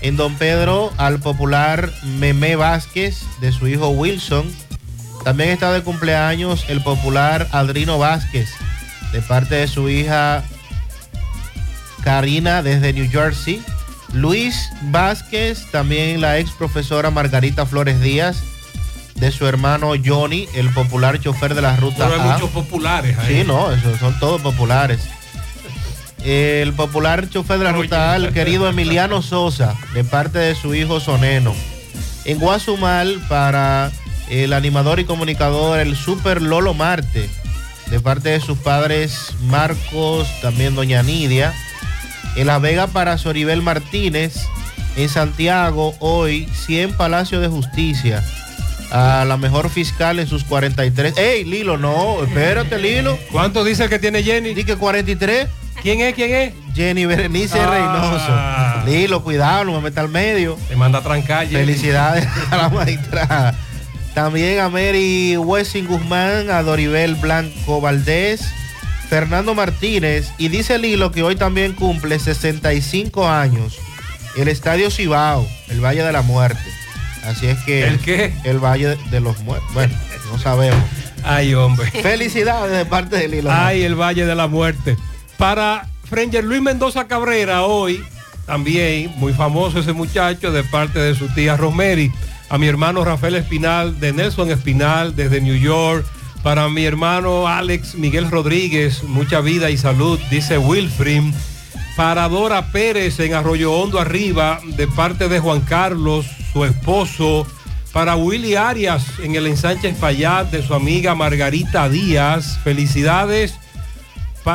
En 0.00 0.16
Don 0.16 0.34
Pedro 0.34 0.92
al 0.96 1.20
popular 1.20 1.92
Meme 2.18 2.56
Vázquez 2.56 3.22
de 3.40 3.52
su 3.52 3.68
hijo 3.68 3.88
Wilson. 3.90 4.50
También 5.22 5.50
está 5.50 5.72
de 5.72 5.82
cumpleaños 5.82 6.66
el 6.68 6.82
popular 6.82 7.48
Adrino 7.52 7.98
Vázquez 7.98 8.50
de 9.12 9.22
parte 9.22 9.54
de 9.54 9.68
su 9.68 9.88
hija 9.88 10.42
Karina 12.02 12.62
desde 12.62 12.92
New 12.92 13.08
Jersey. 13.10 13.62
Luis 14.12 14.70
Vázquez, 14.82 15.70
también 15.70 16.20
la 16.20 16.38
ex 16.38 16.50
profesora 16.50 17.10
Margarita 17.10 17.64
Flores 17.64 18.00
Díaz 18.00 18.42
de 19.24 19.32
su 19.32 19.46
hermano 19.46 19.92
Johnny, 20.04 20.46
el 20.54 20.68
popular 20.70 21.18
chofer 21.18 21.54
de 21.54 21.62
la 21.62 21.76
ruta 21.76 22.08
Pero 22.08 22.22
hay 22.22 22.28
A. 22.28 22.32
muchos 22.34 22.50
populares 22.50 23.16
ahí. 23.16 23.40
Sí, 23.40 23.44
no, 23.46 23.68
son 23.98 24.18
todos 24.20 24.42
populares. 24.42 25.00
El 26.22 26.74
popular 26.74 27.28
chofer 27.30 27.58
de 27.58 27.64
la 27.64 27.72
ruta 27.72 28.12
A, 28.12 28.16
el 28.16 28.34
querido 28.34 28.68
Emiliano 28.68 29.22
Sosa, 29.22 29.74
de 29.94 30.04
parte 30.04 30.38
de 30.38 30.54
su 30.54 30.74
hijo 30.74 31.00
Soneno. 31.00 31.54
En 32.26 32.38
Guasumal, 32.38 33.18
para 33.28 33.92
el 34.28 34.52
animador 34.52 35.00
y 35.00 35.04
comunicador, 35.04 35.78
el 35.78 35.96
Super 35.96 36.42
Lolo 36.42 36.74
Marte, 36.74 37.30
de 37.90 38.00
parte 38.00 38.28
de 38.28 38.40
sus 38.40 38.58
padres 38.58 39.34
Marcos, 39.46 40.28
también 40.42 40.74
Doña 40.74 41.02
Nidia. 41.02 41.54
En 42.36 42.46
La 42.46 42.58
Vega, 42.58 42.88
para 42.88 43.16
Soribel 43.16 43.62
Martínez. 43.62 44.36
En 44.96 45.08
Santiago, 45.08 45.94
hoy, 45.98 46.46
100 46.66 46.96
Palacio 46.96 47.40
de 47.40 47.48
Justicia 47.48 48.22
a 48.94 49.24
la 49.24 49.36
mejor 49.36 49.70
fiscal 49.70 50.20
en 50.20 50.28
sus 50.28 50.44
43. 50.44 51.18
¡Ey, 51.18 51.44
Lilo! 51.44 51.76
No, 51.76 52.22
espérate, 52.22 52.78
Lilo. 52.78 53.18
¿Cuánto 53.32 53.64
dice 53.64 53.84
el 53.84 53.90
que 53.90 53.98
tiene 53.98 54.22
Jenny? 54.22 54.50
Dice 54.54 54.64
que 54.66 54.76
43. 54.76 55.48
¿Quién 55.82 56.00
es? 56.00 56.14
¿Quién 56.14 56.32
es? 56.32 56.54
Jenny 56.76 57.04
Berenice 57.04 57.58
Ah. 57.60 58.82
Reynoso. 58.84 58.90
Lilo, 58.90 59.22
cuidado, 59.24 59.64
no 59.64 59.72
me 59.72 59.80
meta 59.80 60.00
al 60.00 60.08
medio. 60.08 60.56
Te 60.68 60.76
manda 60.76 61.00
a 61.00 61.02
trancar, 61.02 61.46
Jenny. 61.48 61.64
Felicidades 61.66 62.26
a 62.50 62.56
la 62.56 62.68
maestra 62.68 63.54
También 64.14 64.60
a 64.60 64.68
Mary 64.68 65.36
Wessing 65.36 65.86
Guzmán, 65.88 66.48
a 66.50 66.62
Doribel 66.62 67.16
Blanco 67.16 67.80
Valdés, 67.80 68.42
Fernando 69.08 69.54
Martínez 69.56 70.30
y 70.38 70.48
dice 70.48 70.78
Lilo 70.78 71.10
que 71.10 71.24
hoy 71.24 71.34
también 71.34 71.72
cumple 71.72 72.18
65 72.20 73.28
años 73.28 73.76
el 74.36 74.46
Estadio 74.48 74.90
Cibao, 74.90 75.46
el 75.68 75.84
Valle 75.84 76.02
de 76.04 76.12
la 76.12 76.22
Muerte. 76.22 76.62
Así 77.26 77.46
es 77.46 77.58
que... 77.60 77.86
¿El 77.86 77.98
qué? 77.98 78.34
El 78.44 78.58
Valle 78.58 78.96
de 79.10 79.20
los 79.20 79.40
Muertos. 79.40 79.72
Bueno, 79.72 79.94
no 80.30 80.38
sabemos. 80.38 80.82
Ay, 81.22 81.54
hombre. 81.54 81.90
Felicidades 81.90 82.76
de 82.76 82.84
parte 82.84 83.16
de 83.16 83.28
Lilo. 83.28 83.50
Ay, 83.50 83.82
el 83.82 83.94
Valle 83.94 84.26
de 84.26 84.34
la 84.34 84.46
Muerte. 84.46 84.96
Para 85.38 85.88
Frenger 86.04 86.44
Luis 86.44 86.60
Mendoza 86.60 87.06
Cabrera, 87.06 87.62
hoy 87.62 88.04
también, 88.46 89.12
muy 89.16 89.32
famoso 89.32 89.78
ese 89.78 89.92
muchacho 89.92 90.52
de 90.52 90.64
parte 90.64 90.98
de 90.98 91.14
su 91.14 91.28
tía 91.28 91.56
Rosemary. 91.56 92.12
A 92.50 92.58
mi 92.58 92.66
hermano 92.66 93.04
Rafael 93.04 93.36
Espinal, 93.36 93.98
de 93.98 94.12
Nelson 94.12 94.50
Espinal, 94.50 95.16
desde 95.16 95.40
New 95.40 95.56
York. 95.56 96.04
Para 96.42 96.68
mi 96.68 96.84
hermano 96.84 97.48
Alex 97.48 97.94
Miguel 97.94 98.30
Rodríguez, 98.30 99.02
mucha 99.04 99.40
vida 99.40 99.70
y 99.70 99.78
salud, 99.78 100.20
dice 100.30 100.58
Wilfrim. 100.58 101.32
Para 101.96 102.28
Dora 102.28 102.70
Pérez 102.70 103.18
en 103.20 103.32
Arroyo 103.32 103.72
Hondo 103.72 103.98
Arriba, 103.98 104.60
de 104.76 104.86
parte 104.86 105.28
de 105.28 105.40
Juan 105.40 105.62
Carlos, 105.62 106.26
su 106.54 106.64
esposo. 106.64 107.46
Para 107.92 108.16
Willy 108.16 108.56
Arias 108.56 109.04
en 109.22 109.34
el 109.34 109.46
ensanche 109.46 109.88
Espaillat, 109.88 110.50
de 110.50 110.66
su 110.66 110.74
amiga 110.74 111.14
Margarita 111.14 111.88
Díaz. 111.88 112.58
Felicidades 112.64 113.54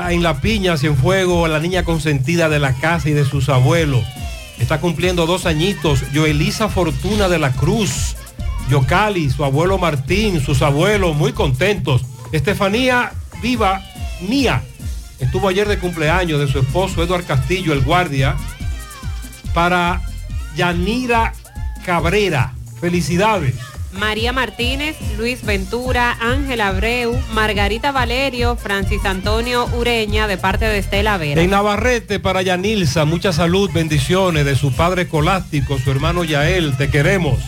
en 0.09 0.23
La 0.23 0.41
Piña, 0.41 0.77
Cienfuego, 0.77 1.47
la 1.47 1.59
niña 1.59 1.84
consentida 1.84 2.49
de 2.49 2.59
la 2.59 2.73
casa 2.73 3.09
y 3.09 3.13
de 3.13 3.26
sus 3.26 3.49
abuelos. 3.49 4.03
Está 4.59 4.80
cumpliendo 4.81 5.26
dos 5.26 5.45
añitos. 5.45 6.03
Joelisa 6.13 6.69
Fortuna 6.69 7.30
de 7.30 7.39
la 7.39 7.51
Cruz. 7.51 8.15
Yocali, 8.69 9.30
su 9.30 9.43
abuelo 9.43 9.77
Martín, 9.77 10.41
sus 10.41 10.61
abuelos, 10.61 11.15
muy 11.15 11.34
contentos. 11.34 12.03
Estefanía 12.31 13.13
Viva 13.41 13.81
Mía. 14.21 14.63
Estuvo 15.19 15.47
ayer 15.47 15.67
de 15.67 15.80
cumpleaños 15.80 16.39
de 16.39 16.47
su 16.47 16.59
esposo 16.59 17.03
Eduard 17.03 17.26
Castillo, 17.26 17.73
el 17.73 17.81
guardia. 17.81 18.35
Para 19.53 20.01
Yanira 20.55 21.34
Cabrera. 21.85 22.53
Felicidades. 22.80 23.56
María 23.91 24.31
Martínez, 24.31 24.95
Luis 25.18 25.43
Ventura, 25.43 26.15
Ángel 26.22 26.61
Abreu, 26.61 27.19
Margarita 27.34 27.91
Valerio, 27.91 28.56
Francis 28.56 29.03
Antonio 29.03 29.65
Ureña, 29.76 30.27
de 30.27 30.38
parte 30.38 30.65
de 30.65 30.77
Estela 30.77 31.18
Vera. 31.18 31.41
En 31.41 31.49
Navarrete 31.49 32.19
para 32.19 32.41
Yanilza, 32.41 33.06
mucha 33.06 33.34
salud, 33.34 33.69
bendiciones 33.73 34.45
de 34.45 34.56
su 34.56 34.72
padre 34.73 35.03
escolástico, 35.03 35.80
su 35.80 35.89
hermano 35.89 36.23
Yael, 36.23 36.77
te 36.77 36.89
queremos. 36.89 37.39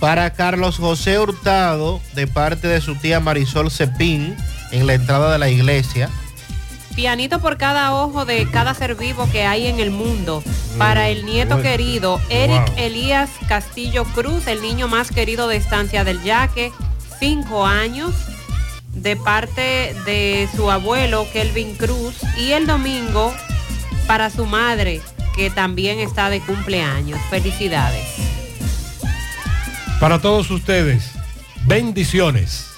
Para 0.00 0.32
Carlos 0.32 0.78
José 0.78 1.18
Hurtado, 1.18 2.00
de 2.14 2.26
parte 2.26 2.66
de 2.66 2.80
su 2.80 2.96
tía 2.96 3.20
Marisol 3.20 3.70
Cepín, 3.70 4.36
en 4.72 4.86
la 4.86 4.94
entrada 4.94 5.32
de 5.32 5.38
la 5.38 5.48
iglesia. 5.48 6.10
Pianito 6.94 7.40
por 7.40 7.56
cada 7.56 7.92
ojo 7.94 8.24
de 8.24 8.48
cada 8.50 8.72
ser 8.72 8.94
vivo 8.94 9.28
que 9.30 9.44
hay 9.44 9.66
en 9.66 9.80
el 9.80 9.90
mundo. 9.90 10.42
Para 10.78 11.08
el 11.08 11.26
nieto 11.26 11.56
bueno. 11.56 11.68
querido, 11.68 12.20
Eric 12.28 12.68
Wow. 12.68 12.78
Elías 12.78 13.30
Castillo 13.48 14.04
Cruz, 14.04 14.46
el 14.46 14.62
niño 14.62 14.86
más 14.86 15.10
querido 15.10 15.48
de 15.48 15.56
Estancia 15.56 16.04
del 16.04 16.22
Yaque, 16.22 16.72
cinco 17.18 17.66
años, 17.66 18.14
de 18.92 19.16
parte 19.16 19.94
de 20.04 20.48
su 20.54 20.70
abuelo 20.70 21.26
Kelvin 21.32 21.74
Cruz. 21.74 22.16
Y 22.38 22.52
el 22.52 22.66
domingo, 22.66 23.34
para 24.06 24.30
su 24.30 24.46
madre, 24.46 25.00
que 25.34 25.50
también 25.50 25.98
está 25.98 26.30
de 26.30 26.40
cumpleaños. 26.40 27.20
Felicidades. 27.28 28.04
Para 29.98 30.20
todos 30.20 30.50
ustedes, 30.50 31.10
bendiciones. 31.66 32.73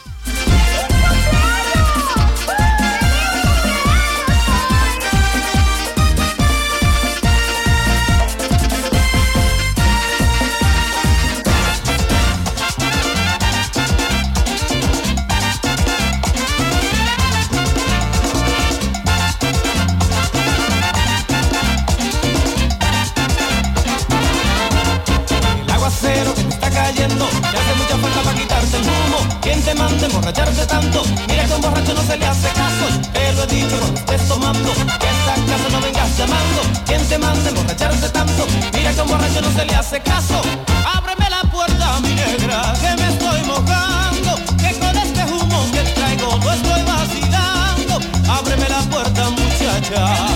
Manda 29.76 30.02
a 30.02 30.08
emborracharte 30.08 30.66
tanto? 30.66 31.02
Mira 31.28 31.44
que 31.44 31.52
a 31.52 31.56
un 31.56 31.62
borracho 31.62 31.94
no 31.94 32.02
se 32.02 32.16
le 32.16 32.26
hace 32.26 32.48
caso. 32.48 32.86
Te 33.12 33.32
lo 33.32 33.42
he 33.44 33.46
dicho 33.46 33.78
cuando 33.78 34.00
estés 34.00 34.28
tomando. 34.28 34.72
Que 34.72 35.08
esta 35.16 35.34
casa 35.50 35.68
no 35.70 35.80
vengas 35.80 36.18
llamando. 36.18 36.60
¿Quién 36.86 37.02
te 37.06 37.18
manda 37.18 37.44
a 37.44 37.48
emborracharte 37.48 38.08
tanto? 38.10 38.46
Mira 38.72 38.92
que 38.92 39.00
a 39.00 39.02
un 39.02 39.08
borracho 39.10 39.40
no 39.40 39.52
se 39.52 39.64
le 39.64 39.74
hace 39.74 40.00
caso. 40.00 40.40
Ábreme 40.94 41.30
la 41.30 41.42
puerta, 41.50 42.00
mi 42.00 42.14
negra, 42.14 42.74
que 42.80 43.02
me 43.02 43.08
estoy 43.08 43.42
mojando. 43.42 44.36
Que 44.56 44.78
con 44.78 44.96
este 44.96 45.24
humo 45.24 45.70
que 45.72 45.82
traigo 45.94 46.38
no 46.38 46.52
estoy 46.52 46.82
vacilando. 46.82 48.00
Ábreme 48.28 48.68
la 48.68 48.80
puerta, 48.90 49.30
muchacha. 49.30 50.35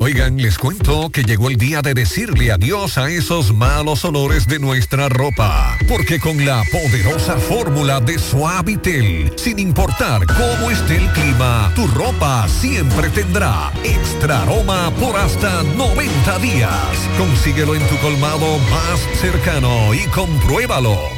Oigan, 0.00 0.36
les 0.36 0.56
cuento 0.58 1.10
que 1.10 1.24
llegó 1.24 1.50
el 1.50 1.56
día 1.56 1.82
de 1.82 1.92
decirle 1.92 2.52
adiós 2.52 2.98
a 2.98 3.10
esos 3.10 3.52
malos 3.52 4.04
olores 4.04 4.46
de 4.46 4.60
nuestra 4.60 5.08
ropa. 5.08 5.76
Porque 5.88 6.20
con 6.20 6.44
la 6.46 6.62
poderosa 6.70 7.36
fórmula 7.36 8.00
de 8.00 8.16
Suavitel, 8.16 9.32
sin 9.36 9.58
importar 9.58 10.24
cómo 10.26 10.70
esté 10.70 10.98
el 10.98 11.10
clima, 11.12 11.72
tu 11.74 11.86
ropa 11.88 12.46
siempre 12.48 13.10
tendrá 13.10 13.72
extra 13.82 14.42
aroma 14.42 14.92
por 15.00 15.16
hasta 15.16 15.64
90 15.64 16.38
días. 16.38 16.72
Consíguelo 17.18 17.74
en 17.74 17.86
tu 17.88 17.96
colmado 17.96 18.58
más 18.70 19.00
cercano 19.20 19.92
y 19.94 20.06
compruébalo. 20.10 21.17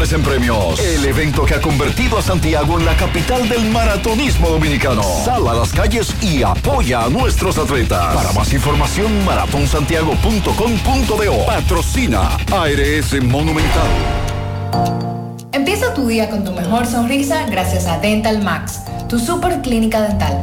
en 0.00 0.22
premios. 0.22 0.80
El 0.80 1.04
evento 1.04 1.44
que 1.44 1.52
ha 1.54 1.60
convertido 1.60 2.16
a 2.16 2.22
Santiago 2.22 2.78
en 2.78 2.86
la 2.86 2.96
capital 2.96 3.46
del 3.50 3.70
maratonismo 3.70 4.48
dominicano. 4.48 5.02
Sal 5.24 5.46
a 5.46 5.52
las 5.52 5.74
calles 5.74 6.14
y 6.22 6.42
apoya 6.42 7.04
a 7.04 7.10
nuestros 7.10 7.58
atletas. 7.58 8.14
Para 8.14 8.32
más 8.32 8.50
información, 8.52 9.24
maratonsantiago.com.do. 9.26 11.46
Patrocina 11.46 12.38
ARS 12.50 13.22
Monumental. 13.22 13.90
Empieza 15.52 15.92
tu 15.92 16.06
día 16.06 16.30
con 16.30 16.44
tu 16.44 16.52
mejor 16.52 16.86
sonrisa 16.86 17.44
gracias 17.50 17.86
a 17.86 17.98
Dental 17.98 18.42
Max, 18.42 18.80
tu 19.06 19.18
super 19.18 19.60
clínica 19.60 20.00
dental. 20.00 20.42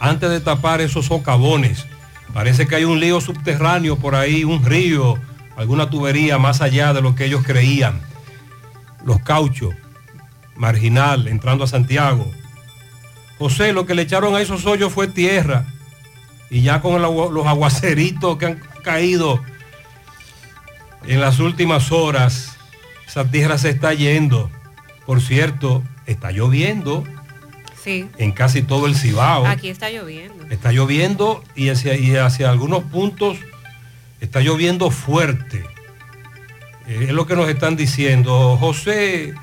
antes 0.01 0.31
de 0.31 0.41
tapar 0.41 0.81
esos 0.81 1.05
socavones. 1.05 1.85
Parece 2.33 2.67
que 2.67 2.77
hay 2.77 2.85
un 2.85 3.01
lío 3.01 3.21
subterráneo 3.21 3.97
por 3.99 4.15
ahí, 4.15 4.45
un 4.45 4.65
río, 4.65 5.19
alguna 5.57 5.91
tubería 5.91 6.39
más 6.39 6.61
allá 6.61 6.93
de 6.93 7.03
lo 7.03 7.15
que 7.15 7.25
ellos 7.27 7.43
creían. 7.45 8.01
Los 9.05 9.21
Cauchos, 9.21 9.75
marginal, 10.57 11.29
entrando 11.29 11.65
a 11.65 11.67
Santiago. 11.67 12.31
José, 13.39 13.73
lo 13.73 13.87
que 13.87 13.95
le 13.95 14.03
echaron 14.03 14.35
a 14.35 14.41
esos 14.41 14.65
hoyos 14.67 14.93
fue 14.93 15.09
tierra. 15.09 15.67
Y 16.51 16.63
ya 16.63 16.81
con 16.81 16.95
el 16.95 17.03
los 17.03 17.47
aguaceritos 17.47 18.37
que 18.39 18.47
han 18.47 18.63
caído 18.85 19.43
en 21.05 21.21
las 21.21 21.41
últimas 21.41 21.91
horas, 21.91 22.57
esa 23.07 23.25
tierra 23.25 23.59
se 23.59 23.71
está 23.71 23.95
yendo. 23.95 24.51
Por 25.07 25.21
cierto, 25.21 25.83
está 26.07 26.31
lloviendo 26.31 27.05
Sí, 27.83 28.09
en 28.19 28.31
casi 28.31 28.63
todo 28.63 28.87
el 28.87 28.95
Cibao. 28.95 29.45
aquí 29.45 29.69
está 29.69 29.91
lloviendo. 29.91 30.47
Está 30.51 30.71
lloviendo 30.71 31.43
y 31.57 31.71
hacia, 31.71 31.97
y 31.97 32.15
hacia 32.15 32.49
algunos 32.49 32.85
puntos 32.85 33.39
está 34.23 34.41
lloviendo 34.41 34.91
fuerte. 34.91 35.65
Eh, 36.87 37.07
es 37.09 37.13
lo 37.13 37.27
que 37.27 37.37
nos 37.37 37.49
están 37.49 37.77
diciendo. 37.77 38.57
José, 38.57 39.35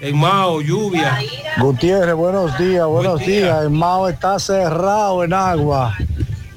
en 0.00 0.16
Mao, 0.16 0.60
lluvia. 0.60 1.18
Gutiérrez, 1.58 2.14
buenos 2.14 2.58
días, 2.58 2.86
buenos 2.86 3.20
días. 3.24 3.62
El 3.62 3.70
Mao 3.70 4.08
está 4.08 4.38
cerrado 4.38 5.22
en 5.22 5.34
agua. 5.34 5.96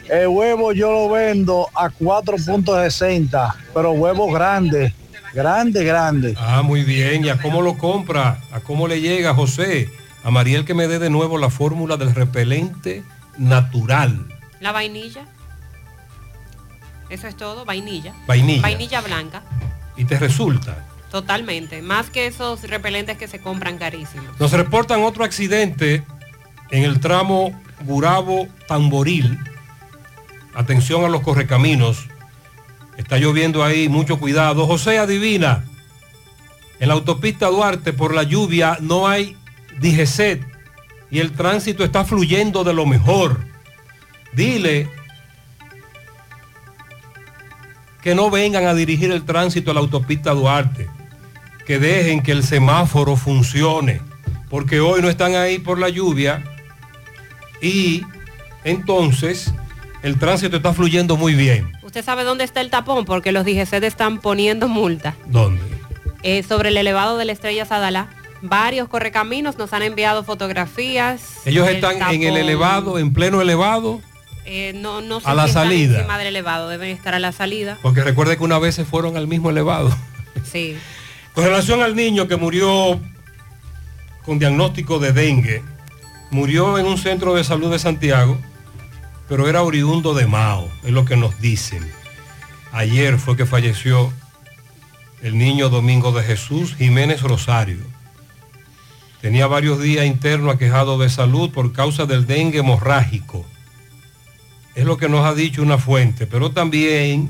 El 0.10 0.28
huevo 0.28 0.72
yo 0.72 0.92
lo 0.92 1.10
vendo 1.10 1.68
a 1.76 1.90
4.60, 1.90 3.54
pero 3.74 3.92
huevo 3.92 4.32
grande, 4.32 4.94
grande, 5.34 5.84
grande. 5.84 6.36
Ah, 6.38 6.62
muy 6.62 6.84
bien. 6.84 7.26
¿Y 7.26 7.30
a 7.30 7.38
cómo 7.42 7.62
lo 7.62 7.78
compra? 7.78 8.40
¿A 8.52 8.62
cómo 8.62 8.88
le 8.88 9.02
llega, 9.02 9.34
José? 9.34 9.90
A 10.24 10.32
Mariel 10.32 10.64
que 10.64 10.74
me 10.74 10.88
dé 10.88 11.00
de 11.00 11.10
nuevo 11.10 11.38
la 11.38 11.50
fórmula 11.50 11.98
del 11.98 12.16
repelente 12.16 13.04
natural. 13.38 14.26
La 14.60 14.72
vainilla. 14.72 15.26
Eso 17.16 17.28
es 17.30 17.38
todo, 17.38 17.64
vainilla. 17.64 18.14
Vainilla. 18.28 18.62
Vainilla 18.62 19.00
blanca, 19.02 19.42
Y 19.96 20.04
te 20.04 20.20
resulta. 20.20 20.86
totalmente. 21.10 21.82
Más 21.82 22.10
que 22.10 22.28
esos 22.28 22.64
repelentes 22.64 23.18
que 23.18 23.30
se 23.30 23.40
compran 23.40 23.78
carísimos. 23.78 24.38
Nos 24.38 24.52
reportan 24.52 25.02
otro 25.04 25.24
accidente 25.24 26.04
en 26.72 26.84
el 26.84 27.00
tramo 27.00 27.58
Gurabo-Tamboril. 27.86 29.40
Atención 30.54 31.06
a 31.06 31.08
los 31.08 31.22
correcaminos. 31.22 32.08
Está 32.98 33.18
lloviendo 33.18 33.64
ahí, 33.64 33.88
mucho 33.88 34.20
cuidado. 34.20 34.68
José, 34.68 35.00
adivina. 35.00 35.64
En 36.82 36.90
la 36.90 36.96
autopista 36.96 37.48
Duarte, 37.48 37.94
por 37.94 38.14
la 38.14 38.24
lluvia, 38.24 38.78
no 38.82 39.08
hay 39.08 39.38
DGCET 39.80 40.44
y 41.12 41.20
el 41.20 41.32
tránsito 41.32 41.86
está 41.86 42.04
fluyendo 42.04 42.66
de 42.66 42.74
lo 42.74 42.86
mejor. 42.86 43.40
Dile 44.34 44.90
que 48.06 48.14
no 48.14 48.30
vengan 48.30 48.68
a 48.68 48.76
dirigir 48.76 49.12
el 49.12 49.26
tránsito 49.26 49.72
a 49.72 49.74
la 49.74 49.80
autopista 49.80 50.30
Duarte, 50.36 50.88
que 51.66 51.80
dejen 51.80 52.22
que 52.22 52.34
el 52.34 52.44
semáforo 52.44 53.16
funcione, 53.16 54.00
porque 54.48 54.80
hoy 54.80 55.02
no 55.02 55.10
están 55.10 55.34
ahí 55.34 55.58
por 55.58 55.80
la 55.80 55.90
lluvia 55.90 56.44
y 57.64 58.04
entonces 58.64 59.52
el 60.04 60.20
tránsito 60.20 60.58
está 60.58 60.72
fluyendo 60.72 61.18
muy 61.18 61.34
bien. 61.34 61.72
¿Usted 61.82 62.06
sabe 62.06 62.24
dónde 62.24 62.44
está 62.44 62.62
el 62.62 62.70
tapón? 62.70 63.06
Porque 63.06 63.32
los 63.32 63.44
DGC 63.44 63.74
están 63.84 64.20
poniendo 64.20 64.68
multa. 64.68 65.16
¿Dónde? 65.26 65.64
Eh, 66.22 66.44
sobre 66.44 66.70
el 66.70 66.78
elevado 66.78 67.18
de 67.18 67.26
la 67.26 67.32
Estrella 67.32 67.66
Sadalá. 67.66 68.10
Varios 68.44 68.88
correcaminos 68.88 69.58
nos 69.58 69.74
han 69.74 69.82
enviado 69.82 70.24
fotografías. 70.24 71.38
Ellos 71.44 71.68
están 71.68 72.00
en 72.14 72.22
el 72.22 72.38
elevado, 72.38 73.00
en 73.00 73.14
pleno 73.14 73.42
elevado, 73.42 74.00
Eh, 74.46 74.74
no, 74.76 75.02
no 75.02 75.20
sé 75.22 75.28
A 75.28 75.34
la 75.34 75.48
si 75.48 75.54
salida. 75.54 75.98
encima 75.98 76.18
del 76.18 76.28
elevado, 76.28 76.70
deben 76.70 76.90
estar 76.90 77.14
a 77.16 77.20
la 77.20 77.32
salida. 77.32 77.80
porque 77.82 78.04
recuerde 78.04 78.38
que 78.38 78.44
una 78.44 78.60
vez 78.60 78.76
se 78.76 78.86
fueron 78.86 79.18
al 79.18 79.28
mismo 79.28 79.50
elevado. 79.50 79.96
Sí. 80.52 80.78
Con 81.34 81.44
relación 81.46 81.82
al 81.82 81.96
niño 81.96 82.28
que 82.28 82.36
murió 82.36 83.00
con 84.26 84.38
diagnóstico 84.38 85.00
de 85.00 85.12
dengue, 85.14 85.64
murió 86.30 86.78
en 86.78 86.86
un 86.86 86.98
centro 86.98 87.34
de 87.36 87.44
salud 87.44 87.72
de 87.72 87.80
Santiago, 87.80 88.38
pero 89.28 89.48
era 89.50 89.64
oriundo 89.64 90.14
de 90.14 90.28
Mao, 90.28 90.70
es 90.84 90.92
lo 90.92 91.06
que 91.06 91.16
nos 91.18 91.40
dicen. 91.40 91.90
Ayer 92.74 93.18
fue 93.18 93.36
que 93.38 93.46
falleció 93.46 94.12
el 95.24 95.38
niño 95.38 95.70
Domingo 95.70 96.12
de 96.12 96.24
Jesús 96.24 96.76
Jiménez 96.76 97.22
Rosario. 97.22 97.80
Tenía 99.22 99.48
varios 99.48 99.80
días 99.82 100.06
interno 100.06 100.52
aquejado 100.52 101.00
de 101.00 101.10
salud 101.10 101.50
por 101.52 101.72
causa 101.74 102.06
del 102.06 102.28
dengue 102.28 102.60
hemorrágico. 102.60 103.46
Es 104.76 104.86
lo 104.86 104.98
que 104.98 105.10
nos 105.10 105.26
ha 105.26 105.34
dicho 105.34 105.62
una 105.62 105.78
fuente, 105.78 106.28
pero 106.28 106.52
también 106.52 107.30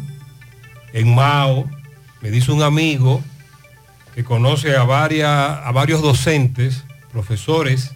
en 0.93 1.13
Mao, 1.13 1.69
me 2.21 2.31
dice 2.31 2.51
un 2.51 2.63
amigo 2.63 3.21
que 4.15 4.23
conoce 4.23 4.75
a, 4.75 4.81
a 4.81 5.71
varios 5.71 6.01
docentes, 6.01 6.83
profesores, 7.11 7.91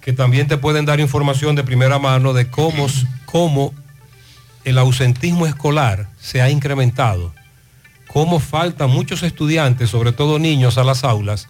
que 0.00 0.12
también 0.12 0.48
te 0.48 0.56
pueden 0.56 0.84
dar 0.84 1.00
información 1.00 1.54
de 1.54 1.64
primera 1.64 1.98
mano 1.98 2.32
de 2.32 2.50
cómo, 2.50 2.86
cómo 3.26 3.74
el 4.64 4.78
ausentismo 4.78 5.46
escolar 5.46 6.08
se 6.18 6.42
ha 6.42 6.50
incrementado, 6.50 7.32
cómo 8.08 8.40
faltan 8.40 8.90
muchos 8.90 9.22
estudiantes, 9.22 9.90
sobre 9.90 10.12
todo 10.12 10.38
niños, 10.38 10.78
a 10.78 10.84
las 10.84 11.04
aulas 11.04 11.48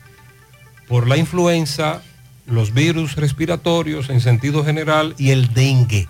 por 0.91 1.07
la 1.07 1.17
influenza, 1.17 2.03
los 2.47 2.75
virus 2.75 3.15
respiratorios 3.15 4.11
en 4.11 4.21
sentido 4.21 4.65
general 4.65 5.15
y 5.19 5.31
el 5.31 5.55
dengue, 5.55 6.09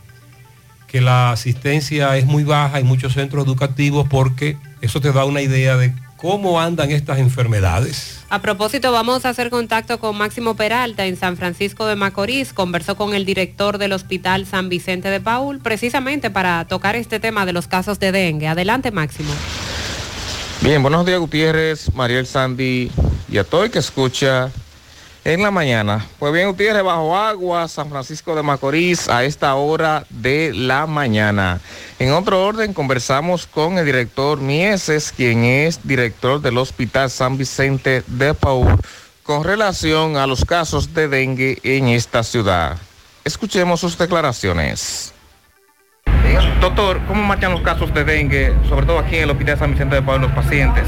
que 0.90 1.00
la 1.00 1.30
asistencia 1.30 2.16
es 2.16 2.26
muy 2.26 2.42
baja 2.42 2.80
en 2.80 2.86
muchos 2.86 3.12
centros 3.12 3.46
educativos 3.46 4.06
porque 4.08 4.56
eso 4.80 5.00
te 5.00 5.12
da 5.12 5.24
una 5.24 5.40
idea 5.40 5.76
de 5.76 5.94
cómo 6.16 6.60
andan 6.60 6.90
estas 6.90 7.18
enfermedades. 7.18 8.24
A 8.28 8.42
propósito, 8.42 8.90
vamos 8.90 9.24
a 9.24 9.30
hacer 9.30 9.50
contacto 9.50 10.00
con 10.00 10.18
Máximo 10.18 10.54
Peralta 10.54 11.06
en 11.06 11.16
San 11.16 11.36
Francisco 11.36 11.86
de 11.86 11.96
Macorís. 11.96 12.52
Conversó 12.52 12.96
con 12.96 13.14
el 13.14 13.24
director 13.24 13.78
del 13.78 13.92
Hospital 13.92 14.46
San 14.46 14.68
Vicente 14.68 15.08
de 15.08 15.20
Paul 15.20 15.60
precisamente 15.60 16.28
para 16.30 16.64
tocar 16.66 16.96
este 16.96 17.20
tema 17.20 17.46
de 17.46 17.52
los 17.52 17.68
casos 17.68 18.00
de 18.00 18.12
dengue. 18.12 18.48
Adelante, 18.48 18.90
Máximo. 18.90 19.32
Bien, 20.60 20.82
buenos 20.82 21.06
días 21.06 21.20
Gutiérrez, 21.20 21.94
Mariel 21.94 22.26
Sandy 22.26 22.90
y 23.30 23.38
a 23.38 23.44
todo 23.44 23.64
el 23.64 23.70
que 23.70 23.78
escucha 23.78 24.50
en 25.24 25.42
la 25.42 25.50
mañana. 25.50 26.06
Pues 26.18 26.32
bien, 26.32 26.48
Gutiérrez, 26.48 26.82
bajo 26.82 27.16
agua, 27.16 27.68
San 27.68 27.90
Francisco 27.90 28.34
de 28.34 28.42
Macorís, 28.42 29.08
a 29.08 29.24
esta 29.24 29.54
hora 29.54 30.04
de 30.10 30.52
la 30.54 30.86
mañana. 30.86 31.60
En 31.98 32.12
otro 32.12 32.44
orden, 32.44 32.72
conversamos 32.72 33.46
con 33.46 33.78
el 33.78 33.84
director 33.84 34.40
Mieses, 34.40 35.12
quien 35.14 35.44
es 35.44 35.86
director 35.86 36.40
del 36.40 36.58
Hospital 36.58 37.10
San 37.10 37.36
Vicente 37.36 38.02
de 38.06 38.34
Paul, 38.34 38.78
con 39.22 39.44
relación 39.44 40.16
a 40.16 40.26
los 40.26 40.44
casos 40.44 40.94
de 40.94 41.08
dengue 41.08 41.58
en 41.62 41.88
esta 41.88 42.22
ciudad. 42.22 42.76
Escuchemos 43.24 43.80
sus 43.80 43.98
declaraciones. 43.98 45.12
Doctor, 46.60 47.00
¿cómo 47.06 47.22
marchan 47.22 47.52
los 47.52 47.62
casos 47.62 47.92
de 47.94 48.04
dengue, 48.04 48.54
sobre 48.68 48.84
todo 48.84 48.98
aquí 48.98 49.16
en 49.16 49.22
el 49.22 49.30
Hospital 49.30 49.58
San 49.58 49.72
Vicente 49.72 49.96
de 49.96 50.02
Paul, 50.02 50.20
los 50.20 50.32
pacientes? 50.32 50.86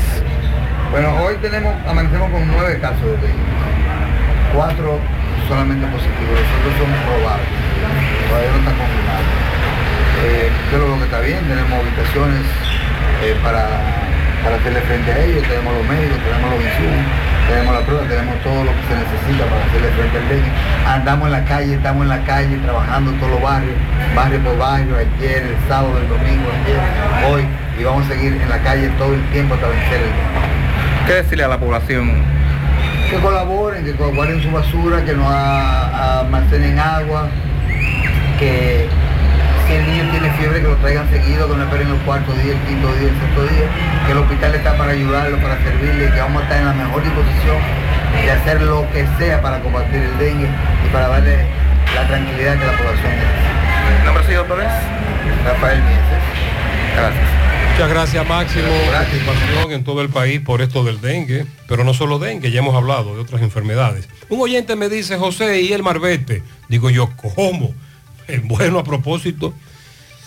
Bueno, 0.91 1.17
hoy 1.25 1.37
tenemos, 1.41 1.75
amanecemos 1.87 2.31
con 2.31 2.47
nueve 2.47 2.79
casos 2.79 3.01
de 3.01 3.17
dengue. 3.17 3.82
Cuatro 4.53 4.99
solamente 5.49 5.87
positivos, 5.89 6.37
los 6.37 6.49
otros 6.61 6.75
son 6.77 6.93
probables. 7.09 7.49
Todavía 8.29 8.51
no 8.53 8.59
está 8.61 8.73
confirmado. 8.77 9.25
Eh, 10.23 10.51
lo 10.73 10.99
que 10.99 11.05
está 11.05 11.21
bien, 11.21 11.41
tenemos 11.49 11.73
habitaciones 11.73 12.45
eh, 13.25 13.35
para, 13.43 13.65
para 14.45 14.57
hacerle 14.57 14.81
frente 14.83 15.13
a 15.13 15.25
ellos, 15.25 15.43
tenemos 15.49 15.73
los 15.73 15.89
médicos, 15.89 16.19
tenemos 16.21 16.47
los 16.53 16.61
insumos, 16.63 17.05
tenemos 17.49 17.75
la 17.75 17.81
prueba, 17.81 18.03
tenemos 18.05 18.35
todo 18.45 18.61
lo 18.65 18.71
que 18.77 18.83
se 18.87 18.95
necesita 19.01 19.43
para 19.49 19.65
hacerle 19.65 19.89
frente 19.97 20.17
al 20.21 20.29
dengue. 20.29 20.53
Andamos 20.85 21.27
en 21.27 21.33
la 21.33 21.45
calle, 21.45 21.75
estamos 21.75 22.03
en 22.03 22.09
la 22.09 22.21
calle 22.25 22.57
trabajando 22.61 23.11
en 23.11 23.17
todos 23.19 23.33
los 23.33 23.43
barrios, 23.43 23.77
barrio 24.15 24.41
por 24.45 24.59
barrio, 24.59 24.95
ayer, 25.01 25.43
el 25.49 25.57
sábado, 25.67 25.97
el 25.97 26.09
domingo, 26.09 26.45
ayer, 26.61 26.81
hoy, 27.25 27.43
y 27.81 27.85
vamos 27.85 28.05
a 28.05 28.09
seguir 28.13 28.37
en 28.37 28.49
la 28.49 28.59
calle 28.61 28.89
todo 29.01 29.15
el 29.15 29.25
tiempo 29.33 29.55
hasta 29.55 29.67
vencer 29.67 29.97
el 29.97 30.13
dengue. 30.13 31.07
¿Qué 31.07 31.13
decirle 31.25 31.45
a 31.45 31.49
la 31.49 31.59
población? 31.59 32.42
Que 33.13 33.19
colaboren, 33.21 33.85
que 33.85 33.93
guarden 33.93 34.43
su 34.43 34.51
basura, 34.51 35.05
que 35.05 35.13
no 35.13 35.29
a- 35.29 36.21
almacenen 36.21 36.79
agua, 36.79 37.29
que 38.39 38.89
si 39.67 39.75
el 39.75 39.87
niño 39.87 40.05
tiene 40.11 40.31
fiebre 40.39 40.63
que 40.63 40.69
lo 40.69 40.77
traigan 40.77 41.09
seguido, 41.11 41.47
que 41.49 41.57
no 41.57 41.63
esperen 41.65 41.89
el 41.89 41.97
cuarto 42.09 42.33
día, 42.33 42.53
el 42.55 42.59
quinto 42.61 42.89
día, 42.95 43.09
el 43.11 43.21
sexto 43.21 43.43
día, 43.53 43.67
que 44.07 44.13
el 44.13 44.19
hospital 44.19 44.55
está 44.55 44.77
para 44.79 44.93
ayudarlo, 44.93 45.37
para 45.39 45.57
servirle, 45.63 46.11
que 46.11 46.21
vamos 46.21 46.41
a 46.41 46.45
estar 46.45 46.59
en 46.61 46.67
la 46.67 46.73
mejor 46.73 47.03
disposición 47.05 47.57
de 48.25 48.31
hacer 48.31 48.63
lo 48.63 48.91
que 48.93 49.07
sea 49.19 49.43
para 49.43 49.61
combatir 49.61 49.97
el 50.03 50.19
dengue 50.19 50.49
y 50.49 50.89
para 50.93 51.09
darle 51.09 51.37
la 51.95 52.07
tranquilidad 52.09 52.55
que 52.59 52.67
la 52.67 52.73
población 52.79 53.13
necesita. 53.13 54.05
¿Nombre 54.07 54.25
sí, 54.27 54.33
doctores? 54.33 54.69
Rafael 55.45 55.83
Mieses. 55.83 56.23
Gracias. 56.97 57.42
Muchas 57.73 57.89
gracias 57.89 58.29
Máximo, 58.29 58.69
preocupación 58.87 59.73
en 59.73 59.83
todo 59.83 60.03
el 60.03 60.11
país 60.11 60.41
por 60.41 60.61
esto 60.61 60.85
del 60.85 61.01
dengue, 61.01 61.47
pero 61.67 61.85
no 61.85 61.95
solo 61.95 62.19
dengue, 62.19 62.51
ya 62.51 62.59
hemos 62.59 62.75
hablado 62.75 63.15
de 63.15 63.23
otras 63.23 63.41
enfermedades. 63.41 64.11
Un 64.29 64.43
oyente 64.43 64.77
me 64.77 64.91
dice, 64.91 65.17
José, 65.17 65.63
¿y 65.63 65.73
el 65.73 65.83
marbete? 65.83 66.43
Digo 66.69 66.91
yo, 66.91 67.09
¿cómo? 67.17 67.75
Bueno, 68.45 68.79
a 68.79 68.85
propósito, 68.85 69.55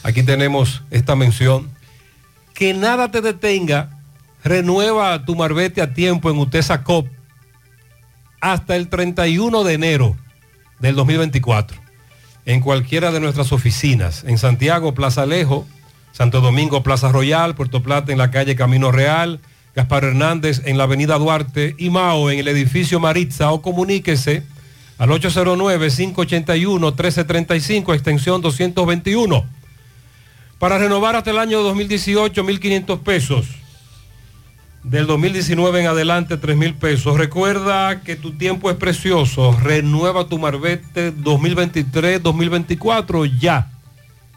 aquí 0.02 0.24
tenemos 0.24 0.82
esta 0.90 1.16
mención. 1.16 1.70
Que 2.56 2.74
nada 2.74 3.12
te 3.12 3.22
detenga, 3.22 3.92
renueva 4.44 5.24
tu 5.24 5.36
marbete 5.36 5.84
a 5.84 5.94
tiempo 5.94 6.32
en 6.32 6.40
Utesa 6.40 6.84
Cop 6.84 7.08
hasta 8.42 8.76
el 8.76 8.90
31 8.90 9.64
de 9.64 9.74
enero 9.74 10.18
del 10.80 10.96
2024 10.96 11.86
en 12.46 12.62
cualquiera 12.62 13.12
de 13.12 13.20
nuestras 13.20 13.52
oficinas, 13.52 14.24
en 14.24 14.38
Santiago, 14.38 14.94
Plaza 14.94 15.24
Alejo, 15.24 15.68
Santo 16.16 16.40
Domingo, 16.40 16.82
Plaza 16.82 17.12
Royal, 17.12 17.56
Puerto 17.56 17.84
Plata 17.84 18.14
en 18.14 18.18
la 18.18 18.32
calle 18.32 18.56
Camino 18.56 18.90
Real, 18.90 19.42
Gaspar 19.76 20.06
Hernández 20.06 20.62
en 20.64 20.78
la 20.78 20.86
avenida 20.86 21.18
Duarte 21.18 21.76
y 21.78 21.90
Mao 21.90 22.32
en 22.32 22.40
el 22.40 22.48
edificio 22.48 23.02
Maritza 23.02 23.52
o 23.52 23.62
comuníquese 23.62 24.44
al 24.98 25.10
809-581-1335, 25.10 27.94
extensión 27.94 28.42
221. 28.42 29.46
Para 30.58 30.78
renovar 30.78 31.18
hasta 31.18 31.32
el 31.32 31.38
año 31.38 31.62
2018, 31.62 32.46
1.500 32.46 33.00
pesos. 33.02 33.48
Del 34.84 35.08
2019 35.08 35.82
en 35.82 35.88
adelante, 35.88 36.38
3 36.38 36.56
mil 36.56 36.76
pesos. 36.76 37.18
Recuerda 37.18 38.04
que 38.04 38.16
tu 38.16 38.32
tiempo 38.32 38.72
es 38.72 38.78
precioso. 38.78 39.52
Renueva 39.62 40.30
tu 40.30 40.40
marbete 40.40 41.14
2023-2024 41.14 43.38
ya. 43.38 43.75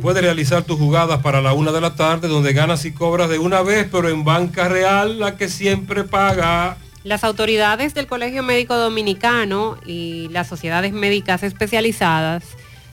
Puedes 0.00 0.22
realizar 0.22 0.62
tus 0.64 0.78
jugadas 0.78 1.22
para 1.22 1.40
la 1.40 1.54
1 1.54 1.72
de 1.72 1.80
la 1.80 1.94
tarde 1.94 2.28
donde 2.28 2.52
ganas 2.52 2.84
y 2.84 2.92
cobras 2.92 3.30
de 3.30 3.38
una 3.38 3.62
vez, 3.62 3.88
pero 3.90 4.08
en 4.08 4.24
Banca 4.24 4.68
Real 4.68 5.18
la 5.18 5.36
que 5.36 5.48
siempre 5.48 6.04
paga. 6.04 6.76
Las 7.02 7.24
autoridades 7.24 7.94
del 7.94 8.06
Colegio 8.06 8.42
Médico 8.42 8.76
Dominicano 8.76 9.78
y 9.86 10.28
las 10.30 10.48
sociedades 10.48 10.92
médicas 10.92 11.42
especializadas 11.44 12.42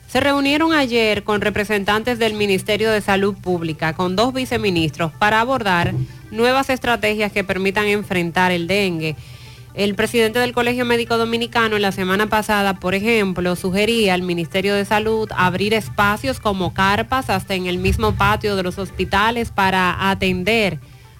se 0.08 0.20
reunieron 0.20 0.72
ayer 0.72 1.24
con 1.24 1.40
representantes 1.40 2.20
del 2.20 2.34
Ministerio 2.34 2.92
de 2.92 3.00
Salud 3.00 3.34
Pública, 3.34 3.94
con 3.94 4.14
dos 4.14 4.32
viceministros, 4.32 5.10
para 5.10 5.40
abordar 5.40 5.92
nuevas 6.30 6.70
estrategias 6.70 7.32
que 7.32 7.42
permitan 7.42 7.86
enfrentar 7.86 8.52
el 8.52 8.68
dengue. 8.68 9.16
El 9.74 9.96
presidente 9.96 10.38
del 10.38 10.52
Colegio 10.52 10.84
Médico 10.84 11.18
Dominicano 11.18 11.76
la 11.80 11.90
semana 11.90 12.28
pasada, 12.28 12.74
por 12.74 12.94
ejemplo, 12.94 13.56
sugería 13.56 14.14
al 14.14 14.22
Ministerio 14.22 14.72
de 14.72 14.84
Salud 14.84 15.28
abrir 15.34 15.74
espacios 15.74 16.38
como 16.38 16.72
carpas 16.72 17.28
hasta 17.28 17.56
en 17.56 17.66
el 17.66 17.78
mismo 17.78 18.14
patio 18.14 18.54
de 18.54 18.62
los 18.62 18.78
hospitales 18.78 19.50
para 19.50 20.10
atender 20.10 20.78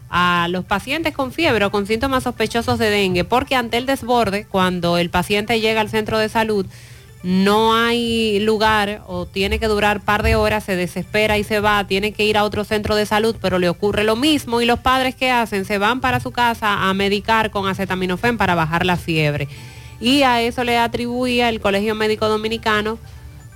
a 0.08 0.46
los 0.50 0.64
pacientes 0.64 1.12
con 1.12 1.32
fiebre 1.32 1.64
o 1.64 1.72
con 1.72 1.88
síntomas 1.88 2.22
sospechosos 2.22 2.78
de 2.78 2.90
dengue, 2.90 3.24
porque 3.24 3.56
ante 3.56 3.76
el 3.76 3.86
desborde, 3.86 4.46
cuando 4.46 4.98
el 4.98 5.10
paciente 5.10 5.60
llega 5.60 5.80
al 5.80 5.90
centro 5.90 6.16
de 6.18 6.28
salud, 6.28 6.64
no 7.24 7.74
hay 7.74 8.38
lugar 8.40 9.02
o 9.06 9.24
tiene 9.24 9.58
que 9.58 9.66
durar 9.66 10.02
par 10.02 10.22
de 10.22 10.36
horas, 10.36 10.62
se 10.62 10.76
desespera 10.76 11.38
y 11.38 11.42
se 11.42 11.58
va, 11.58 11.86
tiene 11.86 12.12
que 12.12 12.26
ir 12.26 12.36
a 12.36 12.44
otro 12.44 12.64
centro 12.64 12.96
de 12.96 13.06
salud, 13.06 13.34
pero 13.40 13.58
le 13.58 13.70
ocurre 13.70 14.04
lo 14.04 14.14
mismo 14.14 14.60
y 14.60 14.66
los 14.66 14.80
padres 14.80 15.14
que 15.14 15.30
hacen 15.30 15.64
se 15.64 15.78
van 15.78 16.02
para 16.02 16.20
su 16.20 16.32
casa 16.32 16.86
a 16.86 16.92
medicar 16.92 17.50
con 17.50 17.66
acetaminofén 17.66 18.36
para 18.36 18.54
bajar 18.54 18.84
la 18.84 18.98
fiebre. 18.98 19.48
Y 20.00 20.20
a 20.22 20.42
eso 20.42 20.64
le 20.64 20.76
atribuía 20.76 21.48
el 21.48 21.60
Colegio 21.60 21.94
Médico 21.94 22.28
Dominicano 22.28 22.98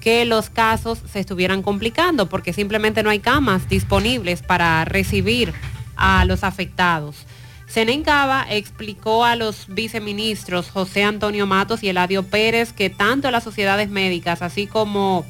que 0.00 0.24
los 0.24 0.48
casos 0.48 1.00
se 1.12 1.20
estuvieran 1.20 1.60
complicando 1.60 2.26
porque 2.26 2.54
simplemente 2.54 3.02
no 3.02 3.10
hay 3.10 3.18
camas 3.18 3.68
disponibles 3.68 4.40
para 4.40 4.86
recibir 4.86 5.52
a 5.94 6.24
los 6.24 6.42
afectados. 6.42 7.26
Senen 7.68 8.02
Cava 8.02 8.46
explicó 8.48 9.26
a 9.26 9.36
los 9.36 9.66
viceministros 9.68 10.70
José 10.70 11.04
Antonio 11.04 11.46
Matos 11.46 11.82
y 11.82 11.88
Eladio 11.90 12.22
Pérez 12.22 12.72
que 12.72 12.88
tanto 12.88 13.30
las 13.30 13.44
sociedades 13.44 13.90
médicas, 13.90 14.40
así 14.40 14.66
como 14.66 15.26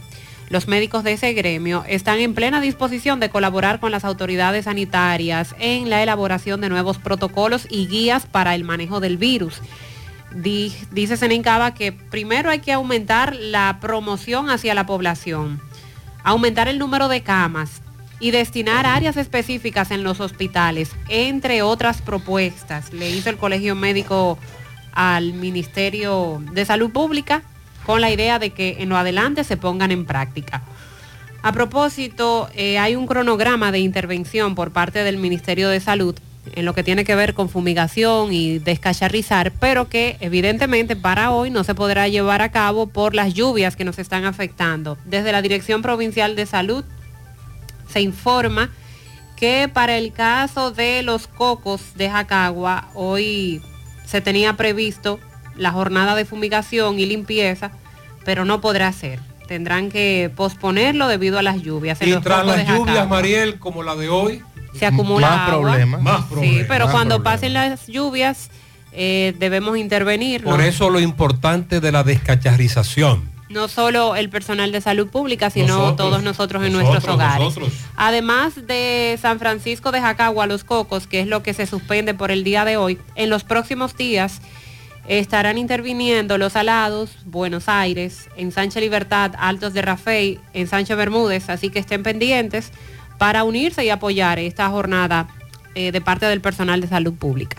los 0.49 0.69
médicos 0.69 1.03
de 1.03 1.13
ese 1.13 1.33
gremio, 1.33 1.85
están 1.89 2.21
en 2.21 2.35
plena 2.35 2.61
disposición 2.61 3.19
de 3.19 3.29
colaborar 3.29 3.81
con 3.81 3.91
las 3.91 4.05
autoridades 4.05 4.65
sanitarias 4.67 5.55
en 5.59 5.91
la 5.91 6.03
elaboración 6.03 6.61
de 6.61 6.69
nuevos 6.69 6.99
protocolos 6.99 7.67
y 7.69 7.89
guías 7.89 8.25
para 8.25 8.55
el 8.55 8.63
manejo 8.63 9.01
del 9.01 9.19
virus. 9.19 9.61
Dice 10.33 11.17
Senen 11.17 11.43
Cava 11.43 11.75
que 11.75 11.91
primero 11.91 12.51
hay 12.51 12.61
que 12.61 12.73
aumentar 12.73 13.35
la 13.35 13.79
promoción 13.81 14.49
hacia 14.49 14.75
la 14.75 14.87
población, 14.87 15.61
aumentar 16.23 16.69
el 16.69 16.79
número 16.79 17.09
de 17.09 17.23
camas, 17.23 17.83
y 18.21 18.31
destinar 18.31 18.87
áreas 18.87 19.17
específicas 19.17 19.91
en 19.91 20.03
los 20.03 20.21
hospitales, 20.21 20.91
entre 21.09 21.63
otras 21.63 22.03
propuestas. 22.03 22.93
Le 22.93 23.11
hizo 23.11 23.31
el 23.31 23.37
Colegio 23.37 23.75
Médico 23.75 24.39
al 24.93 25.33
Ministerio 25.35 26.43
de 26.53 26.65
Salud 26.65 26.91
Pública 26.91 27.43
con 27.87 28.01
la 28.01 28.11
idea 28.11 28.39
de 28.39 28.51
que 28.51 28.77
en 28.81 28.89
lo 28.89 28.97
adelante 28.97 29.45
se 29.45 29.57
pongan 29.57 29.91
en 29.93 30.05
práctica. 30.05 30.63
A 31.43 31.53
propósito, 31.53 32.49
eh, 32.55 32.79
hay 32.79 32.97
un 32.97 33.07
cronograma 33.07 33.71
de 33.71 33.79
intervención 33.79 34.55
por 34.55 34.73
parte 34.73 35.05
del 35.05 35.17
Ministerio 35.17 35.69
de 35.69 35.81
Salud 35.81 36.17
en 36.55 36.65
lo 36.65 36.75
que 36.75 36.83
tiene 36.83 37.05
que 37.05 37.15
ver 37.15 37.35
con 37.35 37.49
fumigación 37.49 38.33
y 38.33 38.59
descacharrizar, 38.59 39.53
pero 39.53 39.89
que 39.89 40.17
evidentemente 40.21 40.97
para 40.97 41.31
hoy 41.31 41.51
no 41.51 41.65
se 41.65 41.75
podrá 41.75 42.09
llevar 42.09 42.43
a 42.43 42.51
cabo 42.51 42.89
por 42.89 43.15
las 43.15 43.35
lluvias 43.35 43.77
que 43.77 43.85
nos 43.85 43.99
están 43.99 44.25
afectando. 44.25 44.99
Desde 45.05 45.33
la 45.33 45.43
Dirección 45.43 45.83
Provincial 45.83 46.37
de 46.37 46.47
Salud 46.47 46.85
se 47.93 48.01
informa 48.01 48.71
que 49.37 49.71
para 49.73 49.97
el 49.97 50.13
caso 50.13 50.71
de 50.73 51.03
los 51.03 51.27
cocos 51.29 51.81
de 51.95 52.11
Jacagua, 52.11 52.89
hoy 52.95 53.63
se 54.05 54.21
tenía 54.21 54.55
previsto 54.57 55.21
la 55.57 55.71
jornada 55.73 56.15
de 56.15 56.25
fumigación 56.25 56.99
y 56.99 57.07
limpieza, 57.07 57.71
pero 58.25 58.45
no 58.45 58.61
podrá 58.61 58.93
ser. 58.93 59.21
Tendrán 59.47 59.91
que 59.91 60.31
posponerlo 60.35 61.09
debido 61.09 61.39
a 61.39 61.43
las 61.43 61.63
lluvias. 61.63 62.01
En 62.03 62.09
Y 62.09 62.13
los 62.13 62.23
tras 62.23 62.41
cocos 62.41 62.53
de 62.57 62.59
las 62.65 62.69
lluvias, 62.69 62.87
Jacagua. 62.97 63.17
Mariel, 63.17 63.59
como 63.59 63.83
la 63.83 63.97
de 63.97 64.09
hoy, 64.09 64.43
se 64.79 64.87
acumula 64.87 65.29
más 65.31 65.49
agua. 65.51 65.71
problemas. 65.71 66.03
Más 66.03 66.25
problemas. 66.27 66.57
Sí, 66.59 66.65
pero 66.69 66.85
Más 66.87 66.95
cuando 66.95 67.15
problemas. 67.17 67.35
pasen 67.41 67.53
las 67.55 67.87
lluvias 67.87 68.51
eh, 68.93 69.35
debemos 69.39 69.79
intervenir. 69.79 70.45
¿no? 70.45 70.51
Por 70.51 70.61
eso 70.61 70.91
lo 70.91 71.01
importante 71.01 71.81
de 71.81 71.93
la 71.93 72.03
descacharrización. 72.05 73.31
No 73.49 73.69
solo 73.69 74.15
el 74.17 74.29
personal 74.29 74.73
de 74.73 74.81
salud 74.81 75.09
pública, 75.09 75.51
sino 75.51 75.69
Nosotros, 75.79 75.97
todos 75.97 76.23
nosotros 76.23 76.65
en 76.65 76.73
nosotros, 76.73 76.93
nuestros 76.93 77.15
hogares. 77.15 77.45
nosotros. 77.45 77.73
Además 77.97 78.67
de 78.67 79.19
San 79.21 79.39
Francisco 79.39 79.91
de 79.91 80.01
Jacagua, 80.01 80.47
Los 80.47 80.65
Cocos, 80.65 81.07
que 81.07 81.21
es 81.21 81.27
lo 81.27 81.43
que 81.43 81.55
se 81.55 81.67
suspende 81.67 82.15
por 82.15 82.31
el 82.31 82.45
día 82.45 82.65
de 82.65 82.77
hoy, 82.77 82.99
en 83.15 83.31
los 83.31 83.45
próximos 83.45 83.97
días 83.97 84.41
estarán 85.07 85.57
interviniendo 85.57 86.37
Los 86.37 86.55
Alados, 86.57 87.17
Buenos 87.25 87.69
Aires, 87.69 88.29
en 88.37 88.53
Sánchez 88.53 88.83
Libertad, 88.83 89.33
Altos 89.39 89.73
de 89.73 89.81
Rafey, 89.81 90.39
en 90.53 90.67
Sánchez 90.67 90.97
Bermúdez, 90.99 91.49
así 91.49 91.71
que 91.71 91.79
estén 91.79 92.03
pendientes 92.03 92.73
para 93.17 93.45
unirse 93.45 93.85
y 93.85 93.91
apoyar 93.91 94.39
esta 94.39 94.69
jornada 94.69 95.27
eh, 95.75 95.93
de 95.93 96.01
parte 96.03 96.27
del 96.27 96.43
personal 96.43 96.83
de 96.83 96.89
salud 96.89 97.15
pública. 97.15 97.57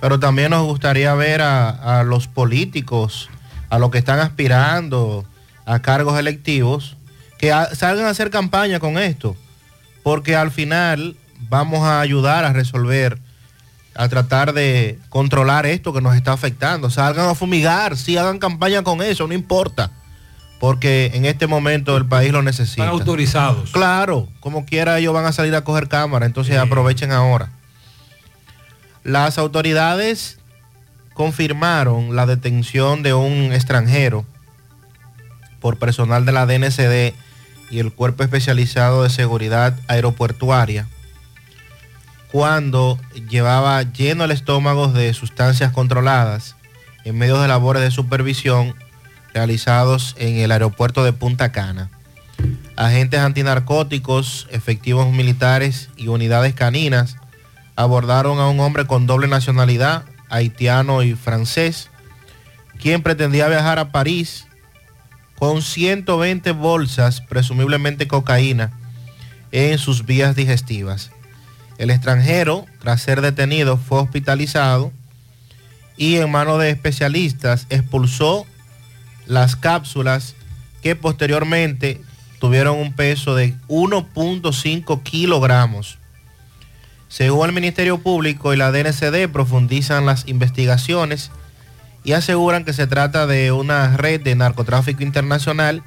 Pero 0.00 0.18
también 0.18 0.50
nos 0.50 0.64
gustaría 0.64 1.12
ver 1.14 1.42
a, 1.42 1.98
a 2.00 2.04
los 2.04 2.26
políticos, 2.26 3.28
a 3.70 3.78
los 3.78 3.90
que 3.90 3.98
están 3.98 4.18
aspirando 4.20 5.24
a 5.64 5.80
cargos 5.80 6.18
electivos, 6.18 6.96
que 7.38 7.50
salgan 7.74 8.06
a 8.06 8.10
hacer 8.10 8.30
campaña 8.30 8.80
con 8.80 8.98
esto, 8.98 9.36
porque 10.02 10.34
al 10.34 10.50
final 10.50 11.16
vamos 11.48 11.80
a 11.80 12.00
ayudar 12.00 12.44
a 12.44 12.52
resolver, 12.52 13.18
a 13.94 14.08
tratar 14.08 14.52
de 14.52 14.98
controlar 15.08 15.66
esto 15.66 15.92
que 15.92 16.00
nos 16.00 16.16
está 16.16 16.32
afectando. 16.32 16.90
Salgan 16.90 17.28
a 17.28 17.34
fumigar, 17.34 17.96
sí, 17.96 18.16
hagan 18.16 18.38
campaña 18.38 18.82
con 18.82 19.02
eso, 19.02 19.26
no 19.26 19.34
importa, 19.34 19.90
porque 20.58 21.10
en 21.14 21.26
este 21.26 21.46
momento 21.46 21.96
el 21.96 22.06
país 22.06 22.32
lo 22.32 22.42
necesita. 22.42 22.84
Están 22.84 22.98
autorizados. 22.98 23.70
Claro, 23.70 24.28
como 24.40 24.64
quiera 24.64 24.98
ellos 24.98 25.12
van 25.14 25.26
a 25.26 25.32
salir 25.32 25.54
a 25.54 25.62
coger 25.62 25.88
cámara, 25.88 26.26
entonces 26.26 26.56
aprovechen 26.56 27.12
ahora. 27.12 27.50
Las 29.04 29.38
autoridades 29.38 30.37
confirmaron 31.18 32.14
la 32.14 32.26
detención 32.26 33.02
de 33.02 33.12
un 33.12 33.52
extranjero 33.52 34.24
por 35.58 35.76
personal 35.76 36.24
de 36.24 36.30
la 36.30 36.46
DNCD 36.46 37.12
y 37.72 37.80
el 37.80 37.92
Cuerpo 37.92 38.22
Especializado 38.22 39.02
de 39.02 39.10
Seguridad 39.10 39.76
Aeropuertuaria 39.88 40.86
cuando 42.30 43.00
llevaba 43.28 43.82
lleno 43.82 44.22
el 44.22 44.30
estómago 44.30 44.86
de 44.92 45.12
sustancias 45.12 45.72
controladas 45.72 46.54
en 47.04 47.18
medio 47.18 47.40
de 47.40 47.48
labores 47.48 47.82
de 47.82 47.90
supervisión 47.90 48.76
realizados 49.34 50.14
en 50.20 50.36
el 50.36 50.52
aeropuerto 50.52 51.02
de 51.02 51.12
Punta 51.12 51.50
Cana. 51.50 51.90
Agentes 52.76 53.18
antinarcóticos, 53.18 54.46
efectivos 54.52 55.10
militares 55.12 55.90
y 55.96 56.06
unidades 56.06 56.54
caninas 56.54 57.16
abordaron 57.74 58.38
a 58.38 58.48
un 58.48 58.60
hombre 58.60 58.86
con 58.86 59.08
doble 59.08 59.26
nacionalidad, 59.26 60.04
haitiano 60.28 61.02
y 61.02 61.14
francés, 61.14 61.90
quien 62.80 63.02
pretendía 63.02 63.48
viajar 63.48 63.78
a 63.78 63.92
París 63.92 64.46
con 65.36 65.62
120 65.62 66.50
bolsas, 66.52 67.20
presumiblemente 67.20 68.08
cocaína, 68.08 68.72
en 69.52 69.78
sus 69.78 70.04
vías 70.04 70.34
digestivas. 70.34 71.10
El 71.78 71.90
extranjero, 71.90 72.66
tras 72.80 73.02
ser 73.02 73.20
detenido, 73.20 73.76
fue 73.76 74.00
hospitalizado 74.00 74.92
y 75.96 76.16
en 76.16 76.30
manos 76.30 76.60
de 76.60 76.70
especialistas 76.70 77.66
expulsó 77.70 78.46
las 79.26 79.56
cápsulas 79.56 80.34
que 80.82 80.96
posteriormente 80.96 82.00
tuvieron 82.40 82.78
un 82.78 82.92
peso 82.92 83.34
de 83.34 83.54
1.5 83.68 85.02
kilogramos. 85.02 85.98
Según 87.08 87.48
el 87.48 87.54
Ministerio 87.54 87.98
Público 87.98 88.52
y 88.52 88.58
la 88.58 88.70
DNCD 88.70 89.28
profundizan 89.32 90.04
las 90.04 90.28
investigaciones 90.28 91.30
y 92.04 92.12
aseguran 92.12 92.64
que 92.64 92.74
se 92.74 92.86
trata 92.86 93.26
de 93.26 93.50
una 93.50 93.96
red 93.96 94.20
de 94.20 94.34
narcotráfico 94.34 95.02
internacional 95.02 95.82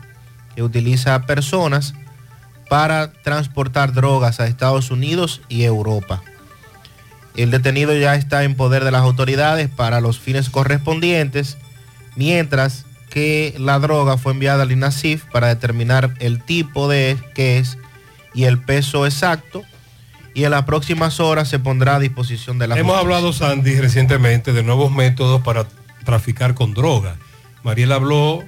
que 0.56 0.64
utiliza 0.64 1.26
personas 1.28 1.94
para 2.70 3.12
transportar 3.12 3.94
drogas 3.94 4.40
a 4.40 4.48
Estados 4.48 4.90
Unidos 4.90 5.42
y 5.48 5.64
Europa. 5.64 6.24
El 7.36 7.52
detenido 7.52 7.94
ya 7.96 8.16
está 8.16 8.44
en 8.44 8.56
poder 8.56 8.84
de 8.84 8.92
las 8.92 9.04
autoridades 9.04 9.70
para 9.70 10.02
los 10.02 10.20
fines 10.20 10.50
correspondientes, 10.50 11.58
mientras 12.16 12.86
que 13.10 13.56
la 13.60 13.78
droga 13.80 14.18
fue 14.18 14.34
enviada 14.34 14.64
al 14.64 14.72
INASIF 14.72 15.26
para 15.26 15.48
determinar 15.48 16.16
el 16.20 16.42
tipo 16.44 16.90
de 16.90 17.18
que 17.36 17.60
es 17.60 17.78
y 18.34 18.46
el 18.46 18.58
peso 18.60 19.06
exacto 19.06 19.64
y 20.34 20.44
en 20.46 20.52
las 20.52 20.64
próximas 20.64 21.20
horas 21.20 21.50
se 21.50 21.60
pondrá 21.60 21.96
a 21.96 22.00
disposición 22.00 22.58
de 22.60 22.68
la 22.68 22.78
Hemos 22.78 22.94
justicia. 22.96 23.16
hablado, 23.18 23.34
Sandy, 23.34 23.76
recientemente 23.80 24.54
de 24.54 24.64
nuevos 24.64 24.92
métodos 24.92 25.42
para 25.42 25.66
traficar 26.06 26.54
con 26.54 26.74
droga. 26.74 27.16
Mariela 27.64 27.96
habló 27.96 28.44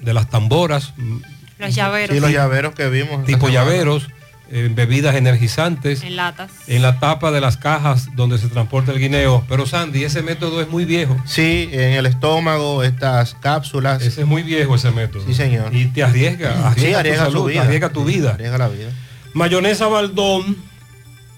de 0.00 0.14
las 0.14 0.28
tamboras, 0.30 0.92
mm, 0.96 1.16
Los 1.58 1.74
llaveros. 1.74 2.14
Sí, 2.16 2.20
los 2.20 2.30
llaveros 2.32 2.74
que 2.74 2.88
vimos. 2.88 3.24
tipo 3.26 3.48
llaveros, 3.48 4.08
eh, 4.50 4.70
bebidas 4.72 5.14
energizantes, 5.16 6.02
En 6.02 6.16
latas. 6.16 6.50
en 6.66 6.82
la 6.82 6.98
tapa 7.00 7.30
de 7.30 7.40
las 7.40 7.56
cajas 7.56 8.08
donde 8.14 8.38
se 8.38 8.48
transporta 8.48 8.92
el 8.92 8.98
guineo. 8.98 9.44
Pero 9.48 9.64
Sandy, 9.66 10.04
ese 10.04 10.22
método 10.22 10.60
es 10.60 10.68
muy 10.68 10.84
viejo. 10.84 11.16
Sí, 11.26 11.68
en 11.72 11.92
el 11.92 12.06
estómago, 12.06 12.82
estas 12.82 13.34
cápsulas. 13.40 14.02
Ese 14.02 14.22
es 14.22 14.26
muy 14.26 14.42
viejo 14.42 14.74
ese 14.76 14.90
método. 14.90 15.24
Sí, 15.26 15.34
señor. 15.34 15.74
Y 15.74 15.86
te 15.86 16.02
arriesga, 16.04 16.68
arriesga, 16.68 16.74
Sí, 16.88 16.94
arriesga 16.94 17.26
tu 17.26 17.32
su 17.32 17.44
vida. 17.44 17.62
arriesga 17.62 17.88
tu 17.90 18.04
vida. 18.04 18.30
Arriesga 18.34 18.58
la 18.58 18.68
vida. 18.68 18.90
Mayonesa 19.32 19.86
Baldón, 19.88 20.56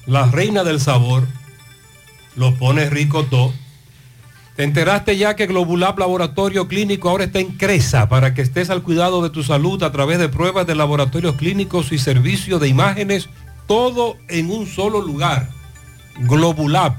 la 0.06 0.26
reina 0.26 0.64
del 0.64 0.80
sabor, 0.80 1.26
lo 2.36 2.54
pone 2.54 2.88
rico 2.88 3.24
todo. 3.24 3.52
¿Te 4.54 4.62
enteraste 4.62 5.18
ya 5.18 5.36
que 5.36 5.46
Globulab 5.46 5.98
Laboratorio 5.98 6.66
Clínico 6.66 7.10
ahora 7.10 7.24
está 7.24 7.40
en 7.40 7.58
Cresa 7.58 8.08
para 8.08 8.32
que 8.32 8.40
estés 8.40 8.70
al 8.70 8.82
cuidado 8.82 9.22
de 9.22 9.28
tu 9.28 9.42
salud 9.42 9.82
a 9.82 9.92
través 9.92 10.18
de 10.18 10.30
pruebas 10.30 10.66
de 10.66 10.74
laboratorios 10.74 11.36
clínicos 11.36 11.92
y 11.92 11.98
servicio 11.98 12.58
de 12.58 12.68
imágenes, 12.68 13.28
todo 13.66 14.16
en 14.28 14.50
un 14.50 14.66
solo 14.66 15.02
lugar? 15.02 15.50
Globulab, 16.20 16.94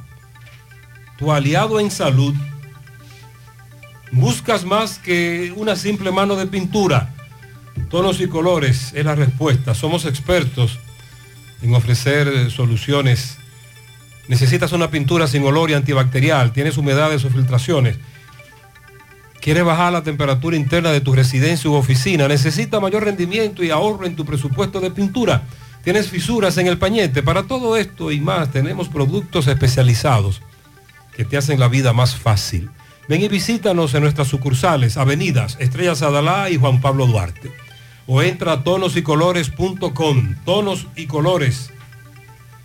tu 1.18 1.32
aliado 1.32 1.80
en 1.80 1.90
salud. 1.90 2.36
Buscas 4.12 4.64
más 4.64 5.00
que 5.00 5.52
una 5.56 5.76
simple 5.76 6.12
mano 6.12 6.36
de 6.36 6.46
pintura. 6.46 7.14
Tonos 7.90 8.22
y 8.22 8.28
colores 8.28 8.92
es 8.94 9.06
la 9.06 9.16
respuesta. 9.16 9.74
Somos 9.74 10.06
expertos 10.06 10.80
en 11.62 11.74
ofrecer 11.74 12.28
eh, 12.28 12.50
soluciones. 12.50 13.38
Necesitas 14.28 14.72
una 14.74 14.90
pintura 14.90 15.28
sin 15.28 15.44
olor 15.44 15.72
y 15.72 15.74
antibacterial, 15.74 16.52
tienes 16.52 16.78
humedades 16.78 17.24
o 17.26 17.30
filtraciones. 17.30 17.98
¿Quieres 19.42 19.64
bajar 19.64 19.94
la 19.94 20.04
temperatura 20.04 20.58
interna 20.58 20.92
de 20.92 21.00
tu 21.00 21.14
residencia 21.14 21.70
u 21.70 21.74
oficina? 21.74 22.28
¿Necesita 22.28 22.80
mayor 22.80 23.06
rendimiento 23.06 23.64
y 23.64 23.70
ahorro 23.70 24.06
en 24.06 24.16
tu 24.16 24.26
presupuesto 24.26 24.82
de 24.82 24.92
pintura? 24.92 25.44
¿Tienes 25.84 26.10
fisuras 26.10 26.58
en 26.58 26.68
el 26.68 26.78
pañete? 26.78 27.24
Para 27.24 27.44
todo 27.44 27.78
esto 27.78 28.12
y 28.12 28.20
más 28.20 28.52
tenemos 28.52 28.90
productos 28.90 29.48
especializados 29.48 30.42
que 31.16 31.24
te 31.24 31.38
hacen 31.38 31.60
la 31.60 31.70
vida 31.70 31.94
más 31.94 32.16
fácil. 32.16 32.70
Ven 33.08 33.22
y 33.22 33.30
visítanos 33.30 33.94
en 33.94 34.04
nuestras 34.04 34.28
sucursales, 34.28 34.98
avenidas 34.98 35.56
Estrellas 35.62 36.02
Adalá 36.02 36.50
y 36.50 36.58
Juan 36.58 36.82
Pablo 36.82 37.08
Duarte. 37.08 37.52
O 38.08 38.22
entra 38.24 38.54
a 38.54 38.64
tonosycolores.com. 38.64 40.36
Tonos 40.46 40.88
y 40.96 41.06
colores. 41.06 41.70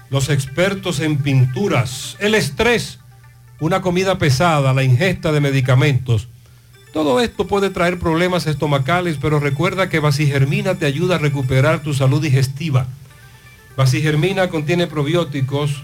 Los 0.08 0.30
expertos 0.30 1.00
en 1.00 1.18
pinturas. 1.18 2.16
El 2.20 2.34
estrés. 2.34 3.00
Una 3.60 3.82
comida 3.82 4.18
pesada, 4.18 4.72
la 4.72 4.82
ingesta 4.82 5.32
de 5.32 5.40
medicamentos. 5.40 6.28
Todo 6.92 7.20
esto 7.20 7.46
puede 7.46 7.70
traer 7.70 7.98
problemas 7.98 8.46
estomacales, 8.46 9.18
pero 9.20 9.40
recuerda 9.40 9.88
que 9.88 9.98
Vasigermina 9.98 10.74
te 10.74 10.86
ayuda 10.86 11.14
a 11.14 11.18
recuperar 11.18 11.82
tu 11.82 11.94
salud 11.94 12.20
digestiva. 12.20 12.86
Vasigermina 13.76 14.48
contiene 14.48 14.86
probióticos, 14.86 15.82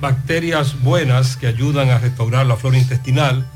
bacterias 0.00 0.80
buenas 0.82 1.36
que 1.36 1.48
ayudan 1.48 1.90
a 1.90 1.98
restaurar 1.98 2.46
la 2.46 2.56
flora 2.56 2.78
intestinal, 2.78 3.46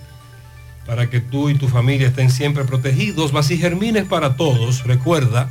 para 0.87 1.09
que 1.09 1.21
tú 1.21 1.49
y 1.49 1.55
tu 1.55 1.69
familia 1.69 2.09
estén 2.09 2.31
siempre 2.31 2.65
protegidos. 2.65 3.33
Germines 3.47 4.05
para 4.05 4.37
todos. 4.37 4.85
Recuerda 4.85 5.49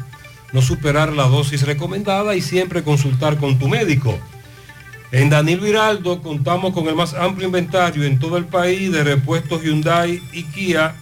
no 0.51 0.61
superar 0.61 1.11
la 1.13 1.23
dosis 1.23 1.63
recomendada 1.63 2.35
y 2.35 2.41
siempre 2.41 2.83
consultar 2.83 3.37
con 3.37 3.57
tu 3.57 3.67
médico. 3.67 4.17
En 5.11 5.29
Danilo 5.29 5.67
Hiraldo 5.67 6.21
contamos 6.21 6.73
con 6.73 6.87
el 6.87 6.95
más 6.95 7.13
amplio 7.13 7.47
inventario 7.47 8.03
en 8.03 8.19
todo 8.19 8.37
el 8.37 8.45
país 8.45 8.91
de 8.91 9.03
repuestos 9.03 9.63
Hyundai 9.63 10.21
y 10.31 10.43
Kia 10.43 10.95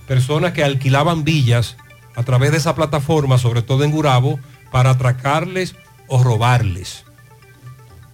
personas 0.07 0.53
que 0.53 0.65
alquilaban 0.65 1.25
villas 1.25 1.77
a 2.15 2.23
través 2.23 2.53
de 2.53 2.59
esa 2.59 2.75
plataforma, 2.75 3.39
sobre 3.39 3.63
todo 3.63 3.85
en 3.85 3.91
Gurabo, 3.91 4.39
para 4.71 4.91
atracarles 4.91 5.75
o 6.09 6.23
robarles. 6.23 7.05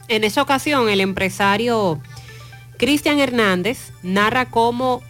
En 0.08 0.24
esa 0.24 0.42
ocasión, 0.42 0.88
el 0.88 1.00
empresario 1.00 2.00
Cristian 2.78 3.18
Hernández 3.18 3.92
narra 4.02 4.46
cómo 4.46 5.02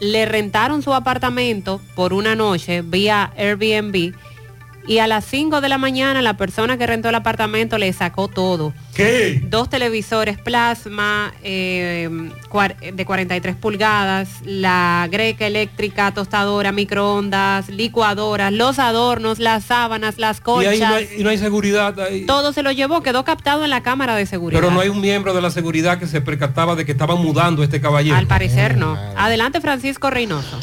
le 0.00 0.26
rentaron 0.26 0.82
su 0.82 0.94
apartamento 0.94 1.80
por 1.94 2.12
una 2.12 2.34
noche 2.34 2.82
vía 2.82 3.32
Airbnb 3.36 4.14
y 4.88 4.98
a 5.00 5.06
las 5.06 5.26
5 5.26 5.60
de 5.60 5.68
la 5.68 5.76
mañana 5.76 6.22
la 6.22 6.38
persona 6.38 6.78
que 6.78 6.86
rentó 6.86 7.10
el 7.10 7.14
apartamento 7.14 7.76
le 7.76 7.92
sacó 7.92 8.26
todo. 8.26 8.72
¿Qué? 8.94 9.40
Dos 9.44 9.68
televisores 9.68 10.38
plasma 10.38 11.32
eh, 11.44 12.08
de 12.94 13.04
43 13.04 13.54
pulgadas, 13.56 14.28
la 14.44 15.06
greca 15.10 15.46
eléctrica, 15.46 16.12
tostadora, 16.12 16.72
microondas, 16.72 17.68
licuadoras, 17.68 18.50
los 18.50 18.78
adornos, 18.78 19.38
las 19.38 19.64
sábanas, 19.64 20.18
las 20.18 20.38
Y, 20.38 20.42
colchas. 20.42 20.72
ahí 20.72 20.80
no 20.80 20.94
hay, 20.94 21.08
y 21.18 21.22
no 21.22 21.30
hay 21.30 21.38
seguridad 21.38 22.00
ahí. 22.00 22.24
Todo 22.24 22.54
se 22.54 22.62
lo 22.62 22.72
llevó, 22.72 23.02
quedó 23.02 23.24
captado 23.24 23.64
en 23.64 23.70
la 23.70 23.82
cámara 23.82 24.16
de 24.16 24.24
seguridad. 24.24 24.58
Pero 24.58 24.72
no 24.72 24.80
hay 24.80 24.88
un 24.88 25.02
miembro 25.02 25.34
de 25.34 25.42
la 25.42 25.50
seguridad 25.50 25.98
que 25.98 26.06
se 26.06 26.22
percataba 26.22 26.74
de 26.76 26.86
que 26.86 26.92
estaban 26.92 27.18
mudando 27.18 27.62
este 27.62 27.80
caballero. 27.80 28.16
Al 28.16 28.26
parecer 28.26 28.78
no. 28.78 28.96
Adelante 29.16 29.60
Francisco 29.60 30.08
Reynoso. 30.08 30.58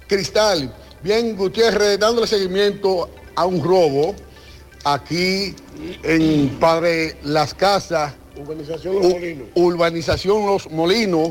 Cristal. 0.06 0.72
Bien, 1.02 1.36
Gutiérrez, 1.36 1.98
dándole 1.98 2.26
seguimiento 2.26 3.10
a 3.34 3.46
un 3.46 3.62
robo 3.62 4.14
aquí 4.84 5.54
en 6.02 6.48
Padre 6.60 7.16
Las 7.24 7.54
Casas. 7.54 8.14
Urbanización 8.36 8.94
Los 8.96 9.04
Molinos. 9.12 9.48
Urbanización 9.54 10.46
Los 10.46 10.70
Molinos. 10.70 11.30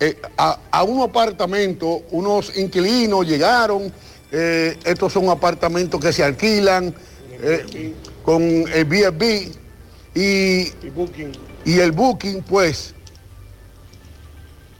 eh, 0.00 0.20
a, 0.36 0.58
a 0.70 0.82
un 0.82 1.02
apartamento, 1.02 2.02
unos 2.10 2.56
inquilinos 2.56 3.26
llegaron. 3.26 3.92
eh, 4.32 4.76
estos 4.84 5.12
son 5.12 5.28
apartamentos 5.30 6.00
que 6.00 6.12
se 6.12 6.22
alquilan 6.22 6.94
eh, 7.40 7.94
con 8.24 8.42
el 8.42 8.86
y, 10.14 10.22
y 10.74 10.90
el 11.74 11.92
booking, 11.92 12.42
pues 12.42 12.94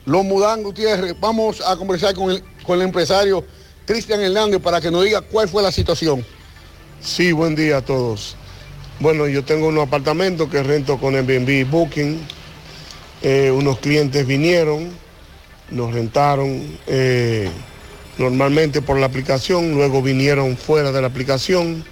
lo 0.04 0.22
mudan 0.22 0.62
Gutiérrez. 0.62 1.14
Vamos 1.20 1.60
a 1.60 1.76
conversar 1.76 2.14
con 2.14 2.30
el, 2.30 2.42
con 2.64 2.78
el 2.80 2.86
empresario 2.86 3.44
Cristian 3.84 4.20
Hernández 4.20 4.60
para 4.60 4.80
que 4.80 4.90
nos 4.90 5.04
diga 5.04 5.20
cuál 5.20 5.48
fue 5.48 5.62
la 5.62 5.72
situación. 5.72 6.24
Sí, 7.00 7.32
buen 7.32 7.54
día 7.54 7.78
a 7.78 7.82
todos. 7.82 8.36
Bueno, 9.00 9.26
yo 9.26 9.44
tengo 9.44 9.68
unos 9.68 9.86
apartamentos 9.86 10.48
que 10.48 10.62
rento 10.62 10.98
con 10.98 11.14
Airbnb 11.14 11.68
Booking. 11.68 12.20
Eh, 13.22 13.50
unos 13.50 13.78
clientes 13.80 14.26
vinieron, 14.26 14.90
nos 15.70 15.92
rentaron 15.92 16.78
eh, 16.86 17.50
normalmente 18.18 18.82
por 18.82 18.98
la 18.98 19.06
aplicación, 19.06 19.74
luego 19.74 20.02
vinieron 20.02 20.56
fuera 20.56 20.92
de 20.92 21.00
la 21.00 21.08
aplicación 21.08 21.84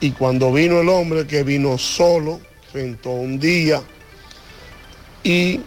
y 0.00 0.12
cuando 0.12 0.52
vino 0.52 0.80
el 0.80 0.88
hombre 0.88 1.26
que 1.26 1.42
vino 1.42 1.78
solo, 1.78 2.40
rentó 2.72 3.10
un 3.10 3.38
día 3.38 3.82
y 5.24 5.60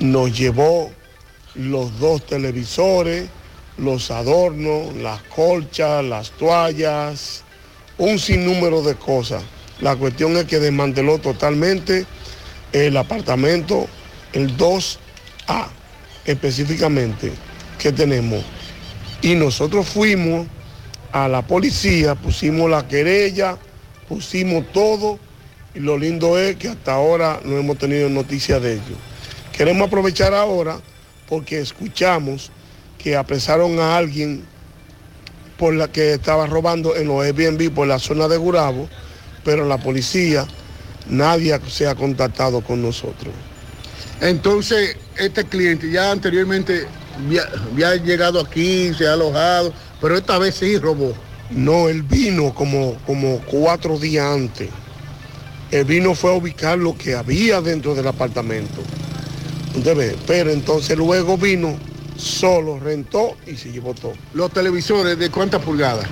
nos 0.00 0.36
llevó 0.36 0.90
los 1.54 1.98
dos 1.98 2.26
televisores, 2.26 3.28
los 3.76 4.10
adornos, 4.10 4.94
las 4.96 5.22
colchas, 5.24 6.04
las 6.04 6.30
toallas, 6.32 7.44
un 7.98 8.18
sinnúmero 8.18 8.82
de 8.82 8.94
cosas. 8.94 9.42
La 9.80 9.96
cuestión 9.96 10.36
es 10.36 10.44
que 10.44 10.58
desmanteló 10.58 11.18
totalmente 11.18 12.06
el 12.72 12.96
apartamento, 12.96 13.86
el 14.32 14.56
2A 14.56 15.66
específicamente 16.24 17.32
que 17.78 17.92
tenemos. 17.92 18.42
Y 19.20 19.34
nosotros 19.34 19.88
fuimos 19.88 20.46
a 21.12 21.28
la 21.28 21.42
policía, 21.42 22.14
pusimos 22.14 22.70
la 22.70 22.88
querella, 22.88 23.58
pusimos 24.08 24.70
todo 24.72 25.18
y 25.74 25.80
lo 25.80 25.96
lindo 25.96 26.38
es 26.38 26.56
que 26.56 26.68
hasta 26.68 26.92
ahora 26.92 27.40
no 27.44 27.56
hemos 27.56 27.78
tenido 27.78 28.08
noticia 28.08 28.60
de 28.60 28.74
ello. 28.74 28.96
Queremos 29.52 29.88
aprovechar 29.88 30.34
ahora 30.34 30.80
porque 31.28 31.60
escuchamos 31.60 32.50
que 32.98 33.16
apresaron 33.16 33.78
a 33.78 33.96
alguien 33.96 34.44
por 35.56 35.74
la 35.74 35.88
que 35.88 36.14
estaba 36.14 36.46
robando 36.46 36.96
en 36.96 37.08
los 37.08 37.24
Airbnb 37.24 37.72
por 37.72 37.86
la 37.86 37.98
zona 37.98 38.28
de 38.28 38.36
Gurabo, 38.36 38.88
pero 39.44 39.66
la 39.66 39.78
policía, 39.78 40.46
nadie 41.08 41.58
se 41.68 41.86
ha 41.86 41.94
contactado 41.94 42.60
con 42.62 42.82
nosotros. 42.82 43.32
Entonces, 44.20 44.96
este 45.16 45.44
cliente 45.44 45.90
ya 45.90 46.10
anteriormente 46.10 46.86
había, 47.16 47.42
había 47.70 47.96
llegado 47.96 48.40
aquí, 48.40 48.92
se 48.94 49.06
ha 49.06 49.14
alojado, 49.14 49.72
pero 50.00 50.16
esta 50.16 50.38
vez 50.38 50.54
sí 50.56 50.78
robó. 50.78 51.14
No, 51.50 51.88
él 51.88 52.02
vino 52.02 52.54
como, 52.54 52.96
como 53.06 53.38
cuatro 53.40 53.98
días 53.98 54.26
antes. 54.26 54.68
Él 55.72 55.84
vino 55.86 56.14
fue 56.14 56.30
a 56.30 56.34
ubicar 56.34 56.78
lo 56.78 56.96
que 56.96 57.14
había 57.16 57.60
dentro 57.60 57.94
del 57.94 58.06
apartamento. 58.06 58.80
Usted 59.74 59.96
ve, 59.96 60.16
pero 60.26 60.50
entonces 60.50 60.96
luego 60.96 61.36
vino 61.38 61.76
solo, 62.16 62.78
rentó 62.78 63.36
y 63.46 63.56
se 63.56 63.72
llevó 63.72 63.94
todo. 63.94 64.12
Los 64.34 64.52
televisores, 64.52 65.18
¿de 65.18 65.30
cuántas 65.30 65.62
pulgadas? 65.62 66.06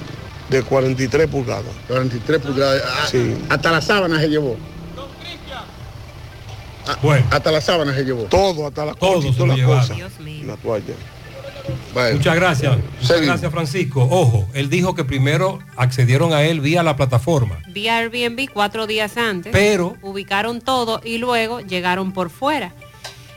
de 0.48 0.62
43 0.64 1.28
pulgadas. 1.28 1.62
43 1.86 2.40
pulgadas. 2.40 2.82
Ah, 2.84 3.06
Sí. 3.08 3.36
Hasta 3.48 3.70
la 3.70 3.80
sábana 3.80 4.18
se 4.18 4.28
llevó. 4.28 4.56
Ah, 6.88 6.96
Hasta 7.30 7.52
la 7.52 7.60
sábana 7.60 7.94
se 7.94 8.02
llevó. 8.02 8.24
Todo, 8.24 8.66
hasta 8.66 8.84
la 8.86 8.94
Todo 8.94 9.18
y 9.20 9.22
se 9.22 9.28
todas 9.28 9.38
lo 9.40 9.46
las 9.46 9.56
llevaron. 9.58 9.88
cosas. 9.88 9.98
La 10.44 10.56
toalla. 10.56 10.94
Muchas 12.12 12.34
gracias. 12.36 12.76
Muchas 13.00 13.20
gracias, 13.20 13.50
Francisco. 13.52 14.06
Ojo, 14.10 14.48
él 14.54 14.70
dijo 14.70 14.94
que 14.94 15.04
primero 15.04 15.58
accedieron 15.76 16.32
a 16.32 16.42
él 16.42 16.60
vía 16.60 16.82
la 16.82 16.96
plataforma. 16.96 17.58
Vía 17.68 17.96
Airbnb 17.98 18.48
cuatro 18.52 18.86
días 18.86 19.16
antes. 19.16 19.52
Pero- 19.52 19.96
Ubicaron 20.02 20.60
todo 20.60 21.00
y 21.04 21.18
luego 21.18 21.60
llegaron 21.60 22.12
por 22.12 22.30
fuera. 22.30 22.72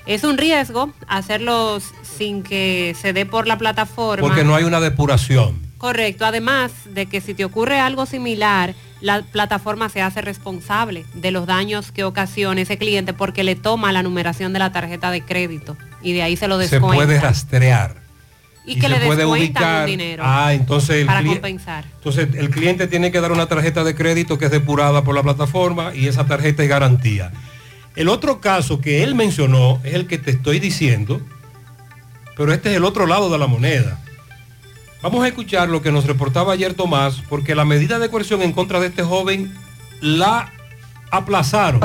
Es 0.05 0.23
un 0.23 0.37
riesgo 0.37 0.91
hacerlos 1.07 1.85
sin 2.17 2.43
que 2.43 2.95
se 2.99 3.13
dé 3.13 3.25
por 3.25 3.47
la 3.47 3.57
plataforma. 3.57 4.27
Porque 4.27 4.43
no 4.43 4.53
hay 4.55 4.63
una 4.65 4.79
depuración. 4.81 5.61
Correcto. 5.77 6.25
Además 6.25 6.71
de 6.85 7.05
que 7.07 7.19
si 7.21 7.33
te 7.33 7.43
ocurre 7.45 7.79
algo 7.79 8.05
similar, 8.05 8.73
la 9.01 9.21
plataforma 9.21 9.89
se 9.89 10.01
hace 10.01 10.21
responsable 10.21 11.05
de 11.13 11.31
los 11.31 11.45
daños 11.45 11.91
que 11.91 12.03
ocasiona 12.05 12.61
ese 12.61 12.77
cliente 12.77 13.13
porque 13.13 13.43
le 13.43 13.55
toma 13.55 13.91
la 13.91 14.03
numeración 14.03 14.53
de 14.53 14.59
la 14.59 14.71
tarjeta 14.71 15.11
de 15.11 15.21
crédito 15.23 15.75
y 16.01 16.13
de 16.13 16.23
ahí 16.23 16.35
se 16.37 16.47
lo 16.47 16.55
Se 16.57 16.63
descuenta. 16.69 16.95
puede 17.05 17.19
rastrear. 17.19 18.02
Y 18.65 18.79
que 18.79 18.87
le 18.89 18.99
se 18.99 19.05
puede 19.05 19.25
ubicar. 19.25 19.81
un 19.81 19.85
dinero 19.87 20.23
Ah, 20.25 20.53
entonces 20.53 20.97
el 21.01 21.05
para 21.07 21.21
cli- 21.21 21.27
compensar. 21.33 21.85
Entonces 21.95 22.27
el 22.35 22.49
cliente 22.49 22.87
tiene 22.87 23.11
que 23.11 23.19
dar 23.21 23.31
una 23.31 23.45
tarjeta 23.47 23.83
de 23.83 23.93
crédito 23.95 24.37
que 24.37 24.45
es 24.45 24.51
depurada 24.51 25.03
por 25.03 25.13
la 25.15 25.23
plataforma 25.23 25.93
y 25.93 26.07
esa 26.07 26.25
tarjeta 26.25 26.63
es 26.63 26.69
garantía. 26.69 27.31
El 27.95 28.09
otro 28.09 28.39
caso 28.41 28.79
que 28.81 29.03
él 29.03 29.15
mencionó 29.15 29.79
es 29.83 29.93
el 29.93 30.07
que 30.07 30.17
te 30.17 30.31
estoy 30.31 30.59
diciendo, 30.59 31.21
pero 32.35 32.51
este 32.53 32.71
es 32.71 32.77
el 32.77 32.85
otro 32.85 33.05
lado 33.05 33.29
de 33.29 33.37
la 33.37 33.47
moneda. 33.47 33.99
Vamos 35.01 35.23
a 35.23 35.27
escuchar 35.27 35.67
lo 35.69 35.81
que 35.81 35.91
nos 35.91 36.05
reportaba 36.05 36.53
ayer 36.53 36.73
Tomás, 36.73 37.21
porque 37.29 37.55
la 37.55 37.65
medida 37.65 37.99
de 37.99 38.09
coerción 38.09 38.41
en 38.41 38.53
contra 38.53 38.79
de 38.79 38.87
este 38.87 39.03
joven 39.03 39.53
la 40.01 40.49
aplazaron. 41.11 41.81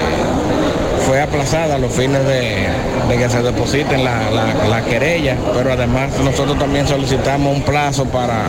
fue 1.06 1.22
aplazada 1.22 1.76
a 1.76 1.78
los 1.78 1.92
fines 1.92 2.26
de, 2.26 2.66
de 3.10 3.18
que 3.18 3.30
se 3.30 3.42
depositen 3.42 4.04
la, 4.04 4.30
la- 4.32 4.68
la 4.68 4.82
querella, 4.84 5.36
pero 5.54 5.72
además 5.74 6.10
nosotros 6.24 6.58
también 6.58 6.88
solicitamos 6.88 7.56
un 7.56 7.62
plazo 7.64 8.06
para 8.06 8.46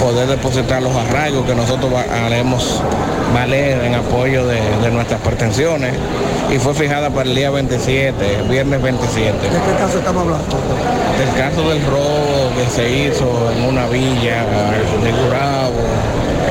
poder 0.00 0.28
depositar 0.28 0.82
los 0.82 0.94
arraigos 0.94 1.46
que 1.46 1.54
nosotros 1.54 1.92
haremos 2.24 2.80
valer 3.34 3.82
en 3.84 3.94
apoyo 3.94 4.46
de, 4.46 4.60
de 4.82 4.90
nuestras 4.90 5.20
pretensiones 5.20 5.94
y 6.54 6.58
fue 6.58 6.74
fijada 6.74 7.08
para 7.08 7.28
el 7.30 7.34
día 7.34 7.50
27, 7.50 8.42
viernes 8.50 8.82
27. 8.82 9.32
¿De 9.32 9.48
qué 9.48 9.78
caso 9.78 9.98
estamos 9.98 10.22
hablando? 10.24 10.44
Del 11.18 11.34
caso 11.42 11.68
del 11.70 11.82
robo 11.86 12.50
que 12.58 12.68
se 12.70 12.90
hizo 12.90 13.50
en 13.56 13.64
una 13.64 13.86
villa 13.86 14.44
de 15.02 15.12
Gurabo, 15.12 15.80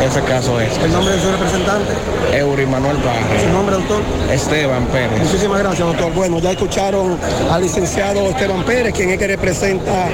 ese 0.05 0.22
caso 0.22 0.59
es. 0.59 0.77
El 0.77 0.91
nombre 0.91 1.15
de 1.15 1.22
su 1.22 1.31
representante. 1.31 1.93
Eury 2.34 2.65
Manuel 2.65 2.97
Parra. 2.97 3.39
Su 3.41 3.49
nombre, 3.49 3.76
doctor. 3.76 4.01
Esteban 4.31 4.85
Pérez. 4.88 5.19
Muchísimas 5.19 5.59
gracias, 5.59 5.88
doctor. 5.88 6.13
Bueno, 6.13 6.39
ya 6.39 6.51
escucharon 6.51 7.18
al 7.51 7.61
licenciado 7.61 8.22
Esteban 8.27 8.63
Pérez, 8.63 8.93
quien 8.93 9.09
es 9.11 9.18
que 9.18 9.27
representa 9.27 10.07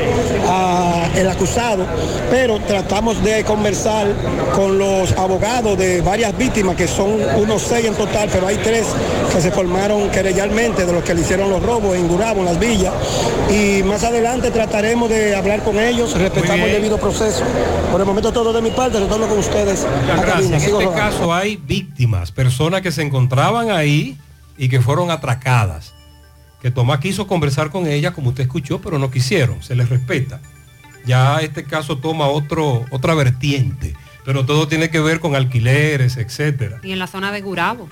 al 1.16 1.30
acusado, 1.30 1.86
pero 2.30 2.60
tratamos 2.60 3.24
de 3.24 3.44
conversar 3.44 4.08
con 4.56 4.78
los 4.78 5.12
abogados 5.14 5.78
de 5.78 6.02
varias 6.02 6.36
víctimas, 6.38 6.76
que 6.76 6.88
son 6.88 7.18
unos 7.38 7.62
seis 7.62 7.86
en 7.86 7.95
total, 7.95 8.30
pero 8.32 8.48
hay 8.48 8.58
tres 8.58 8.86
que 9.34 9.41
se 9.41 9.52
formaron 9.52 10.10
querellalmente 10.10 10.86
de 10.86 10.94
los 10.94 11.04
que 11.04 11.14
le 11.14 11.22
hicieron 11.22 11.49
los 11.49 11.62
robos 11.62 11.95
en 11.95 12.08
Gurabo, 12.08 12.40
en 12.40 12.45
las 12.45 12.60
villas. 12.60 12.94
Y 13.49 13.84
más 13.84 14.04
adelante 14.04 14.52
trataremos 14.52 15.10
de 15.10 15.36
hablar 15.36 15.64
con 15.64 15.80
ellos, 15.80 16.18
respetamos 16.18 16.68
el 16.68 16.74
debido 16.74 16.98
proceso. 16.98 17.44
Por 17.91 18.02
el 18.02 18.08
momento 18.08 18.32
todo 18.32 18.54
de 18.54 18.62
mi 18.62 18.72
parte, 18.72 18.99
retorno 18.99 19.28
con 19.28 19.40
ustedes. 19.40 19.66
Muchas 19.76 19.85
a 19.85 20.15
gracias. 20.22 20.26
cabina. 20.26 20.56
En 20.56 20.61
Sigo 20.61 20.80
este 20.80 20.85
rodando. 20.85 21.11
caso 21.11 21.34
hay 21.34 21.57
víctimas, 21.57 22.31
personas 22.31 22.81
que 22.81 22.91
se 22.91 23.02
encontraban 23.02 23.69
ahí 23.72 24.18
y 24.57 24.69
que 24.69 24.81
fueron 24.81 25.11
atracadas. 25.11 25.94
Que 26.61 26.72
Tomás 26.72 26.99
quiso 26.99 27.27
conversar 27.27 27.69
con 27.69 27.85
ellas, 27.85 28.14
como 28.14 28.30
usted 28.30 28.44
escuchó, 28.44 28.80
pero 28.80 28.98
no 28.98 29.11
quisieron, 29.11 29.61
se 29.61 29.76
les 29.76 29.89
respeta. 29.89 30.39
Ya 31.06 31.39
este 31.39 31.64
caso 31.64 31.98
toma 31.98 32.27
otro, 32.27 32.85
otra 32.91 33.14
vertiente, 33.14 33.94
pero 34.26 34.45
todo 34.45 34.68
tiene 34.68 34.89
que 34.89 34.99
ver 34.99 35.19
con 35.19 35.35
alquileres, 35.35 36.18
etcétera. 36.18 36.80
Y 36.84 36.91
en 36.91 36.99
la 36.99 37.07
zona 37.07 37.31
de 37.31 37.41
Gurabo. 37.41 37.89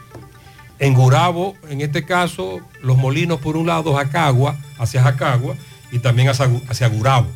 En 0.80 0.93
Gurabo, 0.93 1.56
en 1.69 1.81
este 1.81 2.03
caso, 2.06 2.60
los 2.81 2.97
molinos 2.97 3.39
por 3.39 3.56
un 3.56 3.68
lado, 3.68 3.93
Jacagua, 3.93 4.57
hacia 4.77 5.03
Jacagua, 5.03 5.56
y 5.91 5.99
también 5.99 6.27
hacia, 6.27 6.49
hacia 6.68 6.88
Gurabo. 6.88 7.27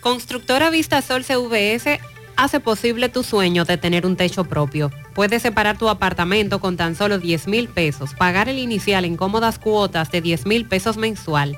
Constructora 0.00 0.70
Vistasol 0.70 1.24
CVS 1.24 2.00
hace 2.36 2.60
posible 2.60 3.08
tu 3.08 3.22
sueño 3.22 3.64
de 3.64 3.76
tener 3.76 4.06
un 4.06 4.16
techo 4.16 4.44
propio. 4.44 4.90
Puedes 5.14 5.42
separar 5.42 5.78
tu 5.78 5.88
apartamento 5.88 6.60
con 6.60 6.76
tan 6.76 6.94
solo 6.94 7.18
10 7.18 7.48
mil 7.48 7.68
pesos, 7.68 8.14
pagar 8.14 8.48
el 8.48 8.58
inicial 8.58 9.04
en 9.04 9.16
cómodas 9.16 9.58
cuotas 9.58 10.10
de 10.10 10.20
10 10.20 10.46
mil 10.46 10.66
pesos 10.66 10.96
mensual. 10.96 11.56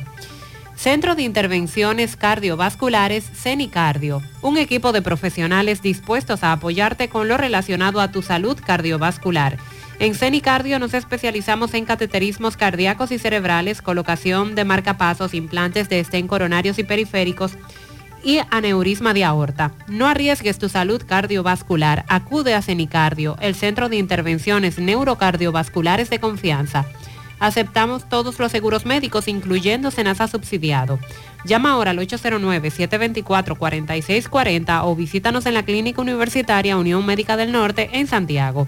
Centro 0.75 1.13
de 1.13 1.21
Intervenciones 1.21 2.15
Cardiovasculares 2.15 3.29
CENICardio, 3.35 4.23
un 4.41 4.57
equipo 4.57 4.91
de 4.91 5.03
profesionales 5.03 5.83
dispuestos 5.83 6.43
a 6.43 6.53
apoyarte 6.53 7.07
con 7.07 7.27
lo 7.27 7.37
relacionado 7.37 8.01
a 8.01 8.11
tu 8.11 8.23
salud 8.23 8.59
cardiovascular. 8.65 9.57
En 9.99 10.15
CENICardio 10.15 10.79
nos 10.79 10.95
especializamos 10.95 11.75
en 11.75 11.85
cateterismos 11.85 12.57
cardíacos 12.57 13.11
y 13.11 13.19
cerebrales, 13.19 13.83
colocación 13.83 14.55
de 14.55 14.65
marcapasos, 14.65 15.35
implantes 15.35 15.89
de 15.89 15.99
estén 15.99 16.27
coronarios 16.27 16.79
y 16.79 16.83
periféricos 16.83 17.51
y 18.23 18.39
aneurisma 18.49 19.13
de 19.13 19.23
aorta. 19.23 19.71
No 19.87 20.07
arriesgues 20.07 20.57
tu 20.59 20.67
salud 20.69 21.01
cardiovascular. 21.05 22.05
Acude 22.07 22.55
a 22.55 22.61
CENICardio, 22.61 23.35
el 23.41 23.55
centro 23.55 23.89
de 23.89 23.97
intervenciones 23.97 24.79
neurocardiovasculares 24.79 26.09
de 26.09 26.19
confianza. 26.19 26.85
Aceptamos 27.39 28.07
todos 28.07 28.37
los 28.37 28.51
seguros 28.51 28.85
médicos, 28.85 29.27
incluyendo 29.27 29.89
Senasa 29.89 30.27
subsidiado. 30.27 30.99
Llama 31.43 31.71
ahora 31.71 31.89
al 31.91 31.97
809-724-4640 31.97 34.81
o 34.83 34.95
visítanos 34.95 35.47
en 35.47 35.55
la 35.55 35.63
Clínica 35.63 36.01
Universitaria 36.01 36.77
Unión 36.77 37.03
Médica 37.03 37.35
del 37.37 37.51
Norte 37.51 37.89
en 37.93 38.05
Santiago. 38.05 38.67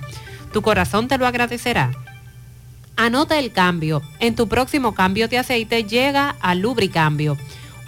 Tu 0.51 0.63
corazón 0.63 1.07
te 1.07 1.19
lo 1.19 1.27
agradecerá. 1.27 1.91
Anota 2.95 3.37
el 3.37 3.51
cambio. 3.51 4.01
En 4.19 4.33
tu 4.35 4.47
próximo 4.47 4.95
cambio 4.95 5.27
de 5.27 5.37
aceite 5.37 5.83
llega 5.83 6.35
a 6.41 6.55
Lubricambio. 6.55 7.37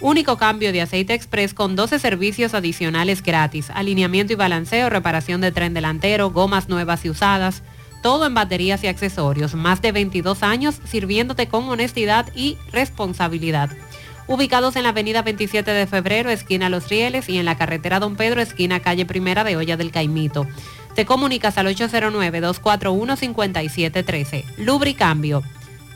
Único 0.00 0.36
cambio 0.36 0.72
de 0.72 0.82
aceite 0.82 1.14
express 1.14 1.54
con 1.54 1.74
12 1.74 1.98
servicios 1.98 2.52
adicionales 2.52 3.22
gratis. 3.22 3.70
Alineamiento 3.70 4.34
y 4.34 4.36
balanceo, 4.36 4.90
reparación 4.90 5.40
de 5.40 5.52
tren 5.52 5.72
delantero, 5.72 6.30
gomas 6.30 6.68
nuevas 6.68 7.04
y 7.04 7.10
usadas. 7.10 7.62
Todo 8.02 8.26
en 8.26 8.34
baterías 8.34 8.84
y 8.84 8.88
accesorios. 8.88 9.54
Más 9.54 9.80
de 9.80 9.92
22 9.92 10.42
años 10.42 10.80
sirviéndote 10.84 11.48
con 11.48 11.66
honestidad 11.68 12.30
y 12.34 12.58
responsabilidad. 12.72 13.70
Ubicados 14.28 14.76
en 14.76 14.82
la 14.82 14.90
avenida 14.90 15.22
27 15.22 15.70
de 15.70 15.86
febrero, 15.86 16.28
esquina 16.30 16.68
Los 16.68 16.88
Rieles, 16.88 17.28
y 17.28 17.38
en 17.38 17.44
la 17.44 17.56
carretera 17.56 18.00
Don 18.00 18.16
Pedro, 18.16 18.40
esquina 18.40 18.80
calle 18.80 19.06
Primera 19.06 19.44
de 19.44 19.56
Olla 19.56 19.76
del 19.76 19.92
Caimito. 19.92 20.48
Te 20.94 21.06
comunicas 21.06 21.58
al 21.58 21.68
809-241-5713. 21.68 24.44
Lubricambio. 24.56 25.44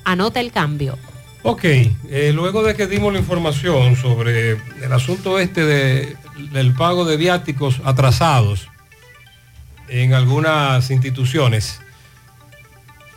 Anota 0.05 0.39
el 0.41 0.53
cambio. 0.53 0.97
Ok, 1.43 1.65
eh, 1.65 2.33
luego 2.35 2.63
de 2.63 2.75
que 2.75 2.87
dimos 2.87 3.13
la 3.13 3.19
información 3.19 3.97
sobre 3.97 4.53
el 4.83 4.93
asunto 4.93 5.39
este 5.39 5.65
de- 5.65 6.17
del 6.53 6.75
pago 6.75 7.05
de 7.07 7.17
viáticos 7.17 7.81
atrasados 7.85 8.69
en 9.89 10.13
algunas 10.13 10.91
instituciones. 10.91 11.81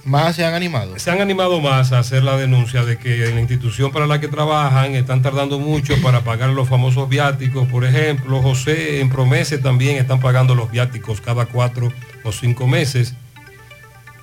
Más 0.06 0.36
se 0.36 0.44
han 0.46 0.54
animado. 0.54 1.00
Se 1.00 1.12
han 1.12 1.22
animado 1.22 1.62
más 1.62 1.92
a 1.94 2.00
hacer 2.00 2.24
la 2.24 2.36
denuncia 2.36 2.84
de 2.84 2.98
que 2.98 3.28
en 3.30 3.36
la 3.36 3.42
institución 3.42 3.92
para 3.92 4.06
la 4.08 4.20
que 4.20 4.28
trabajan 4.28 4.96
están 4.96 5.22
tardando 5.22 5.60
mucho 5.60 5.96
para 6.02 6.22
pagar 6.26 6.50
los 6.50 6.68
famosos 6.68 7.08
viáticos. 7.08 7.68
Por 7.70 7.86
ejemplo, 7.86 8.42
José 8.42 9.00
en 9.00 9.10
Promese 9.10 9.60
también 9.60 9.98
están 9.98 10.20
pagando 10.20 10.56
los 10.56 10.70
viáticos 10.72 11.22
cada 11.22 11.46
cuatro 11.46 11.92
o 12.26 12.32
cinco 12.34 12.68
meses. 12.68 13.16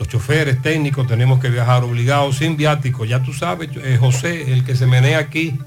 Los 0.00 0.08
choferes 0.08 0.62
técnicos 0.62 1.06
tenemos 1.06 1.40
que 1.40 1.50
viajar 1.50 1.84
obligados 1.84 2.38
sin 2.38 2.56
viáticos. 2.56 3.06
Ya 3.06 3.22
tú 3.22 3.34
sabes, 3.34 3.68
eh, 3.76 3.98
José, 4.00 4.50
el 4.50 4.64
que 4.64 4.74
se 4.74 4.86
menea 4.86 5.18
aquí, 5.18 5.58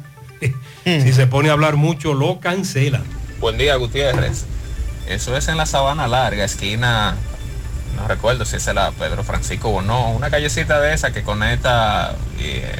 si 0.83 1.13
se 1.13 1.27
pone 1.27 1.49
a 1.49 1.53
hablar 1.53 1.75
mucho, 1.75 2.15
lo 2.15 2.39
cancela. 2.39 3.03
Buen 3.39 3.59
día, 3.59 3.75
Gutiérrez. 3.75 4.45
Eso 5.07 5.37
es 5.37 5.47
en 5.49 5.57
la 5.57 5.67
Sabana 5.67 6.07
Larga, 6.07 6.45
esquina, 6.45 7.15
no 7.95 8.07
recuerdo 8.07 8.43
si 8.43 8.55
es 8.55 8.65
la 8.73 8.89
Pedro 8.91 9.23
Francisco 9.23 9.69
o 9.69 9.83
no, 9.83 10.09
una 10.09 10.31
callecita 10.31 10.81
de 10.81 10.95
esa 10.95 11.13
que 11.13 11.21
conecta 11.21 12.15
eh, 12.39 12.79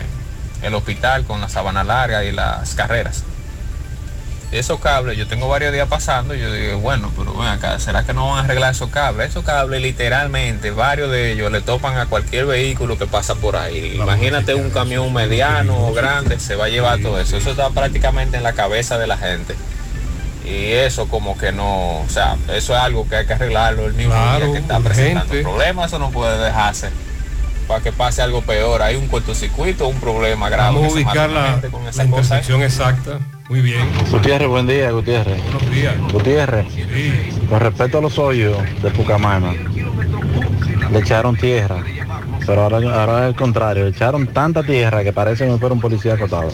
el 0.64 0.74
hospital 0.74 1.24
con 1.26 1.40
la 1.40 1.50
Sabana 1.50 1.84
Larga 1.84 2.24
y 2.24 2.32
las 2.32 2.74
carreras. 2.74 3.24
Esos 4.54 4.80
cables, 4.80 5.18
yo 5.18 5.28
tengo 5.28 5.48
varios 5.48 5.74
días 5.74 5.88
pasando 5.88 6.36
y 6.36 6.40
yo 6.40 6.54
digo, 6.54 6.78
bueno, 6.78 7.12
pero 7.18 7.34
ven 7.34 7.48
acá, 7.48 7.80
¿será 7.80 8.04
que 8.04 8.14
no 8.14 8.30
van 8.30 8.38
a 8.38 8.42
arreglar 8.42 8.72
esos 8.72 8.90
cables? 8.90 9.32
Esos 9.32 9.44
cables 9.44 9.82
literalmente, 9.82 10.70
varios 10.70 11.10
de 11.10 11.32
ellos 11.32 11.52
le 11.52 11.62
topan 11.62 11.98
a 11.98 12.06
cualquier 12.06 12.46
vehículo 12.46 12.98
que 12.98 13.08
pasa 13.08 13.34
por 13.34 13.56
ahí. 13.56 13.96
Imagínate 13.96 14.54
un 14.54 14.70
camión 14.70 15.12
mediano 15.12 15.88
o 15.88 15.94
grande, 15.94 16.40
se 16.40 16.56
va 16.56 16.66
a 16.66 16.70
llevar 16.70 17.00
todo 17.02 17.20
eso. 17.20 17.36
Eso 17.36 17.52
está 17.52 17.72
prácticamente 17.72 18.38
en 18.38 18.44
la 18.44 18.54
cabeza 18.54 19.00
de 19.00 19.08
la 19.08 19.18
gente. 19.18 19.56
Y 20.46 20.74
eso 20.74 21.08
como 21.08 21.38
que 21.38 21.52
no, 21.52 22.02
o 22.02 22.10
sea, 22.10 22.36
eso 22.50 22.76
es 22.76 22.80
algo 22.80 23.08
que 23.10 23.16
hay 23.16 23.26
que 23.26 23.34
arreglarlo 23.34 23.88
el 23.88 23.94
mismo 23.94 24.14
Claro, 24.14 24.46
día 24.46 24.54
que 24.54 24.60
está 24.60 24.80
presentando 24.80 25.34
problemas, 25.42 25.88
eso 25.88 26.00
no 26.00 26.12
puede 26.12 26.38
dejarse 26.38 26.90
para 27.68 27.82
que 27.82 27.92
pase 27.92 28.22
algo 28.22 28.42
peor. 28.42 28.82
Hay 28.82 28.96
un 28.96 29.08
cortocircuito, 29.08 29.88
un 29.88 30.00
problema 30.00 30.50
grave. 30.50 30.76
Vamos 30.76 30.92
a 30.92 30.96
ubicar 30.96 31.30
la, 31.30 31.60
con 31.72 31.84
la 31.84 31.90
esa 31.90 32.06
cosa, 32.08 32.40
¿eh? 32.40 32.66
exacta. 32.66 33.20
Muy 33.50 33.62
bien. 33.62 33.82
Gutiérrez, 34.10 34.48
buen 34.48 34.68
día, 34.68 34.92
Gutiérrez. 34.92 35.42
Buenos 35.44 35.72
días. 35.72 35.98
Gutiérrez, 36.12 36.66
con 37.50 37.60
respecto 37.60 37.98
a 37.98 38.02
los 38.02 38.18
hoyos 38.18 38.58
de 38.82 38.90
Pucamana, 38.92 39.54
le 40.92 41.00
echaron 41.00 41.36
tierra, 41.36 41.84
pero 42.46 42.64
ahora, 42.64 42.78
ahora 42.78 43.24
es 43.24 43.30
el 43.30 43.36
contrario, 43.36 43.84
le 43.84 43.90
echaron 43.90 44.28
tanta 44.28 44.64
tierra 44.64 45.04
que 45.04 45.12
parece 45.12 45.46
que 45.46 45.58
fuera 45.58 45.74
un 45.74 45.82
policía 45.82 46.14
acotado. 46.14 46.50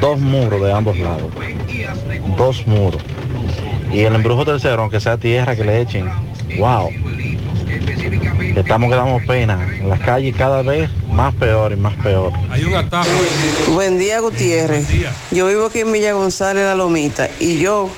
Dos 0.00 0.20
muros 0.20 0.62
de 0.62 0.72
ambos 0.72 0.96
lados, 0.98 1.30
dos 2.36 2.66
muros. 2.66 3.02
Y 3.92 4.00
el 4.00 4.14
embrujo 4.14 4.44
tercero, 4.44 4.82
aunque 4.82 5.00
sea 5.00 5.16
tierra 5.18 5.56
que 5.56 5.64
le 5.64 5.80
echen, 5.80 6.08
wow. 6.56 6.88
Estamos 8.62 8.90
que 8.90 8.96
damos 8.96 9.22
pena. 9.24 9.58
En 9.80 9.88
las 9.88 9.98
calles 9.98 10.36
cada 10.36 10.62
vez 10.62 10.88
más 11.10 11.34
peor 11.34 11.72
y 11.72 11.76
más 11.76 11.94
peor. 11.96 12.32
Hay 12.48 12.62
un 12.62 12.74
atajo. 12.74 13.10
Buen 13.72 13.98
día, 13.98 14.20
Gutiérrez. 14.20 14.86
Yo 15.32 15.48
vivo 15.48 15.66
aquí 15.66 15.80
en 15.80 15.90
Villa 15.90 16.12
González, 16.12 16.64
La 16.64 16.76
Lomita, 16.76 17.28
y 17.40 17.58
yo 17.58 17.90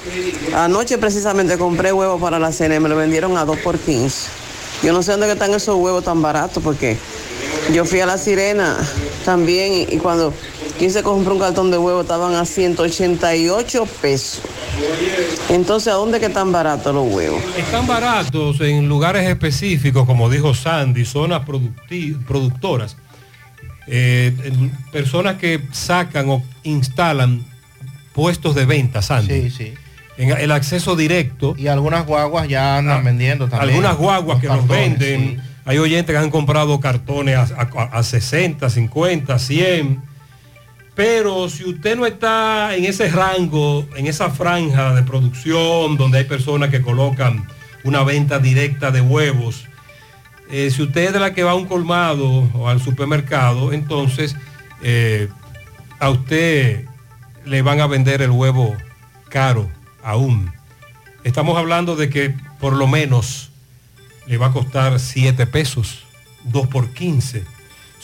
anoche 0.57 0.97
precisamente 0.97 1.59
compré 1.59 1.93
huevos 1.93 2.19
para 2.20 2.39
la 2.39 2.51
cena 2.51 2.77
y 2.77 2.81
me 2.81 2.89
lo 2.89 2.97
vendieron 2.97 3.36
a 3.36 3.45
2 3.45 3.59
por 3.59 3.78
15. 3.78 4.31
Yo 4.82 4.95
no 4.95 5.03
sé 5.03 5.12
dónde 5.12 5.31
están 5.31 5.53
esos 5.53 5.77
huevos 5.77 6.03
tan 6.03 6.23
baratos 6.23 6.62
porque 6.62 6.97
yo 7.73 7.85
fui 7.85 8.01
a 8.01 8.07
La 8.07 8.16
Sirena 8.16 8.78
también 9.27 9.73
y, 9.73 9.82
y 9.95 9.99
cuando 9.99 10.32
quise 10.79 11.03
comprar 11.03 11.33
un 11.35 11.39
cartón 11.41 11.71
de 11.71 11.79
huevos 11.79 12.03
estaban 12.03 12.35
a 12.35 12.45
188 12.45 13.87
pesos. 14.01 14.43
Entonces, 15.51 15.93
¿a 15.93 15.97
dónde 15.97 16.19
que 16.21 16.27
están 16.27 16.51
baratos 16.53 16.95
los 16.95 17.13
huevos? 17.13 17.43
Están 17.57 17.87
baratos 17.87 18.61
en 18.61 18.89
lugares 18.89 19.29
específicos, 19.29 20.07
como 20.07 20.29
dijo 20.31 20.55
Sandy, 20.55 21.05
zonas 21.05 21.43
productoras. 22.27 22.97
Eh, 23.87 24.35
en 24.45 24.71
personas 24.93 25.37
que 25.37 25.61
sacan 25.73 26.29
o 26.31 26.43
instalan 26.63 27.45
puestos 28.15 28.55
de 28.55 28.65
venta, 28.65 29.03
Sandy. 29.03 29.51
Sí, 29.51 29.51
sí. 29.51 29.75
En 30.17 30.31
el 30.31 30.53
acceso 30.53 30.97
directo. 30.97 31.55
Y 31.59 31.67
algunas 31.67 32.07
guaguas 32.07 32.49
ya 32.49 32.79
andan 32.79 33.05
vendiendo 33.05 33.49
también. 33.49 33.71
Algunas 33.71 33.97
guaguas 33.97 34.41
que 34.41 34.47
nos 34.47 34.67
venden. 34.67 35.43
Hay 35.67 35.79
oyentes 35.79 36.15
que 36.15 36.19
han 36.19 36.31
comprado 36.31 36.79
cartones 36.81 37.37
a, 37.37 37.69
a- 37.77 37.99
a 37.99 38.03
60, 38.03 38.69
50, 38.71 39.39
100. 39.39 40.14
Pero 40.95 41.49
si 41.49 41.65
usted 41.65 41.97
no 41.97 42.07
está 42.07 42.77
en 42.77 42.85
ese 42.85 43.09
rango, 43.09 43.87
en 43.97 44.07
esa 44.07 44.31
franja 44.31 44.95
de 44.95 45.03
producción 45.03 45.97
donde 45.97 46.19
hay 46.19 46.25
personas 46.25 46.71
que 46.71 46.83
colocan 46.83 47.49
una 47.83 48.05
venta 48.05 48.39
directa 48.39 48.91
de 48.93 49.01
huevos, 49.01 49.66
eh, 50.51 50.71
si 50.71 50.83
usted 50.83 51.07
es 51.07 51.12
de 51.12 51.21
la 51.21 51.35
que 51.35 51.43
va 51.43 51.53
a 51.53 51.57
un 51.57 51.66
colmado 51.66 52.49
o 52.55 52.69
al 52.69 52.81
supermercado, 52.81 53.73
entonces 53.73 54.37
eh, 54.83 55.29
a 55.99 56.11
usted 56.11 56.85
le 57.45 57.62
van 57.62 57.81
a 57.81 57.87
vender 57.87 58.23
el 58.23 58.31
huevo 58.31 58.77
caro 59.29 59.69
aún. 60.03 60.53
Estamos 61.25 61.57
hablando 61.57 61.97
de 61.97 62.09
que 62.09 62.35
por 62.61 62.75
lo 62.75 62.87
menos 62.87 63.51
le 64.27 64.37
va 64.37 64.47
a 64.47 64.53
costar 64.53 65.01
7 65.01 65.47
pesos, 65.47 66.05
2 66.45 66.69
por 66.69 66.91
15. 66.91 67.53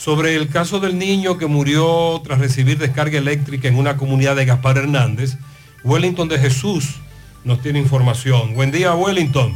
Sobre 0.03 0.35
el 0.35 0.49
caso 0.49 0.79
del 0.79 0.97
niño 0.97 1.37
que 1.37 1.45
murió 1.45 2.19
tras 2.23 2.39
recibir 2.39 2.79
descarga 2.79 3.19
eléctrica 3.19 3.67
en 3.67 3.77
una 3.77 3.97
comunidad 3.97 4.35
de 4.35 4.45
Gaspar 4.45 4.79
Hernández, 4.79 5.37
Wellington 5.83 6.27
de 6.27 6.39
Jesús 6.39 6.95
nos 7.43 7.61
tiene 7.61 7.77
información. 7.77 8.55
Buen 8.55 8.71
día, 8.71 8.95
Wellington. 8.95 9.55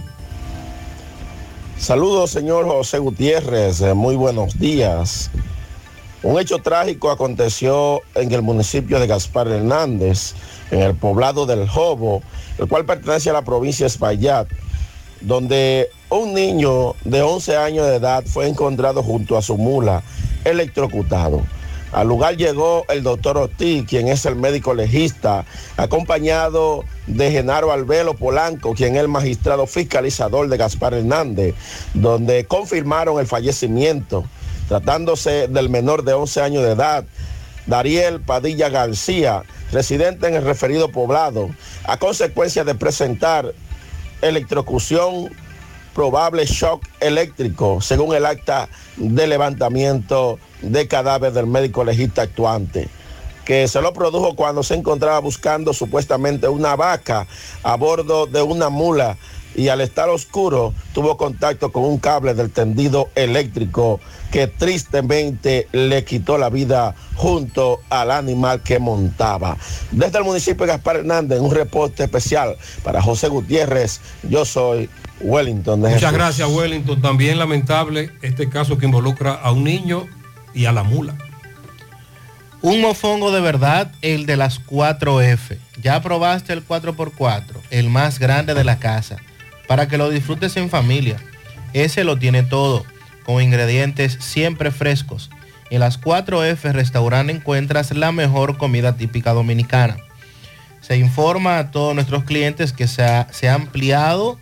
Saludos, 1.80 2.30
señor 2.30 2.66
José 2.66 3.00
Gutiérrez. 3.00 3.82
Eh, 3.82 3.96
Muy 3.96 4.16
buenos 4.16 4.60
días. 4.60 5.32
Un 6.22 6.40
hecho 6.40 6.60
trágico 6.60 7.10
aconteció 7.10 8.02
en 8.14 8.32
el 8.32 8.44
municipio 8.44 9.00
de 9.00 9.08
Gaspar 9.08 9.48
Hernández, 9.48 10.36
en 10.70 10.84
el 10.84 10.94
poblado 10.94 11.48
del 11.48 11.68
Jobo, 11.68 12.22
el 12.60 12.68
cual 12.68 12.86
pertenece 12.86 13.32
a 13.32 13.34
la 13.34 13.42
provincia 13.42 13.86
de 13.86 13.88
Espaillat, 13.88 14.48
donde 15.22 15.90
un 16.12 16.36
niño 16.36 16.94
de 17.04 17.24
11 17.24 17.58
años 17.58 17.88
de 17.88 17.96
edad 17.96 18.24
fue 18.28 18.48
encontrado 18.48 19.02
junto 19.02 19.38
a 19.38 19.42
su 19.42 19.58
mula, 19.58 20.04
electrocutado. 20.46 21.44
Al 21.92 22.08
lugar 22.08 22.36
llegó 22.36 22.86
el 22.90 23.04
doctor 23.04 23.38
Ortiz, 23.38 23.86
quien 23.88 24.10
es 24.10 24.26
el 24.26 24.36
médico 24.36 24.74
legista, 24.74 25.46
acompañado 25.78 26.84
de 27.08 27.32
Genaro 27.32 27.72
Albelo 27.72 28.16
Polanco, 28.16 28.74
quien 28.74 28.96
es 28.96 29.02
el 29.02 29.08
magistrado 29.08 29.66
fiscalizador 29.66 30.50
de 30.50 30.58
Gaspar 30.58 30.94
Hernández, 30.94 31.56
donde 31.94 32.46
confirmaron 32.46 33.20
el 33.20 33.28
fallecimiento, 33.28 34.26
tratándose 34.68 35.48
del 35.48 35.70
menor 35.70 36.04
de 36.04 36.14
11 36.14 36.42
años 36.42 36.64
de 36.64 36.72
edad, 36.72 37.06
Dariel 37.66 38.20
Padilla 38.20 38.68
García, 38.68 39.44
residente 39.72 40.28
en 40.28 40.36
el 40.36 40.44
referido 40.44 40.90
poblado, 40.90 41.50
a 41.86 41.98
consecuencia 41.98 42.66
de 42.66 42.76
presentar 42.76 43.54
electrocución, 44.22 45.30
probable 45.96 46.46
shock 46.46 46.84
eléctrico, 47.00 47.80
según 47.82 48.14
el 48.14 48.26
acta 48.28 48.70
de 48.98 49.26
levantamiento 49.26 50.38
de 50.62 50.88
cadáver 50.88 51.32
del 51.32 51.48
médico 51.48 51.84
legista 51.84 52.22
actuante 52.22 52.90
que 53.46 53.68
se 53.68 53.80
lo 53.80 53.94
produjo 53.94 54.36
cuando 54.36 54.64
se 54.64 54.74
encontraba 54.74 55.20
buscando 55.20 55.72
supuestamente 55.72 56.48
una 56.48 56.76
vaca 56.76 57.28
a 57.62 57.76
bordo 57.78 58.26
de 58.26 58.42
una 58.42 58.70
mula 58.70 59.18
y 59.56 59.70
al 59.70 59.82
estar 59.82 60.10
oscuro 60.10 60.74
tuvo 60.94 61.18
contacto 61.18 61.72
con 61.72 61.84
un 61.84 61.98
cable 61.98 62.34
del 62.34 62.52
tendido 62.52 63.10
eléctrico 63.16 64.00
que 64.32 64.48
tristemente 64.48 65.68
le 65.72 66.04
quitó 66.04 66.38
la 66.38 66.50
vida 66.50 66.96
junto 67.16 67.80
al 67.90 68.12
animal 68.12 68.62
que 68.62 68.80
montaba. 68.80 69.58
Desde 69.92 70.18
el 70.18 70.24
municipio 70.24 70.66
de 70.66 70.74
Gaspar 70.74 70.98
Hernández, 70.98 71.40
un 71.40 71.52
reporte 71.52 72.04
especial 72.04 72.58
para 72.84 73.02
José 73.02 73.30
Gutiérrez, 73.30 74.02
yo 74.24 74.46
soy 74.46 74.90
Wellington 75.22 75.82
de 75.82 75.90
Muchas 75.90 76.02
Jesús. 76.02 76.18
gracias, 76.18 76.50
Wellington. 76.50 77.02
También 77.02 77.40
lamentable 77.40 78.12
este 78.22 78.50
caso 78.50 78.78
que 78.78 78.86
involucra 78.86 79.34
a 79.34 79.52
un 79.52 79.64
niño 79.64 80.06
y 80.54 80.66
a 80.66 80.72
la 80.72 80.84
mula. 80.84 81.16
Un 82.62 82.82
mofongo 82.82 83.32
de 83.32 83.42
verdad, 83.42 83.92
el 84.02 84.26
de 84.26 84.38
las 84.38 84.60
4F. 84.66 85.60
Ya 85.82 86.02
probaste 86.02 86.52
el 86.52 86.68
4x4, 86.68 87.44
el 87.70 87.90
más 87.90 88.18
grande 88.18 88.56
de 88.56 88.64
la 88.64 88.80
casa, 88.80 89.18
para 89.68 89.88
que 89.88 89.98
lo 89.98 90.10
disfrutes 90.10 90.58
en 90.58 90.70
familia. 90.70 91.18
Ese 91.74 92.04
lo 92.04 92.18
tiene 92.18 92.44
todo, 92.44 92.86
con 93.26 93.42
ingredientes 93.42 94.18
siempre 94.20 94.72
frescos. 94.72 95.30
En 95.70 95.80
las 95.80 96.00
4F 96.00 96.72
restaurante 96.72 97.34
encuentras 97.34 97.92
la 97.92 98.12
mejor 98.12 98.58
comida 98.58 98.96
típica 98.96 99.34
dominicana. 99.34 99.98
Se 100.82 100.98
informa 100.98 101.58
a 101.58 101.72
todos 101.72 101.96
nuestros 101.96 102.26
clientes 102.26 102.72
que 102.72 102.88
se 102.88 103.04
ha, 103.04 103.28
ampliado 103.54 104.38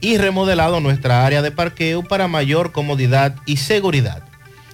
y 0.00 0.16
remodelado 0.16 0.80
nuestra 0.80 1.26
área 1.26 1.42
de 1.42 1.50
parqueo 1.50 2.04
para 2.04 2.28
mayor 2.28 2.70
comodidad 2.70 3.34
y 3.46 3.56
seguridad. 3.56 4.22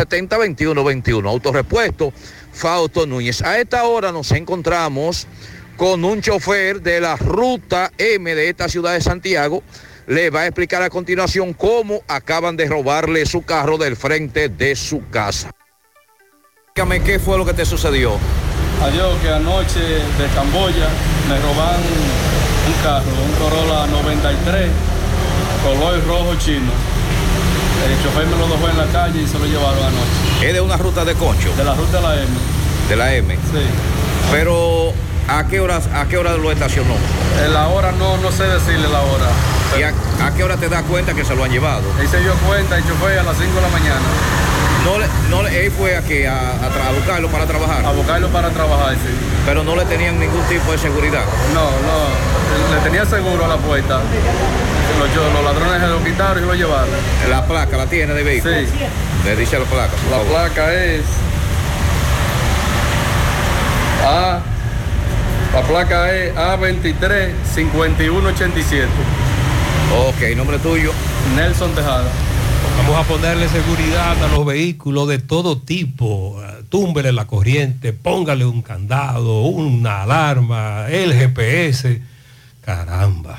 809-570-2121. 0.07 1.29
Autorepuesto 1.29 2.13
Fausto 2.53 3.07
Núñez. 3.07 3.43
A 3.43 3.59
esta 3.59 3.85
hora 3.85 4.13
nos 4.13 4.31
encontramos 4.33 5.27
con 5.77 6.05
un 6.05 6.21
chofer 6.21 6.81
de 6.81 7.01
la 7.01 7.17
ruta 7.17 7.91
M 7.99 8.35
de 8.35 8.49
esta 8.49 8.69
ciudad 8.69 8.93
de 8.93 9.01
Santiago. 9.01 9.63
Le 10.07 10.31
va 10.31 10.41
a 10.41 10.47
explicar 10.47 10.83
a 10.83 10.91
continuación 10.91 11.53
cómo 11.55 12.03
acaban 12.07 12.57
de 12.57 12.67
robarle 12.67 13.27
su 13.27 13.43
carro 13.43 13.79
del 13.79 13.97
frente 13.97 14.49
de 14.49 14.77
su 14.77 15.09
casa. 15.09 15.51
Dígame 16.75 17.03
qué 17.03 17.19
fue 17.19 17.39
lo 17.39 17.47
que 17.47 17.55
te 17.55 17.65
sucedió. 17.65 18.19
Adiós, 18.83 19.17
que 19.23 19.31
anoche 19.31 19.81
de 19.81 20.29
Camboya 20.35 20.89
me 21.29 21.41
roban 21.41 21.81
un 22.67 22.83
carro, 22.83 23.13
un 23.25 23.33
Corolla 23.39 23.87
93, 23.87 24.71
color 25.63 26.07
rojo 26.07 26.35
chino. 26.37 26.73
El 27.85 28.03
chofer 28.03 28.27
me 28.27 28.37
lo 28.37 28.47
dejó 28.49 28.69
en 28.69 28.79
la 28.79 28.87
calle 28.87 29.23
y 29.23 29.27
se 29.27 29.39
lo 29.39 29.45
llevaron 29.47 29.79
anoche. 29.79 30.47
¿Es 30.49 30.53
de 30.55 30.61
una 30.61 30.77
ruta 30.77 31.05
de 31.05 31.15
concho? 31.15 31.55
De 31.57 31.65
la 31.65 31.75
ruta 31.75 31.99
de 31.99 32.03
la 32.03 32.15
M. 32.15 32.27
De 32.89 32.97
la 32.97 33.15
M. 33.15 33.35
Sí. 33.35 33.63
Pero, 34.33 34.93
¿a 35.29 35.45
qué 35.47 35.61
horas, 35.61 35.89
a 35.95 36.07
qué 36.07 36.17
hora 36.17 36.33
lo 36.37 36.51
estacionó? 36.51 36.95
En 37.45 37.53
la 37.53 37.69
hora 37.69 37.93
no, 37.93 38.17
no 38.19 38.33
sé 38.33 38.45
decirle 38.45 38.89
la 38.89 39.01
hora. 39.01 39.27
¿Y 39.79 39.83
a, 39.83 39.93
a 40.27 40.35
qué 40.35 40.45
hora 40.45 40.57
te 40.57 40.69
das 40.69 40.83
cuenta 40.85 41.13
que 41.15 41.25
se 41.25 41.35
lo 41.35 41.45
han 41.45 41.51
llevado? 41.51 41.83
Él 42.01 42.09
se 42.09 42.21
dio 42.21 42.33
cuenta 42.47 42.79
y 42.79 42.83
fue 42.83 43.19
a 43.19 43.23
las 43.23 43.37
5 43.37 43.55
de 43.55 43.61
la 43.61 43.69
mañana. 43.69 44.01
No 44.85 44.99
le, 44.99 45.07
no 45.31 45.43
le- 45.43 45.67
él 45.67 45.73
fue 45.73 45.97
a, 45.97 46.03
que 46.03 46.29
a, 46.29 46.35
a 46.37 46.89
a 46.89 46.93
buscarlo 46.93 47.29
para 47.29 47.47
trabajar. 47.47 47.85
A 47.87 47.91
buscarlo 47.93 48.29
para 48.29 48.51
trabajar, 48.51 48.93
sí. 48.95 49.09
Pero 49.47 49.65
no 49.65 49.75
le 49.77 49.85
tenían 49.87 50.21
ningún 50.21 50.43
tipo 50.45 50.73
de 50.73 50.79
seguridad. 50.79 51.25
No, 51.55 51.63
no. 51.65 52.75
Le 52.75 52.81
tenía 52.83 53.05
seguro 53.07 53.45
a 53.47 53.49
la 53.49 53.57
puerta. 53.57 54.01
Los, 54.99 55.15
yo- 55.15 55.33
los 55.33 55.43
ladrones 55.43 55.81
se 55.81 55.87
lo 55.89 56.04
quitaron 56.15 56.45
y 56.45 56.47
lo 56.47 56.55
llevaron. 56.55 56.91
La 57.29 57.45
placa 57.47 57.77
la 57.77 57.87
tiene 57.87 58.15
de 58.15 58.23
vehículo. 58.23 58.55
Sí. 58.55 58.67
Le 59.25 59.37
dice 59.37 59.59
la 59.59 59.65
placa. 59.65 59.93
por 59.93 60.11
La 60.11 60.17
favor. 60.19 60.27
placa 60.29 60.75
es 60.75 61.03
A. 64.07 64.41
La 65.53 65.63
placa 65.63 66.13
es 66.15 66.35
A23 66.35 67.31
5187. 67.55 68.87
Ok, 70.09 70.37
nombre 70.37 70.59
tuyo. 70.59 70.93
Nelson 71.37 71.73
Tejada. 71.75 72.11
Vamos 72.79 73.01
a 73.01 73.09
ponerle 73.09 73.49
seguridad 73.49 74.23
a 74.23 74.29
los 74.29 74.45
vehículos 74.45 75.09
de 75.09 75.19
todo 75.19 75.59
tipo. 75.59 76.41
Túmbele 76.69 77.13
la 77.13 77.27
corriente, 77.27 77.93
póngale 77.93 78.45
un 78.45 78.63
candado, 78.63 79.43
una 79.43 80.03
alarma, 80.03 80.87
el 80.89 81.15
GPS. 81.15 82.01
Caramba. 82.65 83.39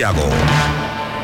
Santiago. 0.01 1.00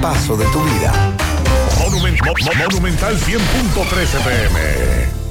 paso 0.00 0.36
de 0.38 0.46
tu 0.46 0.62
vida. 0.62 0.90
Monumen- 1.78 2.16
Mo- 2.24 2.32
Mo- 2.32 2.64
Monumental 2.64 3.14
100.13 3.18 4.18
pm. 4.20 4.58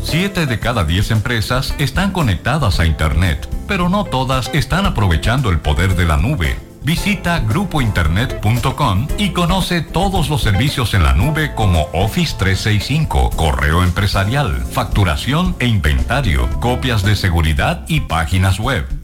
Siete 0.03 0.45
de 0.45 0.59
cada 0.59 0.83
diez 0.83 1.09
empresas 1.11 1.73
están 1.79 2.11
conectadas 2.11 2.79
a 2.79 2.85
Internet, 2.85 3.49
pero 3.67 3.89
no 3.89 4.03
todas 4.05 4.49
están 4.53 4.85
aprovechando 4.85 5.49
el 5.49 5.59
poder 5.59 5.95
de 5.95 6.05
la 6.05 6.17
nube. 6.17 6.59
Visita 6.83 7.39
grupointernet.com 7.39 9.07
y 9.17 9.31
conoce 9.31 9.81
todos 9.81 10.29
los 10.29 10.41
servicios 10.43 10.93
en 10.93 11.03
la 11.03 11.13
nube 11.13 11.53
como 11.55 11.87
Office 11.93 12.35
365, 12.37 13.31
correo 13.31 13.83
empresarial, 13.83 14.63
facturación 14.71 15.55
e 15.59 15.65
inventario, 15.65 16.47
copias 16.59 17.03
de 17.03 17.15
seguridad 17.15 17.83
y 17.87 18.01
páginas 18.01 18.59
web. 18.59 18.85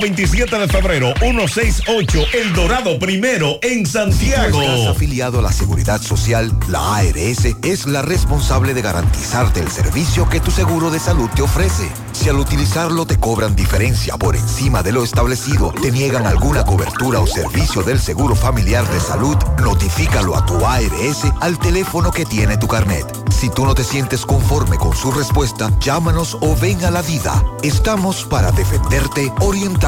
27 0.00 0.58
de 0.58 0.68
febrero, 0.68 1.12
168, 1.18 2.18
El 2.34 2.52
Dorado 2.52 2.98
Primero, 3.00 3.58
en 3.62 3.84
Santiago. 3.84 4.62
estás 4.62 4.86
afiliado 4.86 5.40
a 5.40 5.42
la 5.42 5.52
Seguridad 5.52 6.00
Social, 6.00 6.56
la 6.68 6.96
ARS 6.96 7.44
es 7.62 7.86
la 7.86 8.02
responsable 8.02 8.74
de 8.74 8.82
garantizarte 8.82 9.60
el 9.60 9.70
servicio 9.70 10.28
que 10.28 10.38
tu 10.38 10.52
seguro 10.52 10.90
de 10.90 11.00
salud 11.00 11.28
te 11.34 11.42
ofrece. 11.42 11.88
Si 12.12 12.28
al 12.28 12.36
utilizarlo 12.38 13.06
te 13.06 13.18
cobran 13.18 13.56
diferencia 13.56 14.16
por 14.16 14.36
encima 14.36 14.82
de 14.82 14.92
lo 14.92 15.02
establecido, 15.02 15.72
te 15.72 15.90
niegan 15.90 16.26
alguna 16.26 16.64
cobertura 16.64 17.20
o 17.20 17.26
servicio 17.26 17.82
del 17.82 17.98
seguro 17.98 18.36
familiar 18.36 18.88
de 18.88 19.00
salud, 19.00 19.36
notifícalo 19.62 20.36
a 20.36 20.46
tu 20.46 20.64
ARS 20.64 21.24
al 21.40 21.58
teléfono 21.58 22.12
que 22.12 22.24
tiene 22.24 22.56
tu 22.56 22.68
carnet. 22.68 23.04
Si 23.30 23.48
tú 23.50 23.64
no 23.64 23.74
te 23.74 23.84
sientes 23.84 24.26
conforme 24.26 24.78
con 24.78 24.96
su 24.96 25.12
respuesta, 25.12 25.70
llámanos 25.80 26.36
o 26.40 26.56
ven 26.56 26.84
a 26.84 26.90
la 26.90 27.02
vida. 27.02 27.40
Estamos 27.62 28.24
para 28.24 28.50
defenderte, 28.50 29.32
orientarte 29.40 29.87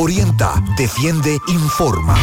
Orienta, 0.00 0.62
defiende, 0.76 1.40
informa. 1.48 2.14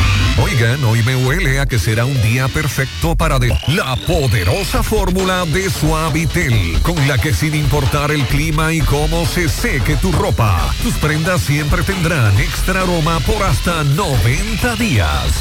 Oigan, 0.42 0.82
hoy 0.86 1.04
me 1.04 1.18
huele 1.18 1.60
a 1.60 1.66
que 1.66 1.78
será 1.78 2.06
un 2.06 2.22
día 2.22 2.48
perfecto 2.48 3.18
para 3.18 3.38
de 3.38 3.50
la 3.68 3.98
poderosa 4.08 4.82
fórmula 4.82 5.44
de 5.44 5.70
Suavitel, 5.70 6.80
con 6.84 6.96
la 7.06 7.18
que 7.18 7.34
sin 7.34 7.54
importar 7.54 8.12
el 8.12 8.26
clima 8.28 8.72
y 8.72 8.80
cómo 8.80 9.26
se 9.26 9.50
seque 9.50 9.98
tu 9.98 10.14
ropa, 10.14 10.74
tus 10.82 10.94
prendas 10.94 11.42
siempre 11.42 11.84
tendrán 11.84 12.40
extra 12.40 12.84
aroma 12.84 13.20
por 13.20 13.44
hasta 13.44 13.84
90 13.84 14.78
días. 14.78 15.34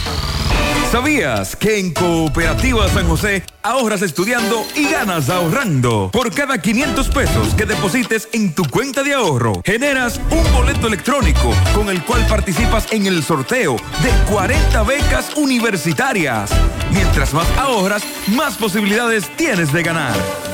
¿Sabías 0.91 1.57
que 1.57 1.81
en 1.81 1.93
Cooperativa 1.93 2.89
San 2.89 3.09
José 3.09 3.43
ahorras 3.65 4.03
estudiando 4.03 4.65
y 4.77 4.89
ganas 4.89 5.29
ahorrando? 5.29 6.09
Por 6.13 6.33
cada 6.33 6.59
500 6.59 7.09
pesos 7.09 7.55
que 7.55 7.67
deposites 7.67 8.29
en 8.33 8.55
tu 8.55 8.65
cuenta 8.65 9.03
de 9.03 9.13
ahorro, 9.13 9.61
generas 9.65 10.21
un 10.31 10.53
boleto 10.53 10.87
electrónico 10.87 11.53
con 11.75 11.89
el 11.89 12.01
cual 12.05 12.24
participas 12.29 12.93
en 12.93 13.07
el 13.07 13.23
sorteo 13.23 13.77
de 14.03 14.33
40 14.33 14.83
becas 14.83 15.35
universitarias. 15.37 16.51
Mientras 16.91 17.33
más 17.35 17.49
ahorras, 17.59 18.03
más 18.29 18.57
posibilidades 18.57 19.29
tienes 19.37 19.73
de 19.73 19.83
ganar. 19.83 20.54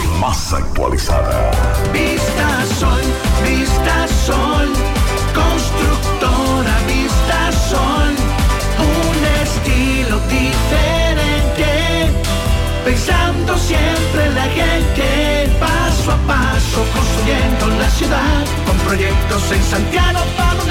más 0.21 0.53
actualizada. 0.53 1.51
Vista 1.91 2.49
Sol, 2.79 3.01
Vista 3.43 4.07
Sol, 4.23 4.69
constructora 5.33 6.75
Vista 6.85 7.51
Sol, 7.71 8.13
un 8.77 9.19
estilo 9.41 10.19
diferente, 10.29 11.71
pensando 12.85 13.57
siempre 13.57 14.25
en 14.27 14.35
la 14.35 14.47
gente, 14.59 15.57
paso 15.59 16.11
a 16.11 16.17
paso 16.27 16.79
construyendo 16.93 17.67
la 17.79 17.89
ciudad, 17.89 18.45
con 18.67 18.77
proyectos 18.89 19.51
en 19.51 19.63
Santiago 19.63 20.19
para 20.37 20.70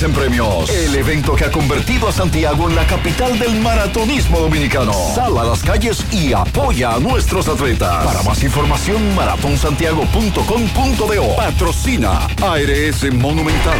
en 0.03 0.13
premios. 0.13 0.69
El 0.69 0.95
evento 0.95 1.35
que 1.35 1.43
ha 1.45 1.51
convertido 1.51 2.07
a 2.07 2.11
Santiago 2.11 2.69
en 2.69 2.75
la 2.75 2.85
capital 2.87 3.37
del 3.37 3.61
maratonismo 3.61 4.39
dominicano. 4.39 4.93
Sal 5.13 5.37
a 5.37 5.43
las 5.43 5.61
calles 5.63 6.03
y 6.11 6.33
apoya 6.33 6.95
a 6.95 6.99
nuestros 6.99 7.47
atletas. 7.47 8.03
Para 8.05 8.23
más 8.23 8.41
información, 8.43 9.13
maratonsantiago.com.do. 9.15 11.35
Patrocina 11.35 12.25
ARS 12.41 13.13
Monumental. 13.13 13.77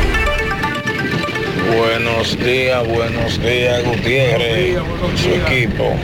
Buenos 1.75 2.37
días, 2.37 2.87
buenos 2.87 3.41
días, 3.41 3.83
Gutiérrez, 3.83 4.77
su 5.15 5.29
equipo. 5.29 5.95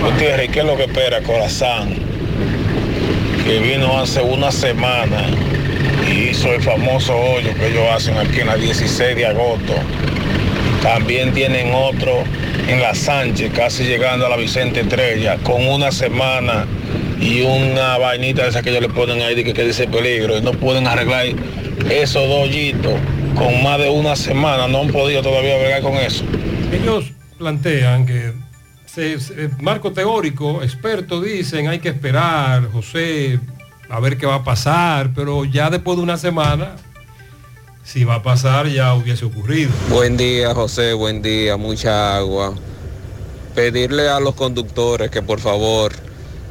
Gutiérrez, 0.00 0.50
¿qué 0.50 0.58
es 0.60 0.64
lo 0.64 0.76
que 0.76 0.84
espera 0.84 1.22
Corazán? 1.22 1.94
Que 3.44 3.60
vino 3.60 3.98
hace 3.98 4.22
una 4.22 4.50
semana 4.50 5.26
y 6.08 6.28
hizo 6.30 6.52
el 6.52 6.62
famoso 6.62 7.16
hoyo 7.16 7.54
que 7.54 7.68
ellos 7.68 7.84
hacen 7.92 8.16
aquí 8.18 8.40
en 8.40 8.46
la 8.48 8.56
16 8.56 9.16
de 9.16 9.26
agosto. 9.26 9.74
También 10.82 11.32
tienen 11.32 11.72
otro 11.74 12.24
en 12.68 12.80
la 12.80 12.94
Sánchez, 12.94 13.52
casi 13.54 13.84
llegando 13.84 14.26
a 14.26 14.28
la 14.28 14.36
Vicente 14.36 14.80
Estrella, 14.80 15.36
con 15.42 15.66
una 15.66 15.92
semana 15.92 16.66
y 17.20 17.42
una 17.42 17.98
vainita 17.98 18.42
de 18.42 18.48
esa 18.48 18.62
que 18.62 18.70
ellos 18.70 18.82
le 18.82 18.88
ponen 18.88 19.22
ahí 19.22 19.42
que, 19.44 19.52
que 19.54 19.64
dice 19.64 19.86
peligro. 19.86 20.36
Y 20.36 20.42
no 20.42 20.52
pueden 20.52 20.86
arreglar 20.88 21.26
esos 21.88 22.28
dos 22.28 22.48
con 23.36 23.62
más 23.62 23.78
de 23.78 23.88
una 23.88 24.16
semana. 24.16 24.66
No 24.66 24.80
han 24.80 24.88
podido 24.88 25.22
todavía 25.22 25.56
bregar 25.58 25.82
con 25.82 25.94
eso. 25.94 26.24
Ellos 26.72 27.12
plantean 27.38 28.06
que 28.06 28.32
se- 28.86 29.18
marco 29.60 29.92
teórico, 29.92 30.62
expertos 30.62 31.24
dicen 31.24 31.68
hay 31.68 31.78
que 31.78 31.90
esperar, 31.90 32.68
José, 32.72 33.38
a 33.92 34.00
ver 34.00 34.16
qué 34.16 34.24
va 34.24 34.36
a 34.36 34.44
pasar, 34.44 35.10
pero 35.14 35.44
ya 35.44 35.68
después 35.68 35.98
de 35.98 36.02
una 36.02 36.16
semana, 36.16 36.76
si 37.84 38.04
va 38.04 38.16
a 38.16 38.22
pasar 38.22 38.66
ya 38.68 38.94
hubiese 38.94 39.26
ocurrido. 39.26 39.70
Buen 39.90 40.16
día, 40.16 40.54
José, 40.54 40.94
buen 40.94 41.20
día, 41.20 41.58
mucha 41.58 42.16
agua. 42.16 42.54
Pedirle 43.54 44.08
a 44.08 44.18
los 44.18 44.34
conductores 44.34 45.10
que 45.10 45.20
por 45.20 45.40
favor 45.40 45.92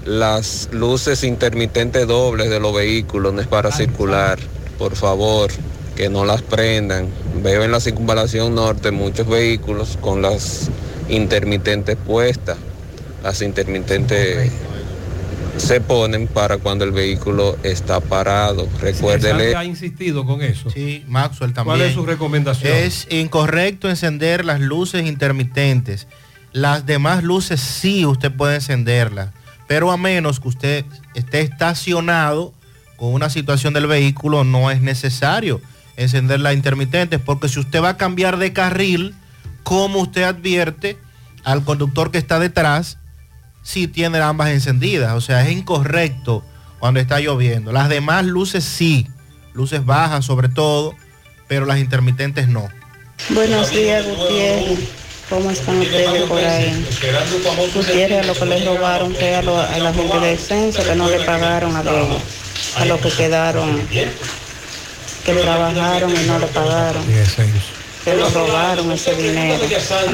las 0.06 0.70
luces 0.72 1.24
intermitentes 1.24 2.08
dobles 2.08 2.52
de 2.52 2.60
los 2.60 2.76
vehículos 2.76 3.34
no 3.34 3.42
es 3.42 3.48
para 3.48 3.72
circular, 3.72 4.38
por 4.78 4.96
favor, 4.96 5.50
que 5.96 6.10
no 6.10 6.26
las 6.26 6.44
prendan. 6.44 7.08
Veo 7.42 7.64
en 7.64 7.72
la 7.72 7.80
circunvalación 7.80 8.54
norte 8.54 8.92
muchos 8.92 9.28
vehículos 9.28 9.98
con 10.00 10.22
las 10.22 10.70
intermitentes 11.10 11.98
puestas. 11.98 12.58
Las 13.24 13.42
intermitentes 13.42 14.52
se 15.62 15.80
ponen 15.80 16.28
para 16.28 16.58
cuando 16.58 16.84
el 16.84 16.92
vehículo 16.92 17.58
está 17.64 18.00
parado. 18.00 18.68
Recuérdele. 18.80 19.56
ha 19.56 19.64
insistido 19.64 20.26
con 20.26 20.42
eso. 20.42 20.70
Sí, 20.70 21.04
Maxwell 21.08 21.54
también. 21.54 21.78
¿Cuál 21.78 21.88
es 21.88 21.94
su 21.94 22.06
recomendación? 22.06 22.74
Es 22.74 23.08
incorrecto 23.10 23.90
encender 23.90 24.44
las 24.44 24.60
luces 24.60 25.06
intermitentes. 25.06 26.08
Las 26.52 26.86
demás 26.86 27.24
luces 27.24 27.62
sí 27.62 28.06
usted 28.06 28.32
puede 28.32 28.56
encenderlas, 28.56 29.30
pero 29.68 29.92
a 29.92 29.98
menos 29.98 30.40
que 30.40 30.48
usted 30.50 30.86
esté 31.14 31.42
estacionado 31.42 32.54
con 32.98 33.14
una 33.14 33.30
situación 33.30 33.74
del 33.74 33.88
vehículo, 33.88 34.44
no 34.44 34.70
es 34.70 34.82
necesario 34.82 35.62
encender 35.96 36.40
las 36.40 36.54
intermitentes, 36.54 37.20
porque 37.20 37.48
si 37.50 37.60
usted 37.60 37.82
va 37.82 37.90
a 37.90 37.98
cambiar 37.98 38.38
de 38.38 38.54
carril, 38.54 39.16
como 39.64 40.02
usted 40.02 40.24
advierte 40.24 40.98
al 41.44 41.64
conductor 41.64 42.12
que 42.12 42.18
está 42.18 42.40
detrás, 42.40 42.98
si 43.62 43.88
tiene 43.88 44.20
ambas 44.20 44.50
encendidas. 44.50 45.14
O 45.14 45.22
sea, 45.22 45.44
es 45.48 45.52
incorrecto 45.52 46.44
cuando 46.80 47.00
está 47.00 47.20
lloviendo. 47.20 47.72
Las 47.72 47.90
demás 47.90 48.26
luces 48.26 48.64
sí, 48.64 49.08
luces 49.54 49.86
bajas 49.86 50.26
sobre 50.26 50.50
todo, 50.50 50.96
pero 51.48 51.66
las 51.66 51.80
intermitentes 51.80 52.48
no. 52.48 52.68
Buenos 53.30 53.70
días, 53.72 54.06
Gutiérrez. 54.08 54.80
¿Cómo 55.30 55.50
están 55.52 55.80
ustedes 55.80 56.24
por 56.24 56.40
ahí? 56.44 56.86
Gutiérrez, 57.74 58.24
a 58.24 58.28
lo 58.28 58.34
que 58.34 58.46
le 58.46 58.66
robaron 58.66 59.16
fue 59.16 59.36
a, 59.36 59.42
lo- 59.42 59.60
a 59.62 59.78
la 59.78 59.94
gente 59.94 60.20
del 60.20 60.38
censo 60.38 60.84
que 60.84 60.96
no 60.96 61.10
le 61.10 61.20
pagaron 61.22 61.76
a 61.76 61.84
los, 61.84 62.22
a 62.76 62.86
los 62.86 63.00
que 63.00 63.10
quedaron, 63.12 63.88
que 65.26 65.34
trabajaron 65.34 66.12
y 66.12 66.28
no 66.28 66.40
le 66.40 66.48
pagaron. 66.48 67.04
Que 68.04 68.16
lo 68.16 68.28
robaron 68.30 68.92
ese 68.92 69.16
dinero. 69.16 69.64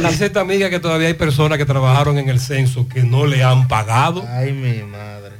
Dice 0.09 0.25
esta 0.25 0.41
amiga 0.41 0.69
que 0.69 0.79
todavía 0.79 1.07
hay 1.07 1.13
personas 1.13 1.57
que 1.57 1.65
trabajaron 1.65 2.17
en 2.17 2.27
el 2.27 2.39
censo 2.39 2.87
que 2.87 3.03
no 3.03 3.25
le 3.25 3.43
han 3.43 3.67
pagado. 3.67 4.25
Ay, 4.27 4.51
mi 4.51 4.83
madre. 4.83 5.31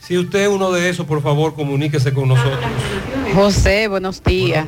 Si 0.00 0.16
usted 0.16 0.44
es 0.44 0.48
uno 0.48 0.70
de 0.70 0.88
esos, 0.88 1.06
por 1.06 1.22
favor, 1.22 1.54
comuníquese 1.54 2.12
con 2.12 2.28
nosotros. 2.28 2.58
José, 3.34 3.88
buenos 3.88 4.22
días. 4.22 4.66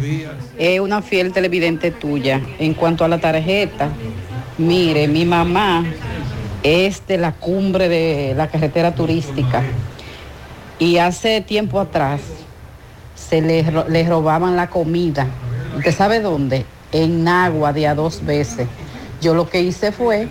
Es 0.58 0.80
una 0.80 1.02
fiel 1.02 1.32
televidente 1.32 1.90
tuya. 1.90 2.40
En 2.58 2.74
cuanto 2.74 3.04
a 3.04 3.08
la 3.08 3.18
tarjeta, 3.18 3.90
mire, 4.58 5.08
mi 5.08 5.24
mamá 5.24 5.84
es 6.62 7.06
de 7.06 7.18
la 7.18 7.32
cumbre 7.32 7.88
de 7.88 8.34
la 8.36 8.48
carretera 8.48 8.94
turística. 8.94 9.62
Y 10.78 10.98
hace 10.98 11.40
tiempo 11.42 11.80
atrás 11.80 12.20
se 13.14 13.40
le, 13.42 13.64
le 13.88 14.08
robaban 14.08 14.56
la 14.56 14.68
comida. 14.68 15.26
¿Usted 15.76 15.94
sabe 15.94 16.20
dónde? 16.20 16.64
En 16.92 17.24
Nagua 17.24 17.72
de 17.72 17.86
a 17.86 17.94
dos 17.94 18.24
veces. 18.24 18.66
Yo 19.20 19.34
lo 19.34 19.48
que 19.48 19.60
hice 19.60 19.92
fue 19.92 20.28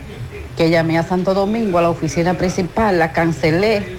que 0.58 0.70
llamé 0.70 0.98
a 0.98 1.04
Santo 1.04 1.34
Domingo, 1.34 1.78
a 1.78 1.82
la 1.82 1.90
oficina 1.90 2.34
principal, 2.34 3.00
la 3.00 3.14
cancelé. 3.14 3.98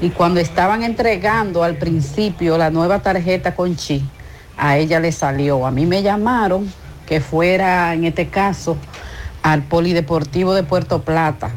Y 0.00 0.10
cuando 0.10 0.40
estaban 0.40 0.82
entregando 0.82 1.62
al 1.62 1.76
principio 1.76 2.58
la 2.58 2.70
nueva 2.70 3.00
tarjeta 3.00 3.54
con 3.54 3.76
chi, 3.76 4.04
a 4.56 4.78
ella 4.78 5.00
le 5.00 5.12
salió. 5.12 5.66
A 5.66 5.70
mí 5.70 5.86
me 5.86 6.02
llamaron 6.02 6.72
que 7.06 7.20
fuera, 7.20 7.94
en 7.94 8.04
este 8.04 8.28
caso, 8.28 8.76
al 9.42 9.62
Polideportivo 9.62 10.54
de 10.54 10.64
Puerto 10.64 11.02
Plata, 11.02 11.50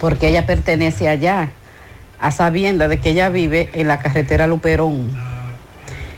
porque 0.00 0.28
ella 0.28 0.44
pertenece 0.44 1.08
allá, 1.08 1.52
a 2.18 2.30
sabienda 2.32 2.88
de 2.88 2.98
que 2.98 3.10
ella 3.10 3.28
vive 3.28 3.70
en 3.74 3.86
la 3.86 4.00
carretera 4.00 4.46
Luperón. 4.46 5.33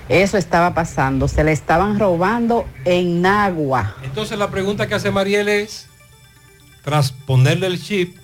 Eso 0.08 0.38
estaba 0.38 0.72
pasando, 0.74 1.26
se 1.26 1.42
le 1.42 1.52
estaban 1.52 1.98
robando 1.98 2.64
en 2.84 3.22
Nagua. 3.22 3.96
Entonces 4.04 4.38
la 4.38 4.50
pregunta 4.50 4.86
que 4.86 4.94
hace 4.94 5.10
Mariel 5.10 5.48
es, 5.48 5.88
tras 6.84 7.10
ponerle 7.10 7.66
el 7.66 7.82
chip, 7.82 8.16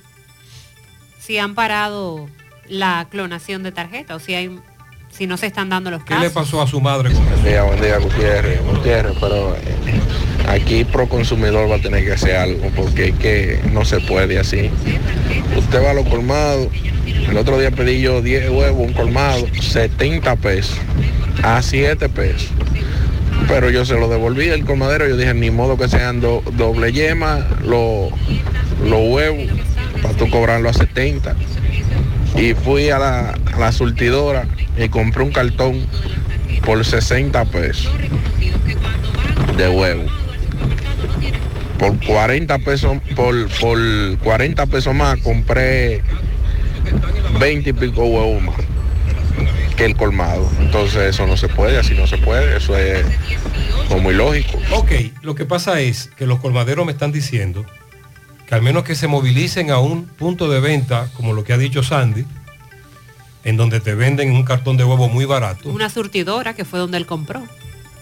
Si 1.19 1.39
han 1.39 1.55
parado 1.55 2.29
la 2.69 3.07
clonación 3.11 3.63
de 3.65 3.73
tarjeta 3.73 4.15
o 4.15 4.19
si 4.21 4.35
hay 4.35 4.61
si 5.11 5.27
no 5.27 5.37
se 5.37 5.47
están 5.47 5.69
dando 5.69 5.91
los 5.91 6.03
¿qué 6.05 6.11
casos. 6.15 6.23
le 6.23 6.31
pasó 6.31 6.63
a 6.63 6.67
su 6.67 6.81
madre? 6.81 7.13
con 7.13 7.25
Buen 7.27 7.45
día, 7.45 7.63
buen 7.65 7.81
día, 7.81 7.99
Gutiérrez. 7.99 8.65
Gutiérrez, 8.65 9.15
pero 9.21 9.55
eh, 9.57 10.01
aquí 10.49 10.85
Proconsumidor 10.85 11.71
va 11.71 11.77
a 11.77 11.81
tener 11.81 12.05
que 12.05 12.13
hacer 12.13 12.37
algo 12.37 12.71
porque 12.77 13.09
es 13.09 13.15
que 13.15 13.61
no 13.73 13.85
se 13.85 14.01
puede 14.01 14.39
así. 14.39 14.71
Usted 15.57 15.83
va 15.83 15.91
a 15.91 15.95
los 15.95 16.07
colmados. 16.09 16.69
El 17.29 17.37
otro 17.37 17.59
día 17.59 17.71
pedí 17.71 18.01
yo 18.01 18.21
10 18.23 18.51
huevos, 18.51 18.87
un 18.87 18.93
colmado, 18.93 19.47
70 19.61 20.37
pesos, 20.37 20.77
a 21.43 21.63
7 21.63 22.09
pesos. 22.09 22.49
Pero 23.49 23.71
yo 23.71 23.85
se 23.85 23.95
lo 23.95 24.09
devolví 24.09 24.51
al 24.51 24.65
colmadero. 24.65 25.09
Yo 25.09 25.17
dije, 25.17 25.35
ni 25.35 25.51
modo 25.51 25.77
que 25.77 25.89
sean 25.89 26.21
do- 26.21 26.43
doble 26.57 26.93
yema 26.93 27.47
los 27.65 28.11
los 28.85 29.01
huevos 29.09 29.47
para 30.03 30.15
tú 30.15 30.29
cobrarlo 30.31 30.69
a 30.69 30.73
70. 30.73 31.35
Y 32.37 32.55
fui 32.55 32.91
a 32.91 32.99
la, 32.99 33.31
a 33.55 33.59
la 33.59 33.73
surtidora 33.73 34.47
y 34.79 34.89
compré 34.89 35.23
un 35.23 35.33
cartón 35.33 35.87
por 36.65 36.85
60 36.85 37.45
pesos 37.47 37.91
de 39.57 39.69
huevo. 39.69 40.05
Por 41.79 41.99
40 42.05 42.59
pesos, 42.61 42.99
por, 43.17 43.49
por 43.59 43.79
40 44.19 44.67
pesos 44.67 44.95
más 44.95 45.19
compré 45.21 46.03
20 47.41 47.71
y 47.71 47.73
pico 47.73 48.05
huevos 48.05 48.43
más 48.43 48.57
que 49.77 49.87
el 49.87 49.97
colmado. 49.97 50.49
Entonces 50.61 51.03
eso 51.15 51.27
no 51.27 51.37
se 51.37 51.49
puede, 51.49 51.79
así 51.79 51.95
no 51.95 52.07
se 52.07 52.19
puede, 52.19 52.57
eso 52.57 52.77
es 52.77 53.05
como 53.89 54.11
ilógico. 54.13 54.59
Ok, 54.73 54.93
lo 55.23 55.35
que 55.35 55.45
pasa 55.45 55.81
es 55.81 56.11
que 56.17 56.27
los 56.27 56.41
colmaderos 56.41 56.85
me 56.87 56.93
están 56.93 57.11
diciendo 57.11 57.65
que 58.47 58.55
al 58.55 58.63
menos 58.63 58.85
que 58.85 58.95
se 58.95 59.09
movilicen 59.09 59.71
a 59.71 59.79
un 59.79 60.05
punto 60.05 60.51
de 60.51 60.61
venta, 60.61 61.09
como 61.15 61.33
lo 61.33 61.43
que 61.43 61.53
ha 61.53 61.59
dicho 61.59 61.83
Sandy, 61.83 62.25
en 63.45 63.57
donde 63.57 63.81
te 63.81 63.95
venden 63.95 64.31
un 64.33 64.45
cartón 64.45 64.77
de 64.77 64.85
huevo 64.85 65.09
muy 65.09 65.25
barato, 65.25 65.71
Una 65.71 65.89
surtidora 65.91 66.55
que 66.55 66.65
fue 66.65 66.79
donde 66.79 66.99
él 66.99 67.07
compró. 67.07 67.43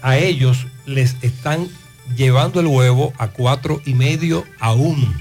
a 0.03 0.17
ellos 0.19 0.67
les 0.87 1.17
están 1.23 1.69
llevando 2.17 2.61
el 2.61 2.67
huevo 2.67 3.13
a 3.19 3.29
cuatro 3.29 3.81
y 3.85 3.95
medio 3.95 4.45
aún. 4.59 5.15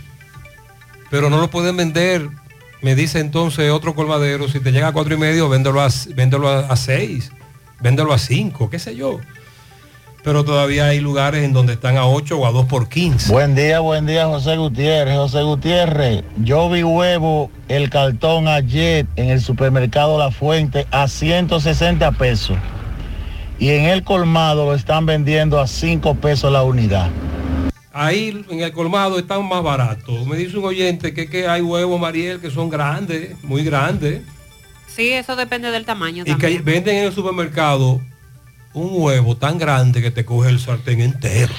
Pero 1.10 1.30
no 1.30 1.40
lo 1.40 1.50
pueden 1.50 1.78
vender, 1.78 2.30
me 2.82 2.96
dice 2.96 3.20
entonces 3.20 3.72
otro 3.72 3.94
colmadero, 3.94 4.48
si 4.48 4.60
te 4.60 4.72
llega 4.72 4.90
a 4.90 4.94
cuatro 4.94 5.14
y 5.14 5.18
medio, 5.18 5.50
véndelo 5.50 5.82
a, 5.82 5.90
véndelo 6.16 6.48
a, 6.48 6.76
seis, 6.76 7.32
véndelo 7.82 8.14
a 8.14 8.18
cinco, 8.18 8.70
qué 8.70 8.80
sé 8.80 8.96
yo. 8.96 9.20
Pero 10.24 10.44
todavía 10.44 10.86
hay 10.86 11.00
lugares 11.00 11.44
en 11.44 11.54
donde 11.54 11.74
están 11.74 11.98
a 11.98 12.06
8 12.06 12.38
o 12.38 12.46
a 12.46 12.52
2 12.52 12.66
por 12.66 12.90
15. 12.90 13.32
Buen 13.32 13.56
día, 13.56 13.80
buen 13.80 14.06
día, 14.06 14.28
José 14.28 14.58
Gutiérrez. 14.58 15.16
José 15.16 15.44
Gutiérrez, 15.44 16.24
yo 16.44 16.70
vi 16.70 16.84
huevo, 16.84 17.50
el 17.70 17.90
cartón 17.90 18.50
ayer 18.50 19.06
en 19.16 19.30
el 19.30 19.42
supermercado 19.42 20.20
La 20.20 20.30
Fuente 20.30 20.88
a 20.92 21.08
160 21.08 22.12
pesos. 22.12 22.58
Y 23.60 23.70
en 23.72 23.86
el 23.86 24.04
colmado 24.04 24.66
lo 24.66 24.74
están 24.74 25.06
vendiendo 25.06 25.60
a 25.60 25.68
5 25.68 26.16
pesos 26.16 26.52
la 26.52 26.64
unidad. 26.64 27.10
Ahí 27.92 28.46
en 28.50 28.62
el 28.62 28.72
colmado 28.72 29.20
están 29.20 29.46
más 29.48 29.62
baratos. 29.62 30.26
Me 30.26 30.38
dice 30.38 30.58
un 30.58 30.64
oyente 30.64 31.14
que, 31.14 31.30
que 31.30 31.48
hay 31.48 31.62
huevos, 31.62 32.00
Mariel, 32.00 32.40
que 32.40 32.50
son 32.50 32.70
grandes, 32.70 33.36
muy 33.44 33.66
grandes. 33.66 34.22
Sí, 34.88 35.12
eso 35.12 35.36
depende 35.36 35.72
del 35.72 35.86
tamaño 35.86 36.24
Y 36.26 36.36
que 36.36 36.60
venden 36.60 36.98
en 36.98 37.06
el 37.06 37.14
supermercado 37.14 38.00
un 38.74 38.90
huevo 38.94 39.36
tan 39.36 39.58
grande 39.58 40.02
que 40.02 40.12
te 40.12 40.24
coge 40.24 40.50
el 40.50 40.60
sartén 40.60 41.02
entero. 41.02 41.54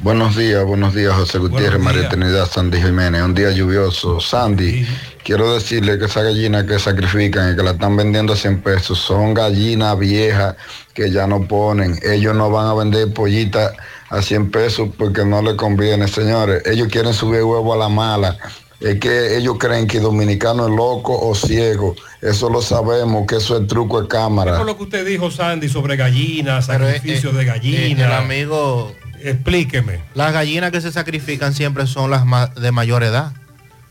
Buenos 0.00 0.36
días, 0.36 0.64
buenos 0.64 0.94
días, 0.94 1.14
José 1.14 1.38
Gutiérrez, 1.38 1.80
María 1.80 2.08
Trinidad, 2.08 2.50
Sandy 2.50 2.80
Jiménez. 2.80 3.22
Un 3.22 3.34
día 3.34 3.52
lluvioso. 3.52 4.20
Sandy, 4.20 4.84
quiero 5.22 5.54
decirle 5.54 5.98
que 5.98 6.06
esa 6.06 6.22
gallina 6.22 6.66
que 6.66 6.78
sacrifican 6.78 7.52
y 7.52 7.56
que 7.56 7.62
la 7.62 7.72
están 7.72 7.96
vendiendo 7.96 8.32
a 8.32 8.36
100 8.36 8.62
pesos 8.62 8.98
son 8.98 9.34
gallinas 9.34 9.96
viejas 9.98 10.56
que 10.94 11.10
ya 11.10 11.26
no 11.26 11.46
ponen. 11.46 11.98
Ellos 12.02 12.34
no 12.34 12.50
van 12.50 12.66
a 12.68 12.74
vender 12.74 13.12
pollitas 13.12 13.72
a 14.10 14.22
100 14.22 14.50
pesos 14.50 14.88
porque 14.96 15.24
no 15.24 15.42
les 15.42 15.54
conviene, 15.54 16.06
señores. 16.08 16.62
Ellos 16.66 16.88
quieren 16.88 17.12
subir 17.12 17.42
huevo 17.42 17.74
a 17.74 17.76
la 17.76 17.88
mala. 17.88 18.38
Es 18.80 19.00
que 19.00 19.36
ellos 19.36 19.56
creen 19.58 19.86
que 19.86 19.98
dominicano 19.98 20.66
es 20.68 20.74
loco 20.74 21.18
o 21.18 21.34
ciego. 21.34 21.94
Eso 22.20 22.48
lo 22.50 22.60
sabemos, 22.62 23.26
que 23.26 23.36
eso 23.36 23.56
es 23.58 23.66
truco 23.66 24.00
de 24.02 24.08
cámara. 24.08 24.56
Por 24.56 24.66
lo 24.66 24.76
que 24.76 24.82
usted 24.84 25.06
dijo, 25.06 25.30
Sandy, 25.30 25.68
sobre 25.68 25.96
gallinas, 25.96 26.64
eh, 26.68 26.72
sacrificios 26.72 27.32
eh, 27.32 27.36
de 27.36 27.42
eh, 27.42 27.46
gallinas. 27.46 28.06
el 28.06 28.12
amigo, 28.12 28.92
explíqueme. 29.22 30.00
Las 30.14 30.32
gallinas 30.32 30.70
que 30.70 30.80
se 30.80 30.92
sacrifican 30.92 31.54
siempre 31.54 31.86
son 31.86 32.10
las 32.10 32.24
de 32.54 32.72
mayor 32.72 33.02
edad. 33.02 33.32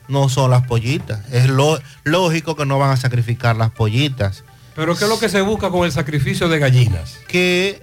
No 0.07 0.29
son 0.29 0.51
las 0.51 0.67
pollitas. 0.67 1.21
Es 1.31 1.47
lo- 1.47 1.79
lógico 2.03 2.55
que 2.55 2.65
no 2.65 2.77
van 2.77 2.91
a 2.91 2.97
sacrificar 2.97 3.55
las 3.55 3.71
pollitas. 3.71 4.43
Pero 4.75 4.95
¿qué 4.95 5.03
es 5.03 5.09
lo 5.09 5.19
que 5.19 5.29
se 5.29 5.41
busca 5.41 5.69
con 5.69 5.85
el 5.85 5.91
sacrificio 5.91 6.49
de 6.49 6.59
gallinas? 6.59 7.19
Que 7.27 7.81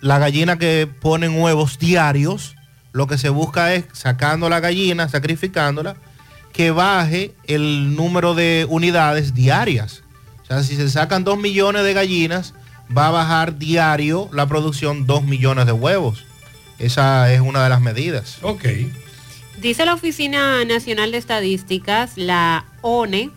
la 0.00 0.18
gallina 0.18 0.58
que 0.58 0.86
ponen 0.86 1.40
huevos 1.40 1.78
diarios, 1.78 2.54
lo 2.92 3.06
que 3.06 3.18
se 3.18 3.30
busca 3.30 3.74
es 3.74 3.84
sacando 3.92 4.48
la 4.48 4.60
gallina, 4.60 5.08
sacrificándola, 5.08 5.96
que 6.52 6.70
baje 6.70 7.34
el 7.44 7.94
número 7.96 8.34
de 8.34 8.66
unidades 8.68 9.34
diarias. 9.34 10.02
O 10.42 10.46
sea, 10.46 10.62
si 10.62 10.76
se 10.76 10.88
sacan 10.90 11.24
dos 11.24 11.38
millones 11.38 11.84
de 11.84 11.94
gallinas, 11.94 12.54
va 12.96 13.08
a 13.08 13.10
bajar 13.10 13.58
diario 13.58 14.28
la 14.32 14.46
producción 14.46 15.06
dos 15.06 15.24
millones 15.24 15.66
de 15.66 15.72
huevos. 15.72 16.24
Esa 16.78 17.32
es 17.32 17.40
una 17.40 17.62
de 17.62 17.68
las 17.68 17.80
medidas. 17.80 18.38
Ok. 18.42 18.64
Dice 19.60 19.84
la 19.84 19.94
Oficina 19.94 20.64
Nacional 20.64 21.10
de 21.10 21.18
Estadísticas, 21.18 22.16
la 22.16 22.64
ONE, 22.80 23.30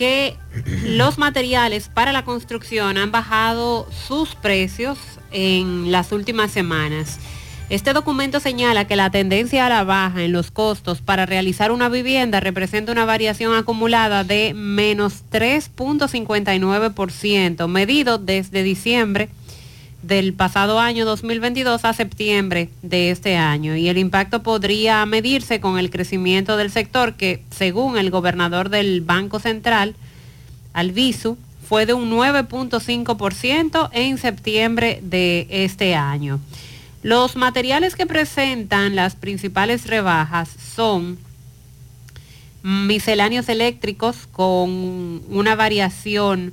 que 0.00 0.36
los 0.82 1.18
materiales 1.18 1.90
para 1.92 2.12
la 2.12 2.24
construcción 2.24 2.96
han 2.96 3.12
bajado 3.12 3.86
sus 3.92 4.34
precios 4.34 4.98
en 5.30 5.92
las 5.92 6.10
últimas 6.10 6.50
semanas. 6.50 7.18
Este 7.68 7.92
documento 7.92 8.40
señala 8.40 8.86
que 8.86 8.96
la 8.96 9.10
tendencia 9.10 9.66
a 9.66 9.68
la 9.68 9.84
baja 9.84 10.22
en 10.22 10.32
los 10.32 10.50
costos 10.50 11.02
para 11.02 11.26
realizar 11.26 11.70
una 11.70 11.90
vivienda 11.90 12.40
representa 12.40 12.92
una 12.92 13.04
variación 13.04 13.54
acumulada 13.54 14.24
de 14.24 14.54
menos 14.54 15.22
3.59%, 15.30 17.68
medido 17.68 18.16
desde 18.16 18.62
diciembre 18.62 19.28
del 20.02 20.32
pasado 20.32 20.80
año 20.80 21.04
2022 21.04 21.84
a 21.84 21.92
septiembre 21.92 22.70
de 22.82 23.10
este 23.10 23.36
año 23.36 23.76
y 23.76 23.88
el 23.88 23.98
impacto 23.98 24.42
podría 24.42 25.04
medirse 25.04 25.60
con 25.60 25.78
el 25.78 25.90
crecimiento 25.90 26.56
del 26.56 26.70
sector 26.70 27.14
que 27.14 27.42
según 27.50 27.98
el 27.98 28.10
gobernador 28.10 28.70
del 28.70 29.02
Banco 29.02 29.40
Central, 29.40 29.94
Alviso, 30.72 31.36
fue 31.68 31.86
de 31.86 31.94
un 31.94 32.10
9.5% 32.10 33.90
en 33.92 34.18
septiembre 34.18 35.00
de 35.02 35.46
este 35.50 35.94
año. 35.94 36.40
Los 37.02 37.36
materiales 37.36 37.94
que 37.94 38.06
presentan 38.06 38.96
las 38.96 39.14
principales 39.14 39.86
rebajas 39.86 40.48
son 40.74 41.18
misceláneos 42.62 43.48
eléctricos 43.48 44.26
con 44.32 45.22
una 45.30 45.54
variación 45.54 46.52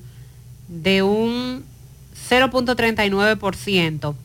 de 0.67 1.03
un 1.03 1.65
0.39%. 2.29 4.15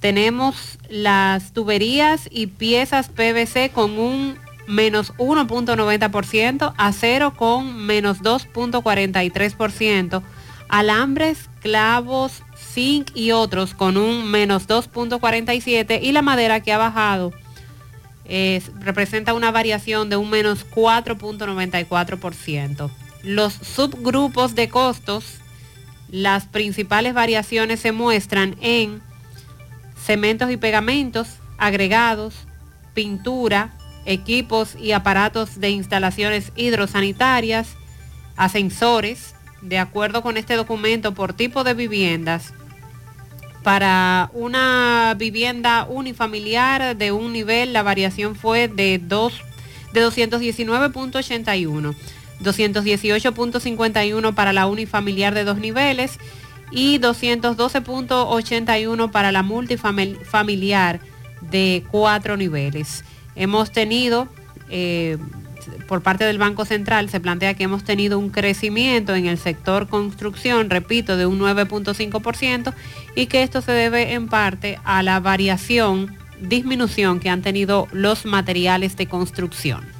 Tenemos 0.00 0.78
las 0.88 1.52
tuberías 1.52 2.28
y 2.30 2.46
piezas 2.48 3.08
PVC 3.08 3.70
con 3.72 3.98
un 3.98 4.38
menos 4.66 5.14
1.90%, 5.14 6.74
acero 6.76 7.34
con 7.34 7.86
menos 7.86 8.20
2.43%, 8.20 10.22
alambres, 10.68 11.48
clavos, 11.60 12.42
zinc 12.56 13.10
y 13.14 13.30
otros 13.32 13.74
con 13.74 13.96
un 13.96 14.30
menos 14.30 14.68
2.47% 14.68 15.98
y 16.02 16.12
la 16.12 16.20
madera 16.22 16.60
que 16.60 16.72
ha 16.72 16.78
bajado 16.78 17.32
representa 18.80 19.34
una 19.34 19.52
variación 19.52 20.10
de 20.10 20.16
un 20.16 20.30
menos 20.30 20.66
4.94%. 20.68 22.90
Los 23.22 23.54
subgrupos 23.54 24.54
de 24.54 24.68
costos, 24.68 25.40
las 26.08 26.46
principales 26.46 27.14
variaciones 27.14 27.80
se 27.80 27.92
muestran 27.92 28.56
en 28.60 29.02
cementos 30.00 30.50
y 30.50 30.56
pegamentos, 30.56 31.28
agregados, 31.58 32.34
pintura, 32.94 33.74
equipos 34.04 34.76
y 34.76 34.92
aparatos 34.92 35.60
de 35.60 35.70
instalaciones 35.70 36.52
hidrosanitarias, 36.56 37.76
ascensores, 38.36 39.34
de 39.62 39.78
acuerdo 39.78 40.22
con 40.22 40.36
este 40.36 40.54
documento 40.54 41.14
por 41.14 41.32
tipo 41.32 41.64
de 41.64 41.74
viviendas, 41.74 42.52
para 43.66 44.30
una 44.32 45.14
vivienda 45.18 45.86
unifamiliar 45.88 46.96
de 46.96 47.10
un 47.10 47.32
nivel 47.32 47.72
la 47.72 47.82
variación 47.82 48.36
fue 48.36 48.68
de, 48.68 48.98
de 48.98 50.06
219.81, 50.06 51.96
218.51 52.42 54.34
para 54.34 54.52
la 54.52 54.66
unifamiliar 54.66 55.34
de 55.34 55.44
dos 55.44 55.58
niveles 55.58 56.18
y 56.70 56.98
212.81 56.98 59.10
para 59.10 59.32
la 59.32 59.42
multifamiliar 59.42 61.00
de 61.40 61.84
cuatro 61.90 62.36
niveles. 62.36 63.04
Hemos 63.34 63.70
tenido, 63.70 64.28
eh, 64.68 65.18
por 65.86 66.02
parte 66.02 66.24
del 66.24 66.38
Banco 66.38 66.64
Central, 66.64 67.08
se 67.08 67.20
plantea 67.20 67.54
que 67.54 67.64
hemos 67.64 67.84
tenido 67.84 68.18
un 68.18 68.30
crecimiento 68.30 69.14
en 69.14 69.26
el 69.26 69.38
sector 69.38 69.88
construcción, 69.88 70.70
repito, 70.70 71.16
de 71.16 71.26
un 71.26 71.38
9.5% 71.38 72.74
y 73.14 73.26
que 73.26 73.42
esto 73.42 73.60
se 73.60 73.72
debe 73.72 74.14
en 74.14 74.28
parte 74.28 74.78
a 74.84 75.02
la 75.02 75.20
variación, 75.20 76.16
disminución 76.40 77.20
que 77.20 77.30
han 77.30 77.42
tenido 77.42 77.88
los 77.92 78.24
materiales 78.24 78.96
de 78.96 79.06
construcción. 79.06 79.95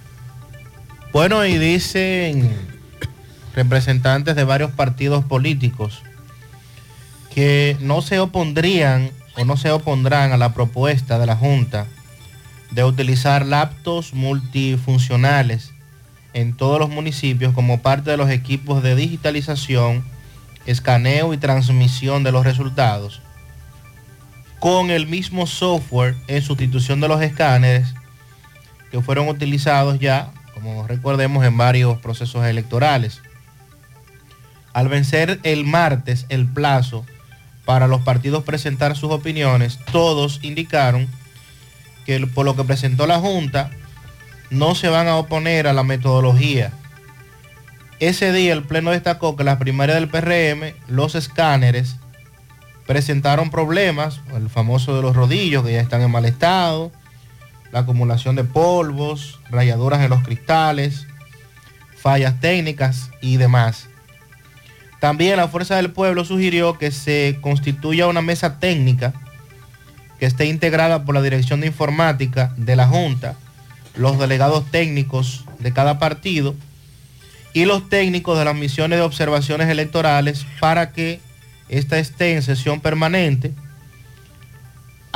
Bueno, 1.16 1.46
y 1.46 1.56
dicen 1.56 2.54
representantes 3.54 4.36
de 4.36 4.44
varios 4.44 4.72
partidos 4.72 5.24
políticos 5.24 6.02
que 7.34 7.74
no 7.80 8.02
se 8.02 8.18
opondrían 8.18 9.10
o 9.34 9.46
no 9.46 9.56
se 9.56 9.70
opondrán 9.70 10.32
a 10.32 10.36
la 10.36 10.52
propuesta 10.52 11.18
de 11.18 11.24
la 11.24 11.34
Junta 11.34 11.86
de 12.70 12.84
utilizar 12.84 13.46
laptops 13.46 14.12
multifuncionales 14.12 15.72
en 16.34 16.54
todos 16.54 16.78
los 16.78 16.90
municipios 16.90 17.54
como 17.54 17.80
parte 17.80 18.10
de 18.10 18.18
los 18.18 18.28
equipos 18.28 18.82
de 18.82 18.94
digitalización, 18.94 20.04
escaneo 20.66 21.32
y 21.32 21.38
transmisión 21.38 22.24
de 22.24 22.32
los 22.32 22.44
resultados, 22.44 23.22
con 24.60 24.90
el 24.90 25.06
mismo 25.06 25.46
software 25.46 26.14
en 26.28 26.42
sustitución 26.42 27.00
de 27.00 27.08
los 27.08 27.22
escáneres 27.22 27.94
que 28.90 29.00
fueron 29.00 29.28
utilizados 29.28 29.98
ya, 29.98 30.30
como 30.56 30.86
recordemos, 30.86 31.44
en 31.44 31.56
varios 31.56 31.98
procesos 31.98 32.46
electorales. 32.46 33.20
Al 34.72 34.88
vencer 34.88 35.38
el 35.42 35.64
martes 35.64 36.24
el 36.30 36.46
plazo 36.46 37.04
para 37.66 37.86
los 37.86 38.00
partidos 38.00 38.42
presentar 38.42 38.96
sus 38.96 39.10
opiniones, 39.10 39.78
todos 39.92 40.40
indicaron 40.42 41.08
que 42.06 42.26
por 42.26 42.46
lo 42.46 42.56
que 42.56 42.64
presentó 42.64 43.06
la 43.06 43.18
Junta, 43.18 43.70
no 44.48 44.74
se 44.74 44.88
van 44.88 45.08
a 45.08 45.16
oponer 45.16 45.66
a 45.66 45.72
la 45.72 45.82
metodología. 45.82 46.72
Ese 47.98 48.32
día 48.32 48.52
el 48.52 48.62
Pleno 48.62 48.92
destacó 48.92 49.36
que 49.36 49.44
las 49.44 49.58
primarias 49.58 49.98
del 49.98 50.08
PRM, 50.08 50.74
los 50.88 51.14
escáneres, 51.14 51.96
presentaron 52.86 53.50
problemas, 53.50 54.20
el 54.34 54.48
famoso 54.48 54.96
de 54.96 55.02
los 55.02 55.16
rodillos 55.16 55.64
que 55.64 55.72
ya 55.72 55.80
están 55.80 56.02
en 56.02 56.10
mal 56.10 56.24
estado, 56.24 56.92
la 57.72 57.80
acumulación 57.80 58.36
de 58.36 58.44
polvos, 58.44 59.40
rayaduras 59.50 60.00
en 60.02 60.10
los 60.10 60.22
cristales, 60.22 61.06
fallas 61.96 62.40
técnicas 62.40 63.10
y 63.20 63.36
demás. 63.36 63.88
También 65.00 65.36
la 65.36 65.48
Fuerza 65.48 65.76
del 65.76 65.90
Pueblo 65.90 66.24
sugirió 66.24 66.78
que 66.78 66.90
se 66.90 67.38
constituya 67.40 68.06
una 68.06 68.22
mesa 68.22 68.58
técnica 68.58 69.12
que 70.18 70.26
esté 70.26 70.46
integrada 70.46 71.04
por 71.04 71.14
la 71.14 71.22
Dirección 71.22 71.60
de 71.60 71.66
Informática 71.66 72.54
de 72.56 72.76
la 72.76 72.86
Junta, 72.86 73.36
los 73.94 74.18
delegados 74.18 74.70
técnicos 74.70 75.44
de 75.58 75.72
cada 75.72 75.98
partido 75.98 76.54
y 77.52 77.64
los 77.64 77.88
técnicos 77.88 78.38
de 78.38 78.44
las 78.44 78.54
misiones 78.54 78.98
de 78.98 79.04
observaciones 79.04 79.68
electorales 79.68 80.46
para 80.60 80.92
que 80.92 81.20
esta 81.68 81.98
esté 81.98 82.34
en 82.34 82.42
sesión 82.42 82.80
permanente 82.80 83.52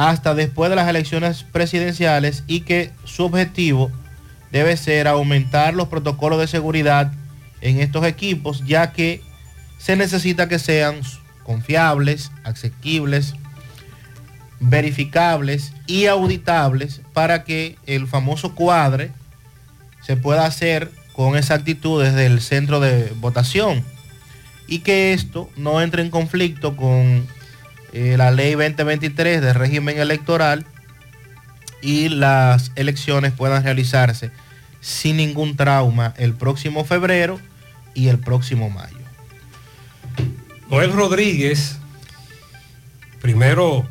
hasta 0.09 0.35
después 0.35 0.71
de 0.71 0.77
las 0.77 0.89
elecciones 0.89 1.43
presidenciales 1.43 2.43
y 2.47 2.61
que 2.61 2.91
su 3.05 3.25
objetivo 3.25 3.91
debe 4.51 4.75
ser 4.79 5.07
aumentar 5.07 5.75
los 5.75 5.89
protocolos 5.89 6.41
de 6.41 6.47
seguridad 6.47 7.13
en 7.61 7.81
estos 7.81 8.07
equipos, 8.07 8.65
ya 8.65 8.93
que 8.93 9.23
se 9.77 9.97
necesita 9.97 10.49
que 10.49 10.59
sean 10.59 11.03
confiables, 11.43 12.33
asequibles, 12.45 13.35
verificables 14.59 15.75
y 15.87 16.07
auditables 16.07 17.03
para 17.13 17.45
que 17.45 17.77
el 17.85 18.07
famoso 18.07 18.55
cuadre 18.55 19.11
se 20.01 20.17
pueda 20.17 20.47
hacer 20.47 20.91
con 21.13 21.37
exactitud 21.37 22.03
desde 22.03 22.25
el 22.25 22.41
centro 22.41 22.81
de 22.81 23.13
votación 23.17 23.85
y 24.67 24.79
que 24.79 25.13
esto 25.13 25.51
no 25.59 25.83
entre 25.83 26.01
en 26.01 26.09
conflicto 26.09 26.75
con 26.75 27.27
eh, 27.93 28.17
la 28.17 28.31
ley 28.31 28.53
2023 28.53 29.41
de 29.41 29.53
régimen 29.53 29.99
electoral 29.99 30.65
y 31.83 32.09
las 32.09 32.73
elecciones 32.77 33.33
puedan 33.33 33.65
realizarse 33.65 34.31
sin 34.81 35.17
ningún 35.17 35.57
trauma 35.57 36.15
el 36.17 36.35
próximo 36.35 36.85
febrero 36.85 37.41
y 37.95 38.09
el 38.09 38.19
próximo 38.19 38.71
mayo. 38.71 38.97
Noel 40.71 40.93
Rodríguez, 40.93 41.79
primero 43.21 43.87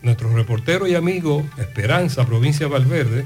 nuestro 0.00 0.34
reportero 0.34 0.86
y 0.86 0.94
amigo 0.94 1.46
Esperanza, 1.58 2.24
provincia 2.24 2.66
de 2.66 2.72
Valverde, 2.72 3.24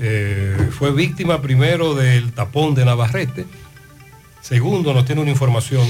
eh, 0.00 0.70
fue 0.70 0.92
víctima 0.92 1.42
primero 1.42 1.94
del 1.94 2.32
tapón 2.32 2.74
de 2.74 2.84
Navarrete. 2.84 3.44
Segundo, 4.40 4.94
nos 4.94 5.04
tiene 5.04 5.20
una 5.20 5.30
información. 5.30 5.86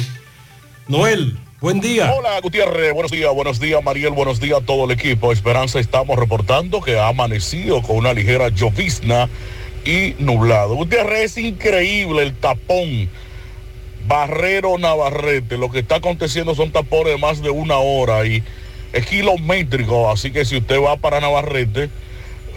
Noel, 0.88 1.38
buen 1.60 1.80
día. 1.80 2.12
Hola 2.12 2.40
Gutiérrez, 2.40 2.92
buenos 2.92 3.10
días, 3.10 3.32
buenos 3.34 3.60
días 3.60 3.82
Mariel, 3.84 4.12
buenos 4.12 4.40
días 4.40 4.60
a 4.60 4.64
todo 4.64 4.86
el 4.86 4.92
equipo. 4.92 5.32
Esperanza, 5.32 5.78
estamos 5.78 6.18
reportando 6.18 6.80
que 6.80 6.98
ha 6.98 7.08
amanecido 7.08 7.82
con 7.82 7.96
una 7.96 8.14
ligera 8.14 8.48
llovizna 8.48 9.28
y 9.84 10.14
nublado. 10.18 10.74
Gutiérrez, 10.74 11.36
es 11.36 11.38
increíble 11.38 12.22
el 12.22 12.34
tapón. 12.34 13.08
Barrero 14.06 14.78
Navarrete, 14.78 15.58
lo 15.58 15.70
que 15.70 15.80
está 15.80 15.96
aconteciendo 15.96 16.54
son 16.54 16.72
tapones 16.72 17.12
de 17.12 17.18
más 17.18 17.42
de 17.42 17.50
una 17.50 17.76
hora 17.76 18.26
y 18.26 18.42
es 18.92 19.06
kilométrico, 19.06 20.10
así 20.10 20.32
que 20.32 20.44
si 20.44 20.56
usted 20.56 20.80
va 20.80 20.96
para 20.96 21.20
Navarrete, 21.20 21.90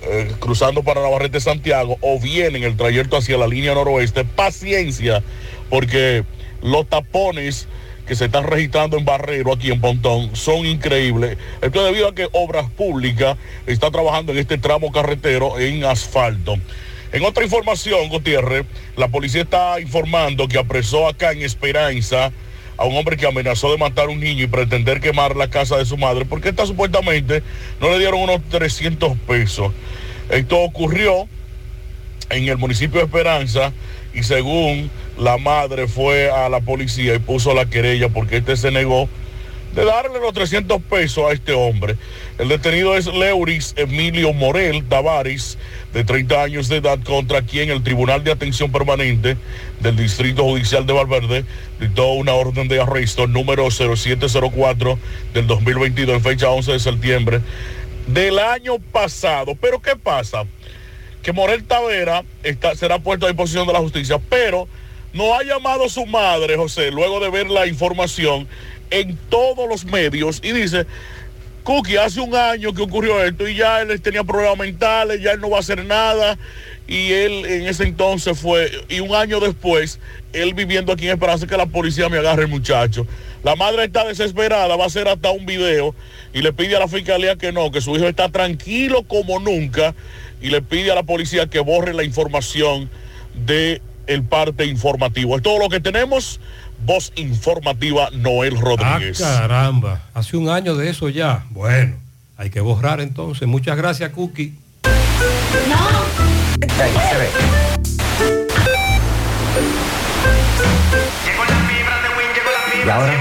eh, 0.03 0.31
cruzando 0.39 0.83
para 0.83 1.01
Navarrete 1.01 1.39
Santiago, 1.39 1.97
o 2.01 2.19
viene 2.19 2.57
en 2.57 2.63
el 2.63 2.77
trayecto 2.77 3.17
hacia 3.17 3.37
la 3.37 3.47
línea 3.47 3.75
noroeste, 3.75 4.23
paciencia, 4.23 5.21
porque 5.69 6.23
los 6.61 6.87
tapones 6.87 7.67
que 8.07 8.15
se 8.15 8.25
están 8.25 8.45
registrando 8.45 8.97
en 8.97 9.05
Barrero, 9.05 9.53
aquí 9.53 9.71
en 9.71 9.79
Pontón, 9.79 10.35
son 10.35 10.65
increíbles. 10.65 11.37
Esto 11.61 11.79
es 11.79 11.85
debido 11.85 12.07
a 12.09 12.15
que 12.15 12.27
Obras 12.31 12.69
Públicas 12.69 13.37
está 13.65 13.91
trabajando 13.91 14.31
en 14.31 14.39
este 14.39 14.57
tramo 14.57 14.91
carretero 14.91 15.59
en 15.59 15.85
asfalto. 15.85 16.57
En 17.11 17.23
otra 17.23 17.43
información, 17.43 18.09
Gutiérrez, 18.09 18.65
la 18.97 19.07
policía 19.07 19.43
está 19.43 19.79
informando 19.79 20.47
que 20.47 20.57
apresó 20.57 21.07
acá 21.07 21.31
en 21.31 21.43
Esperanza 21.43 22.31
a 22.75 22.85
un 22.85 22.97
hombre 22.97 23.17
que 23.17 23.27
amenazó 23.27 23.71
de 23.71 23.77
matar 23.77 24.05
a 24.05 24.09
un 24.09 24.19
niño 24.19 24.43
y 24.43 24.47
pretender 24.47 24.99
quemar 24.99 25.35
la 25.35 25.49
casa 25.49 25.77
de 25.77 25.85
su 25.85 25.95
madre, 25.95 26.25
porque 26.25 26.49
esta 26.49 26.65
supuestamente 26.65 27.43
no 27.79 27.91
le 27.91 27.99
dieron 27.99 28.21
unos 28.21 28.41
300 28.49 29.17
pesos. 29.27 29.71
Esto 30.29 30.59
ocurrió 30.59 31.27
en 32.29 32.47
el 32.47 32.57
municipio 32.57 32.99
de 32.99 33.05
Esperanza 33.05 33.71
y 34.13 34.23
según 34.23 34.89
la 35.17 35.37
madre 35.37 35.87
fue 35.87 36.31
a 36.31 36.49
la 36.49 36.61
policía 36.61 37.15
y 37.15 37.19
puso 37.19 37.53
la 37.53 37.65
querella 37.65 38.09
porque 38.09 38.37
este 38.37 38.57
se 38.57 38.71
negó 38.71 39.09
de 39.75 39.85
darle 39.85 40.19
los 40.19 40.33
300 40.33 40.81
pesos 40.83 41.25
a 41.29 41.33
este 41.33 41.53
hombre. 41.53 41.97
El 42.37 42.47
detenido 42.47 42.95
es 42.95 43.07
Leuris 43.07 43.73
Emilio 43.75 44.33
Morel 44.33 44.83
Tavares, 44.87 45.57
de 45.93 46.03
30 46.03 46.43
años 46.43 46.69
de 46.69 46.77
edad, 46.77 46.99
contra 47.03 47.41
quien 47.41 47.69
el 47.69 47.83
Tribunal 47.83 48.23
de 48.23 48.31
Atención 48.31 48.71
Permanente 48.71 49.37
del 49.79 49.95
Distrito 49.95 50.43
Judicial 50.43 50.85
de 50.85 50.93
Valverde 50.93 51.45
dictó 51.79 52.13
una 52.13 52.33
orden 52.33 52.67
de 52.67 52.81
arresto 52.81 53.27
número 53.27 53.69
0704 53.69 54.99
del 55.33 55.47
2022 55.47 56.17
en 56.17 56.23
fecha 56.23 56.49
11 56.49 56.71
de 56.73 56.79
septiembre 56.79 57.41
del 58.07 58.39
año 58.39 58.79
pasado. 58.79 59.55
Pero 59.59 59.81
¿qué 59.81 59.95
pasa? 59.95 60.43
Que 61.21 61.31
Morel 61.31 61.63
Tavera 61.63 62.23
está, 62.43 62.75
será 62.75 62.99
puesto 62.99 63.25
a 63.25 63.29
disposición 63.29 63.65
de 63.65 63.73
la 63.73 63.79
justicia, 63.79 64.19
pero 64.29 64.67
no 65.13 65.35
ha 65.35 65.43
llamado 65.43 65.87
su 65.89 66.05
madre, 66.05 66.57
José, 66.57 66.91
luego 66.91 67.19
de 67.19 67.29
ver 67.29 67.49
la 67.49 67.67
información 67.67 68.47
en 68.89 69.17
todos 69.29 69.67
los 69.69 69.85
medios 69.85 70.41
y 70.43 70.51
dice, 70.51 70.85
Cookie, 71.63 71.97
hace 71.97 72.19
un 72.19 72.35
año 72.35 72.73
que 72.73 72.81
ocurrió 72.81 73.23
esto 73.23 73.47
y 73.47 73.55
ya 73.55 73.81
él 73.81 74.01
tenía 74.01 74.23
problemas 74.23 74.57
mentales, 74.57 75.21
ya 75.21 75.31
él 75.31 75.39
no 75.39 75.49
va 75.49 75.57
a 75.57 75.59
hacer 75.61 75.85
nada. 75.85 76.37
Y 76.85 77.13
él 77.13 77.45
en 77.45 77.65
ese 77.65 77.85
entonces 77.85 78.37
fue, 78.37 78.69
y 78.89 78.99
un 78.99 79.15
año 79.15 79.39
después, 79.39 79.99
él 80.33 80.53
viviendo 80.53 80.91
aquí 80.91 81.05
en 81.05 81.13
Esperanza, 81.13 81.47
que 81.47 81.55
la 81.55 81.67
policía 81.67 82.09
me 82.09 82.17
agarre 82.17 82.43
el 82.43 82.49
muchacho. 82.49 83.07
La 83.43 83.55
madre 83.55 83.85
está 83.85 84.05
desesperada, 84.05 84.75
va 84.75 84.83
a 84.83 84.87
hacer 84.87 85.07
hasta 85.07 85.31
un 85.31 85.45
video 85.45 85.95
y 86.33 86.41
le 86.41 86.51
pide 86.51 86.75
a 86.75 86.79
la 86.79 86.89
fiscalía 86.89 87.37
que 87.37 87.53
no, 87.53 87.71
que 87.71 87.79
su 87.79 87.95
hijo 87.95 88.07
está 88.07 88.29
tranquilo 88.29 89.03
como 89.03 89.39
nunca 89.39 89.95
y 90.41 90.49
le 90.49 90.61
pide 90.61 90.91
a 90.91 90.95
la 90.95 91.03
policía 91.03 91.47
que 91.47 91.59
borre 91.59 91.93
la 91.93 92.03
información 92.03 92.89
de 93.33 93.81
el 94.07 94.23
parte 94.23 94.65
informativo. 94.65 95.35
Es 95.37 95.43
todo 95.43 95.59
lo 95.59 95.69
que 95.69 95.79
tenemos. 95.79 96.39
Voz 96.85 97.13
informativa 97.15 98.09
Noel 98.11 98.59
Rodríguez. 98.59 99.21
Ah, 99.21 99.41
caramba, 99.41 100.01
hace 100.13 100.35
un 100.37 100.49
año 100.49 100.75
de 100.75 100.89
eso 100.89 101.09
ya. 101.09 101.45
Bueno, 101.51 101.95
hay 102.37 102.49
que 102.49 102.59
borrar 102.59 102.99
entonces. 102.99 103.47
Muchas 103.47 103.77
gracias, 103.77 104.11
Cookie. 104.11 104.53
Y 112.85 112.89
ahora. 112.89 113.13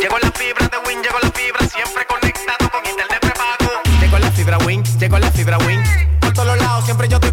Llegó 0.00 0.18
la 0.18 0.30
fibra 0.30 0.68
de 0.68 0.76
Win, 0.86 1.02
llegó 1.02 1.18
la 1.22 1.30
fibra, 1.30 1.68
siempre 1.68 2.06
conectado 2.06 2.70
con 2.70 2.84
internet 2.84 3.18
prepago. 3.20 3.82
Llegó 4.00 4.18
la 4.18 4.30
fibra 4.30 4.58
Win, 4.58 4.84
llegó 4.98 5.18
la 5.18 5.30
fibra 5.30 5.58
Win. 5.58 5.80
Por 6.20 6.32
todos 6.34 6.58
lados, 6.58 6.84
siempre 6.84 7.08
yo 7.08 7.16
estoy 7.16 7.30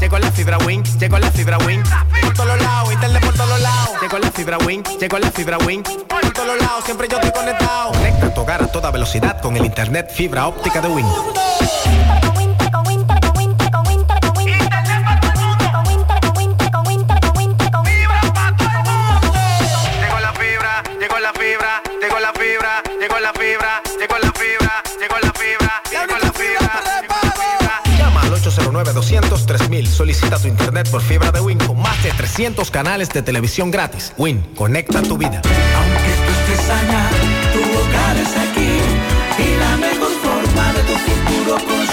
Llegó 0.00 0.18
la 0.18 0.32
fibra 0.32 0.58
Win, 0.58 0.82
llegó 0.98 1.18
la 1.18 1.30
fibra 1.30 1.58
Win. 1.58 1.82
Por 2.20 2.34
todos 2.34 2.60
lados, 2.60 2.92
internet 2.92 3.24
por 3.24 3.34
todos 3.34 3.60
lados. 3.60 3.90
Llegó 4.00 4.18
la 4.18 4.30
fibra 4.32 4.58
Win, 4.58 4.82
llegó 5.00 5.18
la 5.18 5.30
fibra 5.30 5.58
Win. 5.58 5.82
Por 5.82 6.32
todos 6.32 6.60
lados, 6.60 6.84
siempre 6.84 7.06
yo 7.08 7.16
estoy 7.16 7.30
conectado. 7.30 7.92
Conecta 7.92 8.34
tu 8.34 8.40
hogar 8.40 8.62
a 8.62 8.66
toda 8.66 8.90
velocidad 8.90 9.40
con 9.40 9.56
el 9.56 9.64
internet 9.64 10.10
fibra 10.12 10.48
óptica 10.48 10.80
de 10.80 10.88
Win. 10.88 11.06
809-200-3000. 28.84 29.86
Solicita 29.86 30.38
tu 30.38 30.48
internet 30.48 30.90
por 30.90 31.02
fibra 31.02 31.32
de 31.32 31.40
Win 31.40 31.58
con 31.58 31.80
más 31.80 32.02
de 32.02 32.10
300 32.12 32.70
canales 32.70 33.08
de 33.10 33.22
televisión 33.22 33.70
gratis. 33.70 34.12
Win, 34.18 34.42
conecta 34.54 35.02
tu 35.02 35.16
vida. 35.16 35.40
estés 35.40 36.70
allá, 36.70 37.10
tu 37.52 37.60
hogar 37.60 38.16
es 38.16 38.36
aquí 38.36 38.80
y 39.38 39.56
la 39.58 39.76
mejor 39.76 40.10
forma 40.22 40.72
de 40.72 40.82
tu 40.82 40.92
futuro 40.92 41.54
construir 41.54 41.85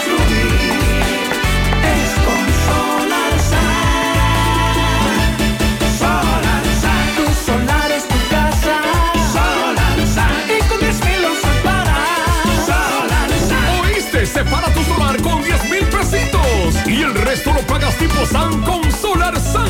tipo 17.97 18.25
SAN 18.25 18.61
con 18.63 18.81
Solar 18.91 19.39
SAN. 19.39 19.69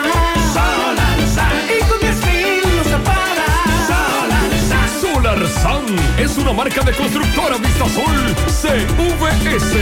Solarsa, 0.53 1.47
y 1.69 1.79
con 1.89 2.01
10 2.01 2.27
mil 2.27 2.63
usas 2.81 3.01
para. 3.03 3.47
Solarsa. 3.87 4.79
Solar 5.01 5.47
SAN 5.49 5.85
es 6.19 6.37
una 6.39 6.53
marca 6.53 6.83
de 6.83 6.93
constructora 6.93 7.57
Vistasol 7.59 8.35
CVS. 8.47 9.75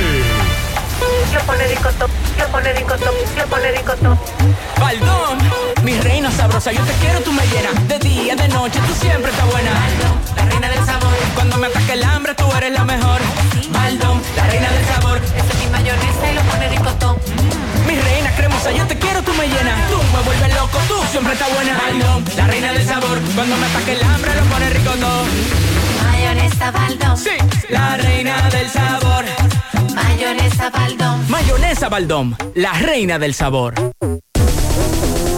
Yo 1.33 1.41
pone 1.47 1.67
ricotop, 1.69 2.11
yo 2.39 2.47
pone 2.49 2.73
ricotop, 2.73 3.15
yo 3.37 3.47
pone 3.47 3.73
ricotop. 3.73 4.19
Baldón, 4.79 5.39
mi 5.83 5.99
reina 6.01 6.31
sabrosa, 6.31 6.73
yo 6.73 6.83
te 6.85 6.93
quiero, 6.95 7.21
tú 7.21 7.33
me 7.33 7.47
llenas. 7.47 7.89
De 7.89 7.99
día, 7.99 8.37
de 8.37 8.49
noche, 8.49 8.79
tú 8.87 8.95
siempre 9.01 9.31
estás 9.31 9.51
buena. 9.51 9.71
la 10.37 10.45
reina 10.45 10.69
del 10.69 10.85
sabor. 10.85 11.13
Cuando 11.35 11.57
me 11.59 11.67
ataque 11.69 11.93
el 11.95 12.05
hambre, 12.05 12.35
tú 12.35 12.45
eres 12.57 12.73
la 12.73 12.85
mejor. 12.85 13.21
Baldón, 13.71 14.23
la 14.37 14.47
reina 14.47 14.71
del 14.71 14.85
sabor. 14.87 15.19
Ese 15.19 15.53
es 15.53 15.59
mi 15.59 15.67
mayonesa 15.71 16.31
y 16.31 16.35
lo 16.35 16.43
pone 16.43 16.69
ricotop. 16.69 17.19
Mi 17.87 17.99
reina 17.99 18.31
cremosa, 18.37 18.71
yo 18.73 18.87
te 18.87 18.99
quiero, 18.99 19.23
tú 19.23 19.33
me 19.35 19.47
llenas. 19.47 19.91
Tú 19.91 19.99
me 20.15 20.23
vuelves 20.23 20.55
loco, 20.55 20.79
tú 20.89 20.97
siempre 21.11 21.33
estás 21.33 21.53
buena. 21.55 21.79
Baldón, 21.79 22.25
la 22.37 22.47
reina 22.47 22.73
del 22.73 22.87
sabor. 22.87 23.19
Cuando 23.35 23.57
me 23.57 23.67
ataque 23.67 23.93
el 23.93 24.03
hambre, 24.03 24.35
lo 24.35 24.45
pone 24.45 24.71
rico 24.71 24.91
todo. 24.93 25.25
Mayonesa 26.23 26.71
Baldón. 26.71 27.17
Sí, 27.17 27.31
la 27.69 27.97
reina 27.97 28.49
del 28.51 28.69
sabor. 28.69 29.25
Mayonesa 29.93 30.71
Baldón. 30.71 31.29
Mayonesa 31.29 31.89
Baldón, 31.89 32.37
la 32.55 32.73
reina 32.75 33.19
del 33.19 33.35
sabor. 33.35 33.75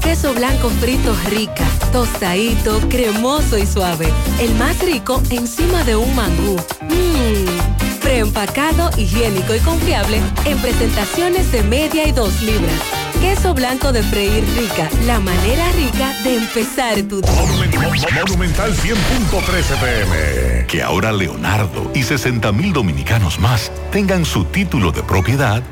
Queso 0.00 0.32
blanco 0.34 0.70
frito 0.80 1.14
rica, 1.28 1.64
tostadito, 1.92 2.80
cremoso 2.88 3.58
y 3.58 3.66
suave. 3.66 4.12
El 4.40 4.54
más 4.54 4.80
rico 4.80 5.22
encima 5.30 5.84
de 5.84 5.96
un 5.96 6.14
mangú. 6.14 6.56
Mmm, 6.82 7.98
preempacado, 8.00 8.90
higiénico 8.96 9.54
y 9.54 9.60
confiable 9.60 10.20
en 10.44 10.58
presentaciones 10.58 11.52
de 11.52 11.62
media 11.62 12.06
y 12.06 12.12
dos 12.12 12.40
libras. 12.42 12.80
Queso 13.20 13.52
blanco 13.52 13.92
de 13.92 14.02
freír 14.02 14.44
rica, 14.56 14.88
la 15.04 15.18
manera 15.20 15.70
rica 15.72 16.12
de 16.22 16.36
empezar 16.36 17.02
tu 17.02 17.20
día. 17.20 17.32
Monumental 17.32 18.72
100.13 18.74 19.80
pm. 19.80 20.66
Que 20.66 20.82
ahora 20.82 21.12
Leonardo 21.12 21.90
y 21.94 22.02
60 22.02 22.52
mil 22.52 22.72
dominicanos 22.72 23.40
más 23.40 23.72
tengan 23.90 24.24
su 24.24 24.44
título 24.44 24.92
de 24.92 25.02
propiedad, 25.02 25.62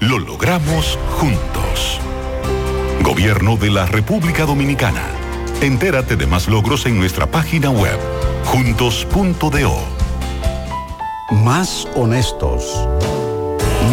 lo 0.00 0.18
logramos 0.18 0.98
juntos. 1.18 2.00
Gobierno 3.02 3.56
de 3.56 3.70
la 3.70 3.86
República 3.86 4.44
Dominicana. 4.44 5.02
Entérate 5.60 6.16
de 6.16 6.26
más 6.26 6.48
logros 6.48 6.86
en 6.86 6.98
nuestra 6.98 7.26
página 7.26 7.70
web, 7.70 7.98
juntos.do. 8.44 9.76
Más 11.30 11.86
honestos. 11.94 12.88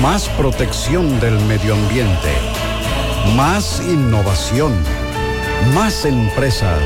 Más 0.01 0.27
protección 0.30 1.19
del 1.19 1.40
medio 1.45 1.75
ambiente. 1.75 2.34
Más 3.35 3.82
innovación. 3.88 4.74
Más 5.74 6.06
empresas. 6.06 6.82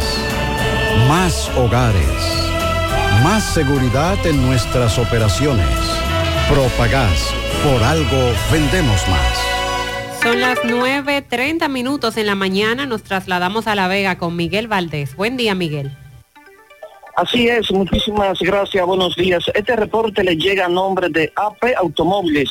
Más 1.07 1.49
hogares. 1.57 2.49
Más 3.23 3.43
seguridad 3.43 4.17
en 4.25 4.45
nuestras 4.45 4.97
operaciones. 4.97 5.67
Propagás. 6.49 7.33
Por 7.63 7.83
algo 7.83 8.33
vendemos 8.51 9.07
más. 9.07 9.48
Son 10.21 10.41
las 10.41 10.59
9.30 10.59 11.69
minutos 11.69 12.17
en 12.17 12.25
la 12.25 12.35
mañana. 12.35 12.85
Nos 12.85 13.03
trasladamos 13.03 13.67
a 13.67 13.75
La 13.75 13.87
Vega 13.87 14.17
con 14.17 14.35
Miguel 14.35 14.67
Valdés. 14.67 15.15
Buen 15.15 15.37
día, 15.37 15.55
Miguel. 15.55 15.91
Así 17.15 17.47
es, 17.47 17.71
muchísimas 17.71 18.39
gracias, 18.39 18.85
buenos 18.85 19.15
días. 19.15 19.43
Este 19.53 19.75
reporte 19.75 20.23
le 20.23 20.35
llega 20.35 20.65
a 20.65 20.69
nombre 20.69 21.09
de 21.09 21.31
AP 21.35 21.75
Automóviles. 21.77 22.49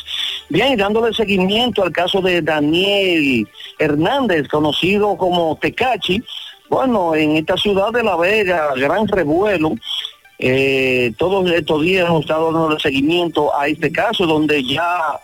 Bien, 0.50 0.76
dándole 0.76 1.14
seguimiento 1.14 1.84
al 1.84 1.92
caso 1.92 2.20
de 2.20 2.42
Daniel 2.42 3.48
Hernández, 3.78 4.48
conocido 4.48 5.16
como 5.18 5.56
Tecachi, 5.62 6.24
bueno, 6.70 7.16
en 7.16 7.38
esta 7.38 7.58
ciudad 7.58 7.92
de 7.92 8.04
La 8.04 8.16
Vega, 8.16 8.74
gran 8.76 9.08
revuelo, 9.08 9.76
Eh, 10.38 11.14
todos 11.18 11.50
estos 11.50 11.82
días 11.82 12.08
hemos 12.08 12.22
estado 12.22 12.52
dando 12.52 12.80
seguimiento 12.80 13.58
a 13.58 13.68
este 13.68 13.92
caso 13.92 14.26
donde 14.26 14.64
ya 14.64 15.20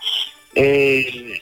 eh, 0.54 1.38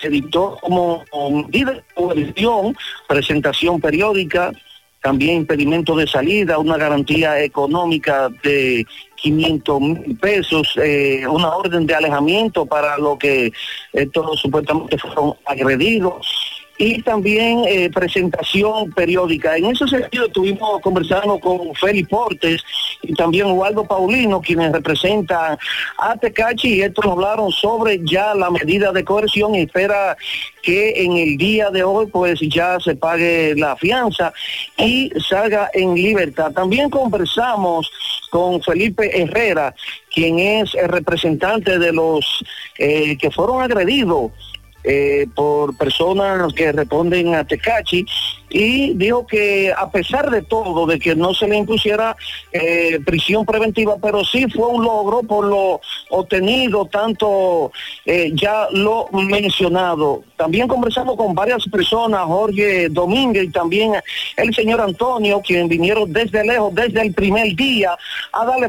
se 0.00 0.10
dictó 0.10 0.58
como 0.60 1.04
medida 1.30 1.72
de 1.72 1.82
coerción, 1.94 2.76
presentación 3.08 3.80
periódica, 3.80 4.52
también 5.00 5.36
impedimento 5.36 5.96
de 5.96 6.06
salida, 6.06 6.58
una 6.58 6.76
garantía 6.76 7.40
económica 7.40 8.28
de 8.42 8.86
500 9.16 9.80
mil 9.80 10.18
pesos, 10.18 10.68
eh, 10.76 11.24
una 11.26 11.48
orden 11.56 11.86
de 11.86 11.94
alejamiento 11.94 12.66
para 12.66 12.98
lo 12.98 13.16
que 13.16 13.52
estos 13.92 14.40
supuestamente 14.40 14.98
fueron 14.98 15.34
agredidos 15.46 16.26
y 16.78 17.02
también 17.02 17.64
eh, 17.66 17.90
presentación 17.90 18.92
periódica. 18.92 19.56
En 19.56 19.66
ese 19.66 19.86
sentido 19.88 20.26
estuvimos 20.26 20.80
conversando 20.80 21.38
con 21.40 21.74
Félix 21.74 22.08
Portes 22.08 22.62
y 23.02 23.12
también 23.14 23.46
Waldo 23.46 23.84
Paulino, 23.84 24.40
quienes 24.40 24.70
representan 24.72 25.58
a 25.98 26.16
Tecachi, 26.16 26.76
y 26.76 26.82
estos 26.82 27.04
hablaron 27.04 27.50
sobre 27.50 28.00
ya 28.04 28.32
la 28.34 28.50
medida 28.50 28.92
de 28.92 29.04
coerción 29.04 29.56
y 29.56 29.62
espera 29.62 30.16
que 30.62 31.04
en 31.04 31.16
el 31.16 31.36
día 31.36 31.70
de 31.70 31.82
hoy 31.82 32.06
pues 32.06 32.38
ya 32.40 32.78
se 32.78 32.94
pague 32.94 33.54
la 33.56 33.76
fianza 33.76 34.32
y 34.76 35.10
salga 35.28 35.70
en 35.74 35.94
libertad. 35.94 36.52
También 36.52 36.90
conversamos 36.90 37.90
con 38.30 38.62
Felipe 38.62 39.20
Herrera, 39.20 39.74
quien 40.14 40.38
es 40.38 40.74
el 40.74 40.88
representante 40.88 41.78
de 41.78 41.92
los 41.92 42.44
eh, 42.78 43.16
que 43.16 43.30
fueron 43.30 43.62
agredidos 43.62 44.30
eh, 44.90 45.28
por 45.34 45.76
personas 45.76 46.50
que 46.54 46.72
responden 46.72 47.34
a 47.34 47.44
Tecachi 47.44 48.06
y 48.50 48.94
dijo 48.94 49.26
que 49.26 49.72
a 49.76 49.90
pesar 49.90 50.30
de 50.30 50.42
todo, 50.42 50.86
de 50.86 50.98
que 50.98 51.14
no 51.14 51.34
se 51.34 51.46
le 51.46 51.56
impusiera 51.56 52.16
eh, 52.52 52.98
prisión 53.04 53.44
preventiva, 53.44 53.96
pero 54.00 54.24
sí 54.24 54.46
fue 54.50 54.66
un 54.68 54.84
logro 54.84 55.22
por 55.22 55.44
lo 55.44 55.80
obtenido, 56.10 56.86
tanto 56.86 57.70
eh, 58.06 58.30
ya 58.34 58.68
lo 58.72 59.08
mencionado. 59.12 60.22
También 60.36 60.68
conversamos 60.68 61.16
con 61.16 61.34
varias 61.34 61.64
personas, 61.68 62.24
Jorge 62.24 62.88
Domínguez 62.88 63.44
y 63.44 63.50
también 63.50 63.92
el 64.36 64.54
señor 64.54 64.80
Antonio, 64.80 65.40
quien 65.40 65.68
vinieron 65.68 66.12
desde 66.12 66.44
lejos, 66.44 66.74
desde 66.74 67.02
el 67.02 67.12
primer 67.12 67.54
día, 67.56 67.96
a 68.32 68.44
darle 68.44 68.68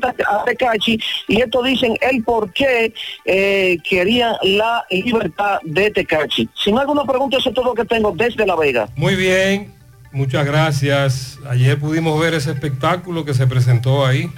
Ta- 0.00 0.14
a 0.28 0.44
Tecachi, 0.44 0.98
y 1.28 1.40
esto 1.40 1.62
dicen 1.62 1.96
el 2.00 2.22
por 2.24 2.52
qué 2.52 2.92
eh, 3.24 3.78
querían 3.88 4.34
la 4.42 4.84
libertad 4.90 5.60
de 5.62 5.90
Tecachi. 5.90 6.48
Sin 6.54 6.78
alguna 6.78 7.04
pregunta, 7.04 7.38
eso 7.38 7.48
es 7.50 7.54
todo 7.54 7.66
lo 7.66 7.74
que 7.74 7.84
tengo 7.84 8.12
desde 8.12 8.46
La 8.46 8.56
Vega. 8.56 8.88
Muy 8.96 9.13
bien, 9.16 9.72
muchas 10.12 10.44
gracias. 10.46 11.38
Ayer 11.48 11.78
pudimos 11.78 12.18
ver 12.20 12.34
ese 12.34 12.50
espectáculo 12.52 13.24
que 13.24 13.34
se 13.34 13.46
presentó 13.46 14.04
ahí. 14.06 14.30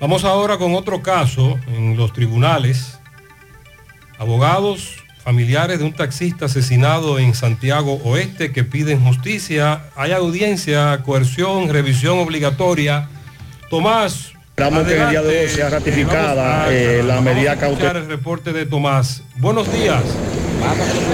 Vamos 0.00 0.24
ahora 0.24 0.56
con 0.56 0.74
otro 0.74 1.02
caso 1.02 1.58
en 1.68 1.96
los 1.96 2.12
tribunales. 2.12 2.98
Abogados 4.18 4.96
familiares 5.22 5.78
de 5.78 5.84
un 5.84 5.92
taxista 5.92 6.46
asesinado 6.46 7.18
en 7.18 7.34
Santiago 7.34 8.00
Oeste 8.04 8.52
que 8.52 8.64
piden 8.64 9.04
justicia. 9.04 9.82
Hay 9.96 10.12
audiencia, 10.12 11.02
coerción, 11.04 11.68
revisión 11.68 12.18
obligatoria. 12.18 13.08
Tomás. 13.68 14.32
Esperamos 14.50 14.84
que 14.86 14.96
en 14.96 15.02
el 15.02 15.10
día 15.10 15.22
de 15.22 15.40
hoy 15.44 15.48
sea 15.48 15.70
ratificada, 15.70 16.64
a- 16.64 16.72
eh, 16.72 17.02
la 17.02 17.20
medida 17.20 17.56
cautelar. 17.56 17.96
el 17.96 18.06
reporte 18.08 18.52
de 18.52 18.66
Tomás. 18.66 19.22
Buenos 19.36 19.70
días. 19.72 20.02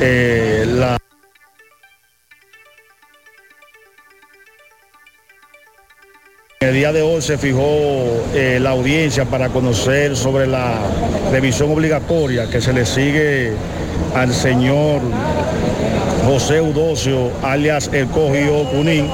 eh, 0.00 0.64
la 0.66 0.96
En 6.58 6.70
el 6.70 6.74
día 6.74 6.90
de 6.90 7.02
hoy 7.02 7.20
se 7.20 7.36
fijó 7.36 7.60
eh, 8.34 8.58
la 8.60 8.70
audiencia 8.70 9.26
para 9.26 9.50
conocer 9.50 10.16
sobre 10.16 10.46
la 10.46 10.78
revisión 11.30 11.70
obligatoria 11.70 12.48
que 12.48 12.62
se 12.62 12.72
le 12.72 12.86
sigue 12.86 13.52
al 14.14 14.32
señor 14.32 15.00
José 16.26 16.56
Eudocio, 16.56 17.30
alias 17.42 17.88
El 17.92 18.08
Cogió 18.08 18.64
Cunín, 18.70 19.08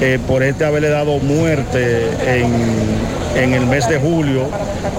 eh, 0.00 0.18
por 0.26 0.42
este 0.42 0.64
haberle 0.64 0.88
dado 0.88 1.18
muerte 1.18 2.08
en, 2.26 2.50
en 3.36 3.54
el 3.54 3.66
mes 3.66 3.88
de 3.88 3.98
julio 3.98 4.48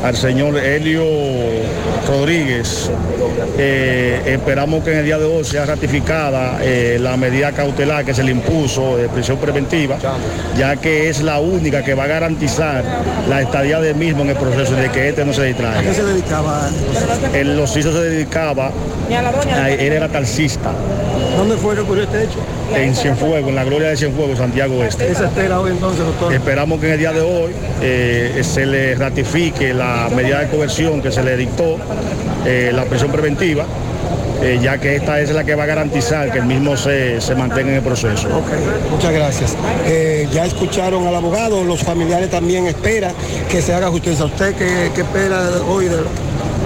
al 0.04 0.16
señor 0.16 0.58
Helio 0.58 1.04
Rodríguez. 2.08 2.90
Eh, 3.58 4.22
esperamos 4.26 4.84
que 4.84 4.92
en 4.94 5.00
el 5.00 5.06
día 5.06 5.18
de 5.18 5.26
hoy 5.26 5.44
sea 5.44 5.66
ratificada 5.66 6.58
eh, 6.62 6.98
la 7.00 7.16
medida 7.18 7.52
cautelar 7.52 8.04
que 8.04 8.14
se 8.14 8.24
le 8.24 8.32
impuso 8.32 8.98
de 8.98 9.10
prisión 9.10 9.38
preventiva, 9.38 9.98
ya 10.58 10.76
que 10.78 11.10
es 11.10 11.22
la 11.22 11.40
única 11.40 11.84
que 11.84 11.94
va 11.94 12.06
a 12.06 12.08
garantizar 12.08 12.84
la 13.30 13.42
estadía 13.42 13.80
del 13.80 13.96
mismo 13.96 14.24
en 14.24 14.30
el 14.32 14.36
proceso 14.36 14.74
de 14.76 14.90
que 14.90 15.10
este 15.10 15.24
no 15.26 15.34
se 15.34 15.44
distraiga. 15.46 15.80
¿A 15.80 15.84
qué 15.84 15.94
se 15.94 16.04
dedicaba? 16.04 16.70
En 17.34 17.56
los 17.58 17.76
hijos 17.78 17.94
se 17.94 18.02
dedicaba, 18.02 18.72
a- 19.56 19.70
él 19.72 19.94
era 19.94 20.10
taxista. 20.10 20.72
¿Dónde 21.38 21.58
fue 21.58 21.76
que 21.76 21.82
ocurrió 21.82 22.04
este 22.04 22.24
hecho? 22.24 22.38
En 22.76 22.96
Cienfuegos, 22.96 23.50
en 23.50 23.56
la 23.56 23.64
gloria 23.64 23.90
de 23.90 23.98
Cienfuegos, 23.98 24.38
Santiago 24.38 24.84
Este. 24.84 25.08
¿Qué 25.08 25.16
se 25.16 25.26
espera 25.26 25.60
hoy 25.60 25.72
entonces, 25.72 26.04
doctor? 26.06 26.34
Esperamos 26.34 26.80
que 26.80 26.88
en 26.88 26.94
el 26.94 27.00
día 27.00 27.12
de 27.12 27.22
hoy 27.22 27.52
eh, 27.82 28.23
se 28.44 28.66
le 28.66 28.96
ratifique 28.96 29.74
la 29.74 30.10
medida 30.16 30.40
de 30.40 30.48
coerción 30.48 31.02
que 31.02 31.12
se 31.12 31.24
le 31.24 31.38
dictó, 31.38 31.78
eh, 32.46 32.72
la 32.74 32.86
prisión 32.86 33.12
preventiva, 33.12 33.66
eh, 34.42 34.60
ya 34.62 34.78
que 34.78 34.96
esta 34.98 35.22
es 35.22 35.32
la 35.32 35.44
que 35.44 35.56
va 35.56 35.64
a 35.64 35.66
garantizar 35.66 36.32
que 36.32 36.40
el 36.40 36.46
mismo 36.46 36.76
se, 36.76 37.22
se 37.22 37.36
mantenga 37.36 37.70
en 37.70 37.76
el 37.78 37.82
proceso. 37.82 38.28
Muchas 38.92 39.14
gracias. 39.14 39.56
Eh, 39.86 40.28
ya 40.34 40.46
escucharon 40.46 41.08
al 41.08 41.16
abogado, 41.16 41.64
los 41.64 41.82
familiares 41.82 42.30
también 42.30 42.68
esperan 42.68 43.14
que 43.50 43.62
se 43.62 43.74
haga 43.74 43.88
justicia. 43.90 44.26
¿Usted 44.26 44.56
qué, 44.56 44.92
qué 44.94 45.02
espera 45.02 45.50
hoy 45.70 45.86
de 45.86 45.98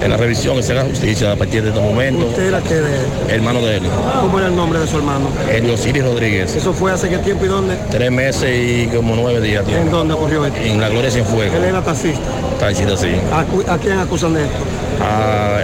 En 0.02 0.12
la 0.12 0.18
revisión 0.18 0.56
que 0.56 0.64
se 0.64 0.74
haga 0.74 0.84
justicia 0.84 1.32
a 1.32 1.36
partir 1.36 1.64
de 1.64 1.70
este 1.70 1.82
momento. 1.82 2.28
usted 2.28 2.48
era 2.48 2.62
que 2.62 2.76
de, 2.76 2.98
Hermano 3.30 3.60
de 3.62 3.78
él, 3.78 3.84
¿Cómo 4.22 4.38
era 4.38 4.48
el 4.48 4.56
nombre 4.56 4.80
de 4.80 4.88
su 4.88 4.98
hermano? 4.98 5.28
Elio 5.52 5.74
Osiris 5.74 6.04
Rodríguez. 6.04 6.56
¿Eso 6.56 6.74
fue 6.74 6.92
hace 6.92 7.10
qué 7.10 7.18
tiempo 7.18 7.46
y 7.46 7.48
dónde? 7.48 7.78
Tres 7.90 8.12
meses 8.12 8.50
y 8.50 8.88
como 8.96 9.16
nueve 9.16 9.42
días. 9.42 9.66
¿En 9.68 9.90
dónde 9.90 10.14
ocurrió 10.14 10.46
esto? 10.46 10.60
En 10.60 10.80
la 10.80 10.90
Gloria 10.90 11.10
Sin 11.12 11.26
Fuego. 11.26 11.56
Él 11.56 11.64
era 11.64 11.82
taxista. 11.82 12.22
Taxista, 12.60 12.96
sí. 12.96 13.10
¿A, 13.32 13.74
a 13.74 13.78
quién 13.78 13.98
acusan 14.00 14.34
de 14.36 14.44
esto? 14.44 14.56
A, 15.02 15.60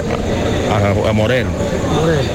a, 0.76 1.10
a 1.10 1.14
Morel. 1.14 1.46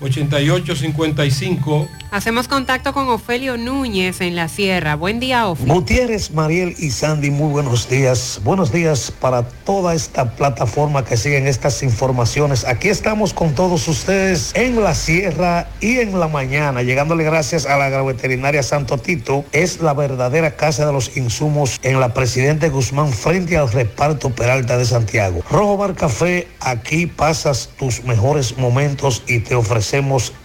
829-440-8855. 0.00 1.88
Hacemos 2.10 2.46
contacto 2.48 2.92
con 2.92 3.08
Ofelio 3.08 3.56
Núñez 3.56 4.20
en 4.20 4.36
la 4.36 4.48
Sierra. 4.48 4.94
Buen 4.94 5.18
día, 5.20 5.48
Ofelio. 5.48 5.74
Gutiérrez, 5.74 6.30
Mariel 6.30 6.74
y 6.78 6.90
Sandy, 6.90 7.30
muy 7.30 7.50
buenos 7.50 7.88
días. 7.88 8.40
Buenos 8.44 8.72
días 8.72 9.10
para 9.10 9.42
toda 9.42 9.94
esta 9.94 10.30
plataforma 10.36 11.04
que 11.04 11.16
siguen 11.16 11.46
estas 11.46 11.82
informaciones. 11.82 12.64
Aquí 12.64 12.88
estamos 12.88 13.34
con 13.34 13.54
todos 13.54 13.88
ustedes 13.88 14.52
en 14.54 14.82
la 14.82 14.94
Sierra 14.94 15.68
y 15.80 15.98
en 15.98 16.18
la 16.18 16.28
mañana, 16.28 16.82
llegándole 16.82 17.24
gracias 17.24 17.66
a 17.66 17.76
la 17.76 17.86
agroveterinaria 17.86 18.62
Santo 18.62 18.98
Tito. 18.98 19.44
Es 19.52 19.80
la 19.80 19.94
verdadera 19.94 20.56
casa 20.56 20.86
de 20.86 20.92
los 20.92 21.16
insumos 21.16 21.80
en 21.82 22.00
la 22.00 22.14
Presidente 22.14 22.68
Guzmán 22.68 23.12
frente 23.12 23.56
al 23.56 23.70
reparto 23.72 24.30
Peralta 24.30 24.78
de 24.78 24.84
Santiago. 24.84 25.42
Rojo 25.50 25.76
Bar 25.76 25.94
Café, 25.94 26.48
aquí 26.60 27.06
pasas 27.06 27.70
tus 27.78 28.04
mejores 28.04 28.56
momentos 28.58 29.22
y 29.26 29.40
te 29.40 29.54
ofrecemos 29.54 29.85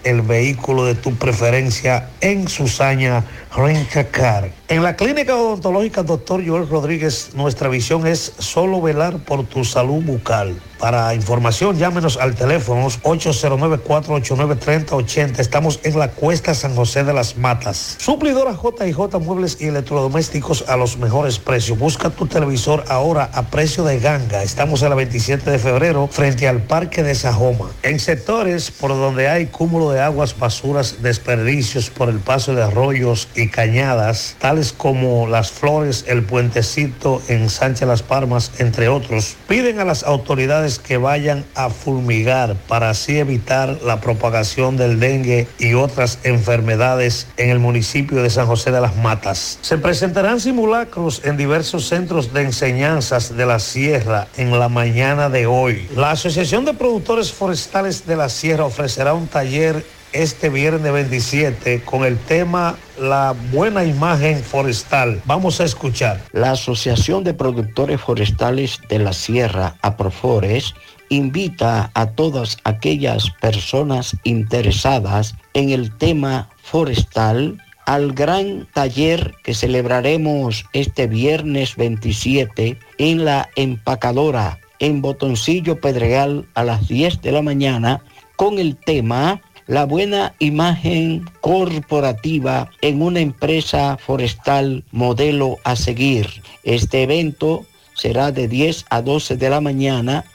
el 0.03 0.22
vehículo 0.22 0.86
de 0.86 0.95
tu 0.95 1.16
preferencia 1.16 2.10
en 2.22 2.48
Susaña 2.48 3.26
Rencacar. 3.55 4.51
En 4.69 4.83
la 4.83 4.95
clínica 4.95 5.35
odontológica 5.35 6.03
Dr. 6.03 6.47
Joel 6.47 6.69
Rodríguez, 6.69 7.31
nuestra 7.35 7.67
visión 7.67 8.07
es 8.07 8.31
solo 8.39 8.81
velar 8.81 9.17
por 9.25 9.45
tu 9.45 9.65
salud 9.65 10.01
bucal. 10.01 10.55
Para 10.80 11.13
información, 11.13 11.77
llámenos 11.77 12.15
al 12.17 12.33
teléfono 12.33 12.88
809-489-3080. 12.88 15.38
Estamos 15.38 15.80
en 15.83 15.99
la 15.99 16.09
Cuesta 16.09 16.55
San 16.55 16.75
José 16.75 17.03
de 17.03 17.13
las 17.13 17.38
Matas. 17.38 17.97
Suplidora 17.99 18.55
J&J 18.55 19.19
Muebles 19.19 19.57
y 19.59 19.67
Electrodomésticos 19.67 20.67
a 20.67 20.77
los 20.77 20.97
mejores 20.97 21.38
precios. 21.38 21.77
Busca 21.77 22.09
tu 22.09 22.25
televisor 22.25 22.83
ahora 22.88 23.30
a 23.33 23.43
precio 23.43 23.83
de 23.83 23.99
ganga. 23.99 24.41
Estamos 24.41 24.81
en 24.81 24.89
la 24.89 24.95
27 24.95 25.51
de 25.51 25.59
febrero 25.59 26.07
frente 26.07 26.47
al 26.47 26.63
Parque 26.63 27.03
de 27.03 27.13
Sajoma. 27.13 27.69
En 27.83 27.99
sectores 27.99 28.71
por 28.71 28.89
donde 28.89 29.27
hay 29.27 29.45
cúmulo 29.47 29.91
de 29.91 30.01
aguas, 30.01 30.39
basuras, 30.39 31.03
desperdicios 31.03 31.91
por 31.91 32.09
el 32.09 32.17
paso 32.17 32.55
de 32.55 32.63
arroyos 32.63 33.27
y 33.35 33.41
cañadas, 33.50 34.36
tales 34.40 34.74
como 34.74 35.28
Las 35.28 35.52
Flores, 35.52 36.06
El 36.08 36.24
Puentecito 36.24 37.22
en 37.28 37.50
Sánchez 37.50 37.88
Las 37.88 38.03
Palmas, 38.03 38.52
entre 38.60 38.90
otros, 38.90 39.36
piden 39.48 39.80
a 39.80 39.86
las 39.86 40.03
autoridades 40.03 40.80
que 40.80 40.98
vayan 40.98 41.45
a 41.56 41.70
fulmigar 41.70 42.56
para 42.68 42.90
así 42.90 43.18
evitar 43.18 43.80
la 43.84 44.02
propagación 44.02 44.78
del 44.78 45.00
dengue 45.00 45.48
y 45.60 45.74
otras 45.74 46.20
enfermedades 46.24 47.28
en 47.38 47.50
el 47.50 47.60
municipio 47.60 48.22
de 48.22 48.30
San 48.30 48.48
José 48.48 48.72
de 48.72 48.82
las 48.82 48.95
Matas. 48.95 49.60
Se 49.61 49.78
presentarán 49.78 50.40
simulacros 50.40 51.22
en 51.24 51.38
diversos 51.38 51.88
centros 51.88 52.34
de 52.34 52.42
enseñanzas 52.42 53.36
de 53.36 53.45
la 53.45 53.60
Sierra 53.60 54.28
en 54.38 54.58
la 54.58 54.70
mañana 54.70 55.30
de 55.30 55.45
hoy. 55.45 55.88
La 55.95 56.11
Asociación 56.11 56.66
de 56.66 56.74
Productores 56.74 57.32
Forestales 57.32 58.06
de 58.06 58.16
la 58.16 58.30
Sierra 58.30 58.66
ofrecerá 58.66 59.14
un 59.14 59.28
taller 59.28 59.84
este 60.14 60.49
viernes 60.49 60.91
27 60.91 61.81
con 61.83 62.03
el 62.03 62.17
tema 62.17 62.77
La 62.99 63.35
buena 63.51 63.83
imagen 63.83 64.41
forestal. 64.43 65.22
Vamos 65.25 65.61
a 65.61 65.65
escuchar. 65.65 66.22
La 66.31 66.51
Asociación 66.51 67.23
de 67.23 67.33
Productores 67.33 68.01
Forestales 68.01 68.80
de 68.90 68.99
la 68.99 69.14
Sierra, 69.14 69.75
APROFORES, 69.81 70.73
invita 71.09 71.91
a 71.93 72.11
todas 72.11 72.57
aquellas 72.64 73.30
personas 73.41 74.15
interesadas 74.23 75.35
en 75.53 75.69
el 75.69 75.95
tema 75.98 76.49
forestal 76.61 77.57
al 77.85 78.14
gran 78.14 78.67
taller 78.73 79.33
que 79.43 79.53
celebraremos 79.53 80.65
este 80.73 81.07
viernes 81.07 81.75
27 81.75 82.77
en 82.98 83.25
la 83.25 83.49
empacadora 83.56 84.59
en 84.80 85.01
Botoncillo 85.01 85.80
Pedregal 85.80 86.45
a 86.53 86.64
las 86.64 86.88
10 86.88 87.22
de 87.22 87.31
la 87.31 87.41
mañana 87.41 88.03
con 88.35 88.57
el 88.57 88.75
tema 88.75 89.41
la 89.72 89.85
buena 89.85 90.33
imagen 90.40 91.24
corporativa 91.40 92.69
en 92.82 93.01
una 93.01 93.22
empresa 93.22 93.98
forestal 93.98 94.83
modelo 94.91 95.59
a 95.64 95.77
seguir. 95.77 96.27
Este 96.64 97.03
evento 97.03 97.66
será 97.93 98.33
de 98.33 98.50
10 98.50 98.88
a 98.90 99.01
12 99.01 99.38
de 99.38 99.50
la 99.50 99.61
mañana 99.61 100.25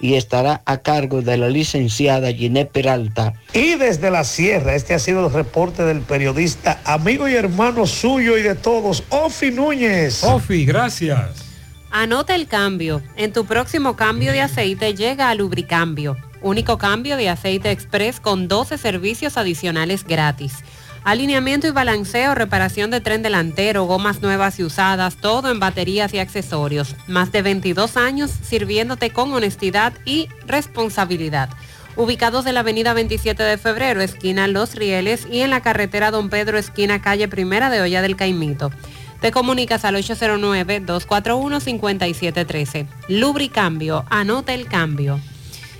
y 0.00 0.14
estará 0.14 0.62
a 0.64 0.78
cargo 0.78 1.20
de 1.20 1.36
la 1.36 1.50
licenciada 1.50 2.32
Ginette 2.32 2.72
Peralta. 2.72 3.34
Y 3.52 3.74
desde 3.74 4.10
la 4.10 4.24
sierra, 4.24 4.74
este 4.74 4.94
ha 4.94 4.98
sido 4.98 5.26
el 5.26 5.32
reporte 5.32 5.84
del 5.84 6.00
periodista, 6.00 6.80
amigo 6.86 7.28
y 7.28 7.34
hermano 7.34 7.84
suyo 7.84 8.38
y 8.38 8.42
de 8.42 8.54
todos, 8.54 9.04
Ofi 9.10 9.50
Núñez. 9.50 10.24
Ofi, 10.24 10.64
gracias. 10.64 11.44
Anota 11.90 12.34
el 12.34 12.46
cambio. 12.46 13.02
En 13.16 13.34
tu 13.34 13.44
próximo 13.44 13.94
cambio 13.94 14.32
de 14.32 14.40
aceite 14.40 14.94
llega 14.94 15.28
a 15.28 15.34
Lubricambio. 15.34 16.16
Único 16.42 16.78
cambio 16.78 17.16
de 17.16 17.28
aceite 17.28 17.70
express 17.70 18.20
con 18.20 18.48
12 18.48 18.78
servicios 18.78 19.36
adicionales 19.36 20.04
gratis. 20.04 20.62
Alineamiento 21.06 21.68
y 21.68 21.70
balanceo, 21.70 22.34
reparación 22.34 22.90
de 22.90 23.00
tren 23.00 23.22
delantero, 23.22 23.84
gomas 23.84 24.20
nuevas 24.22 24.58
y 24.58 24.64
usadas, 24.64 25.16
todo 25.16 25.52
en 25.52 25.60
baterías 25.60 26.12
y 26.12 26.18
accesorios. 26.18 26.96
Más 27.06 27.30
de 27.30 27.42
22 27.42 27.96
años 27.96 28.32
sirviéndote 28.42 29.10
con 29.10 29.32
honestidad 29.32 29.92
y 30.04 30.28
responsabilidad. 30.46 31.48
Ubicados 31.94 32.44
en 32.46 32.54
la 32.54 32.60
avenida 32.60 32.92
27 32.92 33.40
de 33.42 33.56
febrero, 33.56 34.00
esquina 34.00 34.48
Los 34.48 34.74
Rieles 34.74 35.28
y 35.30 35.42
en 35.42 35.50
la 35.50 35.62
carretera 35.62 36.10
Don 36.10 36.28
Pedro, 36.28 36.58
esquina 36.58 37.00
calle 37.00 37.28
Primera 37.28 37.70
de 37.70 37.80
Olla 37.80 38.02
del 38.02 38.16
Caimito. 38.16 38.72
Te 39.20 39.30
comunicas 39.30 39.84
al 39.84 39.94
809-241-5713. 39.94 42.88
Lubricambio, 43.08 44.04
anota 44.10 44.54
el 44.54 44.66
cambio. 44.66 45.20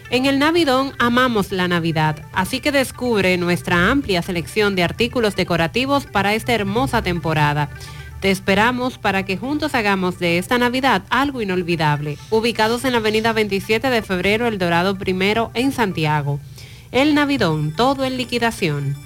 En 0.08 0.24
el 0.26 0.38
Navidón 0.38 0.92
amamos 1.00 1.50
la 1.50 1.66
Navidad, 1.66 2.24
así 2.32 2.60
que 2.60 2.70
descubre 2.70 3.36
nuestra 3.38 3.90
amplia 3.90 4.22
selección 4.22 4.76
de 4.76 4.84
artículos 4.84 5.34
decorativos 5.34 6.06
para 6.06 6.34
esta 6.34 6.52
hermosa 6.52 7.02
temporada. 7.02 7.70
Te 8.20 8.30
esperamos 8.30 8.98
para 8.98 9.24
que 9.24 9.36
juntos 9.36 9.74
hagamos 9.74 10.20
de 10.20 10.38
esta 10.38 10.58
Navidad 10.58 11.02
algo 11.10 11.42
inolvidable. 11.42 12.18
Ubicados 12.30 12.84
en 12.84 12.92
la 12.92 12.98
avenida 12.98 13.32
27 13.32 13.90
de 13.90 14.02
febrero, 14.02 14.46
El 14.46 14.58
Dorado 14.58 14.96
Primero, 14.96 15.50
en 15.54 15.72
Santiago. 15.72 16.38
El 16.92 17.14
Navidón, 17.14 17.72
todo 17.74 18.04
en 18.04 18.16
liquidación. 18.16 18.96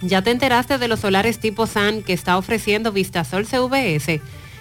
¿Ya 0.00 0.22
te 0.22 0.30
enteraste 0.30 0.78
de 0.78 0.88
los 0.88 1.00
solares 1.00 1.38
tipo 1.38 1.66
SAN 1.66 2.02
que 2.02 2.14
está 2.14 2.38
ofreciendo 2.38 2.90
Vistasol 2.90 3.46
CVS? 3.46 4.22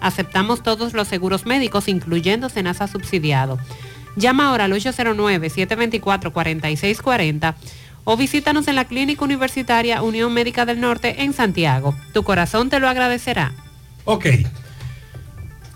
Aceptamos 0.00 0.62
todos 0.62 0.94
los 0.94 1.08
seguros 1.08 1.44
médicos, 1.46 1.88
incluyendo 1.88 2.48
Senasa 2.48 2.86
subsidiado. 2.88 3.58
Llama 4.16 4.48
ahora 4.48 4.64
al 4.64 4.72
809-724-4640 4.72 7.54
o 8.04 8.16
visítanos 8.16 8.68
en 8.68 8.76
la 8.76 8.86
Clínica 8.86 9.24
Universitaria 9.24 10.02
Unión 10.02 10.32
Médica 10.32 10.64
del 10.64 10.80
Norte 10.80 11.22
en 11.22 11.32
Santiago. 11.32 11.96
Tu 12.14 12.22
corazón 12.22 12.70
te 12.70 12.78
lo 12.80 12.88
agradecerá. 12.88 13.52
Ok. 14.04 14.26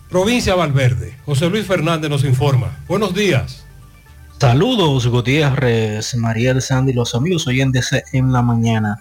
Provincia 0.09 0.55
Valverde. 0.55 1.19
José 1.25 1.51
Luis 1.51 1.67
Fernández 1.67 2.09
nos 2.11 2.25
informa. 2.25 2.79
Buenos 2.89 3.15
días. 3.15 3.65
Saludos 4.41 5.07
Gutiérrez, 5.07 6.17
Mariel 6.17 6.63
Sandy, 6.63 6.93
los 6.93 7.15
amigos 7.15 7.47
oyentes 7.47 7.91
en 8.13 8.33
la 8.33 8.43
mañana. 8.43 9.01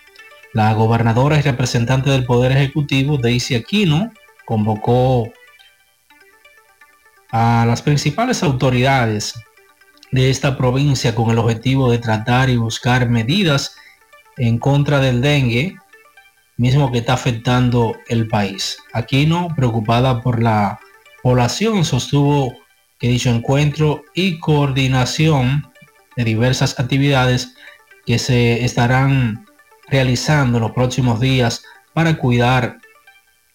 La 0.53 0.73
gobernadora 0.73 1.37
y 1.37 1.41
representante 1.41 2.09
del 2.09 2.25
Poder 2.25 2.51
Ejecutivo, 2.51 3.17
Daisy 3.17 3.55
Aquino, 3.55 4.11
convocó 4.45 5.31
a 7.31 7.65
las 7.67 7.81
principales 7.81 8.41
autoridades 8.43 9.33
de 10.11 10.29
esta 10.29 10.57
provincia 10.57 11.13
con 11.13 11.29
el 11.31 11.37
objetivo 11.37 11.91
de 11.91 11.97
tratar 11.97 12.49
y 12.49 12.57
buscar 12.57 13.09
medidas 13.09 13.75
en 14.37 14.57
contra 14.57 14.99
del 14.99 15.21
dengue, 15.21 15.75
mismo 16.55 16.91
que 16.91 16.99
está 16.99 17.13
afectando 17.13 17.97
el 18.07 18.27
país. 18.27 18.77
Aquino, 18.93 19.49
preocupada 19.55 20.21
por 20.21 20.41
la 20.41 20.79
población, 21.21 21.83
sostuvo 21.83 22.55
que 22.99 23.09
dicho 23.09 23.29
encuentro 23.29 24.03
y 24.15 24.39
coordinación 24.39 25.66
de 26.17 26.23
diversas 26.25 26.77
actividades 26.79 27.53
que 28.05 28.19
se 28.19 28.65
estarán 28.65 29.45
realizando 29.89 30.57
en 30.57 30.63
los 30.63 30.71
próximos 30.71 31.19
días 31.21 31.63
para 31.93 32.17
cuidar 32.17 32.77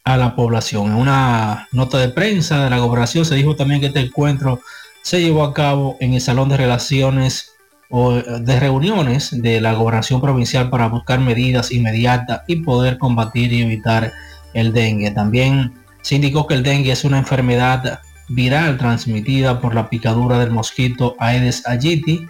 a 0.04 0.16
la 0.16 0.34
población. 0.34 0.92
En 0.92 0.96
una 0.96 1.68
nota 1.72 1.98
de 1.98 2.08
prensa 2.08 2.64
de 2.64 2.70
la 2.70 2.78
gobernación 2.78 3.24
se 3.24 3.34
dijo 3.34 3.54
también 3.56 3.80
que 3.80 3.88
este 3.88 4.00
encuentro 4.00 4.60
se 5.02 5.20
llevó 5.20 5.44
a 5.44 5.52
cabo 5.52 5.96
en 6.00 6.14
el 6.14 6.20
Salón 6.20 6.48
de 6.48 6.56
Relaciones 6.56 7.52
o 7.90 8.16
eh, 8.16 8.24
de 8.40 8.60
reuniones 8.60 9.30
de 9.42 9.60
la 9.60 9.74
gobernación 9.74 10.20
provincial 10.20 10.70
para 10.70 10.88
buscar 10.88 11.20
medidas 11.20 11.70
inmediatas 11.70 12.42
y 12.46 12.56
poder 12.56 12.98
combatir 12.98 13.52
y 13.52 13.62
evitar 13.62 14.12
el 14.54 14.72
dengue. 14.72 15.10
También 15.10 15.72
se 16.02 16.16
indicó 16.16 16.46
que 16.46 16.54
el 16.54 16.62
dengue 16.62 16.92
es 16.92 17.04
una 17.04 17.18
enfermedad 17.18 18.00
viral 18.28 18.78
transmitida 18.78 19.60
por 19.60 19.74
la 19.74 19.88
picadura 19.88 20.38
del 20.38 20.50
mosquito 20.50 21.16
Aedes 21.18 21.66
aegypti 21.66 22.26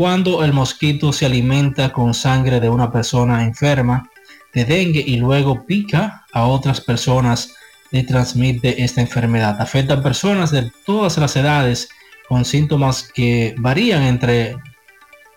cuando 0.00 0.42
el 0.42 0.54
mosquito 0.54 1.12
se 1.12 1.26
alimenta 1.26 1.92
con 1.92 2.14
sangre 2.14 2.58
de 2.58 2.70
una 2.70 2.90
persona 2.90 3.44
enferma 3.44 4.08
de 4.54 4.64
dengue 4.64 5.04
y 5.06 5.18
luego 5.18 5.66
pica 5.66 6.24
a 6.32 6.46
otras 6.46 6.80
personas 6.80 7.54
le 7.90 8.04
transmite 8.04 8.82
esta 8.82 9.02
enfermedad. 9.02 9.60
Afecta 9.60 9.92
a 9.92 10.02
personas 10.02 10.52
de 10.52 10.72
todas 10.86 11.18
las 11.18 11.36
edades 11.36 11.90
con 12.30 12.46
síntomas 12.46 13.12
que 13.12 13.54
varían 13.58 14.04
entre, 14.04 14.56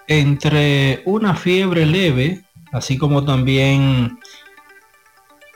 entre 0.08 1.02
una 1.04 1.36
fiebre 1.36 1.86
leve, 1.86 2.46
así 2.72 2.98
como 2.98 3.26
también 3.26 4.18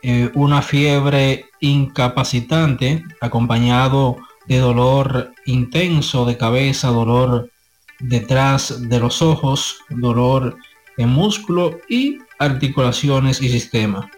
eh, 0.03 0.29
una 0.33 0.61
fiebre 0.61 1.45
incapacitante 1.61 3.05
acompañado 3.21 4.17
de 4.47 4.57
dolor 4.57 5.31
intenso 5.45 6.25
de 6.25 6.35
cabeza, 6.35 6.89
dolor 6.89 7.51
detrás 7.99 8.89
de 8.89 8.99
los 8.99 9.21
ojos, 9.21 9.79
dolor 9.89 10.57
en 10.97 11.09
músculo 11.09 11.79
y 11.89 12.19
articulaciones 12.39 13.41
y 13.41 13.49
sistema. 13.49 14.09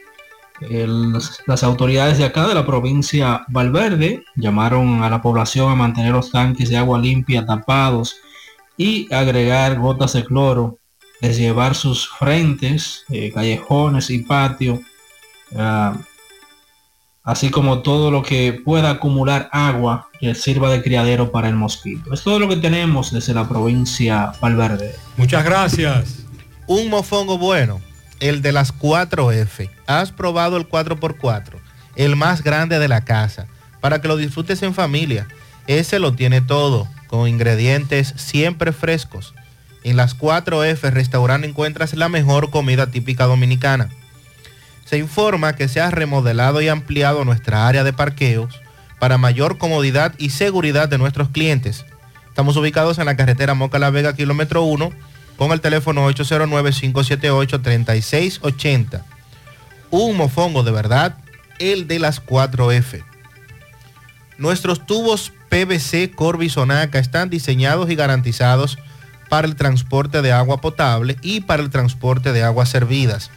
Las 1.47 1.63
autoridades 1.63 2.17
de 2.17 2.25
acá 2.25 2.47
de 2.47 2.53
la 2.53 2.65
provincia 2.65 3.45
Valverde 3.47 4.25
llamaron 4.35 5.03
a 5.03 5.09
la 5.09 5.21
población 5.21 5.71
a 5.71 5.75
mantener 5.75 6.11
los 6.11 6.31
tanques 6.31 6.69
de 6.69 6.77
agua 6.77 6.99
limpia 6.99 7.45
tapados 7.45 8.17
y 8.75 9.11
agregar 9.13 9.79
gotas 9.79 10.13
de 10.13 10.25
cloro, 10.25 10.77
llevar 11.21 11.75
sus 11.75 12.09
frentes, 12.09 13.05
eh, 13.09 13.31
callejones 13.33 14.09
y 14.09 14.19
patio, 14.19 14.81
ah, 15.55 15.97
así 17.23 17.49
como 17.49 17.79
todo 17.79 18.11
lo 18.11 18.23
que 18.23 18.53
pueda 18.65 18.89
acumular 18.91 19.49
agua 19.51 20.09
que 20.19 20.35
sirva 20.35 20.69
de 20.71 20.81
criadero 20.81 21.31
para 21.31 21.47
el 21.47 21.55
mosquito. 21.55 22.13
Es 22.13 22.23
todo 22.23 22.39
lo 22.39 22.47
que 22.47 22.57
tenemos 22.57 23.11
desde 23.11 23.33
la 23.33 23.47
provincia 23.47 24.33
Valverde. 24.41 24.95
Muchas 25.17 25.43
gracias. 25.43 26.25
Un 26.67 26.89
mofongo 26.89 27.37
bueno, 27.37 27.81
el 28.19 28.41
de 28.41 28.51
las 28.51 28.77
4F. 28.77 29.69
Has 29.87 30.11
probado 30.11 30.57
el 30.57 30.67
4x4, 30.67 31.55
el 31.95 32.15
más 32.15 32.43
grande 32.43 32.79
de 32.79 32.87
la 32.87 33.01
casa, 33.01 33.47
para 33.81 34.01
que 34.01 34.07
lo 34.07 34.17
disfrutes 34.17 34.61
en 34.63 34.73
familia. 34.73 35.27
Ese 35.67 35.99
lo 35.99 36.13
tiene 36.13 36.41
todo, 36.41 36.87
con 37.07 37.27
ingredientes 37.27 38.13
siempre 38.17 38.71
frescos. 38.71 39.33
En 39.83 39.97
las 39.97 40.17
4F 40.17 40.91
Restaurante 40.91 41.47
encuentras 41.47 41.93
la 41.93 42.09
mejor 42.09 42.49
comida 42.49 42.87
típica 42.87 43.25
dominicana. 43.25 43.89
Se 44.89 44.97
informa 44.97 45.55
que 45.55 45.67
se 45.67 45.81
ha 45.81 45.91
remodelado 45.91 46.63
y 46.63 46.67
ampliado 46.67 47.23
nuestra 47.23 47.67
área 47.67 47.83
de 47.83 47.93
parqueos 47.93 48.59
para 48.97 49.19
mayor 49.19 49.59
comodidad 49.59 50.15
y 50.17 50.31
seguridad 50.31 50.89
de 50.89 50.97
nuestros 50.97 51.29
clientes. 51.29 51.85
Estamos 52.27 52.57
ubicados 52.57 52.97
en 52.97 53.05
la 53.05 53.15
carretera 53.15 53.53
Moca 53.53 53.77
La 53.77 53.91
Vega, 53.91 54.15
kilómetro 54.15 54.63
1, 54.63 54.91
con 55.37 55.51
el 55.51 55.61
teléfono 55.61 56.09
809-578-3680. 56.09 59.03
Un 59.91 60.17
mofongo 60.17 60.63
de 60.63 60.71
verdad, 60.71 61.19
el 61.59 61.87
de 61.87 61.99
las 61.99 62.25
4F. 62.25 63.03
Nuestros 64.39 64.87
tubos 64.87 65.31
PVC 65.49 66.09
Corby 66.15 66.49
Sonaca 66.49 66.97
están 66.97 67.29
diseñados 67.29 67.91
y 67.91 67.95
garantizados 67.95 68.79
para 69.29 69.47
el 69.47 69.55
transporte 69.55 70.23
de 70.23 70.31
agua 70.31 70.61
potable 70.61 71.15
y 71.21 71.41
para 71.41 71.61
el 71.61 71.69
transporte 71.69 72.33
de 72.33 72.41
aguas 72.41 72.69
servidas, 72.69 73.29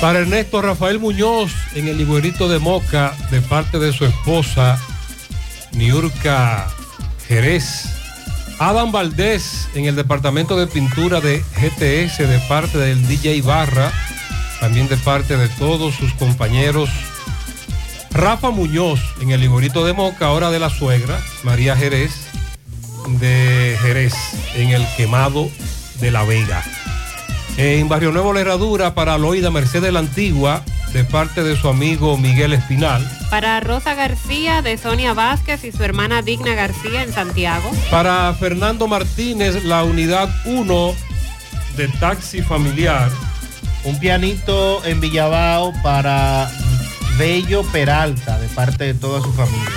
Para 0.00 0.20
Ernesto 0.20 0.62
Rafael 0.62 1.00
Muñoz 1.00 1.50
en 1.74 1.88
el 1.88 2.00
Iguerito 2.00 2.48
de 2.48 2.60
Moca, 2.60 3.16
de 3.32 3.40
parte 3.40 3.80
de 3.80 3.92
su 3.92 4.04
esposa 4.04 4.78
Niurka 5.72 6.68
Jerez. 7.26 7.86
Adam 8.60 8.92
Valdés 8.92 9.68
en 9.74 9.86
el 9.86 9.96
departamento 9.96 10.56
de 10.56 10.68
pintura 10.68 11.20
de 11.20 11.40
GTS, 11.40 12.18
de 12.18 12.38
parte 12.48 12.78
del 12.78 13.08
DJ 13.08 13.42
Barra, 13.42 13.92
también 14.60 14.86
de 14.86 14.96
parte 14.98 15.36
de 15.36 15.48
todos 15.48 15.96
sus 15.96 16.14
compañeros. 16.14 16.90
Rafa 18.12 18.50
Muñoz 18.50 19.00
en 19.20 19.32
el 19.32 19.42
Iguerito 19.42 19.84
de 19.84 19.94
Moca, 19.94 20.26
ahora 20.26 20.50
de 20.50 20.60
la 20.60 20.70
suegra, 20.70 21.20
María 21.42 21.76
Jerez, 21.76 22.12
de 23.18 23.76
Jerez, 23.82 24.14
en 24.54 24.70
el 24.70 24.86
quemado 24.96 25.50
de 26.00 26.12
La 26.12 26.22
Vega. 26.22 26.62
En 27.58 27.88
Barrio 27.88 28.12
Nuevo 28.12 28.32
La 28.32 28.42
Herradura 28.42 28.94
para 28.94 29.18
Loida 29.18 29.50
Mercedes 29.50 29.92
la 29.92 29.98
Antigua, 29.98 30.62
de 30.92 31.02
parte 31.02 31.42
de 31.42 31.56
su 31.56 31.66
amigo 31.66 32.16
Miguel 32.16 32.52
Espinal. 32.52 33.04
Para 33.30 33.58
Rosa 33.58 33.96
García 33.96 34.62
de 34.62 34.78
Sonia 34.78 35.12
Vázquez 35.12 35.64
y 35.64 35.72
su 35.72 35.82
hermana 35.82 36.22
Digna 36.22 36.54
García 36.54 37.02
en 37.02 37.12
Santiago. 37.12 37.68
Para 37.90 38.32
Fernando 38.34 38.86
Martínez, 38.86 39.64
la 39.64 39.82
unidad 39.82 40.30
1 40.44 40.94
de 41.76 41.88
taxi 41.98 42.42
familiar. 42.42 43.10
Un 43.82 43.98
pianito 43.98 44.84
en 44.84 45.00
Villabao 45.00 45.72
para 45.82 46.48
Bello 47.18 47.64
Peralta, 47.72 48.38
de 48.38 48.46
parte 48.50 48.84
de 48.84 48.94
toda 48.94 49.20
su 49.20 49.32
familia. 49.32 49.68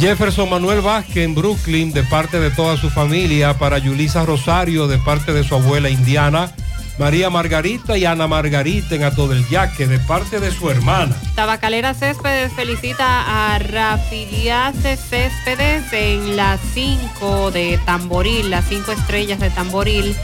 Jefferson 0.00 0.50
Manuel 0.50 0.80
Vázquez 0.80 1.18
en 1.18 1.36
Brooklyn, 1.36 1.92
de 1.92 2.02
parte 2.02 2.40
de 2.40 2.50
toda 2.50 2.76
su 2.76 2.90
familia. 2.90 3.56
Para 3.56 3.78
Yulisa 3.78 4.26
Rosario, 4.26 4.88
de 4.88 4.98
parte 4.98 5.32
de 5.32 5.44
su 5.44 5.54
abuela 5.54 5.90
indiana. 5.90 6.52
María 7.00 7.30
Margarita 7.30 7.96
y 7.96 8.04
Ana 8.04 8.28
Margarita 8.28 8.94
en 8.94 9.04
Ato 9.04 9.26
del 9.26 9.48
Yaque, 9.48 9.86
de 9.86 9.98
parte 10.00 10.38
de 10.38 10.50
su 10.50 10.68
hermana. 10.68 11.16
Tabacalera 11.34 11.94
Céspedes 11.94 12.52
felicita 12.52 13.54
a 13.54 13.58
Rafiliace 13.58 14.98
Céspedes 14.98 15.90
en 15.94 16.36
las 16.36 16.60
5 16.74 17.52
de 17.52 17.80
Tamboril, 17.86 18.50
las 18.50 18.66
5 18.66 18.92
estrellas 18.92 19.40
de 19.40 19.48
Tamboril. 19.48 20.14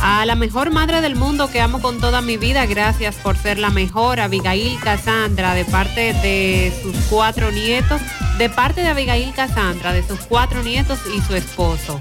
A 0.00 0.24
la 0.24 0.36
mejor 0.36 0.70
madre 0.70 1.00
del 1.00 1.16
mundo 1.16 1.50
que 1.50 1.60
amo 1.60 1.82
con 1.82 1.98
toda 1.98 2.22
mi 2.22 2.36
vida, 2.36 2.66
gracias 2.66 3.16
por 3.16 3.36
ser 3.36 3.58
la 3.58 3.70
mejor, 3.70 4.20
Abigail 4.20 4.78
Casandra, 4.78 5.54
de 5.54 5.64
parte 5.64 6.12
de 6.12 6.72
sus 6.84 6.94
cuatro 7.10 7.50
nietos, 7.50 8.00
de 8.38 8.48
parte 8.48 8.82
de 8.82 8.88
Abigail 8.88 9.34
Casandra, 9.34 9.92
de 9.92 10.06
sus 10.06 10.20
cuatro 10.20 10.62
nietos 10.62 11.00
y 11.16 11.20
su 11.22 11.34
esposo. 11.34 11.98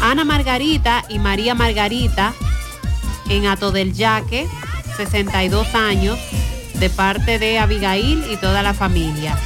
Ana 0.00 0.24
Margarita 0.24 1.04
y 1.08 1.18
María 1.18 1.56
Margarita 1.56 2.32
en 3.28 3.46
Ato 3.46 3.72
del 3.72 3.92
Yaque, 3.92 4.46
62 4.96 5.74
años, 5.74 6.18
de 6.74 6.90
parte 6.90 7.38
de 7.38 7.58
Abigail 7.58 8.24
y 8.30 8.36
toda 8.36 8.62
la 8.62 8.74
familia. 8.74 9.36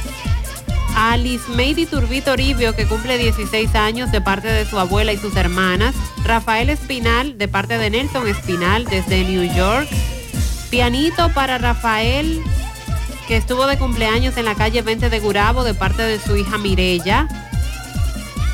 A 0.95 1.15
Lismeidi 1.17 1.85
Turbito 1.85 2.31
Toribio, 2.31 2.75
que 2.75 2.85
cumple 2.85 3.17
16 3.17 3.75
años, 3.75 4.11
de 4.11 4.21
parte 4.21 4.49
de 4.49 4.65
su 4.65 4.77
abuela 4.77 5.13
y 5.13 5.17
sus 5.17 5.35
hermanas. 5.35 5.95
Rafael 6.23 6.69
Espinal, 6.69 7.37
de 7.37 7.47
parte 7.47 7.77
de 7.77 7.89
Nelson 7.89 8.27
Espinal, 8.27 8.85
desde 8.85 9.23
New 9.23 9.43
York. 9.55 9.87
Pianito 10.69 11.29
para 11.33 11.57
Rafael, 11.57 12.41
que 13.27 13.37
estuvo 13.37 13.67
de 13.67 13.77
cumpleaños 13.77 14.35
en 14.37 14.45
la 14.45 14.55
calle 14.55 14.81
20 14.81 15.09
de 15.09 15.19
Gurabo, 15.19 15.63
de 15.63 15.73
parte 15.73 16.03
de 16.03 16.19
su 16.19 16.35
hija 16.35 16.57
Mirella. 16.57 17.27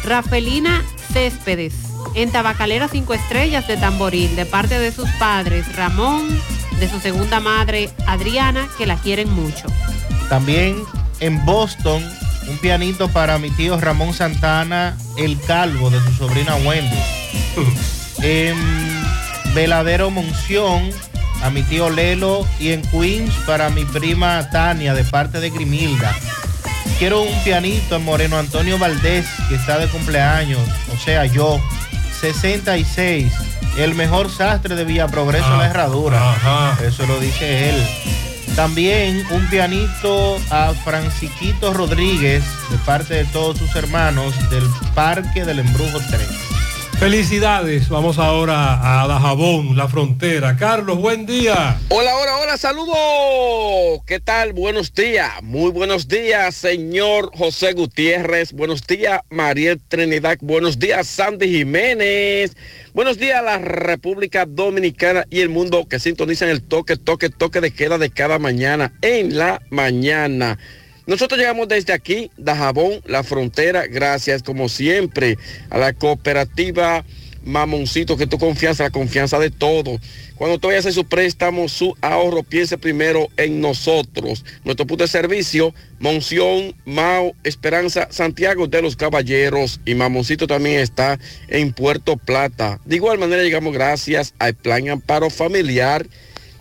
Rafelina 0.03 0.83
Céspedes, 1.11 1.73
en 2.15 2.31
Tabacalera 2.31 2.87
5 2.87 3.13
Estrellas 3.13 3.67
de 3.67 3.77
Tamboril, 3.77 4.35
de 4.35 4.45
parte 4.45 4.79
de 4.79 4.91
sus 4.91 5.09
padres 5.19 5.75
Ramón, 5.75 6.27
de 6.79 6.89
su 6.89 6.99
segunda 6.99 7.39
madre 7.39 7.89
Adriana, 8.05 8.67
que 8.77 8.85
la 8.85 8.95
quieren 8.97 9.29
mucho. 9.31 9.67
También 10.29 10.77
en 11.19 11.43
Boston, 11.45 12.03
un 12.47 12.57
pianito 12.59 13.09
para 13.09 13.37
mi 13.37 13.49
tío 13.51 13.79
Ramón 13.79 14.13
Santana, 14.13 14.97
el 15.17 15.39
calvo 15.41 15.89
de 15.89 15.99
su 16.01 16.13
sobrina 16.13 16.55
Wendy. 16.57 16.97
en 18.21 18.57
Veladero 19.53 20.09
Monción, 20.09 20.89
a 21.41 21.49
mi 21.49 21.63
tío 21.63 21.89
Lelo. 21.89 22.45
Y 22.59 22.71
en 22.71 22.81
Queens, 22.83 23.33
para 23.45 23.69
mi 23.69 23.85
prima 23.85 24.49
Tania, 24.49 24.93
de 24.93 25.03
parte 25.03 25.39
de 25.39 25.49
Grimilda. 25.49 26.15
Quiero 26.99 27.21
un 27.21 27.43
pianito 27.43 27.95
en 27.95 28.03
Moreno 28.03 28.37
Antonio 28.37 28.77
Valdés, 28.77 29.27
que 29.49 29.55
está 29.55 29.77
de 29.77 29.87
cumpleaños, 29.87 30.61
o 30.93 30.97
sea, 30.97 31.25
yo. 31.25 31.61
66, 32.19 33.31
el 33.77 33.93
mejor 33.93 34.31
sastre 34.31 34.75
de 34.75 34.83
Villa 34.83 35.07
Progreso 35.07 35.51
en 35.53 35.59
la 35.59 35.67
herradura. 35.67 36.75
Eso 36.83 37.05
lo 37.05 37.19
dice 37.19 37.69
él. 37.69 37.75
También 38.55 39.23
un 39.29 39.45
pianito 39.49 40.37
a 40.49 40.73
Franciquito 40.83 41.73
Rodríguez 41.75 42.43
de 42.71 42.77
parte 42.79 43.13
de 43.13 43.25
todos 43.25 43.59
sus 43.59 43.75
hermanos 43.75 44.33
del 44.49 44.63
Parque 44.95 45.45
del 45.45 45.59
Embrujo 45.59 45.99
3. 46.09 46.56
Felicidades, 46.99 47.89
vamos 47.89 48.17
ahora 48.17 49.03
a 49.03 49.07
Dajabón, 49.07 49.77
la 49.77 49.87
frontera. 49.87 50.57
Carlos, 50.57 50.97
buen 50.97 51.27
día. 51.27 51.79
Hola, 51.89 52.15
hola, 52.15 52.37
hola, 52.39 52.57
saludos. 52.57 54.01
¿Qué 54.07 54.19
tal? 54.19 54.53
Buenos 54.53 54.95
días. 54.95 55.31
Muy 55.43 55.69
buenos 55.69 56.07
días, 56.07 56.55
señor 56.55 57.29
José 57.37 57.73
Gutiérrez. 57.73 58.51
Buenos 58.51 58.87
días, 58.87 59.21
Mariel 59.29 59.79
Trinidad. 59.87 60.39
Buenos 60.41 60.79
días, 60.79 61.05
Sandy 61.05 61.47
Jiménez. 61.47 62.57
Buenos 62.95 63.19
días 63.19 63.37
a 63.37 63.43
la 63.43 63.59
República 63.59 64.47
Dominicana 64.47 65.27
y 65.29 65.41
el 65.41 65.49
mundo 65.49 65.87
que 65.87 65.99
sintonizan 65.99 66.49
el 66.49 66.63
toque, 66.63 66.97
toque, 66.97 67.29
toque 67.29 67.61
de 67.61 67.69
queda 67.69 67.99
de 67.99 68.09
cada 68.09 68.39
mañana 68.39 68.91
en 69.03 69.37
la 69.37 69.61
mañana. 69.69 70.57
Nosotros 71.07 71.39
llegamos 71.39 71.69
desde 71.69 71.93
aquí, 71.93 72.29
Dajabón, 72.35 72.99
la 73.05 73.23
frontera, 73.23 73.87
gracias 73.87 74.43
como 74.43 74.67
siempre 74.67 75.37
a 75.69 75.77
la 75.77 75.93
cooperativa 75.93 77.05
Mamoncito, 77.45 78.17
que 78.17 78.27
tu 78.27 78.37
confianza, 78.37 78.83
la 78.83 78.89
confianza 78.89 79.39
de 79.39 79.49
todo. 79.49 80.01
Cuando 80.35 80.59
tú 80.59 80.67
vayas 80.67 80.85
a 80.85 80.89
hacer 80.89 81.01
su 81.01 81.07
préstamo, 81.07 81.69
su 81.69 81.95
ahorro, 82.01 82.43
piense 82.43 82.77
primero 82.77 83.29
en 83.37 83.61
nosotros. 83.61 84.43
Nuestro 84.65 84.85
punto 84.85 85.05
de 85.05 85.07
servicio, 85.07 85.73
Monción, 85.99 86.75
Mao, 86.83 87.33
Esperanza, 87.45 88.09
Santiago 88.11 88.67
de 88.67 88.81
los 88.81 88.97
Caballeros 88.97 89.79
y 89.85 89.95
Mamoncito 89.95 90.45
también 90.45 90.81
está 90.81 91.19
en 91.47 91.71
Puerto 91.71 92.17
Plata. 92.17 92.81
De 92.83 92.97
igual 92.97 93.17
manera 93.17 93.43
llegamos 93.43 93.73
gracias 93.73 94.33
al 94.39 94.55
Plan 94.55 94.89
Amparo 94.89 95.29
Familiar, 95.29 96.05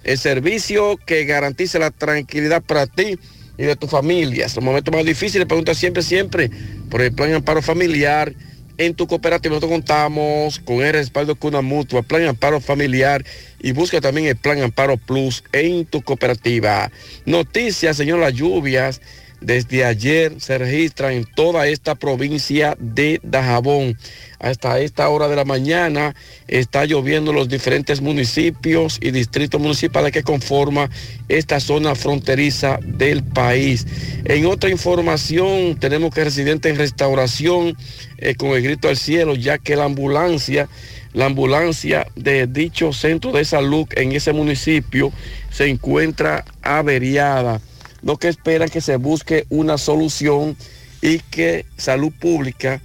el 0.04 0.18
servicio 0.18 1.00
que 1.04 1.24
garantiza 1.24 1.80
la 1.80 1.90
tranquilidad 1.90 2.62
para 2.62 2.86
ti 2.86 3.18
y 3.58 3.64
de 3.64 3.76
tu 3.76 3.86
familia. 3.86 4.44
Los 4.44 4.62
momentos 4.62 4.94
más 4.94 5.04
difíciles, 5.04 5.46
pregunta 5.46 5.74
siempre, 5.74 6.02
siempre 6.02 6.50
por 6.90 7.02
el 7.02 7.12
plan 7.12 7.32
amparo 7.34 7.62
familiar. 7.62 8.34
En 8.78 8.94
tu 8.94 9.06
cooperativa 9.06 9.54
nosotros 9.54 9.72
contamos 9.72 10.58
con 10.58 10.82
el 10.82 10.92
respaldo 10.92 11.34
de 11.34 11.48
una 11.48 11.62
mutua, 11.62 12.02
plan 12.02 12.26
amparo 12.26 12.60
familiar 12.60 13.24
y 13.58 13.72
busca 13.72 14.02
también 14.02 14.26
el 14.26 14.36
plan 14.36 14.60
amparo 14.60 14.98
plus 14.98 15.42
en 15.52 15.86
tu 15.86 16.02
cooperativa. 16.02 16.90
Noticias, 17.24 17.96
señor, 17.96 18.18
las 18.18 18.34
lluvias 18.34 19.00
desde 19.40 19.84
ayer 19.84 20.34
se 20.38 20.58
registran 20.58 21.12
en 21.12 21.24
toda 21.24 21.66
esta 21.66 21.94
provincia 21.94 22.76
de 22.78 23.20
Dajabón. 23.22 23.96
Hasta 24.38 24.80
esta 24.80 25.08
hora 25.08 25.28
de 25.28 25.36
la 25.36 25.44
mañana 25.44 26.14
está 26.46 26.84
lloviendo 26.84 27.30
en 27.30 27.36
los 27.36 27.48
diferentes 27.48 28.00
municipios 28.00 28.98
y 29.00 29.10
distritos 29.10 29.60
municipales 29.60 30.12
que 30.12 30.22
conforman 30.22 30.90
esta 31.28 31.60
zona 31.60 31.94
fronteriza 31.94 32.78
del 32.82 33.22
país. 33.22 33.86
En 34.24 34.46
otra 34.46 34.70
información, 34.70 35.76
tenemos 35.78 36.14
que 36.14 36.24
residente 36.24 36.68
en 36.68 36.76
restauración 36.76 37.76
eh, 38.18 38.34
con 38.34 38.50
el 38.50 38.62
grito 38.62 38.88
al 38.88 38.96
cielo, 38.96 39.34
ya 39.34 39.58
que 39.58 39.76
la 39.76 39.84
ambulancia, 39.84 40.68
la 41.12 41.26
ambulancia 41.26 42.06
de 42.14 42.46
dicho 42.46 42.92
centro 42.92 43.32
de 43.32 43.44
salud 43.44 43.86
en 43.96 44.12
ese 44.12 44.32
municipio 44.32 45.12
se 45.50 45.68
encuentra 45.68 46.44
averiada 46.62 47.60
lo 48.02 48.16
que 48.16 48.28
esperan 48.28 48.68
que 48.68 48.80
se 48.80 48.96
busque 48.96 49.46
una 49.48 49.78
solución 49.78 50.56
y 51.02 51.18
que 51.18 51.66
salud 51.76 52.12
pública, 52.12 52.80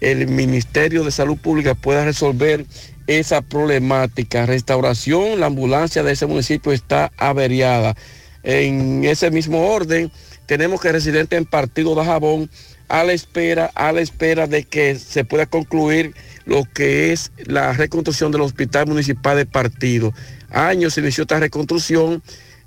el 0.00 0.26
Ministerio 0.26 1.04
de 1.04 1.10
Salud 1.10 1.36
Pública 1.36 1.74
pueda 1.74 2.04
resolver 2.04 2.66
esa 3.06 3.40
problemática. 3.42 4.46
Restauración, 4.46 5.40
la 5.40 5.46
ambulancia 5.46 6.02
de 6.02 6.12
ese 6.12 6.26
municipio 6.26 6.72
está 6.72 7.12
averiada. 7.16 7.96
En 8.42 9.04
ese 9.04 9.30
mismo 9.30 9.68
orden, 9.68 10.10
tenemos 10.46 10.80
que 10.80 10.92
residente 10.92 11.36
en 11.36 11.44
Partido 11.44 11.94
de 11.94 12.04
Jabón 12.04 12.50
a 12.88 13.04
la 13.04 13.12
espera, 13.12 13.70
a 13.74 13.92
la 13.92 14.00
espera 14.00 14.46
de 14.46 14.64
que 14.64 14.98
se 14.98 15.24
pueda 15.24 15.46
concluir 15.46 16.14
lo 16.44 16.64
que 16.64 17.12
es 17.12 17.30
la 17.46 17.72
reconstrucción 17.72 18.32
del 18.32 18.42
Hospital 18.42 18.86
Municipal 18.86 19.36
de 19.36 19.46
Partido. 19.46 20.12
Años 20.50 20.98
inició 20.98 21.22
esta 21.22 21.38
reconstrucción 21.38 22.22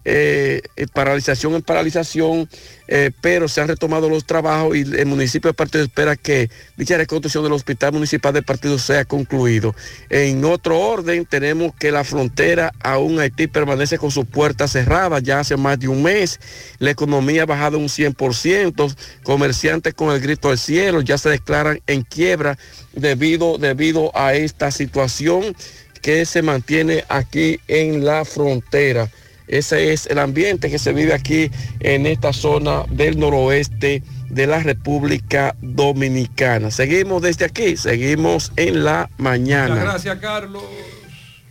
eh, 0.07 0.61
eh, 0.75 0.85
paralización 0.93 1.55
en 1.55 1.63
paralización, 1.63 2.47
eh, 2.87 3.09
pero 3.21 3.47
se 3.47 3.59
han 3.59 3.67
retomado 3.67 4.07
los 4.07 4.25
trabajos 4.25 4.77
y 4.77 4.81
el 4.81 5.07
municipio 5.07 5.49
de 5.49 5.55
Partido 5.55 5.83
espera 5.83 6.15
que 6.15 6.49
dicha 6.77 6.95
reconstrucción 6.95 7.43
del 7.43 7.53
hospital 7.53 7.93
municipal 7.93 8.31
de 8.31 8.43
Partido 8.43 8.77
sea 8.77 9.03
concluido. 9.05 9.75
En 10.11 10.45
otro 10.45 10.79
orden, 10.79 11.25
tenemos 11.25 11.73
que 11.73 11.91
la 11.91 12.03
frontera 12.03 12.71
aún 12.83 13.19
Haití 13.19 13.47
permanece 13.47 13.97
con 13.97 14.11
sus 14.11 14.25
puertas 14.25 14.71
cerradas 14.73 15.23
ya 15.23 15.39
hace 15.39 15.57
más 15.57 15.79
de 15.79 15.87
un 15.87 16.03
mes. 16.03 16.39
La 16.77 16.91
economía 16.91 17.43
ha 17.43 17.47
bajado 17.47 17.79
un 17.79 17.87
100%, 17.87 18.95
comerciantes 19.23 19.95
con 19.95 20.13
el 20.13 20.21
grito 20.21 20.49
del 20.49 20.59
cielo 20.59 21.01
ya 21.01 21.17
se 21.17 21.29
declaran 21.29 21.79
en 21.87 22.03
quiebra 22.03 22.57
debido, 22.93 23.57
debido 23.57 24.11
a 24.15 24.35
esta 24.35 24.69
situación 24.69 25.55
que 26.01 26.25
se 26.25 26.43
mantiene 26.43 27.03
aquí 27.09 27.59
en 27.67 28.05
la 28.05 28.23
frontera. 28.23 29.09
Ese 29.47 29.93
es 29.93 30.07
el 30.07 30.19
ambiente 30.19 30.69
que 30.69 30.79
se 30.79 30.93
vive 30.93 31.13
aquí 31.13 31.51
en 31.79 32.05
esta 32.05 32.33
zona 32.33 32.83
del 32.89 33.19
noroeste 33.19 34.03
de 34.29 34.47
la 34.47 34.59
República 34.59 35.55
Dominicana. 35.61 36.71
Seguimos 36.71 37.21
desde 37.21 37.45
aquí, 37.45 37.77
seguimos 37.77 38.51
en 38.55 38.83
la 38.83 39.09
mañana. 39.17 39.75
Muchas 39.75 39.83
gracias, 39.83 40.17
Carlos. 40.19 40.63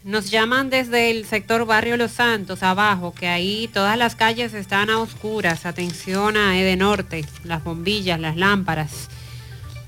Nos 0.05 0.31
llaman 0.31 0.69
desde 0.69 1.11
el 1.11 1.25
sector 1.25 1.65
Barrio 1.65 1.97
Los 1.97 2.13
Santos, 2.13 2.63
abajo, 2.63 3.15
que 3.15 3.27
ahí 3.27 3.71
todas 3.73 3.97
las 3.97 4.15
calles 4.15 4.53
están 4.53 4.91
a 4.91 4.99
oscuras. 4.99 5.65
Atención 5.65 6.37
a 6.37 6.59
Ede 6.59 6.77
Norte, 6.77 7.25
las 7.43 7.65
bombillas, 7.65 8.21
las 8.21 8.37
lámparas. 8.37 9.09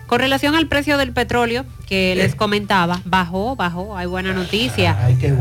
Con 0.07 0.21
relación 0.21 0.55
al 0.55 0.69
precio 0.69 0.99
del 0.99 1.13
petróleo 1.13 1.65
que 1.87 2.15
les 2.15 2.37
comentaba, 2.37 3.01
bajó, 3.05 3.57
bajó, 3.57 3.97
hay 3.97 4.07
buena 4.07 4.33
noticia. 4.33 4.97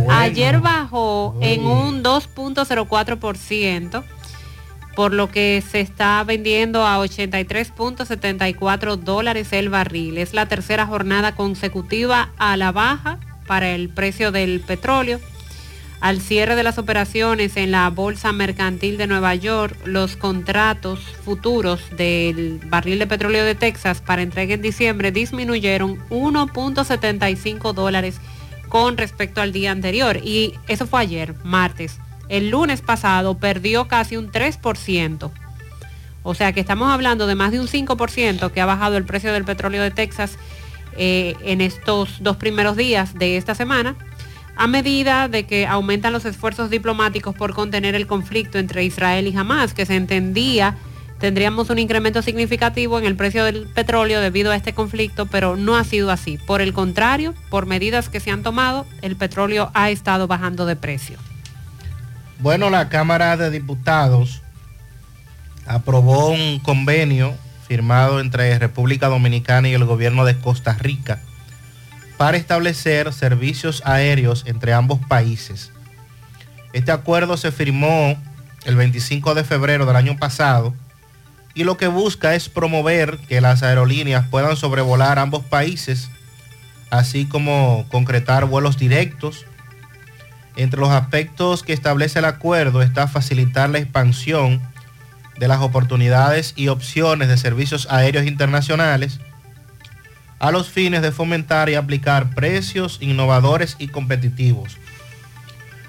Ayer 0.09 0.59
bajó 0.59 1.37
en 1.41 1.65
un 1.65 2.03
2.04%, 2.03 4.03
por 4.95 5.13
lo 5.13 5.29
que 5.29 5.63
se 5.69 5.81
está 5.81 6.23
vendiendo 6.23 6.87
a 6.87 6.97
83.74 6.97 8.95
dólares 8.95 9.53
el 9.53 9.69
barril. 9.69 10.17
Es 10.17 10.33
la 10.33 10.47
tercera 10.47 10.87
jornada 10.87 11.35
consecutiva 11.35 12.29
a 12.37 12.57
la 12.57 12.71
baja 12.71 13.19
para 13.45 13.69
el 13.69 13.89
precio 13.89 14.31
del 14.31 14.61
petróleo. 14.61 15.19
Al 16.01 16.21
cierre 16.21 16.55
de 16.55 16.63
las 16.63 16.77
operaciones 16.77 17.57
en 17.57 17.71
la 17.71 17.89
Bolsa 17.89 18.31
Mercantil 18.31 18.97
de 18.97 19.07
Nueva 19.07 19.33
York, 19.33 19.75
los 19.85 20.15
contratos 20.15 20.99
futuros 21.23 21.81
del 21.97 22.59
barril 22.65 22.99
de 22.99 23.07
petróleo 23.07 23.43
de 23.43 23.55
Texas 23.55 24.01
para 24.01 24.21
entrega 24.21 24.53
en 24.53 24.61
diciembre 24.61 25.11
disminuyeron 25.11 25.97
1.75 26.09 27.73
dólares 27.73 28.19
con 28.69 28.97
respecto 28.97 29.41
al 29.41 29.51
día 29.51 29.71
anterior. 29.71 30.17
Y 30.17 30.53
eso 30.67 30.85
fue 30.85 31.01
ayer, 31.01 31.33
martes. 31.43 31.99
El 32.29 32.49
lunes 32.49 32.81
pasado 32.81 33.37
perdió 33.37 33.87
casi 33.87 34.17
un 34.17 34.31
3%. 34.31 35.31
O 36.23 36.33
sea 36.33 36.53
que 36.53 36.59
estamos 36.59 36.91
hablando 36.91 37.25
de 37.27 37.35
más 37.35 37.51
de 37.51 37.59
un 37.59 37.67
5% 37.67 38.51
que 38.51 38.61
ha 38.61 38.65
bajado 38.65 38.97
el 38.97 39.05
precio 39.05 39.31
del 39.31 39.45
petróleo 39.45 39.81
de 39.81 39.91
Texas 39.91 40.37
eh, 40.97 41.35
en 41.41 41.61
estos 41.61 42.21
dos 42.21 42.37
primeros 42.37 42.75
días 42.75 43.13
de 43.13 43.37
esta 43.37 43.55
semana 43.55 43.95
a 44.55 44.67
medida 44.67 45.27
de 45.27 45.45
que 45.45 45.67
aumentan 45.67 46.13
los 46.13 46.25
esfuerzos 46.25 46.69
diplomáticos 46.69 47.35
por 47.35 47.53
contener 47.53 47.95
el 47.95 48.07
conflicto 48.07 48.57
entre 48.57 48.83
Israel 48.83 49.27
y 49.27 49.35
Hamas, 49.35 49.73
que 49.73 49.85
se 49.85 49.95
entendía 49.95 50.75
tendríamos 51.19 51.69
un 51.69 51.79
incremento 51.79 52.21
significativo 52.21 52.99
en 52.99 53.05
el 53.05 53.15
precio 53.15 53.45
del 53.45 53.67
petróleo 53.67 54.19
debido 54.19 54.51
a 54.51 54.55
este 54.55 54.73
conflicto, 54.73 55.25
pero 55.25 55.55
no 55.55 55.77
ha 55.77 55.83
sido 55.83 56.11
así. 56.11 56.37
Por 56.37 56.61
el 56.61 56.73
contrario, 56.73 57.33
por 57.49 57.65
medidas 57.65 58.09
que 58.09 58.19
se 58.19 58.31
han 58.31 58.43
tomado, 58.43 58.85
el 59.01 59.15
petróleo 59.15 59.71
ha 59.73 59.89
estado 59.89 60.27
bajando 60.27 60.65
de 60.65 60.75
precio. 60.75 61.17
Bueno, 62.39 62.69
la 62.69 62.89
Cámara 62.89 63.37
de 63.37 63.49
Diputados 63.49 64.41
aprobó 65.65 66.29
un 66.29 66.59
convenio 66.59 67.33
firmado 67.67 68.19
entre 68.19 68.59
República 68.59 69.07
Dominicana 69.07 69.69
y 69.69 69.73
el 69.73 69.85
gobierno 69.85 70.25
de 70.25 70.37
Costa 70.37 70.73
Rica 70.73 71.19
para 72.17 72.37
establecer 72.37 73.11
servicios 73.13 73.81
aéreos 73.85 74.43
entre 74.47 74.73
ambos 74.73 74.99
países. 75.07 75.71
Este 76.73 76.91
acuerdo 76.91 77.37
se 77.37 77.51
firmó 77.51 78.17
el 78.65 78.75
25 78.75 79.35
de 79.35 79.43
febrero 79.43 79.85
del 79.85 79.95
año 79.95 80.17
pasado 80.17 80.73
y 81.53 81.63
lo 81.63 81.77
que 81.77 81.87
busca 81.87 82.35
es 82.35 82.49
promover 82.49 83.17
que 83.29 83.39
las 83.39 83.63
aerolíneas 83.63 84.27
puedan 84.27 84.57
sobrevolar 84.57 85.19
ambos 85.19 85.43
países, 85.45 86.09
así 86.89 87.25
como 87.25 87.85
concretar 87.89 88.45
vuelos 88.45 88.77
directos. 88.77 89.45
Entre 90.57 90.79
los 90.79 90.89
aspectos 90.89 91.63
que 91.63 91.73
establece 91.73 92.19
el 92.19 92.25
acuerdo 92.25 92.81
está 92.81 93.07
facilitar 93.07 93.69
la 93.69 93.79
expansión 93.79 94.61
de 95.37 95.47
las 95.47 95.61
oportunidades 95.61 96.53
y 96.55 96.67
opciones 96.67 97.27
de 97.27 97.37
servicios 97.37 97.87
aéreos 97.89 98.25
internacionales, 98.25 99.19
a 100.39 100.51
los 100.51 100.69
fines 100.69 101.01
de 101.01 101.11
fomentar 101.11 101.69
y 101.69 101.75
aplicar 101.75 102.33
precios 102.35 102.97
innovadores 103.01 103.75
y 103.79 103.87
competitivos. 103.87 104.77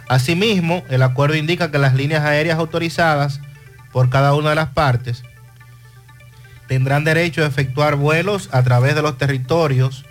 Asimismo, 0.08 0.84
el 0.89 1.02
acuerdo 1.02 1.36
indica 1.36 1.70
que 1.70 1.78
las 1.78 1.94
líneas 1.94 2.25
aéreas 2.25 2.58
autorizadas 2.58 3.41
por 3.92 4.08
cada 4.08 4.34
una 4.34 4.50
de 4.50 4.57
las 4.57 4.68
partes 4.68 5.25
tendrán 6.68 7.05
derecho 7.05 7.42
a 7.42 7.47
efectuar 7.47 7.97
vuelos 7.97 8.49
a 8.52 8.62
través 8.62 8.94
de 8.94 9.02
los 9.02 9.18
territorios 9.18 10.05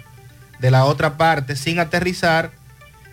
de 0.59 0.71
la 0.71 0.85
otra 0.85 1.17
parte 1.17 1.55
sin 1.55 1.79
aterrizar, 1.79 2.51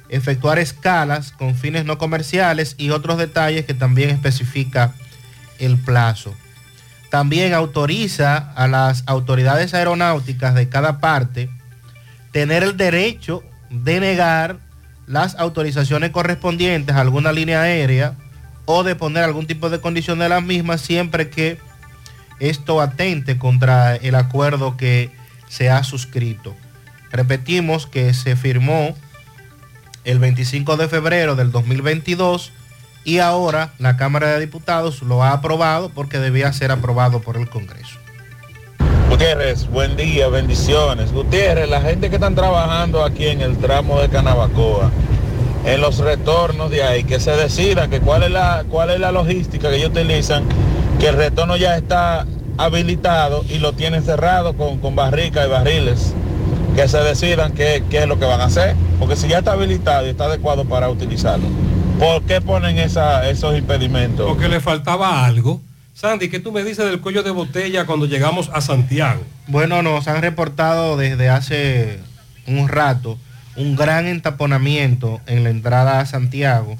efectuar 0.08 0.58
escalas 0.58 1.32
con 1.32 1.54
fines 1.54 1.84
no 1.84 1.98
comerciales 1.98 2.74
y 2.78 2.90
otros 2.90 3.18
detalles 3.18 3.64
que 3.64 3.74
también 3.74 4.10
especifica 4.10 4.94
el 5.58 5.76
plazo. 5.76 6.34
También 7.12 7.52
autoriza 7.52 8.38
a 8.54 8.66
las 8.68 9.02
autoridades 9.04 9.74
aeronáuticas 9.74 10.54
de 10.54 10.70
cada 10.70 10.98
parte 10.98 11.50
tener 12.30 12.62
el 12.62 12.78
derecho 12.78 13.42
de 13.68 14.00
negar 14.00 14.56
las 15.06 15.34
autorizaciones 15.34 16.08
correspondientes 16.08 16.96
a 16.96 17.02
alguna 17.02 17.30
línea 17.32 17.60
aérea 17.60 18.14
o 18.64 18.82
de 18.82 18.94
poner 18.94 19.24
algún 19.24 19.46
tipo 19.46 19.68
de 19.68 19.78
condición 19.78 20.20
de 20.20 20.30
las 20.30 20.42
mismas 20.42 20.80
siempre 20.80 21.28
que 21.28 21.58
esto 22.40 22.80
atente 22.80 23.36
contra 23.36 23.94
el 23.94 24.14
acuerdo 24.14 24.78
que 24.78 25.10
se 25.48 25.68
ha 25.68 25.84
suscrito. 25.84 26.56
Repetimos 27.10 27.86
que 27.86 28.14
se 28.14 28.36
firmó 28.36 28.96
el 30.04 30.18
25 30.18 30.78
de 30.78 30.88
febrero 30.88 31.36
del 31.36 31.52
2022 31.52 32.52
y 33.04 33.18
ahora 33.18 33.72
la 33.78 33.96
Cámara 33.96 34.28
de 34.28 34.40
Diputados 34.40 35.02
lo 35.02 35.22
ha 35.22 35.32
aprobado 35.32 35.90
porque 35.90 36.18
debía 36.18 36.52
ser 36.52 36.70
aprobado 36.70 37.20
por 37.20 37.36
el 37.36 37.48
Congreso. 37.48 37.98
Gutiérrez, 39.08 39.68
buen 39.68 39.96
día, 39.96 40.28
bendiciones. 40.28 41.12
Gutiérrez, 41.12 41.68
la 41.68 41.82
gente 41.82 42.08
que 42.08 42.16
están 42.16 42.34
trabajando 42.34 43.04
aquí 43.04 43.26
en 43.26 43.40
el 43.42 43.58
tramo 43.58 44.00
de 44.00 44.08
Canabacoa, 44.08 44.90
en 45.66 45.80
los 45.80 45.98
retornos 45.98 46.70
de 46.70 46.82
ahí, 46.82 47.04
que 47.04 47.20
se 47.20 47.32
decidan 47.32 47.90
que 47.90 48.00
cuál 48.00 48.22
es 48.22 48.30
la, 48.30 48.64
cuál 48.70 48.90
es 48.90 49.00
la 49.00 49.12
logística 49.12 49.68
que 49.68 49.76
ellos 49.76 49.90
utilizan, 49.90 50.44
que 50.98 51.08
el 51.08 51.16
retorno 51.16 51.56
ya 51.56 51.76
está 51.76 52.26
habilitado 52.56 53.44
y 53.48 53.58
lo 53.58 53.72
tienen 53.72 54.02
cerrado 54.02 54.56
con, 54.56 54.78
con 54.78 54.96
barricas 54.96 55.46
y 55.46 55.50
barriles, 55.50 56.14
que 56.74 56.88
se 56.88 56.98
decidan 56.98 57.52
qué, 57.52 57.84
qué 57.90 57.98
es 57.98 58.08
lo 58.08 58.18
que 58.18 58.24
van 58.24 58.40
a 58.40 58.44
hacer, 58.44 58.74
porque 58.98 59.16
si 59.16 59.28
ya 59.28 59.38
está 59.38 59.52
habilitado 59.52 60.06
y 60.06 60.10
está 60.10 60.24
adecuado 60.24 60.64
para 60.64 60.88
utilizarlo, 60.88 61.46
¿por 62.02 62.22
qué 62.24 62.40
ponen 62.40 62.78
esa, 62.78 63.28
esos 63.30 63.56
impedimentos? 63.56 64.26
Porque 64.26 64.48
le 64.48 64.60
faltaba 64.60 65.24
algo. 65.24 65.60
Sandy, 65.94 66.28
¿qué 66.28 66.40
tú 66.40 66.50
me 66.52 66.64
dices 66.64 66.84
del 66.84 67.00
cuello 67.00 67.22
de 67.22 67.30
botella 67.30 67.86
cuando 67.86 68.06
llegamos 68.06 68.50
a 68.52 68.60
Santiago? 68.60 69.22
Bueno, 69.46 69.82
nos 69.82 70.08
han 70.08 70.20
reportado 70.20 70.96
desde 70.96 71.28
hace 71.28 72.00
un 72.46 72.68
rato 72.68 73.18
un 73.54 73.76
gran 73.76 74.06
entaponamiento 74.06 75.20
en 75.26 75.44
la 75.44 75.50
entrada 75.50 76.00
a 76.00 76.06
Santiago, 76.06 76.76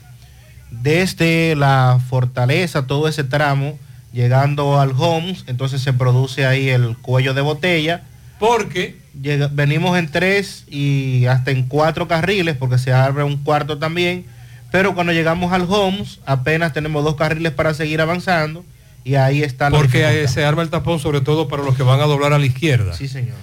desde 0.70 1.55
la 1.55 2.01
fortaleza, 2.09 2.86
todo 2.86 3.09
ese 3.09 3.25
tramo, 3.25 3.78
llegando 4.12 4.81
al 4.81 4.92
Homes, 4.97 5.44
entonces 5.47 5.83
se 5.83 5.92
produce 5.92 6.47
ahí 6.47 6.70
el 6.70 6.97
cuello 6.97 7.34
de 7.34 7.42
botella. 7.42 8.02
Porque 8.39 8.97
Llega- 9.20 9.49
venimos 9.52 9.99
en 9.99 10.10
tres 10.10 10.65
y 10.68 11.26
hasta 11.26 11.51
en 11.51 11.65
cuatro 11.68 12.09
carriles, 12.09 12.57
porque 12.57 12.78
se 12.78 12.92
abre 12.94 13.23
un 13.23 13.36
cuarto 13.36 13.76
también, 13.78 14.25
pero 14.73 14.94
cuando 14.94 15.12
llegamos 15.12 15.52
al 15.52 15.67
Homes 15.68 16.18
apenas 16.26 16.73
tenemos 16.73 17.05
dos 17.05 17.15
carriles 17.15 17.52
para 17.52 17.75
seguir 17.75 18.01
avanzando 18.01 18.65
y 19.05 19.15
ahí 19.15 19.42
está 19.42 19.70
la 19.70 19.76
porque 19.76 19.99
dificultad. 19.99 20.33
se 20.33 20.44
arma 20.44 20.62
el 20.62 20.70
tapón 20.70 20.99
sobre 20.99 21.20
todo 21.20 21.47
para 21.47 21.62
los 21.62 21.76
que 21.76 21.83
van 21.83 22.01
a 22.01 22.07
doblar 22.07 22.33
a 22.33 22.39
la 22.39 22.47
izquierda. 22.47 22.94
Sí, 22.94 23.07
señor. 23.07 23.36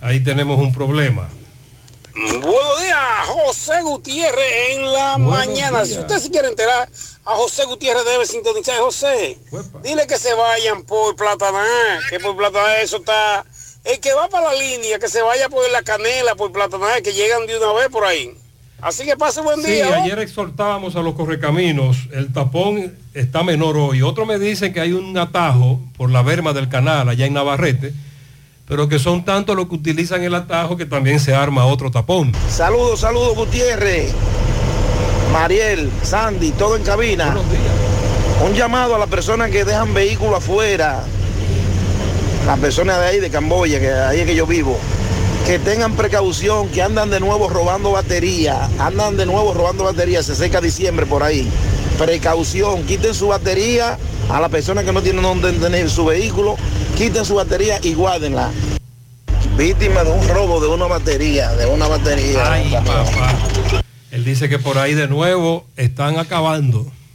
Ahí 0.00 0.20
tenemos 0.20 0.58
un 0.58 0.72
problema. 0.72 1.28
Buenos 2.14 2.80
días, 2.80 3.26
José 3.26 3.82
Gutiérrez 3.82 4.70
en 4.70 4.92
la 4.92 5.18
mañana. 5.18 5.84
Si 5.84 5.98
usted 5.98 6.18
se 6.18 6.30
quiere 6.30 6.48
enterar, 6.48 6.88
a 7.24 7.34
José 7.34 7.64
Gutiérrez 7.66 8.04
debe 8.04 8.24
sintonizar. 8.24 8.78
José, 8.78 9.38
dile 9.82 10.06
que 10.06 10.16
se 10.16 10.32
vayan 10.32 10.82
por 10.84 11.14
Plataná, 11.16 11.66
que 12.08 12.18
por 12.20 12.36
Plataná 12.36 12.80
eso 12.80 12.98
está... 12.98 13.44
El 13.84 14.00
que 14.00 14.14
va 14.14 14.28
para 14.28 14.52
la 14.52 14.58
línea, 14.58 14.98
que 14.98 15.08
se 15.08 15.22
vaya 15.22 15.48
por 15.48 15.68
la 15.70 15.82
canela, 15.82 16.34
por 16.34 16.52
Plataná, 16.52 17.00
que 17.02 17.12
llegan 17.12 17.46
de 17.46 17.58
una 17.58 17.72
vez 17.72 17.88
por 17.88 18.04
ahí. 18.04 18.34
Así 18.80 19.04
que 19.04 19.16
pase 19.16 19.40
buen 19.40 19.62
Sí, 19.62 19.72
día. 19.72 19.88
¿oh? 19.88 20.02
ayer 20.02 20.18
exhortábamos 20.18 20.96
a 20.96 21.00
los 21.00 21.14
correcaminos, 21.14 22.08
el 22.12 22.32
tapón 22.32 22.92
está 23.14 23.42
menor 23.42 23.76
hoy. 23.76 24.02
Otros 24.02 24.26
me 24.28 24.38
dicen 24.38 24.72
que 24.72 24.80
hay 24.80 24.92
un 24.92 25.16
atajo 25.16 25.80
por 25.96 26.10
la 26.10 26.22
berma 26.22 26.52
del 26.52 26.68
canal 26.68 27.08
allá 27.08 27.24
en 27.26 27.32
Navarrete, 27.32 27.94
pero 28.68 28.86
que 28.88 28.98
son 28.98 29.24
tantos 29.24 29.56
los 29.56 29.68
que 29.68 29.76
utilizan 29.76 30.22
el 30.24 30.34
atajo 30.34 30.76
que 30.76 30.84
también 30.84 31.20
se 31.20 31.34
arma 31.34 31.64
otro 31.64 31.90
tapón. 31.90 32.32
Saludos, 32.50 33.00
saludos 33.00 33.34
Gutiérrez, 33.34 34.12
Mariel, 35.32 35.90
Sandy, 36.02 36.50
todo 36.52 36.76
en 36.76 36.82
cabina. 36.82 37.34
Un 38.44 38.52
llamado 38.52 38.94
a 38.94 38.98
las 38.98 39.08
personas 39.08 39.50
que 39.50 39.64
dejan 39.64 39.94
vehículos 39.94 40.36
afuera, 40.36 41.02
las 42.46 42.58
personas 42.58 43.00
de 43.00 43.06
ahí 43.06 43.20
de 43.20 43.30
Camboya, 43.30 43.80
que 43.80 43.90
ahí 43.90 44.20
es 44.20 44.26
que 44.26 44.34
yo 44.34 44.46
vivo, 44.46 44.78
que 45.46 45.60
tengan 45.60 45.94
precaución, 45.94 46.68
que 46.70 46.82
andan 46.82 47.08
de 47.08 47.20
nuevo 47.20 47.48
robando 47.48 47.92
batería, 47.92 48.68
andan 48.80 49.16
de 49.16 49.26
nuevo 49.26 49.54
robando 49.54 49.84
batería, 49.84 50.20
se 50.20 50.34
seca 50.34 50.60
diciembre 50.60 51.06
por 51.06 51.22
ahí. 51.22 51.48
Precaución, 51.98 52.84
quiten 52.84 53.14
su 53.14 53.28
batería 53.28 53.96
a 54.28 54.40
las 54.40 54.50
personas 54.50 54.84
que 54.84 54.92
no 54.92 55.02
tienen 55.02 55.22
donde 55.22 55.52
tener 55.52 55.88
su 55.88 56.04
vehículo, 56.04 56.56
quiten 56.96 57.24
su 57.24 57.36
batería 57.36 57.78
y 57.80 57.94
guárdenla. 57.94 58.50
Víctima 59.56 60.02
de 60.02 60.10
un 60.10 60.28
robo 60.28 60.60
de 60.60 60.66
una 60.66 60.86
batería, 60.86 61.52
de 61.52 61.66
una 61.66 61.86
batería. 61.86 62.52
Ay, 62.52 62.72
papá. 62.72 63.32
Él 64.10 64.24
dice 64.24 64.48
que 64.48 64.58
por 64.58 64.78
ahí 64.78 64.94
de 64.94 65.06
nuevo 65.06 65.64
están 65.76 66.18
acabando. 66.18 66.90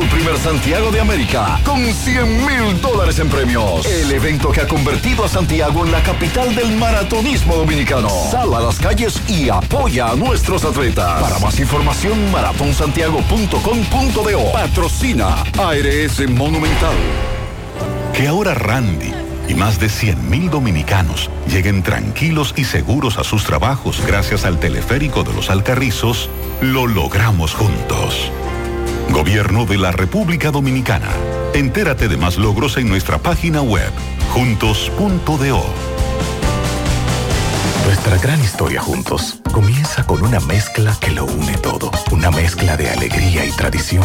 Primer 0.00 0.38
Santiago 0.38 0.90
de 0.90 1.00
América. 1.00 1.60
Con 1.64 1.84
100 1.84 2.46
mil 2.46 2.80
dólares 2.80 3.18
en 3.18 3.28
premios. 3.28 3.84
El 3.84 4.10
evento 4.12 4.50
que 4.50 4.62
ha 4.62 4.66
convertido 4.66 5.22
a 5.24 5.28
Santiago 5.28 5.84
en 5.84 5.92
la 5.92 6.02
capital 6.02 6.54
del 6.54 6.74
maratonismo 6.76 7.56
dominicano. 7.56 8.08
Sal 8.30 8.54
a 8.54 8.60
las 8.60 8.78
calles 8.78 9.20
y 9.28 9.50
apoya 9.50 10.08
a 10.10 10.16
nuestros 10.16 10.64
atletas. 10.64 11.20
Para 11.20 11.38
más 11.40 11.60
información, 11.60 12.32
maratonsantiago.com.do. 12.32 14.52
Patrocina 14.52 15.44
ARS 15.58 16.26
Monumental. 16.30 16.94
Que 18.14 18.28
ahora 18.28 18.54
Randy 18.54 19.12
y 19.46 19.54
más 19.54 19.78
de 19.78 19.88
100.000 19.88 20.48
dominicanos 20.48 21.28
lleguen 21.46 21.82
tranquilos 21.82 22.54
y 22.56 22.64
seguros 22.64 23.18
a 23.18 23.24
sus 23.24 23.44
trabajos 23.44 24.00
gracias 24.06 24.46
al 24.46 24.58
teleférico 24.58 25.22
de 25.22 25.34
los 25.34 25.50
Alcarrizos, 25.50 26.30
lo 26.62 26.86
logramos 26.86 27.54
juntos. 27.54 28.32
Gobierno 29.10 29.66
de 29.66 29.78
la 29.78 29.92
República 29.92 30.50
Dominicana. 30.50 31.08
Entérate 31.54 32.08
de 32.08 32.16
más 32.16 32.38
logros 32.38 32.76
en 32.76 32.88
nuestra 32.88 33.18
página 33.18 33.62
web, 33.62 33.90
juntos.do. 34.30 35.64
Nuestra 37.86 38.16
gran 38.18 38.40
historia 38.40 38.80
juntos 38.80 39.40
comienza 39.52 40.04
con 40.04 40.22
una 40.22 40.40
mezcla 40.40 40.96
que 41.00 41.10
lo 41.10 41.24
une 41.24 41.56
todo. 41.58 41.90
Una 42.10 42.30
mezcla 42.30 42.76
de 42.76 42.90
alegría 42.90 43.44
y 43.44 43.50
tradición. 43.50 44.04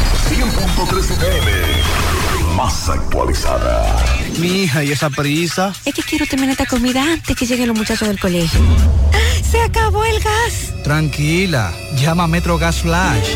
100.3 0.31 1.11
FM. 1.11 1.51
Más 2.55 2.87
actualizada. 2.87 4.01
Mi 4.39 4.63
hija, 4.63 4.81
¿y 4.81 4.91
esa 4.93 5.09
prisa? 5.09 5.73
Es 5.83 5.93
que 5.93 6.03
quiero 6.03 6.25
terminar 6.25 6.51
esta 6.51 6.65
comida 6.65 7.03
antes 7.03 7.35
que 7.35 7.45
lleguen 7.45 7.67
los 7.67 7.77
muchachos 7.77 8.07
del 8.07 8.17
colegio. 8.17 8.59
¡Se 9.43 9.61
acabó 9.61 10.05
el 10.05 10.21
gas! 10.21 10.83
Tranquila, 10.85 11.73
llama 11.97 12.23
a 12.23 12.27
Metro 12.27 12.57
Gas 12.57 12.77
Flash. 12.77 13.35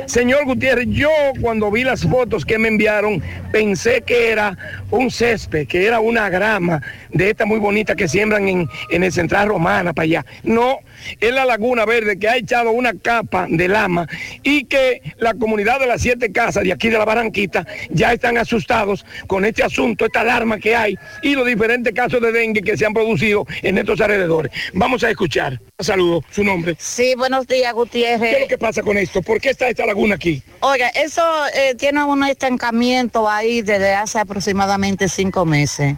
Señor 0.06 0.44
Gutiérrez, 0.44 0.88
yo 0.88 1.10
cuando 1.40 1.70
vi 1.70 1.84
las 1.84 2.02
fotos 2.02 2.44
que 2.44 2.58
me 2.58 2.68
enviaron, 2.68 3.22
pensé 3.52 4.02
que 4.02 4.30
era 4.30 4.56
un 4.90 5.10
césped, 5.10 5.66
que 5.66 5.86
era 5.86 6.00
una 6.00 6.28
grama 6.28 6.82
de 7.10 7.30
esta 7.30 7.44
muy 7.44 7.58
bonita 7.58 7.94
que 7.94 8.08
siembran 8.08 8.48
en, 8.48 8.68
en 8.90 9.02
el 9.04 9.12
Central 9.12 9.48
Romana 9.48 9.92
para 9.92 10.04
allá. 10.04 10.26
No, 10.42 10.78
es 11.20 11.32
la 11.32 11.44
laguna 11.44 11.84
verde 11.84 12.18
que 12.18 12.28
ha 12.28 12.36
echado 12.36 12.70
una 12.72 12.92
capa 12.94 13.46
de 13.48 13.68
lama 13.68 14.06
y 14.42 14.64
que 14.64 15.02
la 15.18 15.34
comunidad 15.34 15.80
de 15.80 15.86
las 15.86 16.02
siete 16.02 16.32
casas 16.32 16.64
de 16.64 16.72
aquí 16.72 16.88
de 16.88 16.98
la 16.98 17.04
Barranquita 17.04 17.66
ya 17.90 18.12
están 18.12 18.38
asustados 18.38 19.04
con 19.26 19.44
este 19.44 19.62
asunto, 19.62 20.06
esta 20.06 20.20
alarma 20.20 20.58
que 20.58 20.74
hay 20.74 20.96
y 21.22 21.34
los 21.34 21.46
diferentes 21.46 21.92
casos 21.92 22.20
de 22.20 22.32
dengue 22.32 22.62
que 22.62 22.76
se 22.76 22.86
han 22.86 22.94
producido 22.94 23.46
en 23.62 23.78
estos 23.78 24.00
alrededores. 24.00 24.52
Vamos 24.72 25.02
a 25.04 25.10
escuchar. 25.10 25.60
Saludo, 25.78 26.22
su 26.30 26.44
nombre. 26.44 26.76
Sí, 26.78 27.14
buenos 27.16 27.46
días, 27.46 27.72
Gutiérrez. 27.74 28.30
¿Qué 28.30 28.36
es 28.36 28.40
lo 28.42 28.48
que 28.48 28.58
pasa 28.58 28.82
con 28.82 28.96
esto? 28.96 29.22
¿Por 29.22 29.40
qué 29.40 29.50
está 29.50 29.68
esta 29.68 29.84
laguna 29.84 30.14
aquí? 30.14 30.42
Oiga, 30.60 30.88
eso 30.90 31.22
eh, 31.54 31.74
tiene 31.74 32.04
un 32.04 32.24
estancamiento 32.24 33.28
ahí 33.28 33.62
desde 33.62 33.94
hace 33.94 34.18
aproximadamente 34.18 35.08
cinco 35.08 35.44
meses. 35.44 35.96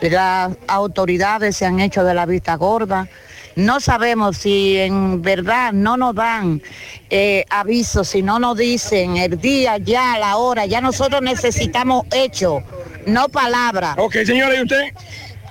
Las 0.00 0.56
autoridades 0.68 1.56
se 1.56 1.66
han 1.66 1.80
hecho 1.80 2.04
de 2.04 2.14
la 2.14 2.26
vista 2.26 2.54
gorda. 2.56 3.08
No 3.56 3.80
sabemos 3.80 4.36
si 4.36 4.76
en 4.76 5.22
verdad 5.22 5.72
no 5.72 5.96
nos 5.96 6.14
dan 6.14 6.60
eh, 7.08 7.44
aviso, 7.48 8.04
si 8.04 8.20
no 8.20 8.38
nos 8.38 8.58
dicen 8.58 9.16
el 9.16 9.40
día, 9.40 9.78
ya, 9.78 10.18
la 10.18 10.36
hora, 10.36 10.66
ya 10.66 10.82
nosotros 10.82 11.22
necesitamos 11.22 12.04
hecho, 12.12 12.62
no 13.06 13.30
palabras. 13.30 13.96
Ok, 13.96 14.16
señora, 14.26 14.54
¿y 14.56 14.62
usted? 14.62 14.92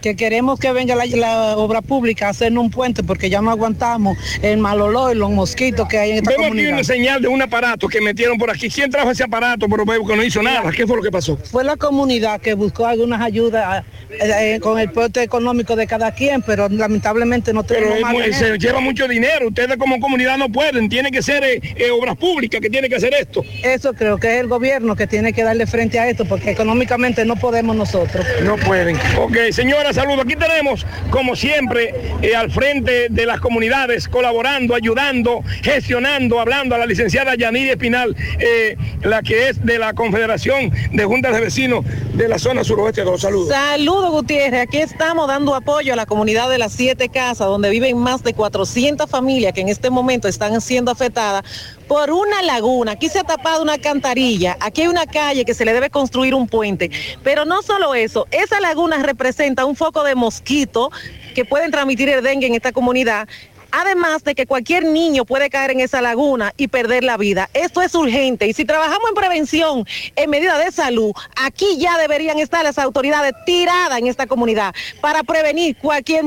Que 0.05 0.15
queremos 0.15 0.59
que 0.59 0.71
venga 0.71 0.95
la, 0.95 1.07
la 1.07 1.57
obra 1.57 1.81
pública 1.81 2.27
a 2.27 2.29
hacer 2.29 2.55
un 2.55 2.69
puente 2.69 3.01
porque 3.01 3.27
ya 3.27 3.41
no 3.41 3.49
aguantamos 3.49 4.15
el 4.43 4.59
mal 4.59 4.79
olor 4.79 5.15
y 5.15 5.17
los 5.17 5.31
mosquitos 5.31 5.87
que 5.87 5.97
hay 5.97 6.11
en 6.11 6.17
esta 6.17 6.29
Vemos 6.29 6.51
aquí 6.51 6.67
una 6.67 6.83
señal 6.83 7.23
de 7.23 7.27
un 7.27 7.41
aparato 7.41 7.87
que 7.87 7.99
metieron 8.01 8.37
por 8.37 8.51
aquí. 8.51 8.69
¿Quién 8.69 8.91
trajo 8.91 9.09
ese 9.09 9.23
aparato? 9.23 9.67
Pero 9.67 9.83
veo 9.83 10.05
que 10.05 10.15
no 10.15 10.23
hizo 10.23 10.43
nada. 10.43 10.69
¿Qué 10.71 10.85
fue 10.85 10.97
lo 10.97 11.01
que 11.01 11.09
pasó? 11.09 11.37
Fue 11.37 11.63
la 11.63 11.75
comunidad 11.75 12.39
que 12.39 12.53
buscó 12.53 12.85
algunas 12.85 13.19
ayudas 13.19 13.83
eh, 14.11 14.53
eh, 14.55 14.59
con 14.59 14.77
el 14.77 14.91
puente 14.91 15.23
económico 15.23 15.75
de 15.75 15.87
cada 15.87 16.11
quien, 16.11 16.43
pero 16.43 16.69
lamentablemente 16.69 17.51
no 17.51 17.63
tenemos 17.63 17.99
más 18.01 18.11
dinero. 18.11 18.33
se 18.33 18.57
lleva 18.59 18.81
mucho 18.81 19.07
dinero. 19.07 19.47
Ustedes 19.47 19.75
como 19.77 19.99
comunidad 19.99 20.37
no 20.37 20.51
pueden. 20.51 20.87
Tiene 20.87 21.09
que 21.09 21.23
ser 21.23 21.43
eh, 21.43 21.89
obras 21.91 22.15
públicas 22.15 22.61
que 22.61 22.69
tiene 22.69 22.89
que 22.89 22.97
hacer 22.97 23.15
esto. 23.19 23.43
Eso 23.63 23.93
creo 23.93 24.19
que 24.19 24.35
es 24.35 24.41
el 24.41 24.49
gobierno 24.49 24.95
que 24.95 25.07
tiene 25.07 25.33
que 25.33 25.41
darle 25.41 25.65
frente 25.65 25.97
a 25.97 26.07
esto 26.07 26.25
porque 26.25 26.51
económicamente 26.51 27.25
no 27.25 27.37
podemos 27.37 27.75
nosotros. 27.75 28.23
No 28.43 28.55
pueden. 28.57 28.97
Ok, 29.17 29.35
señora, 29.51 29.93
saludo. 29.95 30.21
Aquí 30.21 30.35
tenemos, 30.35 30.85
como 31.09 31.35
siempre, 31.35 31.93
eh, 32.21 32.35
al 32.35 32.51
frente 32.51 33.07
de 33.09 33.25
las 33.25 33.39
comunidades, 33.39 34.07
colaborando, 34.07 34.75
ayudando, 34.75 35.43
gestionando, 35.63 36.39
hablando 36.39 36.75
a 36.75 36.77
la 36.77 36.85
licenciada 36.85 37.35
Yanide 37.35 37.71
Espinal, 37.71 38.15
eh, 38.39 38.77
la 39.01 39.21
que 39.21 39.49
es 39.49 39.65
de 39.65 39.79
la 39.79 39.93
Confederación 39.93 40.71
de 40.91 41.05
Juntas 41.05 41.33
de 41.33 41.41
Vecinos 41.41 41.85
de 42.13 42.27
la 42.27 42.39
zona 42.39 42.63
suroeste 42.63 43.03
los 43.03 43.21
saludos. 43.21 43.49
Saludos 43.49 44.11
Gutiérrez, 44.11 44.61
aquí 44.61 44.77
estamos 44.77 45.27
dando 45.27 45.55
apoyo 45.55 45.93
a 45.93 45.95
la 45.95 46.05
comunidad 46.05 46.49
de 46.49 46.57
las 46.57 46.73
siete 46.73 47.09
casas 47.09 47.47
donde 47.47 47.69
viven 47.69 47.97
más 47.97 48.23
de 48.23 48.33
400 48.33 49.09
familias 49.09 49.53
que 49.53 49.61
en 49.61 49.69
este 49.69 49.89
momento 49.89 50.27
están 50.27 50.59
siendo 50.61 50.91
afectadas 50.91 51.43
por 51.87 52.11
una 52.11 52.41
laguna. 52.41 52.93
Aquí 52.93 53.09
se 53.09 53.19
ha 53.19 53.23
tapado 53.23 53.61
una 53.61 53.77
cantarilla, 53.77 54.57
aquí 54.59 54.81
hay 54.81 54.87
una 54.87 55.05
calle 55.05 55.45
que 55.45 55.53
se 55.53 55.65
le 55.65 55.73
debe 55.73 55.89
construir 55.89 56.33
un 56.33 56.47
puente. 56.47 56.89
Pero 57.23 57.45
no 57.45 57.61
solo 57.61 57.95
eso, 57.95 58.27
esa 58.31 58.59
laguna 58.59 58.97
representa 59.03 59.65
un 59.65 59.75
foco 59.75 60.03
de 60.03 60.15
mosquito 60.15 60.91
que 61.33 61.45
pueden 61.45 61.71
transmitir 61.71 62.09
el 62.09 62.23
dengue 62.23 62.47
en 62.47 62.55
esta 62.55 62.71
comunidad. 62.71 63.27
Además 63.77 64.23
de 64.23 64.35
que 64.35 64.45
cualquier 64.47 64.85
niño 64.85 65.25
puede 65.25 65.49
caer 65.49 65.71
en 65.71 65.81
esa 65.81 66.01
laguna 66.01 66.53
y 66.55 66.69
perder 66.69 67.03
la 67.03 67.17
vida. 67.17 67.49
Esto 67.53 67.81
es 67.81 67.93
urgente. 67.93 68.47
Y 68.47 68.53
si 68.53 68.63
trabajamos 68.63 69.09
en 69.09 69.15
prevención, 69.15 69.85
en 70.15 70.29
medida 70.29 70.57
de 70.57 70.71
salud, 70.71 71.11
aquí 71.35 71.77
ya 71.77 71.97
deberían 71.97 72.39
estar 72.39 72.63
las 72.63 72.79
autoridades 72.79 73.33
tiradas 73.45 73.99
en 73.99 74.07
esta 74.07 74.27
comunidad 74.27 74.73
para 75.01 75.23
prevenir 75.23 75.75
cualquier 75.75 76.23